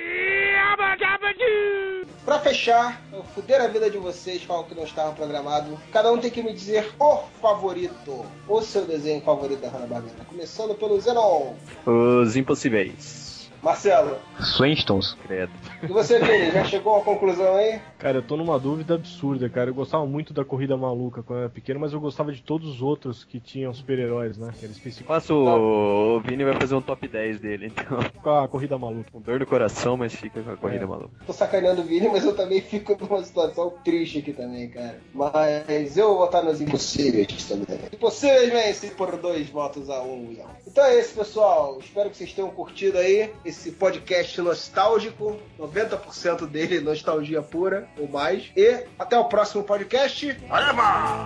Pra 2.25 2.39
fechar, 2.39 3.01
eu 3.11 3.21
fuder 3.35 3.61
a 3.61 3.67
vida 3.67 3.89
de 3.89 3.97
vocês 3.97 4.45
com 4.45 4.53
algo 4.53 4.69
que 4.69 4.75
não 4.75 4.85
estava 4.85 5.11
programado. 5.11 5.77
Cada 5.91 6.11
um 6.11 6.17
tem 6.17 6.31
que 6.31 6.41
me 6.41 6.53
dizer 6.53 6.93
o 6.97 7.17
favorito, 7.41 8.25
o 8.47 8.61
seu 8.61 8.85
desenho 8.85 9.21
favorito 9.21 9.59
da 9.59 9.67
Hanna-Barbera. 9.67 10.23
Começando 10.29 10.73
pelo 10.73 10.99
Zenon. 11.01 11.53
Os 11.85 12.37
Impossíveis. 12.37 13.51
Marcelo, 13.61 14.17
Flintstones. 14.57 15.15
Credo. 15.25 15.51
e 15.81 15.87
você, 15.87 16.19
Vini? 16.19 16.51
Já 16.51 16.65
chegou 16.65 16.95
uma 16.95 17.03
conclusão 17.03 17.55
aí? 17.55 17.81
Cara, 18.03 18.17
eu 18.17 18.21
tô 18.21 18.35
numa 18.35 18.59
dúvida 18.59 18.95
absurda, 18.95 19.47
cara. 19.47 19.69
Eu 19.69 19.73
gostava 19.73 20.05
muito 20.05 20.33
da 20.33 20.43
Corrida 20.43 20.75
Maluca 20.75 21.23
quando 21.23 21.39
eu 21.39 21.43
era 21.45 21.49
pequeno, 21.49 21.79
mas 21.79 21.93
eu 21.93 22.01
gostava 22.01 22.33
de 22.33 22.41
todos 22.41 22.67
os 22.67 22.81
outros 22.81 23.23
que 23.23 23.39
tinham 23.39 23.73
super-heróis, 23.73 24.37
né? 24.37 24.53
Que 24.59 24.65
era 24.65 24.73
específico 24.73 25.07
Faço 25.07 25.33
o... 25.33 26.17
o 26.17 26.19
Vini 26.19 26.43
vai 26.43 26.53
fazer 26.59 26.75
um 26.75 26.81
top 26.81 27.07
10 27.07 27.39
dele, 27.39 27.67
então. 27.67 27.99
com 28.21 28.29
a 28.29 28.45
Corrida 28.45 28.77
Maluca. 28.77 29.09
Com 29.09 29.21
dor 29.21 29.39
no 29.39 29.45
coração, 29.45 29.95
mas 29.95 30.13
fica 30.13 30.41
com 30.41 30.51
a 30.51 30.57
corrida 30.57 30.83
É. 30.83 30.85
maluca. 30.85 31.11
Tô 31.25 31.31
sacaneando 31.31 31.79
o 31.79 31.85
Vini, 31.85 32.09
mas 32.09 32.25
eu 32.25 32.35
também 32.35 32.59
fico 32.59 32.97
numa 32.99 33.23
situação 33.23 33.73
triste 33.85 34.17
aqui 34.19 34.33
também, 34.33 34.67
cara. 34.67 34.99
Mas 35.13 35.95
eu 35.95 36.09
vou 36.09 36.17
votar 36.17 36.43
nos 36.43 36.59
impossíveis 36.59 37.47
também. 37.47 37.79
Impossíveis 37.93 38.51
vence 38.51 38.87
por 38.87 39.15
dois 39.15 39.49
votos 39.49 39.89
a 39.89 40.03
um. 40.03 40.29
Ian. 40.33 40.43
Então 40.67 40.83
é 40.83 40.99
isso, 40.99 41.15
pessoal. 41.15 41.79
Espero 41.79 42.09
que 42.09 42.17
vocês 42.17 42.33
tenham 42.33 42.49
curtido 42.49 42.97
aí 42.97 43.31
esse 43.45 43.71
podcast 43.71 44.41
nostálgico. 44.41 45.37
90% 45.57 46.47
dele 46.47 46.81
nostalgia 46.81 47.41
pura 47.41 47.87
ou 47.97 48.07
mais. 48.07 48.51
E 48.55 48.85
até 48.97 49.17
o 49.17 49.25
próximo 49.25 49.63
podcast. 49.63 50.37
Areva! 50.49 51.25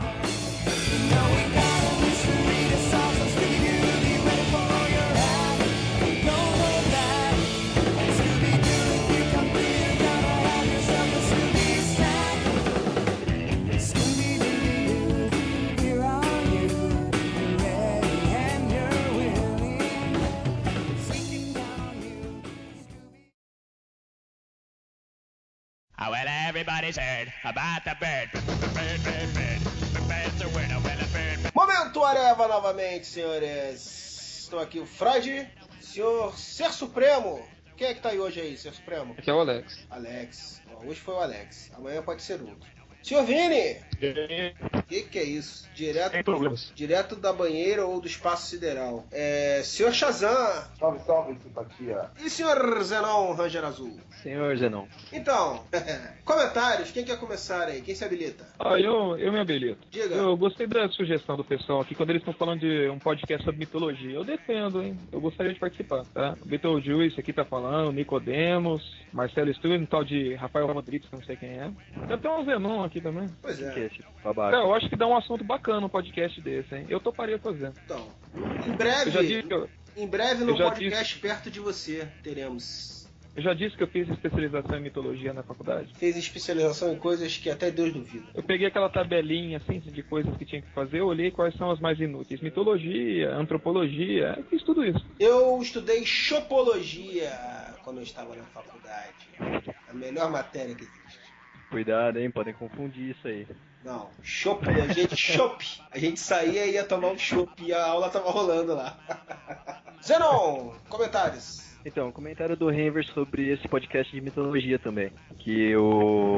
Everybody's 26.57 26.97
heard 26.97 27.31
about 27.43 27.83
the 27.85 27.95
bird. 27.99 28.29
Bird, 28.73 29.03
bird, 29.03 29.33
bird. 29.35 29.61
The 29.93 30.01
bird's 30.09 30.41
a 30.41 30.47
winner. 30.57 30.77
A 30.77 30.81
bird. 31.13 31.53
Momento 31.53 32.03
Areva 32.03 32.47
novamente, 32.47 33.05
senhores. 33.05 34.41
Estou 34.43 34.59
aqui 34.59 34.79
o 34.79 34.85
Freud, 34.87 35.47
senhor 35.79 36.35
Ser 36.35 36.71
Supremo. 36.71 37.47
Quem 37.75 37.87
é 37.89 37.93
que 37.93 38.01
tá 38.01 38.09
aí 38.09 38.19
hoje 38.19 38.41
aí, 38.41 38.57
Ser 38.57 38.73
Supremo? 38.73 39.13
Aqui 39.15 39.29
é 39.29 39.33
o 39.33 39.39
Alex. 39.39 39.85
Alex. 39.91 40.61
Ó, 40.73 40.87
Hoje 40.87 40.99
foi 40.99 41.13
o 41.13 41.19
Alex. 41.19 41.71
Amanhã 41.75 42.01
pode 42.01 42.23
ser 42.23 42.41
outro. 42.41 42.67
Senhor 43.03 43.23
Vini! 43.23 43.77
O 44.88 44.89
que, 44.89 45.01
que 45.01 45.19
é 45.19 45.23
isso? 45.23 45.67
Direto, 45.75 46.13
Sem 46.13 46.23
problemas. 46.23 46.71
direto 46.73 47.13
da 47.17 47.33
banheira 47.33 47.85
ou 47.85 47.99
do 47.99 48.07
espaço 48.07 48.47
sideral. 48.47 49.05
É, 49.11 49.61
senhor 49.61 49.91
Shazam! 49.91 50.63
Salve, 50.79 50.99
salve, 51.05 51.38
simpatia. 51.43 52.05
E 52.23 52.29
senhor 52.29 52.81
Zenon 52.83 53.33
Ranger 53.33 53.65
Azul? 53.65 53.99
Senhor 54.23 54.55
Zenon. 54.55 54.85
Então, 55.11 55.61
comentários. 56.23 56.89
Quem 56.91 57.03
quer 57.03 57.19
começar 57.19 57.67
aí? 57.67 57.81
Quem 57.81 57.93
se 57.93 58.03
habilita? 58.05 58.47
Ah, 58.57 58.79
eu, 58.79 59.17
eu 59.17 59.31
me 59.31 59.39
habilito. 59.39 59.85
Diga. 59.91 60.15
Eu 60.15 60.38
gostei 60.38 60.65
da 60.67 60.88
sugestão 60.89 61.35
do 61.35 61.43
pessoal 61.43 61.81
aqui 61.81 61.93
quando 61.93 62.11
eles 62.11 62.21
estão 62.21 62.33
falando 62.33 62.61
de 62.61 62.89
um 62.89 62.97
podcast 62.97 63.43
sobre 63.43 63.59
mitologia. 63.59 64.11
Eu 64.15 64.23
defendo, 64.23 64.81
hein? 64.81 64.97
Eu 65.11 65.19
gostaria 65.19 65.53
de 65.53 65.59
participar, 65.59 66.05
tá? 66.13 66.35
Beetlejuice 66.45 67.19
aqui 67.19 67.33
tá 67.33 67.43
falando, 67.43 67.91
Nicodemos, 67.91 68.81
Marcelo 69.11 69.53
Studio, 69.53 69.79
um 69.81 69.85
tal 69.85 70.03
de 70.05 70.33
Rafael 70.35 70.67
Rodrigues, 70.67 71.09
que 71.09 71.13
eu 71.15 71.19
não 71.19 71.25
sei 71.25 71.35
quem 71.35 71.49
é. 71.49 71.69
Tem 72.07 72.15
até 72.15 72.29
um 72.29 72.45
Zenon 72.45 72.83
aqui 72.85 73.01
também. 73.01 73.27
Pois 73.41 73.57
Que 73.57 73.65
é. 73.65 73.83
é 73.83 73.85
esse 73.88 73.99
babaca? 74.23 74.51
Cara, 74.51 74.63
eu 74.63 74.73
acho 74.78 74.89
que 74.89 74.95
dá 74.95 75.05
um 75.07 75.15
assunto 75.17 75.43
bacana 75.43 75.86
um 75.86 75.89
podcast 75.89 76.39
desse, 76.41 76.73
hein? 76.75 76.86
Eu 76.89 76.99
toparia 76.99 77.38
fazer. 77.39 77.71
Então, 77.86 78.07
em 78.36 78.71
Eu 78.71 79.11
já 79.11 79.21
disse 79.21 79.41
breve, 79.41 79.43
que 79.43 79.53
eu, 79.53 79.69
em 79.95 80.07
breve 80.07 80.43
no 80.43 80.57
podcast 80.57 81.19
perto 81.19 81.49
de 81.51 81.59
você 81.59 82.07
teremos. 82.23 83.09
eu 83.36 83.41
já 83.43 83.53
disse 83.53 83.75
que 83.78 83.84
eu 83.84 83.88
fiz 83.88 84.07
especialização 84.09 84.78
em 84.78 84.82
mitologia 84.82 85.34
na 85.34 85.43
faculdade. 85.43 85.93
Fez 85.95 86.15
especialização 86.17 86.93
em 86.93 86.97
coisas 86.97 87.38
que 87.38 87.49
até 87.49 87.69
Deus 87.69 87.93
duvida. 87.93 88.25
Eu 88.34 88.43
peguei 88.43 88.67
aquela 88.67 88.89
tabelinha 88.89 89.57
assim 89.57 89.80
de 89.80 90.03
coisas 90.03 90.36
que 90.38 90.45
tinha 90.45 90.61
que 90.61 90.69
fazer, 90.71 90.99
eu 90.99 91.07
olhei 91.07 91.32
quais 91.32 91.55
são 91.55 91.69
as 91.71 91.80
mais 91.80 91.99
inúteis. 91.99 92.41
Mitologia, 92.41 93.32
antropologia, 93.36 94.34
eu 94.38 94.43
fiz 94.45 94.63
tudo 94.63 94.84
isso. 94.86 95.05
Eu 95.19 95.59
estudei 95.61 96.05
Chopologia 96.05 97.32
quando 97.84 97.97
eu 97.97 98.03
estava 98.03 98.36
na 98.36 98.43
faculdade. 98.45 99.15
A 99.89 99.93
melhor 99.93 100.30
matéria 100.32 100.75
que 100.75 100.84
existe. 100.84 101.28
Cuidado, 101.69 102.17
hein? 102.17 102.32
Podem 102.32 102.53
confundir 102.53 103.11
isso 103.11 103.28
aí. 103.28 103.45
Não, 103.88 104.09
Chopologia 104.21 105.07
de 105.07 105.15
chopp. 105.15 105.63
A 105.89 105.97
gente 105.97 106.19
saía 106.19 106.65
e 106.65 106.73
ia 106.73 106.83
tomar 106.83 107.07
um 107.07 107.17
chopp 107.17 107.63
e 107.63 107.73
a 107.73 107.85
aula 107.85 108.09
tava 108.09 108.29
rolando 108.29 108.75
lá. 108.75 108.99
Zenon, 110.05 110.73
comentários. 110.89 111.61
Então, 111.88 112.11
comentário 112.11 112.57
do 112.57 112.69
Henver 112.69 113.05
sobre 113.13 113.49
esse 113.49 113.65
podcast 113.65 114.13
de 114.13 114.19
mitologia 114.19 114.77
também. 114.77 115.09
Que 115.39 115.73
o, 115.77 116.35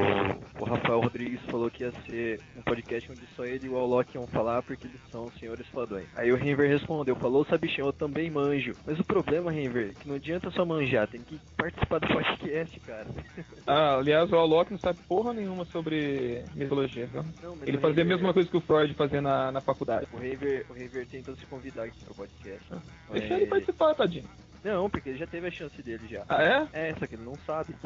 o 0.60 0.64
Rafael 0.64 1.00
Rodrigues 1.00 1.41
falou 1.50 1.72
que 1.72 1.84
ia 1.84 1.91
ser 2.08 2.39
um 2.56 2.62
podcast 2.62 3.12
onde 3.12 3.26
só 3.36 3.43
ele 3.45 3.66
e 3.66 3.70
o 3.70 3.76
Alok 3.76 4.14
iam 4.14 4.28
falar 4.28 4.62
porque 4.62 4.86
eles 4.86 5.02
são 5.12 5.28
senhores 5.39 5.66
fodões. 5.70 6.06
Aí 6.16 6.32
o 6.32 6.38
Henver 6.38 6.70
respondeu, 6.70 7.16
falou, 7.16 7.43
sabichão, 7.45 7.88
eu 7.88 7.93
também 7.93 8.30
manjo. 8.30 8.74
Mas 8.86 9.00
o 9.00 9.04
problema, 9.04 9.52
Henver, 9.52 9.89
é 9.89 9.93
que 10.00 10.08
não 10.08 10.18
adianta 10.18 10.52
só 10.52 10.64
manjar, 10.64 11.08
tem 11.08 11.22
que 11.22 11.39
participar 11.58 11.97
do 12.00 12.08
podcast, 12.10 12.80
cara. 12.82 13.08
Ah, 13.66 13.97
aliás, 13.97 14.32
o 14.32 14.36
Alok 14.36 14.72
não 14.72 14.80
sabe 14.80 15.00
porra 15.08 15.32
nenhuma 15.32 15.64
sobre 15.66 16.43
mitologia, 16.56 17.06
viu? 17.06 17.24
Não, 17.43 17.56
Ele 17.66 17.78
fazia 17.78 18.04
a 18.04 18.06
mesma 18.06 18.34
coisa 18.34 18.50
que 18.50 18.58
o 18.58 18.62
Freud 18.62 18.93
fazia 18.95 19.22
na, 19.22 19.52
na 19.52 19.62
faculdade. 19.62 20.08
O 20.12 20.24
Henver, 20.24 20.66
o 20.70 21.06
tentou 21.06 21.36
se 21.36 21.45
convidar 21.45 21.84
aqui 21.84 22.04
pro 22.04 22.16
podcast. 22.16 22.66
Deixa 23.12 23.34
ele 23.36 23.45
participar, 23.45 23.93
tadinho. 23.93 24.28
Não, 24.64 24.89
porque 24.89 25.10
ele 25.10 25.18
já 25.18 25.28
teve 25.28 25.47
a 25.47 25.51
chance 25.51 25.82
dele 25.82 26.07
já. 26.10 26.24
Ah, 26.28 26.68
é? 26.74 26.89
É, 26.89 26.95
só 26.95 27.07
que 27.07 27.16
ele 27.16 27.24
não 27.24 27.36
sabe. 27.45 27.74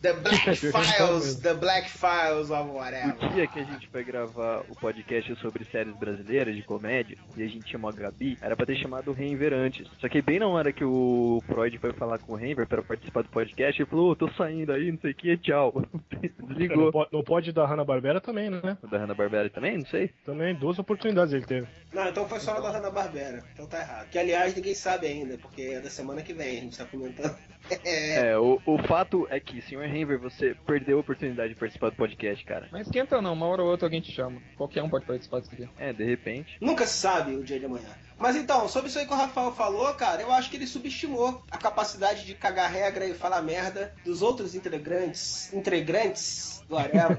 The 0.00 0.12
Black 0.12 0.56
Files, 0.56 1.36
The 1.36 1.54
Black 1.54 1.90
Files 1.90 2.50
of 2.50 2.70
whatever. 2.70 3.16
O 3.22 3.28
dia 3.30 3.46
que 3.46 3.60
a 3.60 3.64
gente 3.64 3.88
vai 3.88 4.04
gravar 4.04 4.62
o 4.68 4.76
podcast 4.76 5.34
sobre 5.36 5.64
séries 5.64 5.96
brasileiras 5.96 6.54
de 6.54 6.62
comédia, 6.62 7.16
e 7.36 7.42
a 7.42 7.48
gente 7.48 7.70
chamou 7.70 7.90
a 7.90 7.92
Gabi, 7.92 8.38
era 8.40 8.54
pra 8.54 8.66
ter 8.66 8.76
chamado 8.76 9.10
o 9.10 9.14
Renver 9.14 9.52
antes. 9.52 9.88
Só 10.00 10.08
que 10.08 10.22
bem 10.22 10.38
na 10.38 10.46
hora 10.46 10.72
que 10.72 10.84
o 10.84 11.42
Freud 11.46 11.78
foi 11.78 11.92
falar 11.92 12.18
com 12.18 12.32
o 12.32 12.36
Renver 12.36 12.66
pra 12.66 12.82
participar 12.82 13.22
do 13.22 13.28
podcast, 13.28 13.80
ele 13.80 13.88
falou, 13.88 14.10
ô, 14.10 14.16
tô 14.16 14.28
saindo 14.32 14.72
aí, 14.72 14.90
não 14.92 14.98
sei 14.98 15.12
o 15.12 15.14
que, 15.14 15.36
tchau. 15.38 15.82
Desligou. 16.48 16.92
não 17.12 17.22
pode 17.22 17.52
dar 17.52 17.66
Hanna-Barbera 17.66 18.20
também, 18.20 18.50
né? 18.50 18.76
O 18.82 18.86
da 18.86 18.98
Hanna-Barbera 18.98 19.50
também? 19.50 19.78
Não 19.78 19.86
sei. 19.86 20.10
Também 20.24 20.54
duas 20.54 20.78
oportunidades 20.78 21.32
ele 21.32 21.44
teve. 21.44 21.66
Não, 21.92 22.08
então 22.08 22.28
foi 22.28 22.40
só 22.40 22.60
da 22.60 22.70
Hanna-Barbera. 22.70 23.44
Então 23.52 23.66
tá 23.66 23.80
errado. 23.80 24.08
Que 24.18 24.22
aliás 24.22 24.52
ninguém 24.52 24.74
sabe 24.74 25.06
ainda, 25.06 25.38
porque 25.38 25.62
é 25.62 25.80
da 25.80 25.88
semana 25.88 26.22
que 26.22 26.32
vem, 26.32 26.58
a 26.58 26.60
gente 26.62 26.76
tá 26.76 26.84
comentando. 26.84 27.36
É. 27.84 28.38
O, 28.38 28.58
o 28.64 28.78
fato 28.78 29.26
é 29.28 29.38
que, 29.38 29.60
senhor 29.60 29.84
Renver, 29.86 30.18
você 30.18 30.56
perdeu 30.66 30.96
a 30.96 31.00
oportunidade 31.00 31.52
de 31.52 31.60
participar 31.60 31.90
do 31.90 31.96
podcast, 31.96 32.42
cara. 32.42 32.66
Mas 32.72 32.86
esquenta 32.86 33.20
não, 33.20 33.34
uma 33.34 33.44
hora 33.44 33.62
ou 33.62 33.68
outra 33.68 33.86
alguém 33.86 34.00
te 34.00 34.10
chama. 34.10 34.40
Qualquer 34.56 34.82
um 34.82 34.88
pode 34.88 35.04
participar 35.04 35.40
disso 35.40 35.52
aqui. 35.52 35.68
É, 35.76 35.92
de 35.92 36.02
repente. 36.02 36.56
Nunca 36.62 36.86
se 36.86 36.94
sabe 36.94 37.36
o 37.36 37.44
dia 37.44 37.58
de 37.58 37.66
amanhã. 37.66 37.90
Mas 38.18 38.36
então, 38.36 38.68
sobre 38.68 38.88
isso 38.88 38.98
aí 38.98 39.06
que 39.06 39.12
o 39.12 39.16
Rafael 39.16 39.52
falou, 39.52 39.92
cara, 39.94 40.22
eu 40.22 40.32
acho 40.32 40.50
que 40.50 40.56
ele 40.56 40.66
subestimou 40.66 41.42
a 41.50 41.56
capacidade 41.56 42.24
de 42.24 42.34
cagar 42.34 42.70
regra 42.70 43.06
e 43.06 43.14
falar 43.14 43.42
merda 43.42 43.94
dos 44.04 44.22
outros 44.22 44.54
integrantes, 44.54 45.52
integrantes 45.52 46.58
do 46.68 46.76
Areva. 46.76 47.18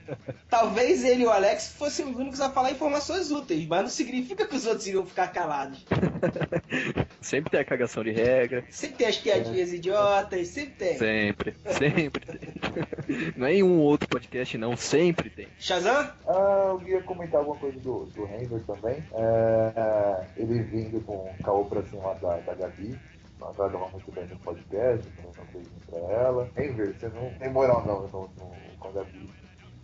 Talvez 0.50 1.04
ele 1.04 1.22
e 1.22 1.26
o 1.26 1.30
Alex 1.30 1.68
fossem 1.68 2.06
os 2.06 2.16
únicos 2.16 2.40
a 2.40 2.50
falar 2.50 2.72
informações 2.72 3.30
úteis, 3.30 3.66
mas 3.66 3.82
não 3.82 3.88
significa 3.88 4.46
que 4.46 4.56
os 4.56 4.66
outros 4.66 4.86
iriam 4.86 5.06
ficar 5.06 5.28
calados. 5.28 5.86
Sempre 7.20 7.50
tem 7.50 7.60
a 7.60 7.64
cagação 7.64 8.02
de 8.02 8.10
regra. 8.10 8.64
Sempre 8.70 8.96
tem 8.96 9.06
as 9.06 9.16
piadinhas 9.16 9.72
idiotas, 9.72 10.48
sempre 10.48 10.74
tem. 10.74 10.98
Sempre, 10.98 11.56
sempre 11.66 12.26
tem. 12.26 13.32
Não 13.36 13.46
é 13.46 13.54
em 13.54 13.62
um 13.62 13.80
outro 13.80 14.08
podcast, 14.08 14.56
não. 14.56 14.76
Sempre 14.76 15.28
tem. 15.30 15.48
Shazam? 15.58 16.10
Ah, 16.26 16.76
eu 16.80 16.88
ia 16.88 17.02
comentar 17.02 17.40
alguma 17.40 17.56
coisa 17.56 17.78
do, 17.80 18.06
do 18.06 18.24
Henry 18.26 18.60
também. 18.66 19.04
É, 19.12 20.37
ele 20.38 20.62
vindo 20.62 21.04
com 21.04 21.16
o 21.16 21.42
caô 21.42 21.64
pra 21.64 21.82
cima 21.82 22.14
da, 22.14 22.36
da 22.38 22.54
Gabi. 22.54 22.98
Não 23.38 23.48
agradava 23.50 23.88
muito 23.88 24.10
bem 24.12 24.26
no 24.26 24.38
podcast, 24.38 25.10
falando 25.10 25.36
uma 25.36 25.46
coisa 25.46 25.70
pra 25.90 25.98
ela. 25.98 26.50
Henry, 26.56 26.92
você 26.92 27.08
não 27.08 27.32
tem 27.38 27.50
moral 27.52 27.84
não, 27.86 28.02
no, 28.02 28.22
no, 28.22 28.78
com 28.78 28.88
a 28.88 28.92
Gabi. 28.92 29.30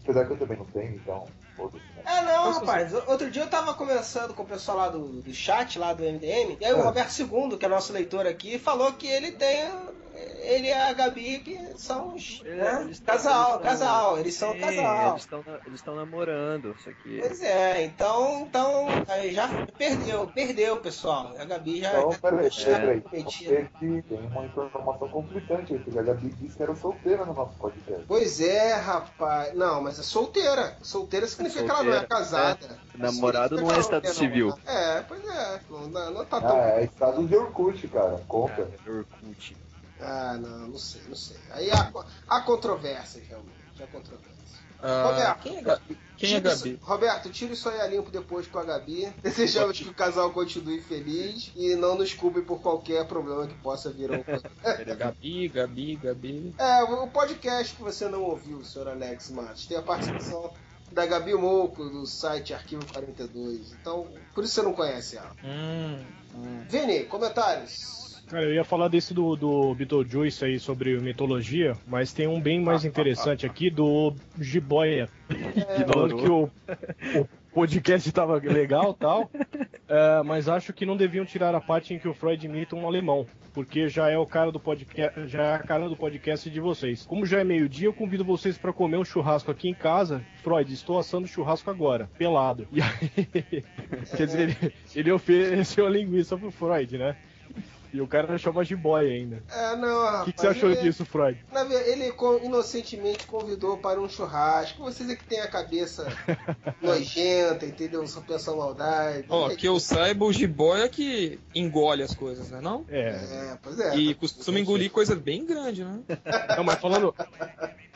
Apesar 0.03 0.27
que 0.27 0.33
eu 0.33 0.39
também 0.39 0.59
não 0.59 0.67
tenho, 0.67 0.97
então, 0.97 1.25
né? 1.59 1.81
É, 2.05 2.23
não, 2.23 2.53
rapaz. 2.53 2.93
Outro 3.07 3.31
dia 3.31 3.43
eu 3.43 3.49
tava 3.49 3.73
conversando 3.75 4.35
com 4.35 4.43
o 4.43 4.47
pessoal 4.47 4.77
lá 4.77 4.89
do, 4.91 5.23
do 5.23 5.33
chat, 5.33 5.79
lá 5.79 5.95
do 5.95 6.03
MDM, 6.03 6.59
e 6.61 6.65
aí 6.65 6.75
o 6.75 6.79
É. 6.79 6.83
Roberto 6.83 7.19
II, 7.19 7.57
que 7.57 7.65
é 7.65 7.69
nosso 7.69 7.93
leitor 7.93 8.27
aqui, 8.27 8.59
falou 8.59 8.93
que 8.93 9.07
ele 9.07 9.33
tem. 9.33 9.67
Ele 10.43 10.69
e 10.69 10.73
a 10.73 10.93
Gabi 10.93 11.39
que 11.41 11.59
são 11.79 12.15
os. 12.15 12.43
É, 12.45 12.55
né, 12.55 12.83
eles 12.85 13.01
casal, 13.01 13.43
eles 13.43 13.53
tão- 13.53 13.63
casal, 13.63 14.19
eles 14.19 14.35
são 14.35 14.53
Sim, 14.53 14.61
casal. 14.61 15.11
Eles 15.11 15.21
estão 15.23 15.45
eles 15.67 15.75
estão 15.81 15.95
namorando, 15.97 16.75
isso 16.79 16.89
aqui. 16.91 17.19
Pois 17.21 17.43
é, 17.43 17.85
então, 17.85 18.43
então 18.49 18.87
aí 19.09 19.33
já 19.35 19.49
perdeu, 19.79 20.27
perdeu, 20.29 20.77
pessoal. 20.79 21.35
A 21.39 21.45
Gabi 21.45 21.81
já. 21.81 21.99
Então, 21.99 22.11
peraí, 22.21 22.51
já 22.51 22.79
peraí. 22.79 23.03
metida. 23.13 23.69
Porque 23.71 24.01
que 24.01 24.03
tem 24.09 24.19
uma 24.27 24.45
informação 24.47 25.09
conflitante 25.09 25.73
aí, 25.75 25.79
porque 25.79 25.99
a 25.99 26.03
Gabi 26.03 26.29
disse 26.41 26.57
que 26.57 26.63
era 26.63 26.75
solteira 26.75 27.25
no 27.25 27.35
nosso 27.35 27.57
podcast. 27.59 28.05
Pois 28.07 28.41
é, 28.41 28.75
rapaz. 28.75 29.55
Não, 29.55 29.83
mas 29.83 29.99
é 29.99 30.03
solteira. 30.03 30.77
Solteira 30.83 31.27
significa 31.27 31.65
que 31.65 31.71
ela 31.71 31.83
não 31.83 31.93
é 31.93 31.99
Solteira, 31.99 32.07
casada. 32.07 32.79
Namorado 32.95 33.57
Significa 33.57 33.61
não 33.63 33.69
que 33.69 33.75
é 33.75 33.81
estado 33.81 34.15
civil. 34.15 34.49
namorado. 34.49 34.71
É, 34.79 35.03
pois 35.09 35.25
é. 35.25 35.61
Não, 35.71 36.11
não, 36.11 36.25
tá 36.25 36.41
tão. 36.41 36.57
Ah, 36.57 36.81
é 36.81 36.85
estado 36.85 37.27
de 37.27 37.37
Orkut, 37.37 37.89
cara. 37.89 38.21
Conta. 38.29 38.69
Orkut. 38.87 39.57
Ah, 40.01 40.37
não, 40.41 40.69
não 40.69 40.79
sei, 40.79 41.01
não 41.09 41.17
sei. 41.17 41.37
Aí 41.53 41.71
há, 41.71 41.91
há 42.29 42.41
controvérsias, 42.41 43.27
realmente. 43.27 43.55
Há 43.81 43.87
controvérsias. 43.87 44.35
Ah, 44.83 45.05
Roberto, 45.09 45.41
quem 45.43 45.57
é 45.57 45.63
Gabi? 45.63 45.99
quem 46.19 46.35
é 46.35 46.41
Tira 46.41 46.53
isso- 46.53 46.65
Gabi? 46.65 46.79
Roberto, 46.83 47.31
tira 47.31 47.53
isso 47.55 47.69
aí 47.71 47.81
a 47.81 47.87
limpo 47.87 48.11
depois 48.11 48.47
com 48.47 48.59
a 48.59 48.65
Gabi. 48.65 49.11
Desejamos 49.23 49.79
que 49.81 49.89
o 49.89 49.95
casal 49.95 50.31
continue 50.31 50.81
feliz 50.83 51.51
e 51.57 51.75
não 51.75 51.97
nos 51.97 52.13
culpe 52.13 52.43
por 52.43 52.61
qualquer 52.61 53.07
problema 53.07 53.47
que 53.47 53.55
possa 53.55 53.91
vir 53.91 54.13
ao 54.13 54.23
Gabi, 54.97 55.49
Gabi, 55.49 55.97
Gabi. 55.97 56.55
É, 56.59 56.83
o 56.83 57.07
podcast 57.09 57.75
que 57.75 57.83
você 57.83 58.09
não 58.09 58.23
ouviu, 58.23 58.63
senhor 58.65 58.89
Alex 58.89 59.31
Matos, 59.31 59.65
tem 59.67 59.77
a 59.79 59.83
participação 59.83 60.53
da 60.93 61.07
Gabi 61.07 61.33
Moco, 61.35 61.89
do 61.89 62.05
site 62.07 62.53
Arquivo 62.53 62.85
42. 62.93 63.73
Então, 63.81 64.07
por 64.35 64.45
isso 64.45 64.53
você 64.55 64.63
não 64.63 64.75
conhece 64.75 65.17
ela. 65.17 65.35
Hum. 65.43 66.05
Vini, 66.69 67.05
comentários. 67.05 68.04
Cara, 68.27 68.45
eu 68.45 68.55
ia 68.55 68.65
falar 68.65 68.89
desse 68.89 69.13
do, 69.13 69.37
do 69.37 69.75
Beetlejuice 69.75 70.45
aí 70.45 70.59
sobre 70.59 70.99
mitologia, 70.99 71.77
mas 71.87 72.13
tem 72.13 72.27
um 72.27 72.41
bem 72.41 72.61
mais 72.61 72.85
interessante 72.85 73.45
aqui 73.45 73.71
do 73.71 74.15
Jiboia. 74.39 75.09
Falando 75.87 76.17
que 76.17 76.29
o, 76.29 76.51
o 77.21 77.29
podcast 77.53 78.11
tava 78.11 78.39
legal 78.39 78.93
e 78.93 79.01
tal, 79.01 79.31
é, 79.89 80.23
mas 80.25 80.49
acho 80.49 80.73
que 80.73 80.87
não 80.87 80.97
deviam 80.97 81.25
tirar 81.25 81.55
a 81.55 81.61
parte 81.61 81.95
em 81.95 81.99
que 81.99 82.09
o 82.09 82.15
Freud 82.15 82.45
imita 82.45 82.75
um 82.75 82.87
alemão, 82.87 83.27
porque 83.53 83.89
já 83.89 84.11
é 84.11 84.19
o 84.19 84.27
cara 84.27 84.51
do 84.51 84.59
podcast, 84.59 85.29
já 85.29 85.43
é 85.43 85.55
a 85.55 85.59
cara 85.59 85.89
do 85.89 85.97
podcast 85.97 86.51
de 86.51 86.61
vocês. 86.61 87.05
Como 87.07 87.27
já 87.27 87.41
é 87.41 87.45
meio-dia, 87.45 87.89
eu 87.89 87.93
convido 87.93 88.25
vocês 88.25 88.57
para 88.57 88.73
comer 88.73 88.97
um 88.97 89.05
churrasco 89.05 89.51
aqui 89.51 89.69
em 89.69 89.75
casa. 89.75 90.25
Freud, 90.43 90.73
estou 90.73 90.99
assando 90.99 91.29
churrasco 91.29 91.71
agora, 91.71 92.11
pelado. 92.19 92.67
E 92.73 92.81
aí, 92.81 93.63
quer 94.17 94.27
dizer, 94.27 94.41
ele, 94.41 94.75
ele 94.97 95.13
ofereceu 95.13 95.87
a 95.87 95.91
linguiça 95.91 96.37
pro 96.37 96.51
Freud, 96.51 96.99
né? 96.99 97.17
E 97.95 98.01
o 98.01 98.09
cara 98.09 98.37
chama 98.39 98.65
de 98.65 98.75
boy 98.75 99.07
ainda. 99.09 99.41
É, 99.49 99.77
não, 99.77 100.23
O 100.23 100.25
que, 100.25 100.33
que 100.33 100.41
você 100.41 100.49
achou 100.49 100.69
ele- 100.69 100.81
disso, 100.81 101.05
Freud? 101.05 101.39
Na 101.53 101.63
verdade, 101.63 101.91
ele 101.91 102.13
inocentemente 102.43 103.25
convidou 103.25 103.77
para 103.79 104.01
um 104.01 104.09
churrasco. 104.09 104.83
Vocês 104.83 105.09
é 105.09 105.15
que 105.15 105.23
tem 105.25 105.39
a 105.39 105.47
cabeça 105.47 106.05
nojenta, 106.83 107.65
entendeu? 107.65 108.05
Só 108.09 108.21
pensam 108.21 108.57
maldade. 108.57 109.27
Ó, 109.29 109.49
É 109.49 109.55
que 109.55 109.69
eu 109.69 109.79
saiba, 109.79 110.25
o 110.25 110.33
jiboia 110.33 110.89
que 110.89 111.39
engole 111.55 112.03
as 112.03 112.13
coisas, 112.17 112.51
né 112.51 112.61
não? 112.61 112.85
É. 112.89 113.11
É, 113.11 113.59
pois 113.63 113.79
é. 113.79 113.95
E 113.97 114.13
costuma 114.15 114.59
engolir 114.59 114.91
coisa 114.91 115.15
bem 115.15 115.47
grande, 115.47 115.85
né? 115.85 116.01
Não, 116.57 116.65
mas 116.65 116.81
falando, 116.81 117.15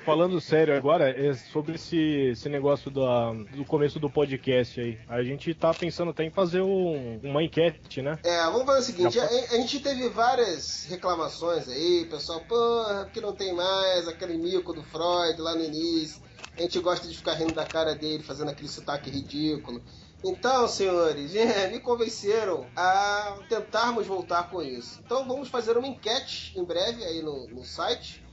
falando 0.09 0.41
sério 0.41 0.75
agora, 0.75 1.11
é 1.11 1.35
sobre 1.35 1.75
esse, 1.75 1.97
esse 2.33 2.49
negócio 2.49 2.91
da, 2.91 3.33
do 3.55 3.65
começo 3.65 4.01
do 4.01 4.09
podcast 4.09 4.81
aí. 4.81 4.99
A 5.09 5.23
gente 5.23 5.53
tá 5.55 5.75
pensando 5.75 6.11
até 6.13 6.25
em 6.25 6.31
fazer 6.31 6.63
um- 6.63 7.21
uma 7.23 7.43
enquete, 7.43 8.01
né? 8.01 8.19
É, 8.25 8.43
vamos 8.45 8.65
fazer 8.65 8.79
o 8.81 8.83
seguinte, 8.83 9.21
a, 9.21 9.25
a 9.27 9.57
gente 9.57 9.81
teve 9.81 10.09
várias 10.09 10.87
reclamações 10.89 11.69
aí, 11.69 12.07
pessoal, 12.11 12.41
porra, 12.49 13.11
que 13.13 13.21
não 13.21 13.33
tem 13.35 13.53
mais 13.55 14.09
aquele 14.09 14.39
mico 14.39 14.73
do 14.73 14.83
Freud 14.83 15.41
lá 15.41 15.55
no 15.55 15.63
início. 15.65 16.23
A 16.57 16.63
gente 16.63 16.79
gosta 16.81 17.07
de 17.07 17.15
ficar 17.17 17.35
rindo 17.35 17.53
da 17.55 17.65
cara 17.67 17.95
dele, 17.95 18.23
fazendo 18.23 18.51
aquele 18.51 18.69
sotaque 18.69 19.11
ridículo. 19.11 19.83
Então, 20.25 20.67
senhores, 20.67 21.35
é, 21.37 21.69
me 21.71 21.79
convenceram 21.81 22.67
a 22.75 23.39
tentarmos 23.49 24.07
voltar 24.07 24.51
com 24.51 24.63
isso. 24.63 25.01
Então 25.05 25.29
vamos 25.29 25.49
fazer 25.49 25.77
uma 25.77 25.87
enquete 25.87 26.59
em 26.59 26.65
breve 26.65 27.05
aí 27.05 27.23
no, 27.23 27.47
no 27.49 27.63
site. 27.63 28.27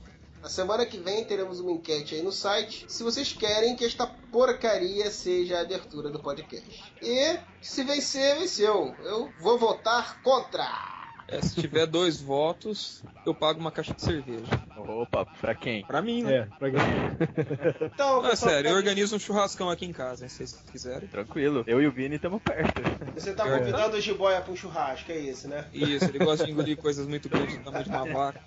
Na 0.45 0.49
semana 0.49 0.85
que 0.85 0.99
vem 0.99 1.25
teremos 1.25 1.59
uma 1.59 1.71
enquete 1.71 2.13
aí 2.13 2.21
no 2.21 2.31
site. 2.31 2.85
Se 2.87 3.01
vocês 3.01 3.33
querem 3.33 3.75
que 3.75 3.83
esta 3.83 4.05
porcaria 4.05 5.09
seja 5.09 5.57
a 5.57 5.61
abertura 5.61 6.11
do 6.11 6.19
podcast. 6.19 6.83
E 7.01 7.39
se 7.59 7.83
vencer, 7.83 8.37
venceu. 8.37 8.93
Eu 9.03 9.27
vou 9.39 9.57
votar 9.57 10.21
contra. 10.21 10.94
É, 11.27 11.41
se 11.41 11.59
tiver 11.59 11.87
dois 11.87 12.21
votos, 12.21 13.01
eu 13.25 13.33
pago 13.33 13.59
uma 13.59 13.71
caixa 13.71 13.93
de 13.93 14.01
cerveja. 14.01 14.45
Opa, 14.77 15.25
pra 15.25 15.55
quem? 15.55 15.83
Pra 15.83 16.01
mim, 16.01 16.23
né? 16.23 16.35
É, 16.35 16.45
pra... 16.59 16.69
Então, 17.93 18.21
Não, 18.21 18.29
é 18.29 18.35
sério, 18.35 18.69
eu 18.69 18.75
organizo 18.75 19.15
um 19.15 19.19
churrascão 19.19 19.69
aqui 19.69 19.85
em 19.85 19.91
casa, 19.91 20.23
hein, 20.23 20.29
se 20.29 20.37
vocês 20.45 20.63
quiserem. 20.71 21.07
Tranquilo. 21.07 21.63
Eu 21.65 21.81
e 21.81 21.87
o 21.87 21.91
Vini 21.91 22.17
estamos 22.17 22.41
perto. 22.43 22.81
Você 23.15 23.33
tá 23.33 23.47
É. 23.47 23.57
convidando 23.57 23.97
o 23.97 24.01
Jiboia 24.01 24.39
para 24.41 24.53
um 24.53 24.55
churrasco, 24.55 25.11
é 25.11 25.17
isso, 25.17 25.47
né? 25.47 25.65
Isso, 25.73 26.05
ele 26.05 26.19
gosta 26.19 26.45
de 26.45 26.51
engolir 26.51 26.77
coisas 26.81 27.07
muito 27.07 27.27
grandes, 27.27 27.57
do 27.57 27.63
tamanho 27.63 27.83
de 27.83 27.89
uma 27.89 28.05
vaca, 28.05 28.41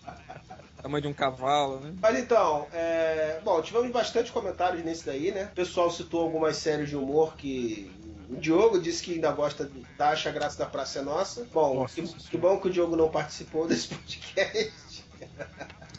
tamanho 0.80 1.02
de 1.02 1.08
um 1.08 1.12
cavalo, 1.12 1.80
né? 1.80 1.94
Mas 2.00 2.16
então, 2.18 2.68
é... 2.72 3.40
bom, 3.44 3.60
tivemos 3.60 3.90
bastante 3.90 4.30
comentários 4.30 4.84
nesse 4.84 5.04
daí, 5.04 5.32
né? 5.32 5.48
O 5.50 5.54
pessoal 5.56 5.90
citou 5.90 6.22
algumas 6.22 6.56
séries 6.56 6.88
de 6.88 6.96
humor 6.96 7.34
que. 7.36 7.90
O 8.30 8.36
Diogo 8.36 8.78
disse 8.80 9.02
que 9.02 9.14
ainda 9.14 9.30
gosta 9.32 9.64
de- 9.64 9.82
da 9.96 10.10
Acha 10.10 10.30
Graça 10.30 10.58
da 10.58 10.66
Praça 10.66 10.98
é 10.98 11.02
Nossa. 11.02 11.46
Bom, 11.52 11.74
Nossa 11.76 11.94
que, 11.94 12.06
que 12.30 12.36
bom 12.36 12.60
que 12.60 12.68
o 12.68 12.70
Diogo 12.70 12.94
não 12.96 13.08
participou 13.10 13.66
desse 13.66 13.88
podcast. 13.88 15.04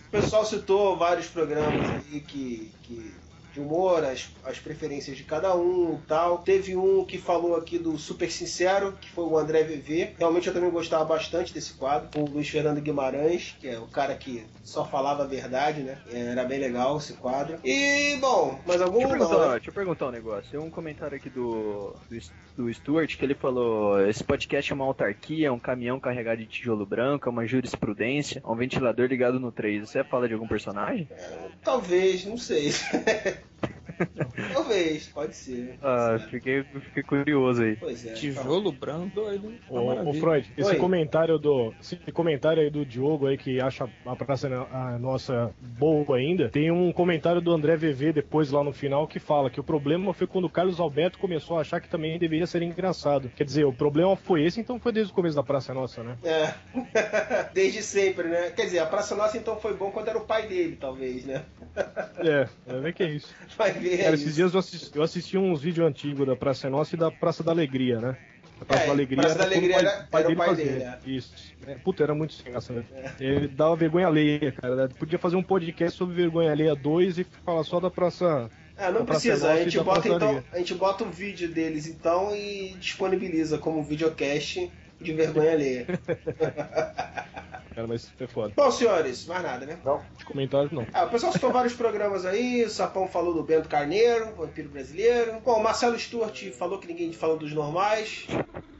O 0.07 0.11
pessoal 0.11 0.45
citou 0.45 0.97
vários 0.97 1.27
programas 1.27 1.89
aí 1.89 2.21
que, 2.21 2.71
que 2.83 3.13
de 3.53 3.59
humor, 3.59 4.03
as, 4.03 4.29
as 4.45 4.59
preferências 4.59 5.17
de 5.17 5.23
cada 5.23 5.55
um 5.55 5.95
e 5.95 6.07
tal. 6.07 6.39
Teve 6.39 6.75
um 6.75 7.05
que 7.05 7.17
falou 7.17 7.55
aqui 7.55 7.77
do 7.77 7.97
Super 7.97 8.31
Sincero, 8.31 8.97
que 8.99 9.09
foi 9.09 9.25
o 9.25 9.37
André 9.37 9.63
VV. 9.63 10.13
Realmente 10.17 10.47
eu 10.47 10.53
também 10.53 10.69
gostava 10.69 11.05
bastante 11.05 11.53
desse 11.53 11.73
quadro. 11.73 12.09
O 12.19 12.25
Luiz 12.25 12.47
Fernando 12.49 12.81
Guimarães, 12.81 13.55
que 13.59 13.67
é 13.67 13.79
o 13.79 13.87
cara 13.87 14.15
que 14.15 14.45
só 14.63 14.85
falava 14.85 15.23
a 15.23 15.27
verdade, 15.27 15.81
né? 15.81 15.97
Era 16.11 16.43
bem 16.43 16.59
legal 16.59 16.97
esse 16.97 17.13
quadro. 17.13 17.59
E, 17.63 18.15
bom, 18.17 18.59
mais 18.65 18.81
algum? 18.81 18.99
Deixa 18.99 19.13
eu, 19.13 19.19
Não, 19.19 19.27
perguntar, 19.27 19.45
né? 19.47 19.53
deixa 19.55 19.69
eu 19.69 19.73
perguntar 19.73 20.07
um 20.07 20.11
negócio. 20.11 20.51
Tem 20.51 20.59
um 20.59 20.69
comentário 20.69 21.17
aqui 21.17 21.29
do, 21.29 21.95
do, 22.09 22.17
do 22.59 22.73
Stuart 22.73 23.15
que 23.15 23.23
ele 23.23 23.33
falou: 23.33 24.05
esse 24.05 24.21
podcast 24.21 24.69
é 24.69 24.75
uma 24.75 24.83
autarquia, 24.83 25.47
é 25.47 25.51
um 25.51 25.57
caminhão 25.59 25.97
carregado 25.97 26.39
de 26.39 26.45
tijolo 26.45 26.85
branco, 26.85 27.29
é 27.29 27.31
uma 27.31 27.47
jurisprudência, 27.47 28.41
é 28.45 28.47
um 28.47 28.55
ventilador 28.55 29.07
ligado 29.07 29.39
no 29.39 29.49
3. 29.49 29.87
Você 29.87 30.03
fala 30.03 30.27
de 30.27 30.33
algum 30.33 30.47
personagem? 30.47 31.07
Talvez, 31.63 32.25
não 32.25 32.37
sei. 32.37 32.71
Talvez, 34.53 35.07
pode 35.07 35.35
ser. 35.35 35.77
Ah, 35.81 36.17
fiquei, 36.29 36.63
fiquei 36.63 37.03
curioso 37.03 37.61
aí. 37.63 37.75
Pois 37.75 38.05
é. 38.05 38.13
Tijolo 38.13 38.71
branco, 38.71 39.15
doido. 39.15 39.53
Ô, 39.69 39.79
ô 39.79 39.85
maravilha. 39.87 40.19
Freud, 40.19 40.51
esse 40.57 40.69
Oi. 40.71 40.75
comentário 40.77 41.37
do 41.37 41.73
esse 41.81 41.95
comentário 42.11 42.61
aí 42.61 42.69
do 42.69 42.85
Diogo 42.85 43.27
aí 43.27 43.37
que 43.37 43.59
acha 43.61 43.89
a 44.05 44.15
praça 44.15 44.47
no- 44.49 44.67
a 44.71 44.97
nossa 44.99 45.51
boa 45.61 46.17
ainda, 46.17 46.49
tem 46.49 46.71
um 46.71 46.91
comentário 46.91 47.41
do 47.41 47.51
André 47.51 47.75
VV 47.75 48.13
depois 48.13 48.51
lá 48.51 48.63
no 48.63 48.71
final 48.73 49.07
que 49.07 49.19
fala 49.19 49.49
que 49.49 49.59
o 49.59 49.63
problema 49.63 50.13
foi 50.13 50.27
quando 50.27 50.45
o 50.45 50.49
Carlos 50.49 50.79
Alberto 50.79 51.19
começou 51.19 51.57
a 51.57 51.61
achar 51.61 51.79
que 51.79 51.89
também 51.89 52.17
deveria 52.17 52.47
ser 52.47 52.61
engraçado. 52.61 53.29
Quer 53.35 53.43
dizer, 53.43 53.65
o 53.65 53.73
problema 53.73 54.15
foi 54.15 54.43
esse, 54.43 54.59
então 54.59 54.79
foi 54.79 54.91
desde 54.91 55.11
o 55.11 55.15
começo 55.15 55.35
da 55.35 55.43
Praça 55.43 55.73
Nossa, 55.73 56.03
né? 56.03 56.17
É. 56.23 56.53
Desde 57.53 57.81
sempre, 57.81 58.27
né? 58.27 58.51
Quer 58.51 58.63
dizer, 58.65 58.79
a 58.79 58.85
Praça 58.85 59.15
Nossa 59.15 59.37
então 59.37 59.57
foi 59.59 59.73
bom 59.75 59.91
quando 59.91 60.07
era 60.07 60.17
o 60.17 60.25
pai 60.25 60.47
dele, 60.47 60.77
talvez, 60.79 61.25
né? 61.25 61.43
É, 62.19 62.47
vai 62.67 62.81
ver 62.81 62.93
que 62.93 63.03
é 63.03 63.09
isso. 63.11 63.33
Vai 63.57 63.71
ver. 63.73 63.97
Cara, 63.97 64.15
isso. 64.15 64.23
esses 64.23 64.35
dias 64.35 64.53
eu 64.53 64.59
assisti, 64.59 64.95
eu 64.95 65.03
assisti 65.03 65.37
uns 65.37 65.61
vídeos 65.61 65.87
antigos 65.87 66.25
da 66.27 66.35
Praça 66.35 66.67
é 66.67 66.69
Nossa 66.69 66.95
e 66.95 66.99
da 66.99 67.09
Praça 67.11 67.43
da 67.43 67.51
Alegria, 67.51 67.99
né? 67.99 68.17
A 68.61 68.65
Praça 68.65 68.83
É, 68.83 68.87
da 68.87 68.91
Alegria, 68.93 69.17
Praça 69.21 69.35
da 69.37 69.43
era 69.45 69.53
Alegria 69.53 69.75
como 69.77 69.87
era- 69.87 70.07
era 70.11 70.29
o 70.31 70.35
pai 70.35 70.55
dele, 70.55 70.83
é. 70.83 70.99
Isso. 71.05 71.33
É, 71.65 71.75
puta, 71.75 72.03
era 72.03 72.13
muito 72.13 72.33
sem 72.33 72.51
graça, 72.51 72.73
né? 72.73 72.83
Ele 73.19 73.47
dava 73.47 73.75
vergonha 73.75 74.07
alheia, 74.07 74.51
cara. 74.51 74.89
Podia 74.89 75.17
fazer 75.19 75.35
um 75.37 75.43
podcast 75.43 75.97
sobre 75.97 76.15
vergonha 76.15 76.51
alheia 76.51 76.75
2 76.75 77.19
e 77.19 77.23
falar 77.45 77.63
só 77.63 77.79
da 77.79 77.89
Praça. 77.89 78.49
Ah, 78.77 78.91
não 78.91 78.99
da 78.99 79.05
precisa. 79.05 79.51
A 79.51 79.63
gente 79.63 79.79
bota 79.79 80.07
então, 80.09 80.43
a 80.53 80.57
gente 80.57 80.73
bota 80.73 81.03
o 81.03 81.09
vídeo 81.09 81.49
deles 81.49 81.85
então 81.87 82.35
e 82.35 82.75
disponibiliza 82.79 83.57
como 83.57 83.83
videocast 83.83 84.69
de 85.01 85.13
vergonha 85.13 85.51
alheia. 85.53 85.85
Cara, 87.79 87.87
mas 87.87 88.11
é 88.19 88.27
foda. 88.27 88.53
Bom, 88.57 88.69
senhores, 88.71 89.25
mais 89.25 89.41
nada, 89.41 89.65
né? 89.65 89.77
Não, 89.85 90.01
De 90.17 90.25
comentários, 90.25 90.69
não. 90.73 90.85
Ah, 90.93 91.05
o 91.05 91.09
pessoal 91.09 91.31
citou 91.31 91.49
vários 91.49 91.73
programas 91.73 92.25
aí, 92.25 92.65
o 92.65 92.69
Sapão 92.69 93.07
falou 93.07 93.33
do 93.33 93.41
Bento 93.41 93.69
Carneiro, 93.69 94.35
vampiro 94.35 94.67
brasileiro. 94.67 95.39
Bom, 95.45 95.53
o 95.53 95.63
Marcelo 95.63 95.97
Sturt 95.97 96.51
falou 96.51 96.77
que 96.77 96.87
ninguém 96.87 97.13
falou 97.13 97.37
dos 97.37 97.53
normais. 97.53 98.27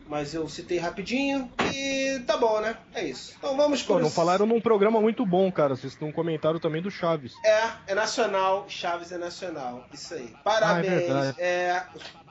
mas 0.05 0.33
eu 0.33 0.49
citei 0.49 0.79
rapidinho 0.79 1.49
e 1.73 2.19
tá 2.27 2.35
bom, 2.35 2.59
né? 2.59 2.75
É 2.93 3.05
isso. 3.05 3.35
Então 3.37 3.55
vamos 3.55 3.81
Pô, 3.83 3.93
não 3.93 3.99
começar. 4.01 4.15
falaram 4.15 4.45
num 4.45 4.59
programa 4.59 4.99
muito 4.99 5.25
bom, 5.25 5.49
cara. 5.49 5.77
Vocês 5.77 5.97
não 6.01 6.11
comentaram 6.11 6.59
também 6.59 6.81
do 6.81 6.91
Chaves. 6.91 7.33
É, 7.45 7.91
é 7.91 7.95
nacional, 7.95 8.65
Chaves 8.67 9.13
é 9.13 9.17
nacional. 9.17 9.85
Isso 9.93 10.13
aí. 10.13 10.33
Parabéns. 10.43 11.03
verdade. 11.03 11.35
é. 11.41 11.83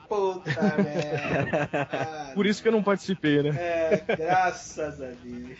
Puta 0.07 0.49
merda. 0.83 1.69
Ah, 1.73 2.31
Por 2.35 2.45
isso 2.47 2.61
que 2.63 2.67
eu 2.67 2.71
não 2.71 2.81
participei, 2.81 3.43
né? 3.43 3.49
É, 3.51 4.15
graças 4.15 4.99
a 5.01 5.07
Deus. 5.23 5.57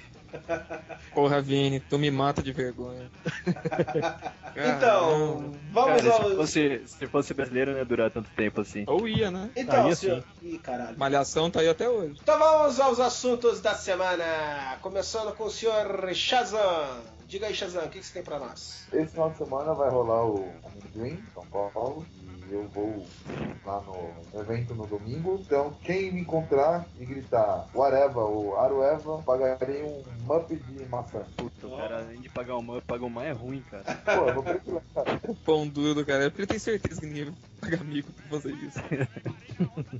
Porra, 1.14 1.42
Vini, 1.42 1.80
tu 1.80 1.98
me 1.98 2.10
mata 2.12 2.42
de 2.42 2.52
vergonha. 2.52 3.10
Então, 4.56 5.54
vamos 5.72 6.02
Cara, 6.02 6.02
se 6.02 6.10
ao. 6.10 6.36
fosse, 6.36 6.82
se 6.86 7.08
fosse 7.08 7.34
brasileiro, 7.34 7.72
não 7.72 7.78
ia 7.78 7.86
durar 7.86 8.12
tanto 8.12 8.30
tempo 8.32 8.60
assim. 8.60 8.84
Ou 8.88 9.08
ia, 9.08 9.32
né? 9.32 9.50
Então, 9.56 9.86
Aí, 9.86 9.96
senhor. 9.96 10.24
Ih, 10.42 10.58
caralho. 10.58 10.98
Malhação 10.98 11.50
tá 11.50 11.62
aí 11.62 11.70
até 11.70 11.88
hoje. 11.88 12.18
Então 12.22 12.38
vamos 12.38 12.78
aos 12.80 13.00
assuntos 13.00 13.62
da 13.62 13.76
semana. 13.76 14.78
Começando 14.82 15.34
com 15.36 15.46
o 15.46 15.50
senhor 15.50 16.14
Shazam. 16.14 17.00
Diga 17.28 17.48
aí, 17.48 17.54
Shazam, 17.54 17.86
o 17.86 17.90
que 17.90 18.00
que 18.00 18.06
você 18.06 18.14
tem 18.14 18.24
pra 18.24 18.40
nós? 18.40 18.88
Esse 18.92 19.12
final 19.12 19.30
de 19.30 19.38
semana 19.38 19.74
vai 19.74 19.90
rolar 19.90 20.26
o 20.26 20.52
Amendoim, 20.66 21.14
em 21.14 21.24
São 21.34 21.46
Paulo. 21.46 22.06
Eu 22.52 22.68
vou 22.70 23.06
lá 23.66 23.82
no 23.82 24.40
evento 24.40 24.74
no 24.74 24.88
domingo. 24.88 25.40
Então, 25.42 25.74
quem 25.84 26.12
me 26.12 26.22
encontrar 26.22 26.86
e 27.00 27.06
gritar 27.06 27.68
Whatever 27.74 28.18
ou 28.18 28.60
Arueva, 28.60 29.22
pagarei 29.24 29.84
um 29.84 30.04
mup 30.26 30.56
de 30.56 30.86
maçã. 30.86 31.24
Puta, 31.38 31.68
o 31.68 31.78
cara, 31.78 32.00
além 32.00 32.22
de 32.22 32.30
pagar 32.30 32.58
uma, 32.58 32.82
pagar 32.82 33.06
uma 33.06 33.24
é 33.24 33.32
ruim, 33.32 33.64
cara. 33.70 33.84
Pô, 34.04 34.28
eu 34.28 34.34
vou 34.34 34.44
preço 34.44 34.82
cara. 34.94 35.20
Pão 35.46 35.68
duro, 35.68 36.06
cara. 36.06 36.30
Porque 36.30 36.44
eu 36.44 36.48
tenho 36.48 36.60
certeza 36.60 37.02
que 37.02 37.08
ninguém 37.08 37.26
vai 37.26 37.34
pagar 37.62 37.82
amigo 37.82 38.12
pra 38.12 38.40
fazer 38.40 38.54
isso. 38.54 38.80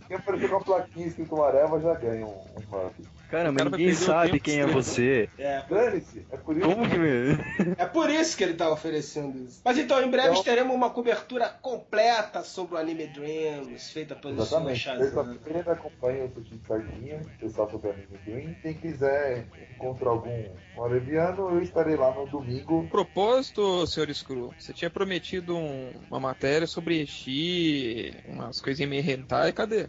Quem 0.08 0.18
aparecer 0.18 0.50
com 0.50 0.56
a 0.58 0.62
plaquinha 0.62 1.08
escrito 1.08 1.36
Whatever 1.36 1.82
já 1.82 1.94
ganha 1.96 2.26
um, 2.26 2.30
um 2.30 2.62
mup. 2.70 3.19
Cara, 3.30 3.52
O 3.52 3.54
mas 3.54 3.64
ninguém 3.66 3.90
o 3.92 3.96
sabe 3.96 4.40
quem 4.40 4.60
é 4.60 4.66
você. 4.66 5.30
É, 5.38 5.62
Dane-se, 5.70 6.26
é 6.32 6.38
por 6.38 6.58
isso 6.58 6.66
Como 6.68 6.84
que. 6.90 7.76
é 7.78 7.86
por 7.86 8.10
isso 8.10 8.36
que 8.36 8.44
ele 8.44 8.56
tá 8.56 8.72
oferecendo 8.72 9.38
isso. 9.44 9.62
Mas 9.64 9.78
então, 9.78 10.02
em 10.02 10.10
breve 10.10 10.30
Então- 10.32 10.44
teremos 10.44 10.76
uma 10.76 10.90
cobertura 10.90 11.48
completa 11.48 12.44
sobre 12.44 12.76
o 12.76 12.78
Anime 12.78 13.08
Dreams, 13.08 13.92
feita 13.92 14.16
pelo 14.16 14.34
Exatamente. 14.42 14.80
Shazam. 14.80 15.00
Terça-feira 15.36 15.72
acompanha 15.74 16.26
o 16.26 16.32
Sushi 16.34 16.60
Sardinha, 16.68 17.22
o 17.36 17.40
pessoal 17.40 17.68
do 17.68 17.88
Anime 17.90 18.08
Dream. 18.26 18.56
Quem 18.62 18.74
quiser 18.74 19.46
encontrar 19.76 20.10
algum 20.10 20.46
moreviano, 20.76 21.50
eu 21.52 21.62
estarei 21.62 21.96
lá 21.96 22.12
no 22.14 22.26
domingo. 22.26 22.88
Propósito, 22.90 23.86
senhor 23.86 24.14
Screw, 24.14 24.54
você 24.58 24.74
tinha 24.74 24.90
prometido 24.90 25.56
um- 25.56 25.92
uma 26.10 26.20
matéria 26.20 26.66
sobre 26.66 27.02
Eshi, 27.02 28.14
umas 28.28 28.60
coisinhas 28.60 28.90
meio 28.90 29.04
hentai, 29.08 29.52
cadê? 29.54 29.88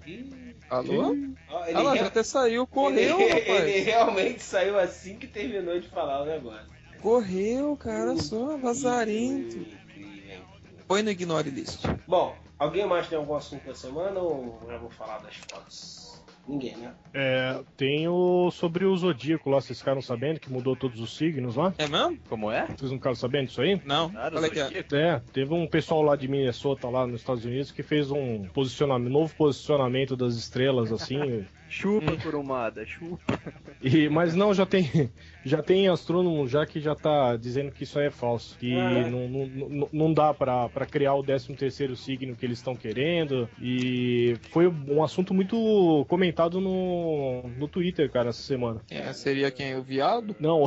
Alô? 0.68 1.14
ele 1.14 1.34
Ah 1.50 1.80
lá, 1.82 1.96
já 1.96 2.06
até 2.06 2.22
saiu, 2.22 2.64
correu, 2.64 3.18
ele, 3.30 3.50
rapaz. 3.50 3.68
ele 3.68 3.80
realmente 3.80 4.42
saiu 4.42 4.78
assim 4.78 5.16
que 5.16 5.26
terminou 5.26 5.78
de 5.80 5.88
falar 5.88 6.22
o 6.22 6.26
negócio. 6.26 6.66
Correu, 7.00 7.76
cara, 7.76 8.16
só, 8.16 8.56
vazarento. 8.58 9.56
Incrível. 9.56 10.42
Põe 10.86 11.02
no 11.02 11.10
Ignore 11.10 11.48
List. 11.50 11.84
Bom, 12.06 12.34
alguém 12.58 12.86
mais 12.86 13.08
tem 13.08 13.16
algum 13.16 13.34
assunto 13.34 13.64
da 13.66 13.74
semana 13.74 14.20
ou 14.20 14.60
eu 14.68 14.80
vou 14.80 14.90
falar 14.90 15.18
das 15.18 15.36
fotos? 15.36 16.00
Ninguém, 16.46 16.76
né? 16.76 16.92
É, 17.14 17.60
tem 17.76 18.08
o 18.08 18.50
sobre 18.50 18.84
o 18.84 18.96
Zodíaco 18.96 19.48
lá, 19.48 19.60
vocês 19.60 19.78
ficaram 19.78 20.02
sabendo 20.02 20.40
que 20.40 20.50
mudou 20.50 20.74
todos 20.74 21.00
os 21.00 21.16
signos 21.16 21.54
lá? 21.54 21.72
É 21.78 21.86
mesmo? 21.86 22.18
Como 22.28 22.50
é? 22.50 22.66
Vocês 22.66 22.90
não 22.90 22.98
ficaram 22.98 23.14
sabendo 23.14 23.46
disso 23.46 23.62
aí? 23.62 23.80
Não, 23.84 24.10
Cara, 24.10 24.32
qual 24.32 24.44
é 24.44 24.50
que 24.50 24.58
é? 24.58 24.84
É, 24.92 25.22
teve 25.32 25.54
um 25.54 25.66
pessoal 25.66 26.02
lá 26.02 26.16
de 26.16 26.26
Minnesota, 26.26 26.88
lá 26.88 27.06
nos 27.06 27.20
Estados 27.20 27.44
Unidos, 27.44 27.70
que 27.70 27.84
fez 27.84 28.10
um 28.10 28.44
posicionamento, 28.48 29.12
novo 29.12 29.34
posicionamento 29.36 30.16
das 30.16 30.34
estrelas, 30.34 30.92
assim. 30.92 31.46
Chupa, 31.70 32.16
Kurumada, 32.16 32.84
chupa. 32.84 33.38
e, 33.80 34.08
mas 34.08 34.34
não, 34.34 34.52
já 34.52 34.66
tem, 34.66 35.10
já 35.44 35.62
tem 35.62 35.88
astrônomo 35.88 36.46
já 36.48 36.66
que 36.66 36.80
já 36.80 36.96
tá 36.96 37.36
dizendo 37.36 37.70
que 37.70 37.84
isso 37.84 37.96
aí 37.98 38.08
é 38.08 38.10
falso. 38.10 38.58
Que 38.58 38.74
Ah. 38.74 39.08
não, 39.08 39.28
não, 39.28 39.46
não, 39.46 39.88
não 39.92 40.12
dá 40.12 40.34
pra, 40.34 40.68
pra 40.68 40.84
criar 40.84 41.14
o 41.14 41.22
13 41.22 41.54
terceiro 41.54 41.94
signo 41.94 42.34
que 42.34 42.44
eles 42.44 42.58
estão 42.58 42.74
querendo. 42.74 43.48
E 43.62 44.36
foi 44.50 44.66
um 44.66 45.02
assunto 45.04 45.32
muito 45.32 46.04
comentado 46.08 46.60
no, 46.60 47.44
no 47.56 47.68
Twitter, 47.68 48.10
cara, 48.10 48.30
essa 48.30 48.42
semana. 48.42 48.80
É, 48.90 49.12
seria 49.12 49.50
quem? 49.50 49.76
O 49.76 49.82
viado? 49.82 50.34
Não, 50.40 50.64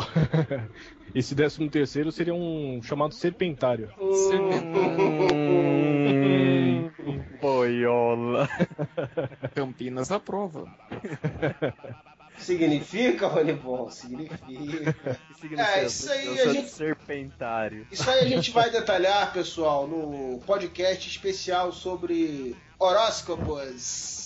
esse 1.14 1.36
13 1.36 1.68
terceiro 1.70 2.12
seria 2.14 2.34
um 2.34 2.82
chamado 2.82 3.14
serpentário. 3.14 3.90
Hum, 4.00 5.93
boiola. 7.44 8.48
Campinas 9.54 10.12
aprova. 10.12 10.66
Significa, 12.38 13.28
Ronibon? 13.28 13.90
Significa. 13.90 15.18
Signo 15.40 15.60
É, 15.62 15.86
isso 15.86 16.12
aí 16.12 16.26
Eu 16.38 16.50
a 16.50 16.54
gente- 16.54 16.70
serpentário. 16.70 17.86
Isso 17.92 18.10
aí 18.10 18.20
a 18.22 18.28
gente 18.28 18.50
vai 18.52 18.70
detalhar, 18.70 19.32
pessoal, 19.34 19.88
no 19.88 20.40
podcast 20.46 21.08
especial 21.08 21.72
sobre 21.72 22.56
horóscopos. 22.80 24.23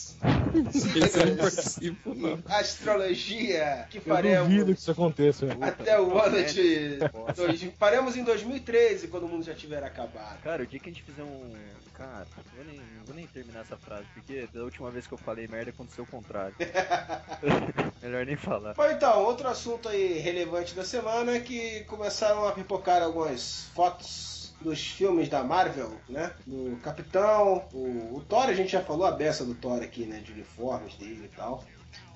Esse 0.74 0.88
eu 0.98 1.02
não 1.02 1.08
signos 1.10 1.38
participo, 1.56 2.16
não. 2.16 2.40
astrologia 2.48 3.86
que 3.90 3.98
Eu 3.98 4.02
duvido 4.02 4.02
que 4.02 4.10
faremos 4.10 4.70
isso 4.80 4.92
aconteça. 4.92 5.46
até 5.62 6.00
o 6.02 6.18
ano 6.20 6.44
de. 6.44 6.98
Nossa. 7.14 7.34
dois- 7.46 7.64
faremos 7.78 8.16
em 8.18 8.24
2013, 8.24 9.08
quando 9.10 9.24
o 9.26 9.30
mundo 9.30 9.44
já 9.46 9.54
tiver 9.54 9.84
acabado. 9.84 10.42
Cara, 10.42 10.64
o 10.64 10.66
dia 10.66 10.80
que 10.80 10.90
a 10.90 10.92
gente 10.94 11.04
fizer 11.04 11.24
um. 11.24 11.54
Cara, 11.94 12.26
eu 12.38 12.64
vou 12.64 12.66
nem, 12.66 12.78
não 12.78 13.06
vou 13.06 13.16
nem 13.16 13.26
terminar 13.28 13.62
essa 13.62 13.76
frase, 13.78 14.06
porque 14.14 14.48
da 14.54 14.64
última 14.64 14.90
vez 14.92 15.08
que 15.08 15.14
eu 15.14 15.18
falei 15.18 15.48
merda 15.48 15.72
aconteceu 15.72 16.04
o 16.04 16.08
contrário. 16.08 16.54
Melhor 18.02 18.26
nem 18.26 18.36
falar. 18.36 18.74
Bom, 18.76 18.86
então, 18.90 19.24
outro 19.24 19.48
assunto 19.48 19.90
aí 19.90 20.20
relevante 20.20 20.74
da 20.76 20.84
semana 20.84 21.36
é 21.36 21.40
que 21.40 21.82
começaram 21.86 22.48
a 22.48 22.52
pipocar 22.52 23.02
algumas 23.02 23.66
fotos 23.74 24.37
dos 24.62 24.86
filmes 24.86 25.30
da 25.30 25.44
Marvel, 25.44 25.92
né? 26.10 26.32
Do 26.46 26.78
Capitão, 26.78 27.66
o, 27.74 28.16
o 28.16 28.24
Thor, 28.28 28.46
a 28.46 28.54
gente 28.54 28.72
já 28.72 28.82
falou 28.82 29.06
a 29.06 29.12
beça 29.12 29.46
do 29.46 29.54
Thor 29.54 29.82
aqui, 29.82 30.06
né? 30.06 30.20
De 30.20 30.32
uniformes 30.32 30.96
dele 30.96 31.30
e 31.32 31.36
tal. 31.36 31.64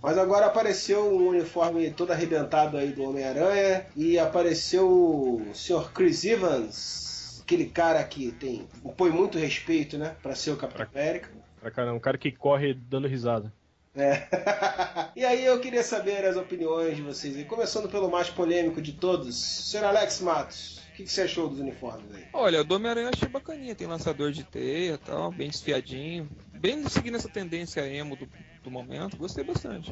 Mas 0.01 0.17
agora 0.17 0.47
apareceu 0.47 1.05
um 1.05 1.27
uniforme 1.27 1.91
todo 1.91 2.11
arrebentado 2.11 2.75
aí 2.77 2.91
do 2.91 3.03
Homem-Aranha 3.03 3.85
e 3.95 4.17
apareceu 4.17 4.89
o 4.89 5.51
Sr. 5.53 5.91
Chris 5.93 6.23
Evans, 6.25 7.41
aquele 7.43 7.65
cara 7.65 8.03
que 8.03 8.31
tem 8.31 8.67
impõe 8.83 9.11
muito 9.11 9.37
respeito, 9.37 9.97
né? 9.97 10.15
Pra 10.21 10.33
ser 10.33 10.51
o 10.51 10.57
Capitão 10.57 10.87
América. 10.91 11.29
Pra 11.59 11.69
caramba, 11.69 11.97
um 11.97 11.99
cara 11.99 12.17
que 12.17 12.31
corre 12.31 12.73
dando 12.73 13.07
risada. 13.07 13.53
É. 13.95 14.27
e 15.15 15.23
aí 15.23 15.45
eu 15.45 15.59
queria 15.59 15.83
saber 15.83 16.25
as 16.25 16.35
opiniões 16.35 16.95
de 16.95 17.03
vocês 17.03 17.37
aí, 17.37 17.45
começando 17.45 17.87
pelo 17.87 18.09
mais 18.09 18.29
polêmico 18.29 18.81
de 18.81 18.93
todos, 18.93 19.35
Sr. 19.35 19.83
Alex 19.83 20.21
Matos. 20.21 20.80
O 20.91 20.95
que, 20.95 21.03
que 21.03 21.11
você 21.11 21.21
achou 21.21 21.47
dos 21.49 21.59
uniformes 21.59 22.13
aí? 22.13 22.23
Olha, 22.33 22.61
o 22.61 22.63
do 22.63 22.75
Homem-Aranha 22.75 23.07
eu 23.07 23.11
achei 23.15 23.27
bacaninha. 23.27 23.73
Tem 23.75 23.87
lançador 23.87 24.31
de 24.31 24.43
teia 24.43 24.93
e 24.93 24.97
tal, 24.97 25.31
bem 25.31 25.49
desfiadinho. 25.49 26.29
Bem 26.53 26.87
seguindo 26.89 27.15
essa 27.15 27.29
tendência 27.29 27.81
emo 27.87 28.15
do, 28.15 28.27
do 28.63 28.69
momento. 28.69 29.17
Gostei 29.17 29.43
bastante. 29.43 29.91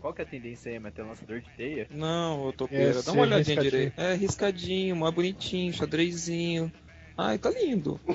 Qual 0.00 0.12
que 0.12 0.20
é 0.20 0.24
a 0.24 0.28
tendência 0.28 0.70
aí, 0.72 0.78
mas 0.78 0.92
ter 0.92 1.02
lançador 1.02 1.40
de 1.40 1.48
teia? 1.56 1.86
Não, 1.90 2.42
ô 2.44 2.52
topeira, 2.52 2.98
É, 2.98 3.02
dá 3.02 3.12
uma 3.12 3.22
olhadinha 3.22 3.62
riscadinho. 3.62 3.70
direito. 3.70 3.98
É, 3.98 4.14
riscadinho, 4.14 4.96
mais 4.96 5.14
bonitinho, 5.14 5.72
xadrezinho. 5.72 6.70
Ai, 7.16 7.38
tá 7.38 7.50
lindo. 7.50 8.00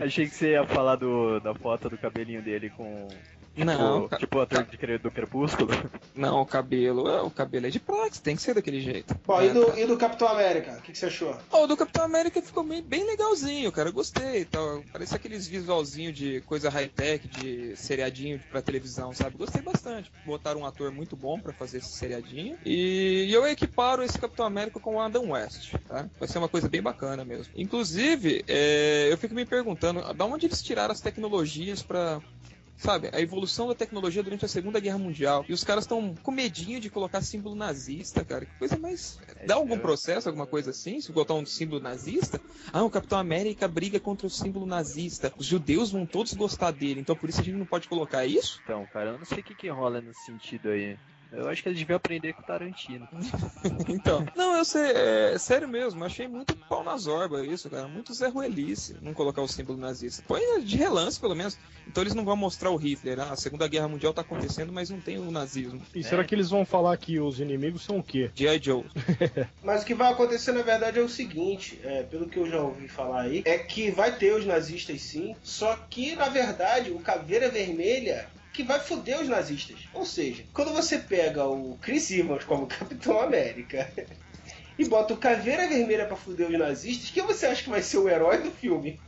Achei 0.00 0.26
que 0.28 0.34
você 0.34 0.52
ia 0.52 0.66
falar 0.66 0.96
do, 0.96 1.40
da 1.40 1.54
foto 1.54 1.88
do 1.90 1.98
cabelinho 1.98 2.42
dele 2.42 2.70
com. 2.70 3.06
Tipo, 3.56 3.64
Não, 3.64 4.08
tipo 4.08 4.38
o 4.38 4.40
ator 4.42 4.64
de 4.64 4.76
cre- 4.76 4.98
do 4.98 5.10
Crepúsculo. 5.10 5.70
Não, 6.14 6.42
o 6.42 6.46
cabelo. 6.46 7.08
é, 7.08 7.22
O 7.22 7.30
cabelo 7.30 7.66
é 7.66 7.70
de 7.70 7.80
praxe, 7.80 8.20
tem 8.20 8.36
que 8.36 8.42
ser 8.42 8.54
daquele 8.54 8.80
jeito. 8.80 9.18
Bom, 9.26 9.40
É, 9.40 9.46
e, 9.46 9.50
do, 9.50 9.64
tá. 9.66 9.80
e 9.80 9.86
do 9.86 9.96
Capitão 9.96 10.28
América? 10.28 10.72
O 10.78 10.82
que, 10.82 10.92
que 10.92 10.98
você 10.98 11.06
achou? 11.06 11.34
Ó, 11.50 11.64
o 11.64 11.66
do 11.66 11.76
Capitão 11.76 12.04
América 12.04 12.42
ficou 12.42 12.62
bem, 12.62 12.82
bem 12.82 13.06
legalzinho, 13.06 13.72
cara. 13.72 13.90
Gostei. 13.90 14.44
Tal. 14.44 14.82
Parece 14.92 15.14
aqueles 15.16 15.46
visualzinho 15.48 16.12
de 16.12 16.42
coisa 16.42 16.68
high-tech, 16.68 17.26
de 17.28 17.74
seriadinho 17.76 18.38
pra 18.50 18.60
televisão, 18.60 19.12
sabe? 19.14 19.38
Gostei 19.38 19.62
bastante. 19.62 20.12
Botaram 20.26 20.60
um 20.60 20.66
ator 20.66 20.90
muito 20.92 21.16
bom 21.16 21.40
pra 21.40 21.52
fazer 21.54 21.78
esse 21.78 21.92
seriadinho. 21.92 22.58
E 22.64 23.28
eu 23.32 23.46
equiparo 23.46 24.02
esse 24.02 24.18
Capitão 24.18 24.44
América 24.44 24.78
com 24.78 24.96
o 24.96 25.00
Adam 25.00 25.30
West, 25.30 25.72
tá? 25.88 26.06
Vai 26.18 26.28
ser 26.28 26.36
uma 26.38 26.48
coisa 26.48 26.68
bem 26.68 26.82
bacana 26.82 27.24
mesmo. 27.24 27.52
Inclusive, 27.56 28.44
é, 28.46 29.08
eu 29.10 29.16
fico 29.16 29.34
me 29.34 29.46
perguntando, 29.46 30.12
da 30.12 30.24
onde 30.26 30.44
eles 30.46 30.62
tiraram 30.62 30.92
as 30.92 31.00
tecnologias 31.00 31.82
pra 31.82 32.20
sabe, 32.76 33.10
a 33.12 33.20
evolução 33.20 33.68
da 33.68 33.74
tecnologia 33.74 34.22
durante 34.22 34.44
a 34.44 34.48
Segunda 34.48 34.80
Guerra 34.80 34.98
Mundial. 34.98 35.44
E 35.48 35.52
os 35.52 35.64
caras 35.64 35.84
estão 35.84 36.14
com 36.22 36.30
medinho 36.30 36.80
de 36.80 36.90
colocar 36.90 37.20
símbolo 37.22 37.54
nazista, 37.54 38.24
cara. 38.24 38.44
Que 38.44 38.58
coisa 38.58 38.78
mais. 38.78 39.18
Dá 39.46 39.54
algum 39.54 39.78
processo, 39.78 40.28
alguma 40.28 40.46
coisa 40.46 40.70
assim? 40.70 41.00
Se 41.00 41.12
botar 41.12 41.34
um 41.34 41.46
símbolo 41.46 41.80
nazista? 41.80 42.40
Ah, 42.72 42.82
o 42.82 42.90
Capitão 42.90 43.18
América 43.18 43.66
briga 43.66 43.98
contra 43.98 44.26
o 44.26 44.30
símbolo 44.30 44.66
nazista. 44.66 45.32
Os 45.36 45.46
judeus 45.46 45.90
vão 45.90 46.06
todos 46.06 46.34
gostar 46.34 46.70
dele, 46.70 47.00
então 47.00 47.16
por 47.16 47.28
isso 47.28 47.40
a 47.40 47.44
gente 47.44 47.56
não 47.56 47.66
pode 47.66 47.88
colocar 47.88 48.26
isso? 48.26 48.60
Então, 48.64 48.86
cara, 48.92 49.10
eu 49.10 49.18
não 49.18 49.24
sei 49.24 49.38
o 49.38 49.42
que, 49.42 49.54
que 49.54 49.68
rola 49.68 50.00
nesse 50.00 50.24
sentido 50.24 50.68
aí. 50.68 50.96
Eu 51.36 51.48
acho 51.48 51.62
que 51.62 51.68
eles 51.68 51.78
deviam 51.78 51.96
aprender 51.96 52.32
com 52.32 52.42
o 52.42 52.44
Tarantino. 52.44 53.06
Então, 53.88 54.26
não, 54.34 54.56
eu 54.56 54.64
sei, 54.64 54.82
é 54.82 55.38
sério 55.38 55.68
mesmo, 55.68 56.04
achei 56.04 56.26
muito 56.26 56.56
pau 56.68 56.82
na 56.82 56.96
zorba 56.96 57.44
isso, 57.44 57.68
cara. 57.68 57.86
Muito 57.88 58.12
Zé 58.14 58.28
Ruelice 58.28 58.96
não 59.00 59.14
colocar 59.14 59.42
o 59.42 59.48
símbolo 59.48 59.78
nazista. 59.78 60.22
Põe 60.26 60.60
de 60.62 60.76
relance, 60.76 61.18
pelo 61.18 61.34
menos. 61.34 61.58
Então 61.86 62.02
eles 62.02 62.14
não 62.14 62.24
vão 62.24 62.36
mostrar 62.36 62.70
o 62.70 62.76
Hitler. 62.76 63.20
Ah, 63.20 63.32
a 63.32 63.36
Segunda 63.36 63.68
Guerra 63.68 63.88
Mundial 63.88 64.12
tá 64.12 64.22
acontecendo, 64.22 64.72
mas 64.72 64.90
não 64.90 65.00
tem 65.00 65.18
o 65.18 65.30
nazismo. 65.30 65.80
E 65.94 66.02
será 66.02 66.24
que 66.24 66.34
eles 66.34 66.50
vão 66.50 66.64
falar 66.64 66.96
que 66.96 67.18
os 67.20 67.40
inimigos 67.40 67.84
são 67.84 67.98
o 67.98 68.02
quê? 68.02 68.30
G.I. 68.34 68.60
Joe. 68.62 68.84
Mas 69.62 69.82
o 69.82 69.86
que 69.86 69.94
vai 69.94 70.12
acontecer 70.12 70.52
na 70.52 70.62
verdade 70.62 70.98
é 70.98 71.02
o 71.02 71.08
seguinte, 71.08 71.78
é, 71.82 72.02
pelo 72.02 72.28
que 72.28 72.38
eu 72.38 72.48
já 72.48 72.60
ouvi 72.60 72.88
falar 72.88 73.22
aí, 73.22 73.42
é 73.44 73.58
que 73.58 73.90
vai 73.90 74.16
ter 74.16 74.32
os 74.32 74.46
nazistas 74.46 75.00
sim, 75.02 75.34
só 75.42 75.76
que 75.88 76.14
na 76.16 76.28
verdade 76.28 76.90
o 76.90 76.98
Caveira 77.00 77.48
Vermelha 77.48 78.28
que 78.56 78.62
vai 78.64 78.80
foder 78.80 79.20
os 79.20 79.28
nazistas. 79.28 79.76
Ou 79.92 80.04
seja, 80.06 80.44
quando 80.52 80.72
você 80.72 80.98
pega 80.98 81.44
o 81.44 81.76
Chris 81.80 82.10
Evans 82.10 82.44
como 82.44 82.66
Capitão 82.66 83.20
América 83.20 83.88
e 84.78 84.84
bota 84.86 85.14
o 85.14 85.16
Caveira 85.16 85.68
Vermelha 85.68 86.06
pra 86.06 86.16
foder 86.16 86.48
os 86.50 86.58
nazistas, 86.58 87.10
quem 87.10 87.22
você 87.24 87.46
acha 87.46 87.62
que 87.62 87.70
vai 87.70 87.82
ser 87.82 87.98
o 87.98 88.08
herói 88.08 88.38
do 88.38 88.50
filme? 88.50 88.98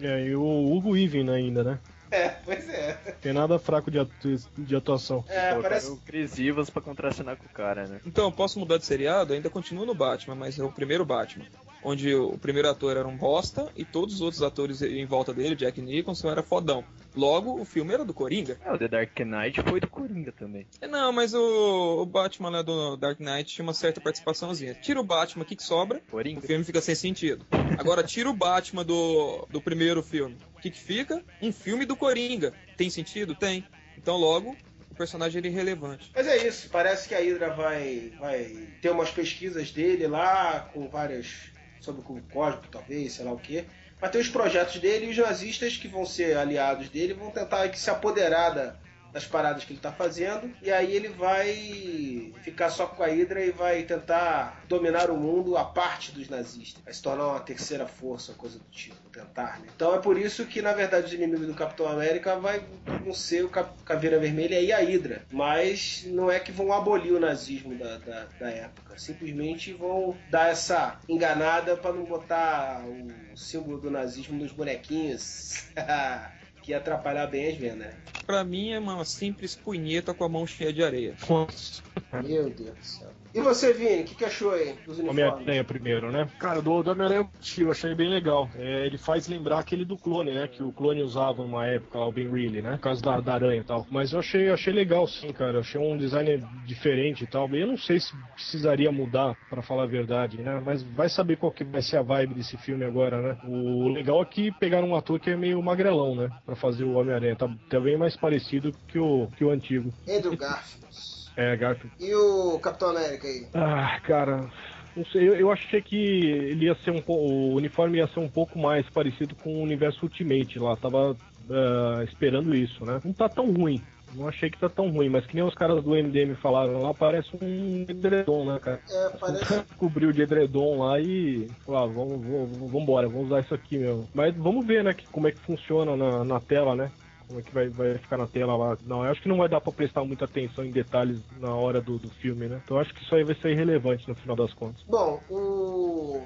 É, 0.00 0.24
e 0.26 0.34
o 0.34 0.44
Hugo 0.72 0.96
Even 0.96 1.30
ainda, 1.30 1.64
né? 1.64 1.78
É, 2.10 2.28
pois 2.44 2.68
é. 2.68 2.92
Tem 3.22 3.32
nada 3.32 3.58
fraco 3.58 3.90
de, 3.90 3.98
atu- 3.98 4.36
de 4.58 4.76
atuação. 4.76 5.24
É, 5.28 5.54
parece. 5.54 5.90
o 5.90 5.96
Chris 5.96 6.38
Evans 6.38 6.68
pra 6.68 6.82
contracenar 6.82 7.36
com 7.36 7.46
o 7.46 7.48
cara, 7.48 7.86
né? 7.86 8.00
Então, 8.04 8.24
eu 8.26 8.32
posso 8.32 8.58
mudar 8.58 8.76
de 8.76 8.84
seriado? 8.84 9.32
Ainda 9.32 9.48
continuo 9.48 9.86
no 9.86 9.94
Batman, 9.94 10.34
mas 10.34 10.58
é 10.58 10.62
o 10.62 10.70
primeiro 10.70 11.06
Batman. 11.06 11.46
Onde 11.82 12.14
o 12.14 12.38
primeiro 12.38 12.68
ator 12.68 12.96
era 12.96 13.06
um 13.08 13.16
bosta 13.16 13.68
e 13.76 13.84
todos 13.84 14.14
os 14.16 14.20
outros 14.20 14.42
atores 14.42 14.82
em 14.82 15.04
volta 15.04 15.34
dele, 15.34 15.56
Jack 15.56 15.80
Nicholson, 15.80 16.30
era 16.30 16.42
fodão. 16.42 16.84
Logo, 17.14 17.60
o 17.60 17.64
filme 17.64 17.92
era 17.92 18.04
do 18.04 18.14
Coringa. 18.14 18.58
É, 18.64 18.72
o 18.72 18.78
The 18.78 18.88
Dark 18.88 19.18
Knight 19.18 19.60
foi 19.68 19.80
do 19.80 19.88
Coringa 19.88 20.32
também. 20.32 20.66
É, 20.80 20.86
Não, 20.86 21.12
mas 21.12 21.34
o, 21.34 22.02
o 22.02 22.06
Batman 22.06 22.50
lá 22.50 22.62
do 22.62 22.96
Dark 22.96 23.20
Knight 23.20 23.54
tinha 23.54 23.62
uma 23.64 23.74
certa 23.74 24.00
participaçãozinha. 24.00 24.74
Tira 24.74 25.00
o 25.00 25.04
Batman, 25.04 25.42
o 25.42 25.46
que, 25.46 25.56
que 25.56 25.62
sobra? 25.62 25.98
O 26.08 26.10
Coringa. 26.10 26.40
filme 26.40 26.64
fica 26.64 26.80
sem 26.80 26.94
sentido. 26.94 27.44
Agora, 27.78 28.02
tira 28.02 28.30
o 28.30 28.34
Batman 28.34 28.84
do, 28.84 29.46
do 29.50 29.60
primeiro 29.60 30.02
filme. 30.02 30.36
O 30.56 30.60
que, 30.60 30.70
que 30.70 30.80
fica? 30.80 31.22
Um 31.42 31.52
filme 31.52 31.84
do 31.84 31.96
Coringa. 31.96 32.52
Tem 32.76 32.88
sentido? 32.88 33.34
Tem. 33.34 33.66
Então, 33.98 34.16
logo, 34.16 34.56
o 34.90 34.94
personagem 34.94 35.38
ele 35.38 35.48
é 35.48 35.50
irrelevante. 35.50 36.10
Mas 36.14 36.26
é 36.26 36.46
isso, 36.46 36.68
parece 36.70 37.08
que 37.08 37.14
a 37.14 37.18
Hydra 37.18 37.50
vai, 37.54 38.12
vai 38.20 38.68
ter 38.80 38.90
umas 38.90 39.10
pesquisas 39.10 39.70
dele 39.70 40.06
lá, 40.06 40.70
com 40.72 40.88
várias. 40.88 41.50
Sobre 41.82 42.00
o 42.00 42.04
cubo 42.04 42.22
cósmico, 42.32 42.68
talvez, 42.70 43.12
sei 43.12 43.24
lá 43.24 43.32
o 43.32 43.38
que. 43.38 43.64
Vai 44.00 44.10
ter 44.10 44.18
os 44.18 44.28
projetos 44.28 44.80
dele 44.80 45.06
e 45.06 45.10
os 45.10 45.18
nazistas 45.18 45.76
que 45.76 45.86
vão 45.88 46.04
ser 46.06 46.36
aliados 46.36 46.88
dele 46.88 47.14
vão 47.14 47.30
tentar 47.30 47.72
se 47.74 47.90
apoderar 47.90 48.54
da- 48.54 48.76
das 49.12 49.26
paradas 49.26 49.64
que 49.64 49.72
ele 49.72 49.80
tá 49.80 49.92
fazendo. 49.92 50.50
E 50.62 50.70
aí 50.70 50.94
ele 50.94 51.08
vai 51.08 52.32
ficar 52.42 52.70
só 52.70 52.86
com 52.86 53.02
a 53.02 53.06
Hydra 53.06 53.44
e 53.44 53.50
vai 53.50 53.82
tentar 53.82 54.62
dominar 54.68 55.10
o 55.10 55.16
mundo 55.16 55.56
a 55.56 55.64
parte 55.64 56.12
dos 56.12 56.28
nazistas. 56.28 56.82
Vai 56.82 56.94
se 56.94 57.02
tornar 57.02 57.28
uma 57.28 57.40
terceira 57.40 57.86
força, 57.86 58.32
coisa 58.34 58.58
do 58.58 58.64
tipo, 58.70 58.96
tentar, 59.10 59.60
né? 59.60 59.68
Então 59.74 59.94
é 59.94 59.98
por 59.98 60.18
isso 60.18 60.46
que, 60.46 60.62
na 60.62 60.72
verdade, 60.72 61.06
os 61.06 61.12
inimigos 61.12 61.46
do 61.46 61.54
Capitão 61.54 61.86
América 61.86 62.36
vai, 62.36 62.64
vão 63.04 63.12
ser 63.12 63.44
o 63.44 63.48
Caveira 63.48 64.18
Vermelha 64.18 64.60
e 64.60 64.72
a 64.72 64.78
Hydra. 64.78 65.24
Mas 65.30 66.04
não 66.06 66.30
é 66.30 66.40
que 66.40 66.50
vão 66.50 66.72
abolir 66.72 67.12
o 67.12 67.20
nazismo 67.20 67.76
da, 67.76 67.98
da, 67.98 68.26
da 68.40 68.50
época. 68.50 68.98
Simplesmente 68.98 69.72
vão 69.72 70.16
dar 70.30 70.50
essa 70.50 70.98
enganada 71.08 71.76
para 71.76 71.92
não 71.92 72.04
botar 72.04 72.82
o 72.86 73.36
símbolo 73.36 73.78
do 73.78 73.90
nazismo 73.90 74.38
nos 74.38 74.52
bonequinhos. 74.52 75.66
que 76.62 76.70
ia 76.70 76.78
atrapalhar 76.78 77.26
bem 77.26 77.48
as 77.48 77.56
vendas, 77.56 77.78
né? 77.78 77.94
Pra 78.24 78.44
mim 78.44 78.70
é 78.70 78.78
uma 78.78 79.04
simples 79.04 79.56
punheta 79.56 80.14
com 80.14 80.24
a 80.24 80.28
mão 80.28 80.46
cheia 80.46 80.72
de 80.72 80.82
areia. 80.82 81.14
Nossa. 81.28 81.82
Meu 82.22 82.48
Deus 82.48 82.78
do 82.78 82.84
céu. 82.84 83.21
E 83.34 83.40
você, 83.40 83.72
Vini, 83.72 84.02
o 84.02 84.04
que, 84.04 84.14
que 84.14 84.24
achou 84.24 84.52
aí 84.52 84.74
dos 84.86 84.98
uniformes? 84.98 85.24
Homem-Aranha 85.24 85.64
primeiro, 85.64 86.12
né? 86.12 86.28
Cara, 86.38 86.60
do, 86.60 86.82
do 86.82 86.90
Homem-Aranha 86.90 87.28
eu 87.58 87.70
achei 87.70 87.94
bem 87.94 88.08
legal. 88.08 88.48
É, 88.56 88.86
ele 88.86 88.98
faz 88.98 89.26
lembrar 89.26 89.58
aquele 89.58 89.84
do 89.84 89.96
clone, 89.96 90.32
né? 90.32 90.48
Que 90.48 90.62
o 90.62 90.72
clone 90.72 91.02
usava 91.02 91.42
numa 91.42 91.66
época, 91.66 91.98
lá, 91.98 92.06
o 92.06 92.12
Ben 92.12 92.30
Reilly, 92.30 92.60
né? 92.60 92.72
Por 92.72 92.80
causa 92.80 93.00
da, 93.00 93.20
da 93.20 93.34
aranha 93.34 93.60
e 93.60 93.64
tal. 93.64 93.86
Mas 93.90 94.12
eu 94.12 94.20
achei, 94.20 94.50
achei 94.50 94.72
legal, 94.72 95.06
sim, 95.06 95.32
cara. 95.32 95.54
Eu 95.54 95.60
achei 95.60 95.80
um 95.80 95.96
design 95.96 96.44
diferente 96.66 97.24
e 97.24 97.26
tal. 97.26 97.48
Eu 97.54 97.66
não 97.66 97.78
sei 97.78 98.00
se 98.00 98.14
precisaria 98.34 98.92
mudar, 98.92 99.34
pra 99.48 99.62
falar 99.62 99.84
a 99.84 99.86
verdade, 99.86 100.38
né? 100.38 100.62
Mas 100.64 100.82
vai 100.82 101.08
saber 101.08 101.36
qual 101.36 101.52
que 101.52 101.64
vai 101.64 101.80
ser 101.80 101.96
a 101.96 102.02
vibe 102.02 102.34
desse 102.34 102.56
filme 102.58 102.84
agora, 102.84 103.20
né? 103.20 103.38
O 103.44 103.88
legal 103.88 104.20
é 104.20 104.24
que 104.26 104.52
pegaram 104.52 104.88
um 104.88 104.96
ator 104.96 105.18
que 105.18 105.30
é 105.30 105.36
meio 105.36 105.62
magrelão, 105.62 106.14
né? 106.14 106.28
Pra 106.44 106.54
fazer 106.54 106.84
o 106.84 106.94
Homem-Aranha. 106.94 107.36
Tá, 107.36 107.48
tá 107.70 107.80
bem 107.80 107.96
mais 107.96 108.16
parecido 108.16 108.72
que 108.88 108.98
o, 108.98 109.28
que 109.36 109.44
o 109.44 109.50
antigo. 109.50 109.92
Andrew 110.08 110.36
Garfield. 110.36 111.11
É, 111.36 111.56
Garfield. 111.56 111.94
E 111.98 112.14
o 112.14 112.58
Capitão 112.58 112.90
América 112.90 113.26
aí? 113.26 113.46
Ah, 113.54 114.00
cara, 114.00 114.50
não 114.96 115.04
sei, 115.06 115.28
eu, 115.28 115.34
eu 115.34 115.50
achei 115.50 115.80
que 115.80 115.96
ele 115.96 116.66
ia 116.66 116.74
ser 116.76 116.90
um 116.90 117.02
o 117.06 117.54
uniforme 117.54 117.98
ia 117.98 118.06
ser 118.08 118.20
um 118.20 118.28
pouco 118.28 118.58
mais 118.58 118.88
parecido 118.90 119.34
com 119.36 119.54
o 119.54 119.62
universo 119.62 120.00
Ultimate 120.02 120.58
lá, 120.58 120.76
tava 120.76 121.16
ah, 121.50 122.04
esperando 122.04 122.54
isso, 122.54 122.84
né? 122.84 123.00
Não 123.04 123.12
tá 123.12 123.28
tão 123.28 123.50
ruim. 123.50 123.80
Não 124.14 124.28
achei 124.28 124.50
que 124.50 124.58
tá 124.58 124.68
tão 124.68 124.90
ruim, 124.90 125.08
mas 125.08 125.24
que 125.24 125.34
nem 125.34 125.42
os 125.42 125.54
caras 125.54 125.82
do 125.82 125.92
MDM 125.92 126.34
falaram 126.34 126.82
lá, 126.82 126.92
parece 126.92 127.30
um 127.40 127.86
edredom, 127.88 128.44
né, 128.44 128.58
cara? 128.60 128.78
É, 128.90 129.08
parece. 129.18 129.64
Cobriu 129.78 130.12
de 130.12 130.20
edredom 130.20 130.80
lá 130.80 131.00
e 131.00 131.48
falou, 131.64 131.82
ah, 131.82 131.86
vamos, 131.86 132.22
vamos, 132.22 132.58
vamos 132.58 132.82
embora, 132.82 133.08
vamos 133.08 133.28
usar 133.28 133.40
isso 133.40 133.54
aqui 133.54 133.78
mesmo. 133.78 134.06
Mas 134.12 134.36
vamos 134.36 134.66
ver, 134.66 134.84
né, 134.84 134.92
que, 134.92 135.06
como 135.08 135.28
é 135.28 135.32
que 135.32 135.40
funciona 135.40 135.96
na, 135.96 136.24
na 136.24 136.40
tela, 136.40 136.76
né? 136.76 136.90
Como 137.32 137.40
é 137.40 137.42
que 137.42 137.54
vai, 137.54 137.68
vai 137.70 137.96
ficar 137.96 138.18
na 138.18 138.26
tela 138.26 138.54
lá. 138.54 138.76
Não, 138.82 139.02
eu 139.02 139.10
acho 139.10 139.22
que 139.22 139.28
não 139.28 139.38
vai 139.38 139.48
dar 139.48 139.58
pra 139.58 139.72
prestar 139.72 140.04
muita 140.04 140.26
atenção 140.26 140.62
em 140.64 140.70
detalhes 140.70 141.18
na 141.40 141.54
hora 141.54 141.80
do, 141.80 141.98
do 141.98 142.10
filme, 142.10 142.46
né? 142.46 142.60
Então 142.62 142.76
eu 142.76 142.82
acho 142.82 142.92
que 142.92 143.02
isso 143.02 143.14
aí 143.14 143.24
vai 143.24 143.34
ser 143.36 143.52
irrelevante 143.52 144.06
no 144.06 144.14
final 144.14 144.36
das 144.36 144.52
contas. 144.52 144.82
Bom, 144.86 145.18
o. 145.30 146.22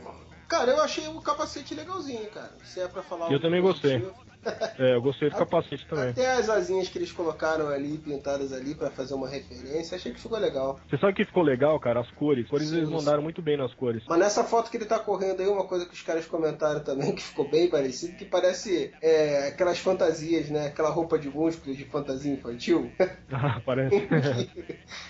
Cara, 0.49 0.73
eu 0.73 0.81
achei 0.81 1.07
o 1.07 1.20
capacete 1.20 1.74
legalzinho, 1.74 2.28
cara. 2.31 2.53
Se 2.65 2.81
é 2.81 2.89
pra 2.89 3.05
falar. 3.05 3.31
Eu 3.31 3.41
também 3.41 3.62
gostei. 3.62 4.05
É, 4.78 4.94
eu 4.94 5.01
gostei 5.01 5.31
do 5.31 5.36
capacete 5.36 5.86
também. 5.86 6.10
Até 6.10 6.32
as 6.32 6.48
asinhas 6.51 6.89
que 6.89 6.98
eles 6.98 7.10
colocaram 7.10 7.68
ali, 7.68 7.97
pintadas 7.97 8.52
ali, 8.52 8.74
pra 8.74 8.90
fazer 8.90 9.14
uma 9.14 9.27
referência, 9.28 9.97
achei 9.97 10.12
que 10.12 10.20
ficou 10.20 10.39
legal. 10.39 10.78
Você 10.89 10.98
sabe 10.98 11.14
que 11.14 11.24
ficou 11.24 11.43
legal, 11.43 11.81
cara? 11.81 12.01
As 12.01 12.10
cores. 12.10 12.44
As 12.44 12.51
cores 12.51 12.68
Sim, 12.68 12.77
eles 12.78 12.89
sim. 12.89 12.94
mandaram 12.94 13.23
muito 13.23 13.40
bem 13.40 13.56
nas 13.56 13.73
cores. 13.74 14.02
Mas 14.06 14.18
nessa 14.18 14.44
foto 14.44 14.70
que 14.70 14.77
ele 14.77 14.85
tá 14.85 14.98
correndo 14.98 15.40
aí, 15.40 15.48
uma 15.48 15.64
coisa 15.66 15.86
que 15.86 15.94
os 15.94 16.02
caras 16.02 16.27
comentaram 16.27 16.81
também, 16.85 17.14
que 17.14 17.23
ficou 17.23 17.48
bem 17.48 17.68
parecido, 17.70 18.16
que 18.16 18.24
parece 18.27 18.93
é, 19.01 19.48
aquelas 19.48 19.78
fantasias, 19.78 20.51
né? 20.51 20.66
Aquela 20.66 20.90
roupa 20.90 21.18
de 21.18 21.28
músculos 21.31 21.77
de 21.77 21.85
fantasia 21.86 22.32
infantil. 22.32 22.90
Ah, 23.32 23.60
parece. 23.64 24.06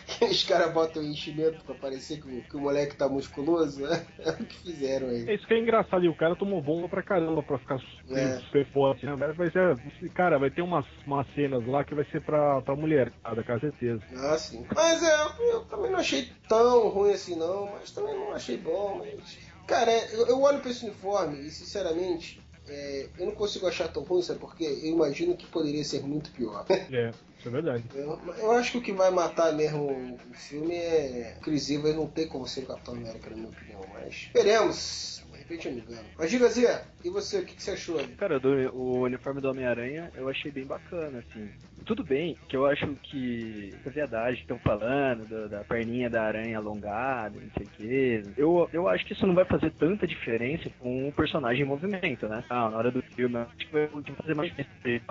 que 0.06 0.24
os 0.24 0.42
caras 0.44 0.72
botam 0.72 1.02
enchimento 1.02 1.62
pra 1.64 1.74
parecer 1.74 2.20
que 2.20 2.26
o, 2.28 2.42
que 2.42 2.56
o 2.56 2.60
moleque 2.60 2.96
tá 2.96 3.08
musculoso. 3.08 3.82
né? 3.82 4.04
É 4.18 4.30
o 4.30 4.36
que 4.36 4.56
fizeram 4.58 5.08
aí. 5.08 5.28
É 5.28 5.34
isso 5.34 5.46
que 5.46 5.54
é 5.54 5.58
engraçado, 5.58 6.04
e 6.04 6.08
o 6.08 6.14
cara 6.14 6.34
tomou 6.34 6.60
bomba 6.62 6.88
pra 6.88 7.02
caramba 7.02 7.42
pra 7.42 7.58
ficar 7.58 7.78
super, 7.78 8.16
É. 8.18 8.38
super 8.40 8.66
forte, 8.72 9.04
né? 9.06 9.14
Mas 9.26 9.36
Vai 9.36 9.50
ser, 9.50 10.10
cara, 10.14 10.38
vai 10.38 10.50
ter 10.50 10.62
umas, 10.62 10.84
umas 11.06 11.26
cenas 11.34 11.66
lá 11.66 11.84
que 11.84 11.94
vai 11.94 12.04
ser 12.06 12.20
pra, 12.22 12.60
pra 12.62 12.76
mulher, 12.76 13.12
com 13.24 13.60
certeza. 13.60 14.02
Ah, 14.16 14.38
sim. 14.38 14.64
Mas 14.74 15.02
é, 15.02 15.14
eu 15.52 15.60
também 15.64 15.90
não 15.90 15.98
achei 15.98 16.30
tão 16.48 16.88
ruim 16.88 17.12
assim 17.12 17.36
não, 17.36 17.66
mas 17.72 17.90
também 17.90 18.14
não 18.14 18.32
achei 18.32 18.56
bom, 18.56 18.98
mas. 18.98 19.38
Cara, 19.66 19.90
é, 19.90 20.14
eu, 20.14 20.26
eu 20.28 20.40
olho 20.42 20.60
pra 20.60 20.70
esse 20.70 20.84
uniforme 20.84 21.40
e 21.40 21.50
sinceramente. 21.50 22.40
é, 22.68 23.08
eu 23.18 23.26
não 23.26 23.32
consigo 23.34 23.66
achar 23.66 23.88
tão 23.88 24.02
ruim, 24.04 24.22
sabe? 24.22 24.38
Porque 24.40 24.64
eu 24.64 24.92
imagino 24.92 25.36
que 25.36 25.46
poderia 25.46 25.82
ser 25.84 26.02
muito 26.02 26.30
pior. 26.30 26.64
É, 26.92 27.10
isso 27.38 27.48
é 27.48 27.50
verdade. 27.50 27.84
Eu, 27.94 28.18
eu 28.38 28.52
acho 28.52 28.72
que 28.72 28.78
o 28.78 28.82
que 28.82 28.92
vai 28.92 29.10
matar 29.10 29.52
mesmo 29.52 30.18
o 30.30 30.34
filme 30.34 30.74
é. 30.74 31.36
Chris 31.42 31.68
Evans 31.70 31.96
não 31.96 32.06
tem 32.06 32.26
como 32.28 32.46
ser 32.46 32.60
o 32.60 32.66
Capitão 32.66 32.94
América, 32.94 33.28
na 33.30 33.36
minha 33.36 33.48
opinião, 33.48 33.80
mas. 33.92 34.14
Esperemos. 34.14 35.25
Repente 35.48 35.68
eu 35.68 35.74
me 35.74 35.80
engano. 35.80 36.08
Mas 36.18 36.30
diga, 36.30 36.48
Zé, 36.48 36.84
e 37.04 37.10
você, 37.10 37.38
o 37.38 37.44
que, 37.46 37.54
que 37.54 37.62
você 37.62 37.70
achou? 37.72 38.00
Cara, 38.18 38.40
do- 38.40 38.74
o 38.74 39.02
uniforme 39.02 39.40
do 39.40 39.48
Homem-Aranha 39.48 40.10
eu 40.16 40.28
achei 40.28 40.50
bem 40.50 40.64
bacana, 40.64 41.18
assim. 41.20 41.48
Tudo 41.84 42.02
bem 42.02 42.36
que 42.48 42.56
eu 42.56 42.66
acho 42.66 42.84
que 43.02 43.72
essa 43.80 43.90
viadagem 43.90 44.36
que 44.36 44.40
estão 44.42 44.58
falando, 44.58 45.24
do- 45.26 45.48
da 45.48 45.62
perninha 45.62 46.10
da 46.10 46.22
aranha 46.24 46.58
alongada, 46.58 47.38
não 47.38 47.50
sei 47.56 47.66
o 47.66 47.70
quê. 47.76 48.24
Eu, 48.36 48.68
eu 48.72 48.88
acho 48.88 49.06
que 49.06 49.12
isso 49.12 49.24
não 49.26 49.34
vai 49.36 49.44
fazer 49.44 49.70
tanta 49.70 50.04
diferença 50.04 50.68
com 50.80 51.08
o 51.08 51.12
personagem 51.12 51.62
em 51.62 51.68
movimento, 51.68 52.26
né? 52.26 52.42
Ah, 52.50 52.68
na 52.70 52.76
hora 52.78 52.90
do 52.90 53.02
filme, 53.14 53.36
eu 53.36 53.42
acho 53.42 53.56
que 53.58 53.72
vai 53.72 53.88
fazer 54.20 54.34
mais 54.34 54.52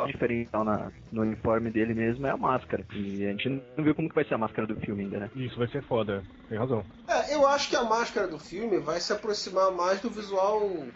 diferença, 0.07 0.63
na, 0.65 0.91
no 1.11 1.21
uniforme 1.21 1.71
dele 1.71 1.93
mesmo 1.93 2.27
é 2.27 2.31
a 2.31 2.37
máscara. 2.37 2.83
E 2.93 3.25
a 3.25 3.31
gente 3.31 3.47
não 3.77 3.83
viu 3.83 3.95
como 3.95 4.09
que 4.09 4.15
vai 4.15 4.25
ser 4.25 4.33
a 4.33 4.37
máscara 4.37 4.67
do 4.67 4.75
filme 4.81 5.03
ainda, 5.03 5.19
né? 5.19 5.29
Isso 5.35 5.57
vai 5.57 5.67
ser 5.69 5.81
foda, 5.83 6.23
tem 6.49 6.57
razão. 6.57 6.83
É, 7.07 7.33
eu 7.33 7.47
acho 7.47 7.69
que 7.69 7.75
a 7.75 7.83
máscara 7.83 8.27
do 8.27 8.37
filme 8.39 8.79
vai 8.79 8.99
se 8.99 9.13
aproximar 9.13 9.71
mais 9.71 10.01
do 10.01 10.09
visual 10.09 10.24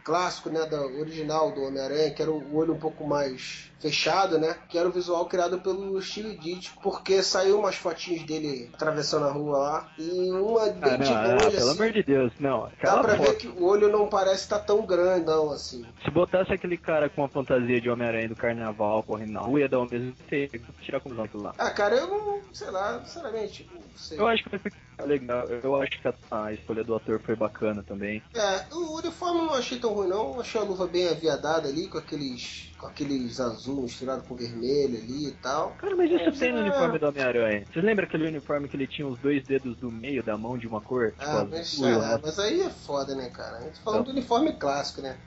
clássico, 0.03 0.49
né, 0.49 0.65
da 0.65 0.81
original 0.81 1.51
do 1.51 1.63
Homem-Aranha, 1.63 2.11
que 2.11 2.21
era 2.21 2.31
o 2.31 2.55
olho 2.55 2.73
um 2.73 2.79
pouco 2.79 3.05
mais 3.07 3.69
fechado, 3.79 4.37
né, 4.37 4.57
que 4.67 4.77
era 4.77 4.87
o 4.89 4.91
visual 4.91 5.25
criado 5.25 5.59
pelo 5.61 6.01
Steve 6.01 6.35
Ditko, 6.37 6.81
porque 6.81 7.23
saiu 7.23 7.59
umas 7.59 7.75
fotinhas 7.75 8.23
dele 8.23 8.69
atravessando 8.73 9.25
a 9.25 9.31
rua 9.31 9.57
lá, 9.57 9.91
e 9.97 10.31
uma 10.31 10.63
Ah, 10.63 10.69
de 10.69 10.79
não, 10.81 10.97
não, 11.23 11.31
longe, 11.31 11.57
pelo 11.57 11.69
assim, 11.69 11.81
amor 11.81 11.91
de 11.93 12.03
Deus, 12.03 12.33
não. 12.39 12.69
dá 12.83 12.97
pra 12.99 13.13
ver 13.13 13.25
foto, 13.25 13.37
que 13.37 13.47
o 13.47 13.63
olho 13.63 13.89
não 13.89 14.07
parece 14.07 14.43
estar 14.43 14.59
tão 14.59 14.85
grandão 14.85 15.51
assim. 15.51 15.85
se 16.03 16.11
botasse 16.11 16.51
aquele 16.51 16.77
cara 16.77 17.09
com 17.09 17.23
a 17.23 17.29
fantasia 17.29 17.79
de 17.79 17.89
Homem-Aranha 17.89 18.27
do 18.29 18.35
carnaval 18.35 19.01
correndo 19.03 19.31
na 19.31 19.39
rua, 19.41 19.61
ia 19.61 19.69
dar 19.69 19.79
o 19.79 19.89
mesmo 19.89 20.13
tempo, 20.29 20.57
tirar 20.81 20.99
conclusão 20.99 21.25
aquilo 21.25 21.43
lá. 21.43 21.53
Ah, 21.57 21.71
cara, 21.71 21.95
eu 21.95 22.07
não, 22.07 22.41
sei 22.53 22.69
lá, 22.69 23.01
sinceramente, 23.05 23.69
não 23.73 23.81
sei. 23.95 24.19
Eu 24.19 24.27
acho 24.27 24.43
que 24.43 24.49
legal, 25.05 25.47
eu 25.49 25.75
acho 25.81 25.99
que 26.01 26.07
a, 26.07 26.13
a 26.31 26.53
escolha 26.53 26.83
do 26.83 26.95
ator 26.95 27.21
foi 27.23 27.35
bacana 27.35 27.83
também. 27.83 28.21
É, 28.35 28.73
o 28.73 28.97
uniforme 28.97 29.39
eu 29.39 29.45
não 29.45 29.53
achei 29.53 29.79
tão 29.79 29.93
ruim 29.93 30.07
não, 30.07 30.39
achei 30.39 30.61
a 30.61 30.63
luva 30.63 30.87
bem 30.87 31.07
aviadada 31.07 31.67
ali, 31.67 31.87
com 31.89 31.97
aqueles, 31.97 32.71
com 32.77 32.85
aqueles 32.85 33.39
azul 33.39 33.81
misturado 33.83 34.23
com 34.23 34.35
vermelho 34.35 34.97
ali 34.97 35.29
e 35.29 35.35
tal. 35.37 35.75
Cara, 35.77 35.95
mas 35.95 36.11
isso 36.11 36.25
É, 36.25 36.31
tem 36.31 36.51
no 36.51 36.59
é. 36.59 36.61
uniforme 36.61 36.99
do 36.99 37.07
Homem-Aranha. 37.07 37.65
Você 37.71 37.81
lembra 37.81 38.05
aquele 38.05 38.27
uniforme 38.27 38.67
que 38.67 38.75
ele 38.75 38.87
tinha 38.87 39.07
os 39.07 39.19
dois 39.19 39.43
dedos 39.45 39.77
do 39.77 39.91
meio 39.91 40.21
da 40.23 40.37
mão 40.37 40.57
de 40.57 40.67
uma 40.67 40.81
cor? 40.81 41.11
Tipo, 41.11 41.25
Ah, 41.25 41.45
mas, 41.49 41.79
resto- 41.79 42.21
mas 42.21 42.39
aí 42.39 42.61
é 42.61 42.69
foda, 42.69 43.15
né, 43.15 43.29
cara? 43.29 43.57
A 43.57 43.61
gente 43.63 43.75
tá 43.77 43.81
falando 43.83 43.97
Não. 43.99 44.05
do 44.05 44.11
uniforme 44.11 44.53
clássico, 44.53 45.01
né? 45.01 45.17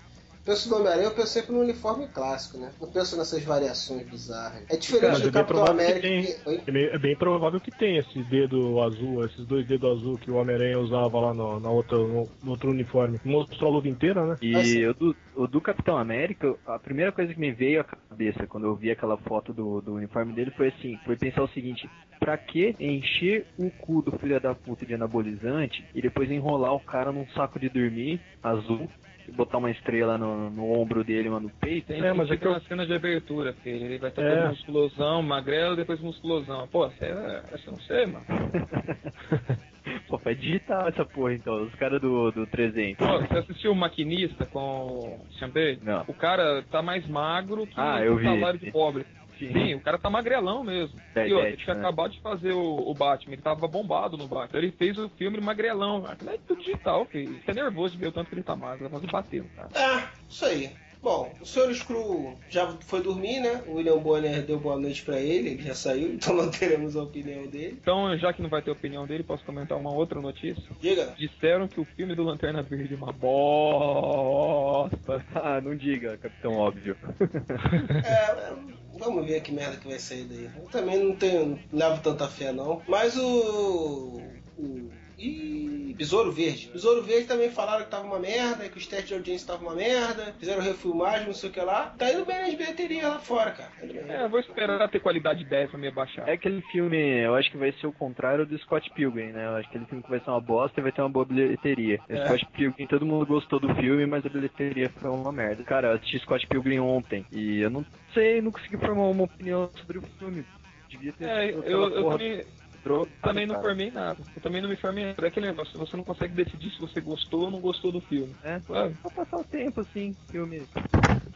Penso 0.45 0.69
no 0.71 0.77
Homem-Aranha, 0.77 1.07
eu 1.07 1.15
penso 1.15 1.29
sempre 1.29 1.53
no 1.53 1.61
uniforme 1.61 2.09
clássico, 2.09 2.59
né? 2.59 2.73
Não 2.81 2.91
penso 2.91 3.17
nessas 3.17 3.45
variações 3.45 4.05
bizarras. 4.09 4.65
É 4.69 4.77
diferente 4.77 5.13
Mas 5.13 5.23
do 5.23 5.29
é 5.29 5.33
Capitão 5.33 5.65
que 5.65 5.71
América. 5.71 6.01
tem. 6.01 6.23
que- 6.25 6.49
Oi? 6.49 6.63
É 6.67 6.71
bem, 6.73 6.85
é 6.87 6.99
bem 6.99 7.17
provável 7.17 7.61
que 7.61 7.71
tenha 7.71 8.01
esse 8.01 8.19
dedo 8.25 8.81
azul, 8.83 9.25
esses 9.25 9.47
dois 9.47 9.65
dedos 9.67 9.99
azul 9.99 10.19
que 10.19 10.31
o 10.31 10.35
Homem-Aranha 10.35 10.81
usava 10.81 11.21
lá 11.21 11.33
no, 11.35 11.61
na 11.61 11.71
outra, 11.71 11.97
no, 11.97 12.29
no 12.43 12.51
outro 12.51 12.71
uniforme. 12.71 13.21
Mostrou 13.25 13.71
a 13.71 13.75
luva 13.75 13.89
inteira, 13.89 14.27
né? 14.27 14.37
E 14.43 14.57
Assim. 14.57 14.87
o 14.87 14.95
do, 14.95 15.17
o 15.37 15.47
do 15.47 15.61
Capitão 15.61 15.97
América, 15.97 16.55
a 16.67 16.79
primeira 16.79 17.13
coisa 17.13 17.33
que 17.33 17.39
me 17.41 17.53
veio 17.53 17.81
à 17.81 17.85
cabeça 17.85 18.45
quando 18.47 18.67
eu 18.67 18.75
vi 18.75 18.91
aquela 18.91 19.17
foto 19.17 19.53
do, 19.53 19.81
do 19.81 19.95
uniforme 19.95 20.33
dele 20.33 20.51
foi 20.57 20.69
assim, 20.69 20.99
foi 21.05 21.17
pensar 21.17 21.45
o 21.45 21.49
seguinte, 21.49 21.89
pra 22.19 22.37
que 22.37 22.75
encher 22.81 23.47
o 23.57 23.71
cu 23.71 24.03
do 24.03 24.19
filho 24.19 24.41
da 24.41 24.55
puta 24.55 24.85
de 24.85 24.95
anabolizante 24.95 25.85
e 25.95 26.03
depois 26.03 26.29
enrolar 26.31 26.75
o 26.75 26.81
cara 26.81 27.13
num 27.13 27.27
saco 27.29 27.59
de 27.61 27.69
dormir 27.69 28.21
azul 28.43 28.89
e 29.29 29.33
botar 29.33 29.59
uma 29.59 29.71
estrela 29.71 30.19
no, 30.19 30.51
no 30.51 30.73
ombro 30.73 31.05
dele, 31.05 31.29
uma 31.29 31.41
no 31.41 31.51
peito? 31.51 31.87
Tem 31.89 32.03
É, 32.05 32.13
mas 32.13 32.31
é 32.31 32.37
que 32.37 32.47
uma 32.47 32.57
eu- 32.57 32.61
cena 32.63 32.87
de 32.87 32.93
abertura, 32.95 33.53
filho. 33.63 33.85
Ele 33.85 33.99
vai 33.99 34.11
estar 34.11 34.23
É. 34.23 34.49
musculosão, 34.49 35.23
magrelo, 35.23 35.77
depois 35.77 36.01
musculosão. 36.01 36.67
Pô, 36.69 36.87
essa 36.87 37.05
é, 37.05 37.43
essa 37.53 37.69
eu 37.69 37.73
não 37.73 37.81
sei, 37.81 38.07
mano. 38.07 38.25
Pô, 40.09 40.19
foi 40.19 40.35
digital 40.35 40.89
essa 40.89 41.05
porra 41.05 41.35
então, 41.35 41.63
os 41.65 41.75
caras 41.75 42.01
do, 42.01 42.31
do 42.31 42.47
300. 42.47 43.05
Pô, 43.05 43.19
você 43.19 43.39
assistiu 43.39 43.73
o 43.73 43.77
Maquinista 43.77 44.47
com 44.47 44.61
o 44.61 45.27
Chambé? 45.39 45.79
Não. 45.83 46.05
O 46.07 46.15
cara 46.15 46.63
tá 46.71 46.81
mais 46.83 47.07
magro 47.09 47.67
que 47.67 47.75
Ah, 47.81 47.97
o 47.97 48.05
eu 48.05 48.17
vi. 48.17 48.25
salário 48.25 48.59
de 48.61 48.71
pobre. 48.71 49.05
Sim. 49.51 49.75
O 49.75 49.81
cara 49.81 49.99
tá 49.99 50.11
magrelão 50.11 50.63
mesmo. 50.63 51.01
É, 51.15 51.27
e 51.27 51.33
outra, 51.33 51.49
ele 51.49 51.57
tinha 51.57 51.75
né? 51.75 51.81
acabado 51.81 52.13
de 52.13 52.21
fazer 52.21 52.53
o, 52.53 52.91
o 52.91 52.95
Batman, 52.95 53.33
ele 53.33 53.43
tava 53.43 53.67
bombado 53.67 54.17
no 54.17 54.29
Batman. 54.29 54.59
Ele 54.59 54.73
fez 54.73 54.99
o 54.99 55.09
filme 55.11 55.41
magrelão. 55.41 56.05
Aquilo 56.07 56.31
é 56.31 56.39
tudo 56.47 56.61
digital, 56.61 57.05
filho. 57.07 57.41
Você 57.45 57.51
é 57.51 57.55
nervoso 57.55 57.95
de 57.95 58.01
ver 58.01 58.09
o 58.09 58.13
tanto 58.13 58.29
que 58.29 58.35
ele 58.35 58.43
tá 58.43 58.55
magro, 58.55 58.89
fazer 58.91 59.11
bater, 59.11 59.45
cara. 59.57 59.69
É, 59.75 60.09
isso 60.29 60.45
aí. 60.45 60.71
Bom, 61.03 61.33
o 61.41 61.45
Sr. 61.45 61.75
Screw 61.75 62.39
já 62.49 62.69
foi 62.87 63.03
dormir, 63.03 63.41
né? 63.41 63.65
O 63.67 63.75
William 63.75 63.99
Bonner 63.99 64.41
deu 64.43 64.61
boa 64.61 64.79
noite 64.79 65.03
pra 65.03 65.19
ele, 65.19 65.51
ele 65.51 65.63
já 65.63 65.75
saiu, 65.75 66.13
então 66.15 66.37
não 66.37 66.49
teremos 66.49 66.97
a 66.97 67.03
opinião 67.03 67.45
dele. 67.49 67.77
Então, 67.81 68.17
já 68.17 68.33
que 68.33 68.41
não 68.41 68.49
vai 68.49 68.63
ter 68.63 68.71
opinião 68.71 69.05
dele, 69.05 69.25
posso 69.25 69.45
comentar 69.45 69.77
uma 69.77 69.93
outra 69.93 70.21
notícia? 70.21 70.63
Diga. 70.81 71.13
Disseram 71.19 71.67
que 71.67 71.81
o 71.81 71.85
filme 71.85 72.15
do 72.15 72.23
Lanterna 72.23 72.63
Verde 72.63 72.95
é 72.95 72.97
uma 72.97 73.13
bosta. 73.13 75.25
Ah, 75.35 75.61
não 75.61 75.77
diga, 75.77 76.17
Capitão 76.19 76.53
Óbvio. 76.53 76.97
É, 78.05 78.53
vamos 78.99 79.27
ver 79.27 79.41
que 79.41 79.53
merda 79.53 79.77
que 79.77 79.89
vai 79.89 79.99
sair 79.99 80.25
daí. 80.25 80.51
Eu 80.57 80.69
também 80.69 81.03
não 81.03 81.17
tenho, 81.17 81.59
não 81.73 81.73
levo 81.73 82.03
tanta 82.03 82.29
fé 82.29 82.53
não. 82.53 82.83
Mas 82.87 83.17
o. 83.17 84.21
o 84.59 84.91
e 85.23 85.95
Besouro 85.95 86.33
Verde. 86.33 86.69
Besouro 86.73 87.03
Verde 87.03 87.27
também 87.27 87.51
falaram 87.51 87.85
que 87.85 87.91
tava 87.91 88.05
uma 88.05 88.19
merda, 88.19 88.69
que 88.69 88.79
os 88.79 88.87
testes 88.87 89.09
de 89.09 89.15
audiência 89.15 89.45
estavam 89.45 89.69
uma 89.69 89.77
merda, 89.77 90.35
fizeram 90.39 90.63
refilmagem, 90.63 91.27
não 91.27 91.35
sei 91.35 91.51
o 91.51 91.53
que 91.53 91.61
lá. 91.61 91.95
Tá 91.97 92.11
indo 92.11 92.25
bem 92.25 92.43
nas 92.43 92.55
bilheterias 92.55 93.05
lá 93.05 93.19
fora, 93.19 93.51
cara. 93.53 93.71
Tá. 93.71 94.13
É, 94.13 94.29
vou 94.29 94.41
esperar 94.41 94.89
ter 94.89 95.01
qualidade 95.01 95.45
10 95.45 95.71
pra 95.71 95.79
me 95.79 95.89
abaixar. 95.89 96.29
É 96.29 96.33
aquele 96.33 96.61
filme, 96.73 96.99
eu 96.99 97.35
acho 97.35 97.51
que 97.51 97.57
vai 97.57 97.73
ser 97.73 97.87
o 97.87 97.93
contrário 97.93 98.45
do 98.45 98.59
Scott 98.59 98.91
Pilgrim, 98.91 99.33
né? 99.33 99.47
Eu 99.47 99.57
acho 99.57 99.69
que 99.69 99.77
aquele 99.77 99.87
filme 99.87 100.03
que 100.03 100.11
vai 100.11 100.21
ser 100.21 100.31
uma 100.31 100.41
bosta 100.41 100.81
e 100.81 100.83
vai 100.83 100.93
ter 100.93 101.03
uma 101.03 101.11
boa 101.11 101.25
bilheteria. 101.25 102.01
É. 102.09 102.27
Scott 102.27 102.47
Pilgrim, 102.53 102.87
todo 102.87 103.07
mundo 103.07 103.27
gostou 103.27 103.61
do 103.61 103.73
filme, 103.77 104.07
mas 104.07 104.27
a 104.27 104.29
bilheteria 104.29 104.89
foi 104.89 105.11
uma 105.11 105.31
merda. 105.31 105.63
Cara, 105.63 105.89
eu 105.89 105.95
assisti 105.95 106.19
Scott 106.21 106.47
Pilgrim 106.49 106.81
ontem 106.81 107.25
e 107.31 107.61
eu 107.61 107.71
não 107.71 107.85
sei, 108.13 108.41
não 108.41 108.51
consegui 108.51 108.77
formar 108.79 109.09
uma 109.09 109.25
opinião 109.25 109.71
sobre 109.79 109.99
o 109.99 110.03
filme. 110.19 110.45
Devia 110.89 111.13
ter 111.13 111.25
É, 111.25 111.51
eu, 111.51 111.63
eu 111.65 112.11
também, 112.11 112.45
drogada, 112.83 113.11
também 113.23 113.47
não 113.47 113.55
cara. 113.57 113.69
formei 113.69 113.91
nada. 113.91 114.19
Eu 114.35 114.43
também 114.43 114.63
não 114.63 114.69
me 114.69 114.77
formei 114.77 115.05
nada. 115.05 115.25
É 115.25 115.29
aquele 115.29 115.47
negócio, 115.47 115.79
você 115.79 115.97
não 115.97 116.05
consegue 116.05 116.35
decidir 116.35 116.71
se 116.71 116.81
você 116.81 117.01
gostou 117.01 117.45
ou 117.45 117.51
não 117.51 117.61
gostou 117.61 117.93
do 117.93 118.01
filme. 118.01 118.35
É, 118.43 118.61
Sabe? 118.61 118.97
vou 119.03 119.13
passar 119.13 119.37
o 119.37 119.45
tempo 119.45 119.81
assim, 119.81 120.17
filme. 120.31 120.67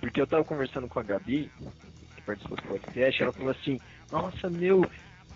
Porque 0.00 0.20
eu 0.20 0.26
tava 0.26 0.44
conversando 0.44 0.88
com 0.88 0.98
a 0.98 1.02
Gabi, 1.02 1.50
que 2.16 2.22
participou 2.22 2.56
do 2.56 2.62
podcast, 2.64 3.22
ela 3.22 3.32
falou 3.32 3.50
assim, 3.50 3.78
nossa 4.10 4.50
meu, 4.50 4.82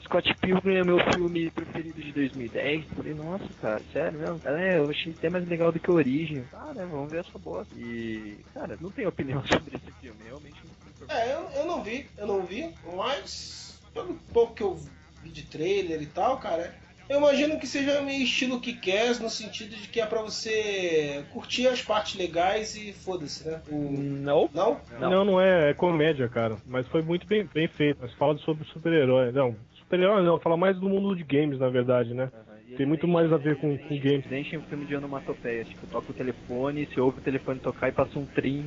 Scott 0.05 0.35
Pilgrim 0.41 0.77
é 0.77 0.85
meu 0.85 0.99
filme 1.13 1.51
preferido 1.51 2.01
de 2.01 2.13
2010. 2.13 2.85
Eu 2.85 2.97
falei, 2.97 3.15
nossa, 3.15 3.49
cara, 3.61 3.83
sério 3.93 4.19
mesmo? 4.19 4.41
Ela 4.45 4.61
é, 4.61 4.79
eu 4.79 4.91
achei 4.91 5.13
até 5.13 5.31
mais 5.31 5.47
legal 5.49 5.71
do 5.71 5.79
que 5.79 5.91
origem. 5.91 6.45
Ah, 6.53 6.73
né, 6.75 6.87
vamos 6.91 7.11
ver 7.11 7.21
essa 7.21 7.39
bosta. 7.39 7.73
E, 7.77 8.39
cara, 8.55 8.77
não 8.81 8.91
tenho 8.91 9.09
opinião 9.09 9.43
sobre 9.47 9.77
esse 9.77 9.93
filme, 10.01 10.19
realmente 10.25 10.61
não 10.65 11.07
tenho 11.07 11.21
É, 11.21 11.35
eu, 11.35 11.51
eu 11.61 11.67
não 11.67 11.83
vi, 11.83 12.09
eu 12.17 12.27
não 12.27 12.43
vi, 12.45 12.75
mas 12.97 13.81
pelo 13.93 14.15
pouco 14.33 14.55
que 14.55 14.63
eu 14.63 14.81
vi 15.23 15.31
de 15.31 15.43
trailer 15.43 16.01
e 16.03 16.07
tal, 16.07 16.39
cara, 16.39 16.75
eu 17.11 17.19
imagino 17.19 17.59
que 17.59 17.67
seja 17.67 18.01
meio 18.03 18.23
estilo 18.23 18.61
que 18.61 18.73
quer, 18.73 19.19
no 19.19 19.29
sentido 19.29 19.75
de 19.75 19.89
que 19.89 20.01
é 20.01 20.07
pra 20.07 20.23
você 20.23 21.25
curtir 21.33 21.67
as 21.67 21.83
partes 21.83 22.15
legais 22.15 22.77
e 22.77 22.93
foda-se, 22.93 23.49
né? 23.49 23.61
O... 23.69 23.91
Não. 23.99 24.49
Não? 24.55 24.81
Não. 25.01 25.25
não, 25.25 25.41
é, 25.41 25.71
é 25.71 25.75
comédia, 25.75 26.29
cara. 26.29 26.57
Mas 26.67 26.87
foi 26.87 27.03
muito 27.03 27.27
bem, 27.27 27.49
bem 27.53 27.67
feito. 27.67 27.99
Mas 28.01 28.15
fala 28.15 28.39
sobre 28.39 28.65
super-herói. 28.69 29.33
Não, 29.33 29.57
super-herói 29.75 30.23
não, 30.23 30.39
fala 30.39 30.57
mais 30.57 30.79
do 30.79 30.89
mundo 30.89 31.17
de 31.17 31.25
games, 31.25 31.59
na 31.59 31.69
verdade, 31.69 32.15
né? 32.15 32.31
Tem 32.77 32.87
muito 32.87 33.09
mais 33.09 33.33
a 33.33 33.37
ver 33.37 33.57
com, 33.57 33.77
com 33.77 33.99
games. 33.99 34.25
Deixa 34.29 34.57
um 34.57 34.63
filme 34.63 34.87
de 34.87 34.95
onomatopeia, 34.95 35.65
tipo, 35.65 35.89
toca 35.89 36.13
o 36.13 36.15
telefone, 36.15 36.87
se 36.87 37.01
ouve 37.01 37.19
o 37.19 37.23
telefone 37.23 37.59
tocar 37.59 37.89
e 37.89 37.93
passa 37.93 38.17
um 38.17 38.25
trim 38.25 38.65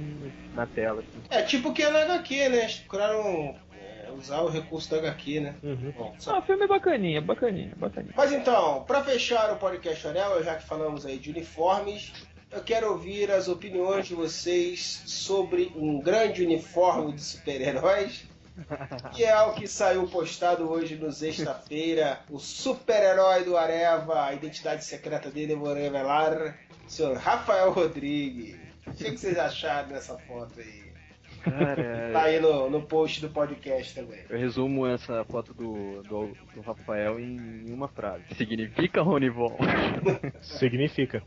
na 0.53 0.65
tela. 0.65 0.99
Assim. 0.99 1.21
É 1.29 1.41
tipo 1.43 1.71
que 1.71 1.81
é 1.81 1.89
na 1.89 2.01
HQ, 2.01 2.49
né? 2.49 2.57
Eles 2.63 2.79
procuraram 2.79 3.55
usar 4.13 4.41
o 4.41 4.49
recurso 4.49 4.89
da 4.91 4.97
HQ, 4.97 5.39
né? 5.39 5.55
Uhum. 5.63 5.93
Bom, 5.97 6.15
Ah, 6.27 6.39
o 6.39 6.41
filme 6.41 6.63
é 6.63 6.67
bacaninha, 6.67 7.21
bacaninha, 7.21 7.73
bacaninha. 7.77 8.13
Mas 8.15 8.31
então, 8.31 8.83
pra 8.83 9.03
fechar 9.03 9.51
o 9.51 9.57
podcast 9.57 10.05
Orel, 10.07 10.43
já 10.43 10.55
que 10.55 10.65
falamos 10.65 11.05
aí 11.05 11.17
de 11.17 11.29
uniformes, 11.31 12.11
eu 12.51 12.61
quero 12.63 12.91
ouvir 12.91 13.31
as 13.31 13.47
opiniões 13.47 14.07
de 14.07 14.13
vocês 14.15 15.03
sobre 15.05 15.71
um 15.75 15.99
grande 15.99 16.43
uniforme 16.43 17.13
de 17.13 17.21
super-heróis. 17.23 18.25
Que 19.15 19.23
é 19.23 19.41
o 19.41 19.53
que 19.53 19.67
saiu 19.67 20.07
postado 20.07 20.69
hoje 20.69 20.95
no 20.95 21.11
sexta-feira. 21.11 22.19
O 22.29 22.37
super-herói 22.37 23.43
do 23.43 23.57
Areva, 23.57 24.25
a 24.25 24.33
identidade 24.33 24.85
secreta 24.85 25.31
dele 25.31 25.53
eu 25.53 25.59
vou 25.59 25.73
revelar. 25.73 26.55
Senhor 26.87 27.17
Rafael 27.17 27.71
Rodrigues. 27.71 28.55
O 28.85 28.91
que 28.91 29.09
vocês 29.17 29.39
acharam 29.39 29.89
dessa 29.89 30.17
foto 30.19 30.59
aí? 30.59 30.92
Cara, 31.43 32.09
Tá 32.13 32.23
aí 32.23 32.39
no, 32.39 32.69
no 32.69 32.81
post 32.81 33.21
do 33.21 33.29
podcast 33.29 33.93
também. 33.95 34.19
Eu 34.29 34.37
resumo 34.37 34.85
essa 34.87 35.23
foto 35.25 35.53
do, 35.53 36.01
do, 36.03 36.31
do 36.55 36.61
Rafael 36.61 37.19
em 37.19 37.65
uma 37.71 37.87
frase. 37.87 38.23
Significa 38.35 39.01
Ronivon. 39.01 39.57
Significa. 40.41 41.21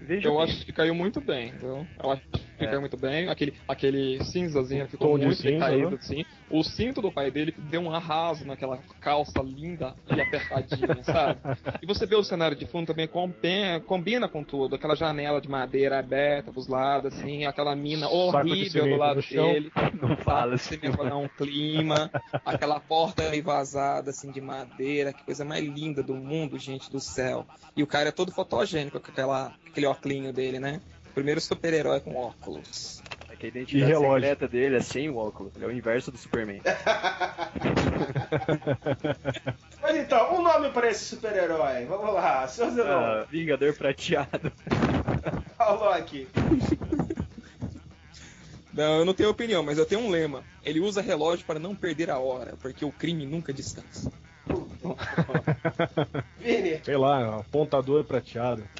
Veja 0.00 0.28
Eu 0.28 0.34
bem. 0.34 0.42
acho 0.44 0.64
que 0.64 0.72
caiu 0.72 0.94
muito 0.94 1.20
bem, 1.20 1.52
viu? 1.52 1.86
Eu 2.02 2.10
acho 2.10 2.22
É. 2.64 2.66
caiu 2.66 2.80
muito 2.80 2.96
bem. 2.96 3.28
Aquele, 3.28 3.54
aquele 3.68 4.24
cinzazinho 4.24 4.88
ficou 4.88 5.08
Tom 5.08 5.18
muito 5.18 5.36
cinza, 5.36 5.52
decaído, 5.52 5.90
né? 5.90 5.96
assim. 6.00 6.24
O 6.50 6.62
cinto 6.62 7.02
do 7.02 7.10
pai 7.10 7.30
dele 7.30 7.54
deu 7.70 7.80
um 7.80 7.90
arraso 7.90 8.46
naquela 8.46 8.78
calça 9.00 9.42
linda 9.42 9.94
e 10.14 10.20
apertadinha, 10.20 11.02
sabe? 11.04 11.40
E 11.82 11.86
você 11.86 12.06
vê 12.06 12.14
o 12.14 12.22
cenário 12.22 12.56
de 12.56 12.66
fundo 12.66 12.86
também 12.86 13.08
combina 13.86 14.28
com 14.28 14.44
tudo. 14.44 14.76
Aquela 14.76 14.94
janela 14.94 15.40
de 15.40 15.48
madeira 15.48 15.98
aberta 15.98 16.52
pros 16.52 16.68
lados, 16.68 17.12
assim, 17.12 17.44
aquela 17.44 17.74
mina 17.74 18.08
horrível 18.08 18.84
do 18.84 18.96
lado 18.96 19.20
dele. 19.20 19.72
Não 20.00 20.16
fala 20.16 20.54
assim. 20.54 20.78
mesmo 20.80 20.96
pra 20.96 21.10
dar 21.10 21.16
um 21.16 21.28
clima, 21.28 22.10
aquela 22.44 22.78
porta 22.78 23.28
meio 23.28 23.42
vazada, 23.42 24.10
assim, 24.10 24.30
de 24.30 24.40
madeira, 24.40 25.12
que 25.12 25.24
coisa 25.24 25.44
mais 25.44 25.64
linda 25.64 26.02
do 26.02 26.14
mundo, 26.14 26.58
gente 26.58 26.90
do 26.90 27.00
céu. 27.00 27.46
E 27.76 27.82
o 27.82 27.86
cara 27.86 28.08
é 28.08 28.12
todo 28.12 28.32
fotogênico 28.32 29.00
com 29.00 29.10
aquela, 29.10 29.52
aquele 29.66 29.86
óculinho 29.86 30.32
dele, 30.32 30.58
né? 30.58 30.80
Primeiro 31.16 31.40
super-herói 31.40 31.98
com 32.00 32.14
óculos. 32.14 33.02
É 33.30 33.36
que 33.36 33.46
a 33.46 33.48
identidade 33.48 33.90
relógio. 33.90 34.28
secreta 34.28 34.46
dele 34.46 34.76
é 34.76 34.82
sem 34.82 35.08
o 35.08 35.16
óculos. 35.16 35.50
Ele 35.56 35.64
é 35.64 35.68
o 35.68 35.72
inverso 35.72 36.12
do 36.12 36.18
Superman. 36.18 36.60
Mas 39.80 39.96
então, 39.96 40.38
um 40.38 40.42
nome 40.42 40.68
para 40.72 40.90
esse 40.90 41.06
super-herói. 41.06 41.86
Vamos 41.86 42.12
lá, 42.12 42.46
senhor 42.46 42.70
Zenon. 42.70 42.90
Ah, 42.90 43.24
Vingador 43.30 43.72
prateado. 43.72 44.52
Falou 45.56 45.88
aqui. 45.88 46.28
Não, 48.74 48.98
eu 48.98 49.06
não 49.06 49.14
tenho 49.14 49.30
opinião, 49.30 49.62
mas 49.62 49.78
eu 49.78 49.86
tenho 49.86 50.02
um 50.02 50.10
lema. 50.10 50.44
Ele 50.62 50.80
usa 50.80 51.00
relógio 51.00 51.46
para 51.46 51.58
não 51.58 51.74
perder 51.74 52.10
a 52.10 52.18
hora, 52.18 52.58
porque 52.60 52.84
o 52.84 52.92
crime 52.92 53.24
nunca 53.24 53.54
descansa. 53.54 54.12
Vini, 56.38 56.78
Sei 56.84 56.98
lá, 56.98 57.38
apontador 57.38 58.04
prateado. 58.04 58.62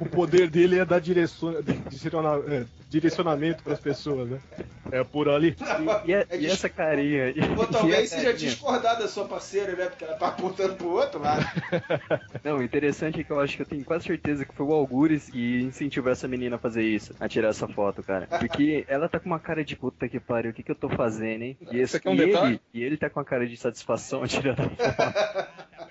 O 0.00 0.06
poder 0.06 0.48
dele 0.48 0.78
é 0.78 0.84
dar 0.84 1.00
direciona- 1.00 1.58
é, 1.60 2.64
direcionamento 2.88 3.62
pras 3.62 3.78
pessoas, 3.80 4.28
né? 4.28 4.38
É 4.90 5.04
por 5.04 5.28
ali. 5.28 5.54
E, 6.06 6.14
a- 6.14 6.26
É 6.30 6.36
e 6.36 6.38
dis- 6.38 6.52
essa 6.52 6.68
carinha? 6.68 7.28
E, 7.28 7.40
ou 7.56 7.64
e 7.64 7.66
talvez 7.66 8.08
seja 8.08 8.32
discordar 8.32 8.98
da 8.98 9.06
sua 9.06 9.26
parceira, 9.26 9.72
né? 9.76 9.86
Porque 9.86 10.04
ela 10.04 10.14
tá 10.14 10.28
apontando 10.28 10.74
pro 10.76 10.88
outro 10.88 11.20
lado. 11.20 11.44
Não, 12.42 12.56
o 12.58 12.62
interessante 12.62 13.20
é 13.20 13.24
que 13.24 13.30
eu 13.30 13.38
acho 13.40 13.56
que 13.56 13.62
eu 13.62 13.66
tenho 13.66 13.84
quase 13.84 14.04
certeza 14.06 14.44
que 14.44 14.54
foi 14.54 14.64
o 14.66 14.72
Algures 14.72 15.28
que 15.28 15.60
incentivou 15.60 16.10
essa 16.10 16.26
menina 16.26 16.56
a 16.56 16.58
fazer 16.58 16.82
isso, 16.84 17.14
a 17.20 17.28
tirar 17.28 17.48
essa 17.48 17.68
foto, 17.68 18.02
cara. 18.02 18.26
Porque 18.38 18.84
ela 18.88 19.08
tá 19.08 19.18
com 19.20 19.26
uma 19.26 19.38
cara 19.40 19.62
de 19.64 19.76
puta 19.76 20.08
que 20.08 20.18
pariu, 20.20 20.50
o 20.52 20.54
que, 20.54 20.62
que 20.62 20.70
eu 20.70 20.74
tô 20.76 20.88
fazendo, 20.88 21.42
hein? 21.42 21.58
E, 21.70 21.78
esse, 21.78 22.00
quer 22.00 22.08
um 22.08 22.14
e 22.14 22.16
detalhe? 22.18 22.48
ele, 22.52 22.60
e 22.72 22.82
ele 22.82 22.96
tá 22.96 23.10
com 23.10 23.18
uma 23.20 23.26
cara 23.26 23.46
de 23.46 23.56
satisfação 23.56 24.24
tirando 24.28 24.60
a 24.60 24.68
foto. 24.70 25.48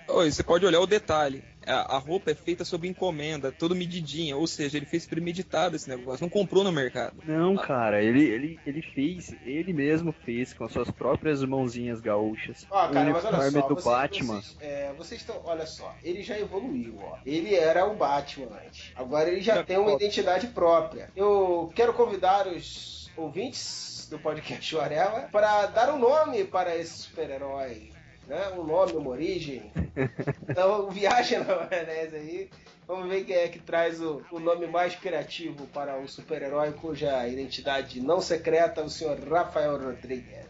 Oi, 0.08 0.30
você 0.32 0.42
pode 0.42 0.64
olhar 0.66 0.80
o 0.80 0.86
detalhe. 0.86 1.44
A, 1.68 1.96
a 1.96 1.98
roupa 1.98 2.30
é 2.30 2.34
feita 2.34 2.64
sob 2.64 2.88
encomenda, 2.88 3.52
todo 3.52 3.74
medidinha, 3.74 4.36
ou 4.36 4.46
seja, 4.46 4.76
ele 4.76 4.86
fez 4.86 5.06
premeditado 5.06 5.76
esse 5.76 5.88
negócio, 5.88 6.22
não 6.22 6.30
comprou 6.30 6.64
no 6.64 6.72
mercado. 6.72 7.16
Não, 7.26 7.56
cara, 7.56 8.02
ele, 8.02 8.24
ele, 8.24 8.60
ele 8.66 8.82
fez, 8.82 9.34
ele 9.44 9.72
mesmo 9.72 10.12
fez 10.12 10.52
com 10.52 10.68
suas 10.68 10.90
próprias 10.90 11.42
mãozinhas 11.44 12.00
gaúchas. 12.00 12.66
Ó, 12.70 12.88
cara, 12.88 13.10
o 13.10 13.12
mas 13.12 13.24
olha 13.24 13.36
uniforme 13.36 13.60
só, 13.60 13.68
do 13.68 13.74
vocês, 13.74 13.84
Batman. 13.84 14.40
Vocês, 14.40 14.56
é, 14.60 14.92
vocês 14.96 15.20
estão, 15.20 15.40
olha 15.44 15.66
só, 15.66 15.94
ele 16.02 16.22
já 16.22 16.38
evoluiu, 16.38 16.98
ó. 17.02 17.18
Ele 17.24 17.54
era 17.54 17.86
o 17.86 17.94
Batman 17.94 18.48
antes. 18.66 18.92
Agora 18.96 19.28
ele 19.28 19.40
já 19.40 19.56
Já 19.56 19.64
tem 19.64 19.78
uma 19.78 19.92
identidade 19.92 20.46
própria. 20.48 21.10
Eu 21.14 21.70
quero 21.74 21.92
convidar 21.92 22.46
os 22.46 23.10
ouvintes 23.16 24.06
do 24.10 24.18
podcast 24.18 24.76
Arela 24.78 25.28
para 25.30 25.66
dar 25.66 25.92
um 25.92 25.98
nome 25.98 26.44
para 26.44 26.76
esse 26.76 26.98
super-herói. 26.98 27.90
Né? 28.28 28.50
Um 28.50 28.64
nome, 28.64 28.92
uma 28.92 29.10
origem. 29.10 29.72
Então, 30.48 30.90
viagem 30.90 31.40
na 31.40 31.44
maionese 31.44 32.16
aí. 32.16 32.50
Vamos 32.86 33.08
ver 33.08 33.24
quem 33.24 33.36
é 33.36 33.48
que 33.48 33.58
traz 33.58 34.00
o, 34.00 34.22
o 34.30 34.38
nome 34.38 34.66
mais 34.66 34.94
criativo 34.94 35.66
para 35.68 35.98
o 35.98 36.08
super-herói 36.08 36.72
cuja 36.72 37.26
identidade 37.26 38.00
não 38.00 38.20
secreta, 38.20 38.82
o 38.82 38.88
senhor 38.88 39.18
Rafael 39.28 39.76
Rodrigues. 39.76 40.46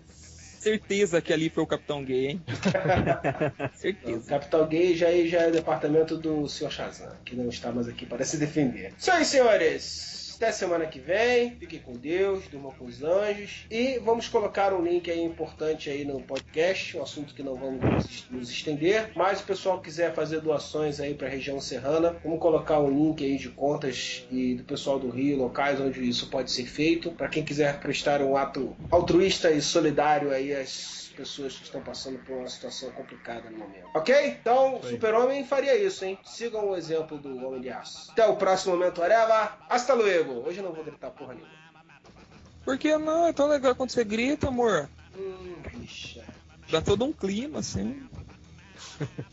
Certeza 0.59 1.21
que 1.21 1.33
ali 1.33 1.49
foi 1.49 1.63
o 1.63 1.67
Capitão 1.67 2.05
Gay, 2.05 2.27
hein? 2.27 2.43
O 2.47 3.73
Certeza. 3.79 4.29
Capital 4.29 4.67
Gay 4.67 4.97
já, 4.97 5.07
já 5.27 5.43
é 5.43 5.49
o 5.49 5.53
departamento 5.53 6.17
do 6.17 6.47
Sr. 6.49 6.71
Shazam, 6.71 7.13
que 7.25 7.35
não 7.35 7.49
está 7.49 7.73
mais 7.73 7.89
aqui 7.89 8.05
para 8.05 8.25
se 8.25 8.37
defender. 8.37 8.93
Isso 8.99 9.11
aí, 9.11 9.25
senhores! 9.25 10.18
Até 10.39 10.53
semana 10.53 10.87
que 10.87 11.01
vem. 11.01 11.57
Fiquem 11.59 11.81
com 11.81 11.95
Deus, 11.95 12.45
durmam 12.47 12.71
com 12.71 12.85
os 12.85 13.03
anjos. 13.03 13.67
E 13.69 13.99
vamos 13.99 14.29
colocar 14.29 14.73
um 14.73 14.85
link 14.85 15.11
aí 15.11 15.21
importante 15.21 15.91
aí 15.91 16.05
no 16.05 16.21
podcast, 16.23 16.97
um 16.97 17.03
assunto 17.03 17.35
que 17.35 17.43
não 17.43 17.57
vamos 17.57 18.25
nos- 18.31 18.49
estender. 18.49 19.11
Mas 19.17 19.39
se 19.39 19.45
o 19.45 19.47
pessoal 19.49 19.81
quiser 19.81 20.15
fazer 20.15 20.41
doações 20.41 21.01
aí 21.01 21.13
para 21.13 21.27
a 21.27 21.31
região 21.31 21.61
serrana, 21.61 22.15
vamos 22.23 22.39
colocar 22.39 22.79
um 22.79 22.89
link 22.89 23.25
aí 23.25 23.37
de 23.37 23.49
contas 23.49 24.25
e 24.31 24.55
do 24.55 24.63
pessoal 24.63 25.01
do 25.01 25.11
Rio, 25.11 25.39
locais 25.39 25.81
onde 25.81 26.09
isso 26.09 26.29
pode 26.29 26.53
ser 26.53 26.67
feito. 26.67 27.11
Para 27.11 27.29
quem 27.29 27.45
quiser 27.45 27.81
prestar 27.81 28.23
um 28.23 28.37
ato 28.37 28.77
altruísta 28.93 29.51
e 29.51 29.61
solidário 29.61 30.31
aí 30.31 30.55
às 30.55 31.08
pessoas 31.19 31.57
que 31.57 31.65
estão 31.65 31.83
passando 31.83 32.21
por 32.21 32.37
uma 32.37 32.49
situação 32.49 32.93
complicada 32.93 33.51
no 33.51 33.59
momento. 33.59 33.89
Ok? 33.93 34.15
Então. 34.41 34.81
Super-Homem 34.83 35.45
faria 35.45 35.77
isso, 35.77 36.05
hein? 36.05 36.17
Sigam 36.25 36.71
o 36.71 36.77
exemplo 36.77 37.19
do 37.19 37.45
Homem 37.45 37.61
de 37.61 37.71
Aço. 37.71 38.13
Até 38.13 38.25
o 38.25 38.37
próximo 38.37 38.77
momento, 38.77 39.03
Areva. 39.03 39.59
Hasta 39.69 39.95
luego. 39.95 40.47
Hoje 40.47 40.61
eu 40.61 40.65
não 40.65 40.73
vou 40.73 40.85
gritar 40.85 41.11
porra 41.11 41.35
nenhuma. 41.35 41.53
Por 42.65 42.79
que 42.79 42.97
não? 42.97 43.27
É 43.27 43.33
tão 43.33 43.49
legal 43.49 43.75
quando 43.75 43.91
você 43.91 44.05
grita, 44.05 44.47
amor. 44.47 44.89
Hum, 45.19 45.57
bicha. 45.73 46.25
Dá 46.71 46.81
todo 46.81 47.05
um 47.05 47.13
clima, 47.13 47.59
assim. 47.59 48.09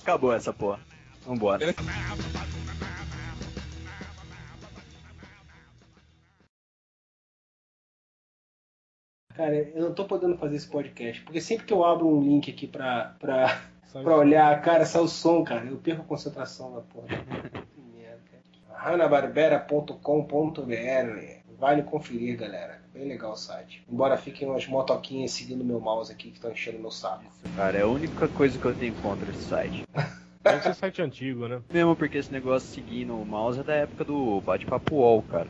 Acabou 0.01 0.33
essa 0.33 0.51
porra. 0.51 0.79
Vambora. 1.23 1.75
Cara, 9.35 9.53
eu 9.53 9.81
não 9.81 9.93
tô 9.93 10.05
podendo 10.05 10.37
fazer 10.37 10.55
esse 10.55 10.67
podcast, 10.67 11.21
porque 11.23 11.41
sempre 11.41 11.65
que 11.65 11.73
eu 11.73 11.83
abro 11.83 12.07
um 12.07 12.21
link 12.21 12.49
aqui 12.49 12.67
pra, 12.67 13.15
pra, 13.19 13.61
Sabe? 13.91 14.05
pra 14.05 14.15
olhar, 14.17 14.61
cara, 14.61 14.85
sai 14.85 15.01
o 15.01 15.07
som, 15.07 15.43
cara. 15.43 15.65
Eu 15.65 15.77
perco 15.77 16.03
a 16.03 16.05
concentração 16.05 16.73
da 16.73 16.81
porra. 16.81 17.07
que 17.75 17.81
merda, 17.81 18.21
cara. 18.69 18.93
hanabarbera.com.br 18.93 21.35
Vale 21.57 21.83
conferir, 21.83 22.37
galera. 22.37 22.81
Bem 22.93 23.07
legal 23.07 23.31
o 23.31 23.35
site. 23.35 23.83
Embora 23.89 24.17
fiquem 24.17 24.47
umas 24.47 24.67
motoquinhas 24.67 25.31
seguindo 25.31 25.63
meu 25.63 25.79
mouse 25.79 26.11
aqui 26.11 26.29
que 26.29 26.35
estão 26.35 26.51
enchendo 26.51 26.79
meu 26.79 26.91
saco. 26.91 27.23
Cara, 27.55 27.77
é 27.77 27.81
a 27.81 27.87
única 27.87 28.27
coisa 28.27 28.59
que 28.59 28.65
eu 28.65 28.75
tenho 28.75 28.93
contra 28.95 29.29
esse 29.31 29.43
site. 29.43 29.85
Deve 30.45 30.61
ser 30.61 30.73
site 30.75 31.01
antigo, 31.01 31.47
né? 31.47 31.61
Mesmo 31.73 31.95
porque 31.95 32.17
esse 32.17 32.31
negócio 32.31 32.69
seguindo 32.69 33.15
o 33.15 33.25
mouse 33.25 33.59
é 33.59 33.63
da 33.63 33.73
época 33.73 34.03
do 34.03 34.39
bate-papo 34.41 34.95
UOL, 34.95 35.23
cara. 35.23 35.49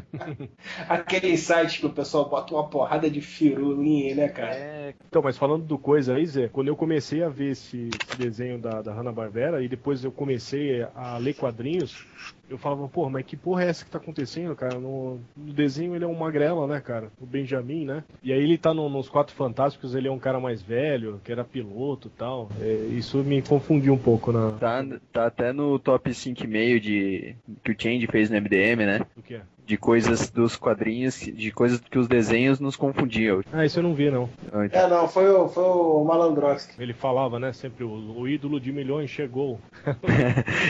Aquele 0.88 1.36
site 1.38 1.80
que 1.80 1.86
o 1.86 1.90
pessoal 1.90 2.28
bota 2.28 2.54
uma 2.54 2.68
porrada 2.68 3.10
de 3.10 3.20
firulinha, 3.20 4.14
né, 4.14 4.28
cara? 4.28 4.54
É, 4.54 4.94
Então, 5.08 5.22
mas 5.22 5.36
falando 5.38 5.64
do 5.64 5.78
coisa 5.78 6.14
aí, 6.14 6.26
Zé, 6.26 6.48
quando 6.48 6.68
eu 6.68 6.76
comecei 6.76 7.22
a 7.22 7.28
ver 7.28 7.52
esse, 7.52 7.88
esse 8.02 8.16
desenho 8.16 8.58
da, 8.58 8.82
da 8.82 8.92
Hanna-Barbera 8.92 9.62
e 9.62 9.68
depois 9.68 10.04
eu 10.04 10.12
comecei 10.12 10.86
a 10.94 11.16
ler 11.18 11.34
quadrinhos, 11.34 12.04
eu 12.48 12.58
falava, 12.58 12.86
pô, 12.88 13.08
mas 13.10 13.24
que 13.26 13.36
porra 13.36 13.64
é 13.64 13.68
essa 13.68 13.84
que 13.84 13.90
tá 13.90 13.98
acontecendo, 13.98 14.54
cara? 14.54 14.78
No, 14.78 15.18
no 15.36 15.52
desenho 15.52 15.94
ele 15.94 16.04
é 16.04 16.08
um 16.08 16.14
magrela, 16.14 16.66
né, 16.66 16.80
cara? 16.80 17.10
O 17.20 17.26
Benjamin, 17.26 17.84
né? 17.84 18.04
E 18.22 18.32
aí 18.32 18.42
ele 18.42 18.56
tá 18.58 18.72
no- 18.72 18.88
nos 18.88 19.08
Quatro 19.08 19.34
Fantásticos, 19.34 19.94
ele 19.94 20.08
é 20.08 20.10
um 20.12 20.18
cara 20.18 20.38
mais 20.40 20.62
velho, 20.62 21.20
que 21.24 21.32
era 21.32 21.44
piloto 21.44 22.08
e 22.08 22.18
tal. 22.18 22.48
É, 22.60 22.72
isso 22.92 23.18
me 23.18 23.42
confundiu 23.42 23.92
um 23.94 23.98
pouco 23.98 24.30
na... 24.32 24.52
tá, 24.52 24.84
tá 25.12 25.26
até 25.26 25.52
no 25.52 25.78
top 25.78 26.10
5,5 26.10 26.80
de 26.80 27.34
que 27.64 27.72
o 27.72 27.76
Change 27.78 28.06
fez 28.06 28.30
no 28.30 28.36
MDM, 28.36 28.84
né? 28.86 29.00
Do 29.16 29.22
que 29.22 29.34
é? 29.34 29.42
De 29.66 29.76
coisas 29.76 30.30
dos 30.30 30.56
quadrinhos, 30.56 31.18
de 31.20 31.50
coisas 31.50 31.80
que 31.80 31.98
os 31.98 32.06
desenhos 32.08 32.60
nos 32.60 32.76
confundiam. 32.76 33.42
Ah, 33.52 33.64
isso 33.64 33.78
eu 33.78 33.82
não 33.82 33.94
vi, 33.94 34.10
não. 34.10 34.28
Então, 34.46 34.62
É, 34.80 34.86
não, 34.88 35.08
foi 35.08 35.28
o, 35.30 35.48
foi 35.48 35.64
o 35.64 36.04
Malandrovski. 36.04 36.80
Ele 36.80 36.92
falava, 36.92 37.38
né, 37.38 37.52
sempre, 37.52 37.84
o, 37.84 38.18
o 38.18 38.28
ídolo 38.28 38.60
de 38.60 38.72
milhões 38.72 39.10
chegou. 39.10 39.58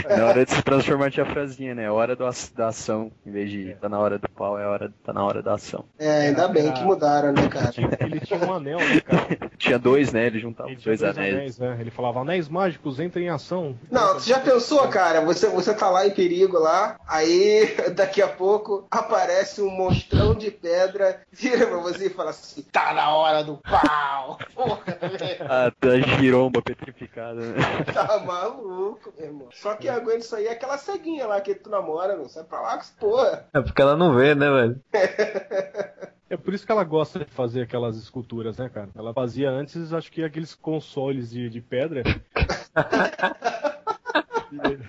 na 0.09 0.27
hora 0.27 0.45
de 0.45 0.53
se 0.53 0.63
transformar 0.63 1.11
tinha 1.11 1.25
a 1.25 1.29
frasinha, 1.29 1.75
né? 1.75 1.91
Hora 1.91 2.15
do 2.17 2.27
da 2.55 2.69
ação. 2.69 3.11
Em 3.25 3.31
vez 3.31 3.51
de 3.51 3.75
tá 3.81 3.89
na 3.89 3.99
hora 3.99 4.19
do 4.19 4.29
pau, 4.29 4.59
é 4.59 4.67
hora, 4.67 4.93
tá 5.05 5.13
na 5.13 5.25
hora 5.25 5.43
da 5.43 5.55
ação. 5.55 5.85
É, 5.99 6.29
ainda 6.29 6.49
bem 6.49 6.73
que 6.73 6.83
mudaram, 6.83 7.33
né, 7.33 7.49
cara? 7.49 7.71
Ele 8.01 8.21
tinha 8.21 8.41
um 8.41 8.53
anel, 8.53 8.79
né, 8.79 9.01
cara? 9.01 9.27
Tinha 9.57 9.79
dois, 9.79 10.13
né? 10.13 10.27
Ele 10.27 10.39
juntava 10.39 10.69
Ele 10.69 10.77
os 10.77 10.83
tinha 10.83 10.97
dois 10.97 11.17
anéis. 11.17 11.59
né? 11.59 11.79
Ele 11.81 11.91
falava, 11.91 12.21
anéis 12.21 12.47
mágicos, 12.49 13.01
entrem 13.01 13.27
em 13.27 13.31
ação. 13.31 13.75
Não, 13.91 14.15
você 14.15 14.31
já 14.31 14.39
pensou, 14.39 14.87
cara? 14.89 15.23
Você, 15.23 15.49
você 15.49 15.73
tá 15.73 15.89
lá 15.89 16.07
em 16.07 16.11
perigo 16.11 16.59
lá, 16.59 16.99
aí 17.09 17.75
daqui 17.97 18.21
a 18.21 18.29
pouco 18.29 18.86
aparece 18.91 19.61
um 19.63 19.71
monstrão 19.71 20.35
de 20.35 20.51
pedra, 20.51 21.21
vira 21.33 21.67
pra 21.67 21.79
você 21.79 22.07
e 22.07 22.11
fala 22.11 22.31
assim: 22.31 22.63
tá 22.63 22.93
na 22.95 23.15
hora 23.15 23.43
do 23.45 23.57
pau! 23.59 24.39
Porra, 24.55 24.83
velho, 25.01 25.47
Ah, 25.49 25.73
tá 25.79 25.99
giromba 26.19 26.63
petrificada, 26.63 27.41
né? 27.41 27.55
tá 27.93 28.19
maluco, 28.21 29.13
meu 29.17 29.27
irmão. 29.27 29.49
Só 29.53 29.75
que 29.75 29.89
aguenta 29.89 30.19
isso 30.19 30.37
aí 30.37 30.47
é 30.47 30.53
aquela 30.53 30.79
ceguinha 30.79 31.27
lá 31.27 31.41
que 31.41 31.55
tu 31.55 31.71
namora, 31.71 32.17
não 32.17 32.29
sai 32.29 32.45
pra 32.45 32.61
lá 32.61 32.75
com 32.75 32.81
essa 32.81 32.93
porra. 32.99 33.47
É 33.53 33.61
porque 33.61 33.83
ela 33.83 33.97
não 33.97 34.15
vê, 34.15 34.35
né, 34.35 34.51
velho? 34.51 34.81
É 36.29 36.37
por 36.37 36.53
isso 36.53 36.67
que 36.67 36.73
ela 36.73 36.83
gosta 36.83 37.21
de 37.21 37.25
fazer 37.27 37.63
aquelas 37.63 37.97
esculturas, 37.97 38.59
né, 38.59 38.69
cara? 38.69 38.89
Ela 38.97 39.15
fazia 39.15 39.49
antes, 39.49 39.93
acho 39.93 40.11
que 40.11 40.25
aqueles 40.25 40.57
consoles 40.57 41.31
de, 41.31 41.49
de 41.49 41.61
pedra. 41.61 42.03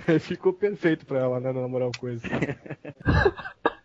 E 0.07 0.19
Ficou 0.19 0.53
perfeito 0.53 1.05
pra 1.05 1.19
ela, 1.19 1.39
né, 1.39 1.51
namorar 1.51 1.89
coisa. 1.99 2.27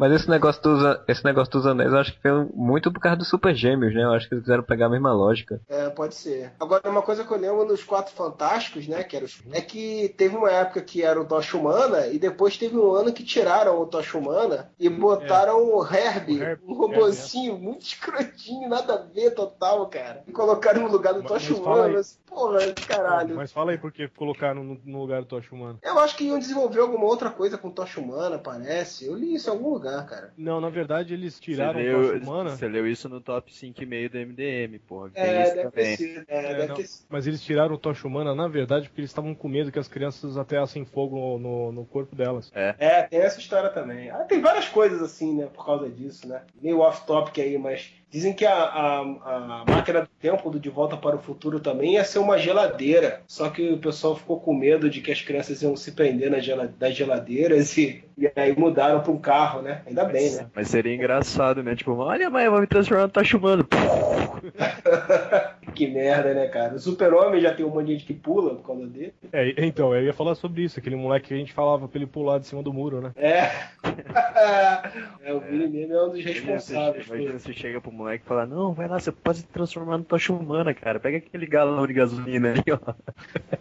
Mas 0.00 0.12
esse 0.12 0.30
negócio 0.30 0.62
dos, 0.62 0.98
esse 1.06 1.24
negócio 1.24 1.52
dos 1.52 1.66
anéis, 1.66 1.92
eu 1.92 1.98
acho 1.98 2.12
que 2.14 2.18
veio 2.22 2.50
muito 2.54 2.90
por 2.90 2.98
causa 3.00 3.18
dos 3.18 3.28
super 3.28 3.54
gêmeos, 3.54 3.94
né? 3.94 4.02
Eu 4.02 4.12
acho 4.12 4.26
que 4.28 4.34
eles 4.34 4.44
quiseram 4.44 4.62
pegar 4.62 4.86
a 4.86 4.88
mesma 4.88 5.12
lógica. 5.12 5.60
É, 5.68 5.90
pode 5.90 6.14
ser. 6.14 6.52
Agora, 6.58 6.88
uma 6.88 7.02
coisa 7.02 7.22
que 7.22 7.30
eu 7.30 7.36
lembro 7.38 7.64
nos 7.66 7.84
Quatro 7.84 8.14
Fantásticos, 8.14 8.88
né, 8.88 9.04
que 9.04 9.14
era 9.14 9.24
os- 9.26 9.42
é 9.52 9.60
que 9.60 10.14
teve 10.16 10.34
uma 10.36 10.50
época 10.50 10.80
que 10.80 11.02
era 11.02 11.20
o 11.20 11.24
Tocha 11.26 11.56
Humana 11.56 12.06
e 12.06 12.18
depois 12.18 12.56
teve 12.56 12.76
um 12.78 12.92
ano 12.92 13.12
que 13.12 13.22
tiraram 13.22 13.78
o 13.80 13.86
Tocha 13.86 14.16
Humana 14.16 14.70
e 14.78 14.88
botaram 14.88 15.62
o 15.62 15.84
Herbie, 15.84 16.40
O 16.40 16.42
Herbie, 16.42 16.64
um 16.66 16.74
robozinho 16.74 17.58
muito 17.58 17.82
escrotinho, 17.82 18.68
nada 18.70 18.94
a 18.94 18.96
ver 18.98 19.32
total, 19.32 19.86
cara. 19.88 20.22
E 20.26 20.32
colocaram 20.32 20.80
no 20.82 20.88
lugar 20.88 21.12
do 21.12 21.20
Mas- 21.22 21.28
Tocha 21.28 21.50
mas. 21.52 21.58
Humana. 21.60 22.00
Porra, 22.30 22.60
caralho. 22.86 23.34
Mas 23.36 23.50
fala 23.52 23.72
aí 23.72 23.78
por 23.78 23.90
que 23.92 24.06
colocaram 24.08 24.62
no, 24.62 24.80
no 24.84 25.00
lugar 25.00 25.20
do 25.20 25.26
Tocha 25.26 25.52
Humano. 25.54 25.78
Eu 25.82 25.98
acho 25.98 26.16
que 26.16 26.24
iam 26.24 26.38
desenvolver 26.38 26.80
alguma 26.80 27.04
outra 27.04 27.28
coisa 27.28 27.58
com 27.58 27.70
Tocha 27.70 28.00
Humana, 28.00 28.38
parece. 28.38 29.04
Eu 29.06 29.14
li 29.16 29.34
isso 29.34 29.50
em 29.50 29.52
algum 29.52 29.70
lugar. 29.70 29.89
Cara. 30.04 30.32
Não, 30.36 30.60
na 30.60 30.68
verdade 30.68 31.14
eles 31.14 31.38
tiraram 31.38 31.78
o 31.78 31.82
leu, 31.82 32.12
Tocha 32.12 32.24
Humana. 32.24 32.50
você 32.50 32.68
leu 32.68 32.86
isso 32.86 33.08
no 33.08 33.20
top 33.20 33.52
5,5 33.52 34.08
do 34.10 34.18
MDM, 34.18 34.78
porra. 34.80 35.10
É, 35.14 35.42
isso 35.44 35.54
deve 35.54 35.70
também. 35.70 35.96
sido. 35.96 36.24
É, 36.28 36.52
É, 36.52 36.54
deve 36.54 36.74
ter 36.74 36.88
mas 37.08 37.26
eles 37.26 37.42
tiraram 37.42 37.74
o 37.74 37.78
Tocha 37.78 38.06
Humana, 38.06 38.34
na 38.34 38.48
verdade, 38.48 38.88
porque 38.88 39.00
eles 39.00 39.10
estavam 39.10 39.34
com 39.34 39.48
medo 39.48 39.70
que 39.72 39.78
as 39.78 39.88
crianças 39.88 40.36
ateassem 40.36 40.84
fogo 40.84 41.38
no, 41.38 41.72
no 41.72 41.84
corpo 41.84 42.14
delas. 42.16 42.50
É, 42.54 43.02
tem 43.02 43.20
essa 43.20 43.38
história 43.38 43.70
também. 43.70 44.10
Ah, 44.10 44.24
tem 44.24 44.40
várias 44.40 44.68
coisas 44.68 45.02
assim, 45.02 45.36
né, 45.36 45.46
por 45.52 45.64
causa 45.64 45.88
disso, 45.88 46.26
né? 46.28 46.42
Meio 46.60 46.80
off-topic 46.80 47.38
aí, 47.40 47.58
mas 47.58 47.92
dizem 48.10 48.32
que 48.32 48.44
a, 48.44 48.54
a, 48.54 49.00
a 49.00 49.64
máquina 49.66 50.02
do 50.02 50.08
tempo 50.20 50.50
do 50.50 50.58
De 50.58 50.68
Volta 50.68 50.96
para 50.96 51.16
o 51.16 51.20
Futuro 51.20 51.60
também 51.60 51.94
ia 51.94 52.04
ser 52.04 52.18
uma 52.18 52.36
geladeira. 52.36 53.22
Só 53.26 53.48
que 53.48 53.72
o 53.72 53.78
pessoal 53.78 54.16
ficou 54.16 54.40
com 54.40 54.52
medo 54.52 54.90
de 54.90 55.00
que 55.00 55.12
as 55.12 55.22
crianças 55.22 55.62
iam 55.62 55.76
se 55.76 55.92
prender 55.92 56.30
na 56.30 56.40
gela, 56.40 56.72
das 56.78 56.94
geladeiras 56.94 57.76
e, 57.78 58.04
e 58.18 58.30
aí 58.34 58.56
mudaram 58.56 59.00
para 59.00 59.12
um 59.12 59.18
carro, 59.18 59.62
né? 59.62 59.82
Ainda 59.86 60.04
bem, 60.04 60.30
né? 60.32 60.46
Mas 60.54 60.68
seria 60.68 60.94
engraçado, 60.94 61.62
né? 61.62 61.76
Tipo, 61.76 61.94
olha, 61.94 62.28
mãe, 62.28 62.44
eu 62.44 62.50
vou 62.50 62.60
me 62.60 62.66
transformar 62.66 63.04
no 63.04 63.10
Tocha 63.10 63.36
Humana. 63.36 63.66
que 65.80 65.86
merda, 65.86 66.34
né, 66.34 66.46
cara? 66.48 66.74
O 66.74 66.78
Super-Homem 66.78 67.40
já 67.40 67.54
tem 67.54 67.64
um 67.64 67.70
monte 67.70 67.86
de 67.86 67.92
gente 67.94 68.04
que 68.04 68.12
pula 68.12 68.54
por 68.54 68.66
causa 68.66 68.86
dele. 68.86 69.14
É, 69.32 69.64
então, 69.64 69.94
eu 69.94 70.04
ia 70.04 70.12
falar 70.12 70.34
sobre 70.34 70.62
isso, 70.62 70.78
aquele 70.78 70.94
moleque 70.94 71.28
que 71.28 71.34
a 71.34 71.36
gente 71.38 71.54
falava 71.54 71.88
pra 71.88 71.96
ele 71.98 72.06
pular 72.06 72.38
de 72.38 72.46
cima 72.46 72.62
do 72.62 72.70
muro, 72.70 73.00
né? 73.00 73.12
É. 73.16 73.50
é 75.24 75.32
o 75.32 75.40
Vini 75.40 75.68
mesmo 75.68 75.94
é 75.94 76.04
um 76.04 76.10
dos 76.10 76.22
responsáveis. 76.22 77.06
por- 77.06 77.16
Imagina 77.16 77.38
você 77.38 77.54
chega 77.54 77.80
pro 77.80 77.90
moleque 77.90 78.22
e 78.22 78.28
fala, 78.28 78.44
não, 78.44 78.74
vai 78.74 78.88
lá, 78.88 79.00
você 79.00 79.10
pode 79.10 79.38
se 79.38 79.46
transformar 79.46 79.96
no 79.96 80.04
Tocha 80.04 80.34
Humana, 80.34 80.74
cara. 80.74 81.00
Pega 81.00 81.16
aquele 81.16 81.46
galão 81.46 81.86
de 81.86 81.94
gasolina 81.94 82.52
aí, 82.52 82.62
ó. 82.70 82.92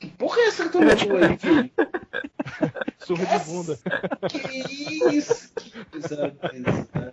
Que 0.00 0.08
porra 0.08 0.38
é 0.40 0.46
essa 0.48 0.64
que 0.64 0.72
tu 0.72 0.78
mandou 0.80 1.16
aí, 1.16 1.38
filho? 1.38 1.70
Surra 3.00 3.38
de 3.38 3.44
bunda. 3.46 3.78
Que 4.28 5.16
isso? 5.16 5.54
Que 5.54 5.84
coisa 5.86 6.30
pesada. 6.30 7.12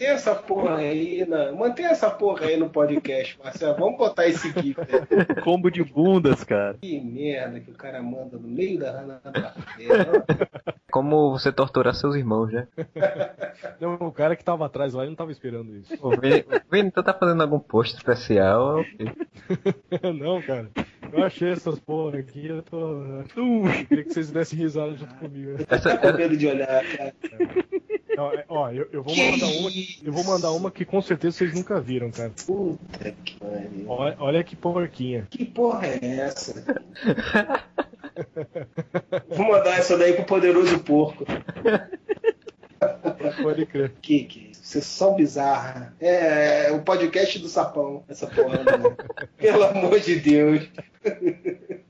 Mantém 0.00 0.14
essa 0.14 0.34
porra 0.34 0.76
aí, 0.76 1.26
na... 1.26 1.52
mantém 1.52 1.84
essa 1.84 2.10
porra 2.10 2.46
aí 2.46 2.56
no 2.56 2.70
podcast, 2.70 3.38
Marcelo. 3.38 3.76
Vamos 3.76 3.98
botar 3.98 4.26
esse 4.26 4.50
gif 4.50 4.80
aí. 4.80 5.42
Combo 5.42 5.70
de 5.70 5.84
bundas, 5.84 6.42
cara. 6.42 6.78
Que 6.80 6.98
merda 6.98 7.60
que 7.60 7.70
o 7.70 7.74
cara 7.74 8.02
manda 8.02 8.38
no 8.38 8.48
meio 8.48 8.78
da 8.78 8.92
rana 8.92 9.20
da. 9.22 9.54
Como 10.90 11.32
você 11.32 11.52
torturar 11.52 11.94
seus 11.94 12.16
irmãos, 12.16 12.50
né? 12.50 12.66
Não, 13.78 13.94
o 13.96 14.10
cara 14.10 14.34
que 14.34 14.42
tava 14.42 14.64
atrás 14.64 14.94
lá 14.94 15.02
ele 15.02 15.10
não 15.10 15.16
tava 15.16 15.32
esperando 15.32 15.76
isso. 15.76 15.94
Ô, 16.00 16.10
Vini, 16.70 16.90
tá 16.90 17.12
fazendo 17.12 17.42
algum 17.42 17.58
post 17.58 17.96
especial? 17.96 18.82
não, 20.18 20.40
cara. 20.40 20.70
Eu 21.12 21.24
achei 21.24 21.50
essas 21.50 21.78
porra 21.78 22.18
aqui, 22.18 22.46
eu 22.46 22.62
tô. 22.62 22.76
Uh, 22.76 23.24
eu 23.36 23.86
queria 23.86 24.04
que 24.04 24.12
vocês 24.12 24.30
dessem 24.30 24.58
risada 24.58 24.94
junto 24.94 25.14
comigo. 25.16 25.52
né? 25.52 25.66
Essa, 25.68 25.96
Tá 25.96 26.12
com 26.12 26.18
medo 26.18 26.36
de 26.36 26.46
olhar, 26.46 26.84
cara. 26.96 27.14
É- 27.32 27.80
Ó, 28.48 28.70
eu, 28.70 28.88
eu 28.92 29.02
vou 29.02 29.16
mandar 29.16 29.46
uma. 29.46 29.70
Eu 30.02 30.12
vou 30.12 30.24
mandar 30.24 30.50
uma 30.52 30.70
que 30.70 30.84
com 30.84 31.00
certeza 31.00 31.38
vocês 31.38 31.54
nunca 31.54 31.80
viram, 31.80 32.10
cara. 32.10 32.32
Puta 32.46 33.12
que 33.24 33.38
pariu. 33.38 33.84
Olha, 33.88 34.16
olha 34.18 34.44
que 34.44 34.56
porquinha. 34.56 35.26
Que 35.30 35.44
porra 35.44 35.86
é 35.86 35.98
essa? 36.02 36.64
Vou 39.28 39.46
mandar 39.46 39.78
essa 39.78 39.96
daí 39.96 40.12
pro 40.12 40.24
poderoso 40.24 40.78
porco. 40.80 41.24
Pode 43.42 43.66
crer. 43.66 43.92
Que 44.00 44.24
que 44.24 44.48
é? 44.48 44.50
Sessão 44.54 45.16
bizarra. 45.16 45.94
É, 46.00 46.68
é 46.68 46.72
o 46.72 46.82
podcast 46.82 47.38
do 47.38 47.48
sapão, 47.48 48.04
essa 48.08 48.26
porra. 48.26 48.58
Né? 48.58 48.96
Pelo 49.36 49.64
amor 49.64 49.98
de 50.00 50.16
Deus. 50.16 50.68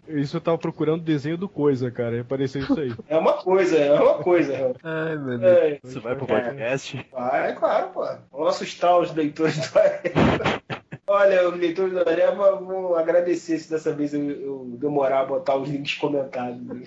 Isso 0.08 0.36
eu 0.36 0.40
tava 0.40 0.58
procurando 0.58 1.02
desenho 1.02 1.36
do 1.36 1.48
coisa, 1.48 1.90
cara. 1.90 2.16
E 2.16 2.20
apareceu 2.20 2.62
isso 2.62 2.80
aí. 2.80 2.94
É 3.08 3.16
uma 3.16 3.34
coisa, 3.34 3.76
é 3.76 4.00
uma 4.00 4.22
coisa. 4.22 4.56
Real. 4.56 4.74
Ai, 4.82 5.16
meu 5.16 5.38
Deus. 5.38 5.58
É, 5.58 5.78
Você 5.82 6.00
vai 6.00 6.16
pro 6.16 6.26
podcast? 6.26 7.06
vai, 7.12 7.54
claro, 7.54 7.90
pô. 7.90 8.06
Vamos 8.32 8.54
assustar 8.54 8.98
os 8.98 9.14
leitores 9.14 9.58
do. 9.58 10.76
Olha, 11.12 11.48
os 11.48 11.58
leitores 11.58 11.92
do 11.92 12.08
Areva, 12.08 12.54
vou 12.60 12.94
agradecer 12.94 13.58
se 13.58 13.68
dessa 13.68 13.92
vez 13.92 14.14
eu, 14.14 14.30
eu 14.30 14.64
demorar 14.78 15.22
a 15.22 15.24
botar 15.24 15.56
os 15.56 15.68
links 15.68 15.94
comentados. 15.94 16.64
Né? 16.64 16.84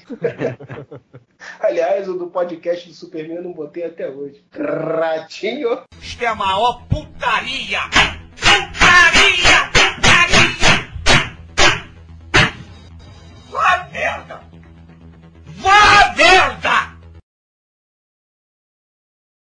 Aliás, 1.60 2.08
o 2.08 2.14
do 2.18 2.28
podcast 2.28 2.88
do 2.88 2.96
Superman 2.96 3.36
eu 3.36 3.44
não 3.44 3.52
botei 3.52 3.84
até 3.84 4.10
hoje. 4.10 4.42
Ratinho! 4.54 5.82
Isto 6.02 6.24
é 6.24 6.28
a 6.28 6.36
maior 6.36 6.86
putaria! 6.88 7.82
Putaria! 8.38 9.70
Putaria! 9.74 10.64
Vá 13.52 13.90
merda! 13.92 14.42
Vá 15.48 16.14
merda! 16.16 16.73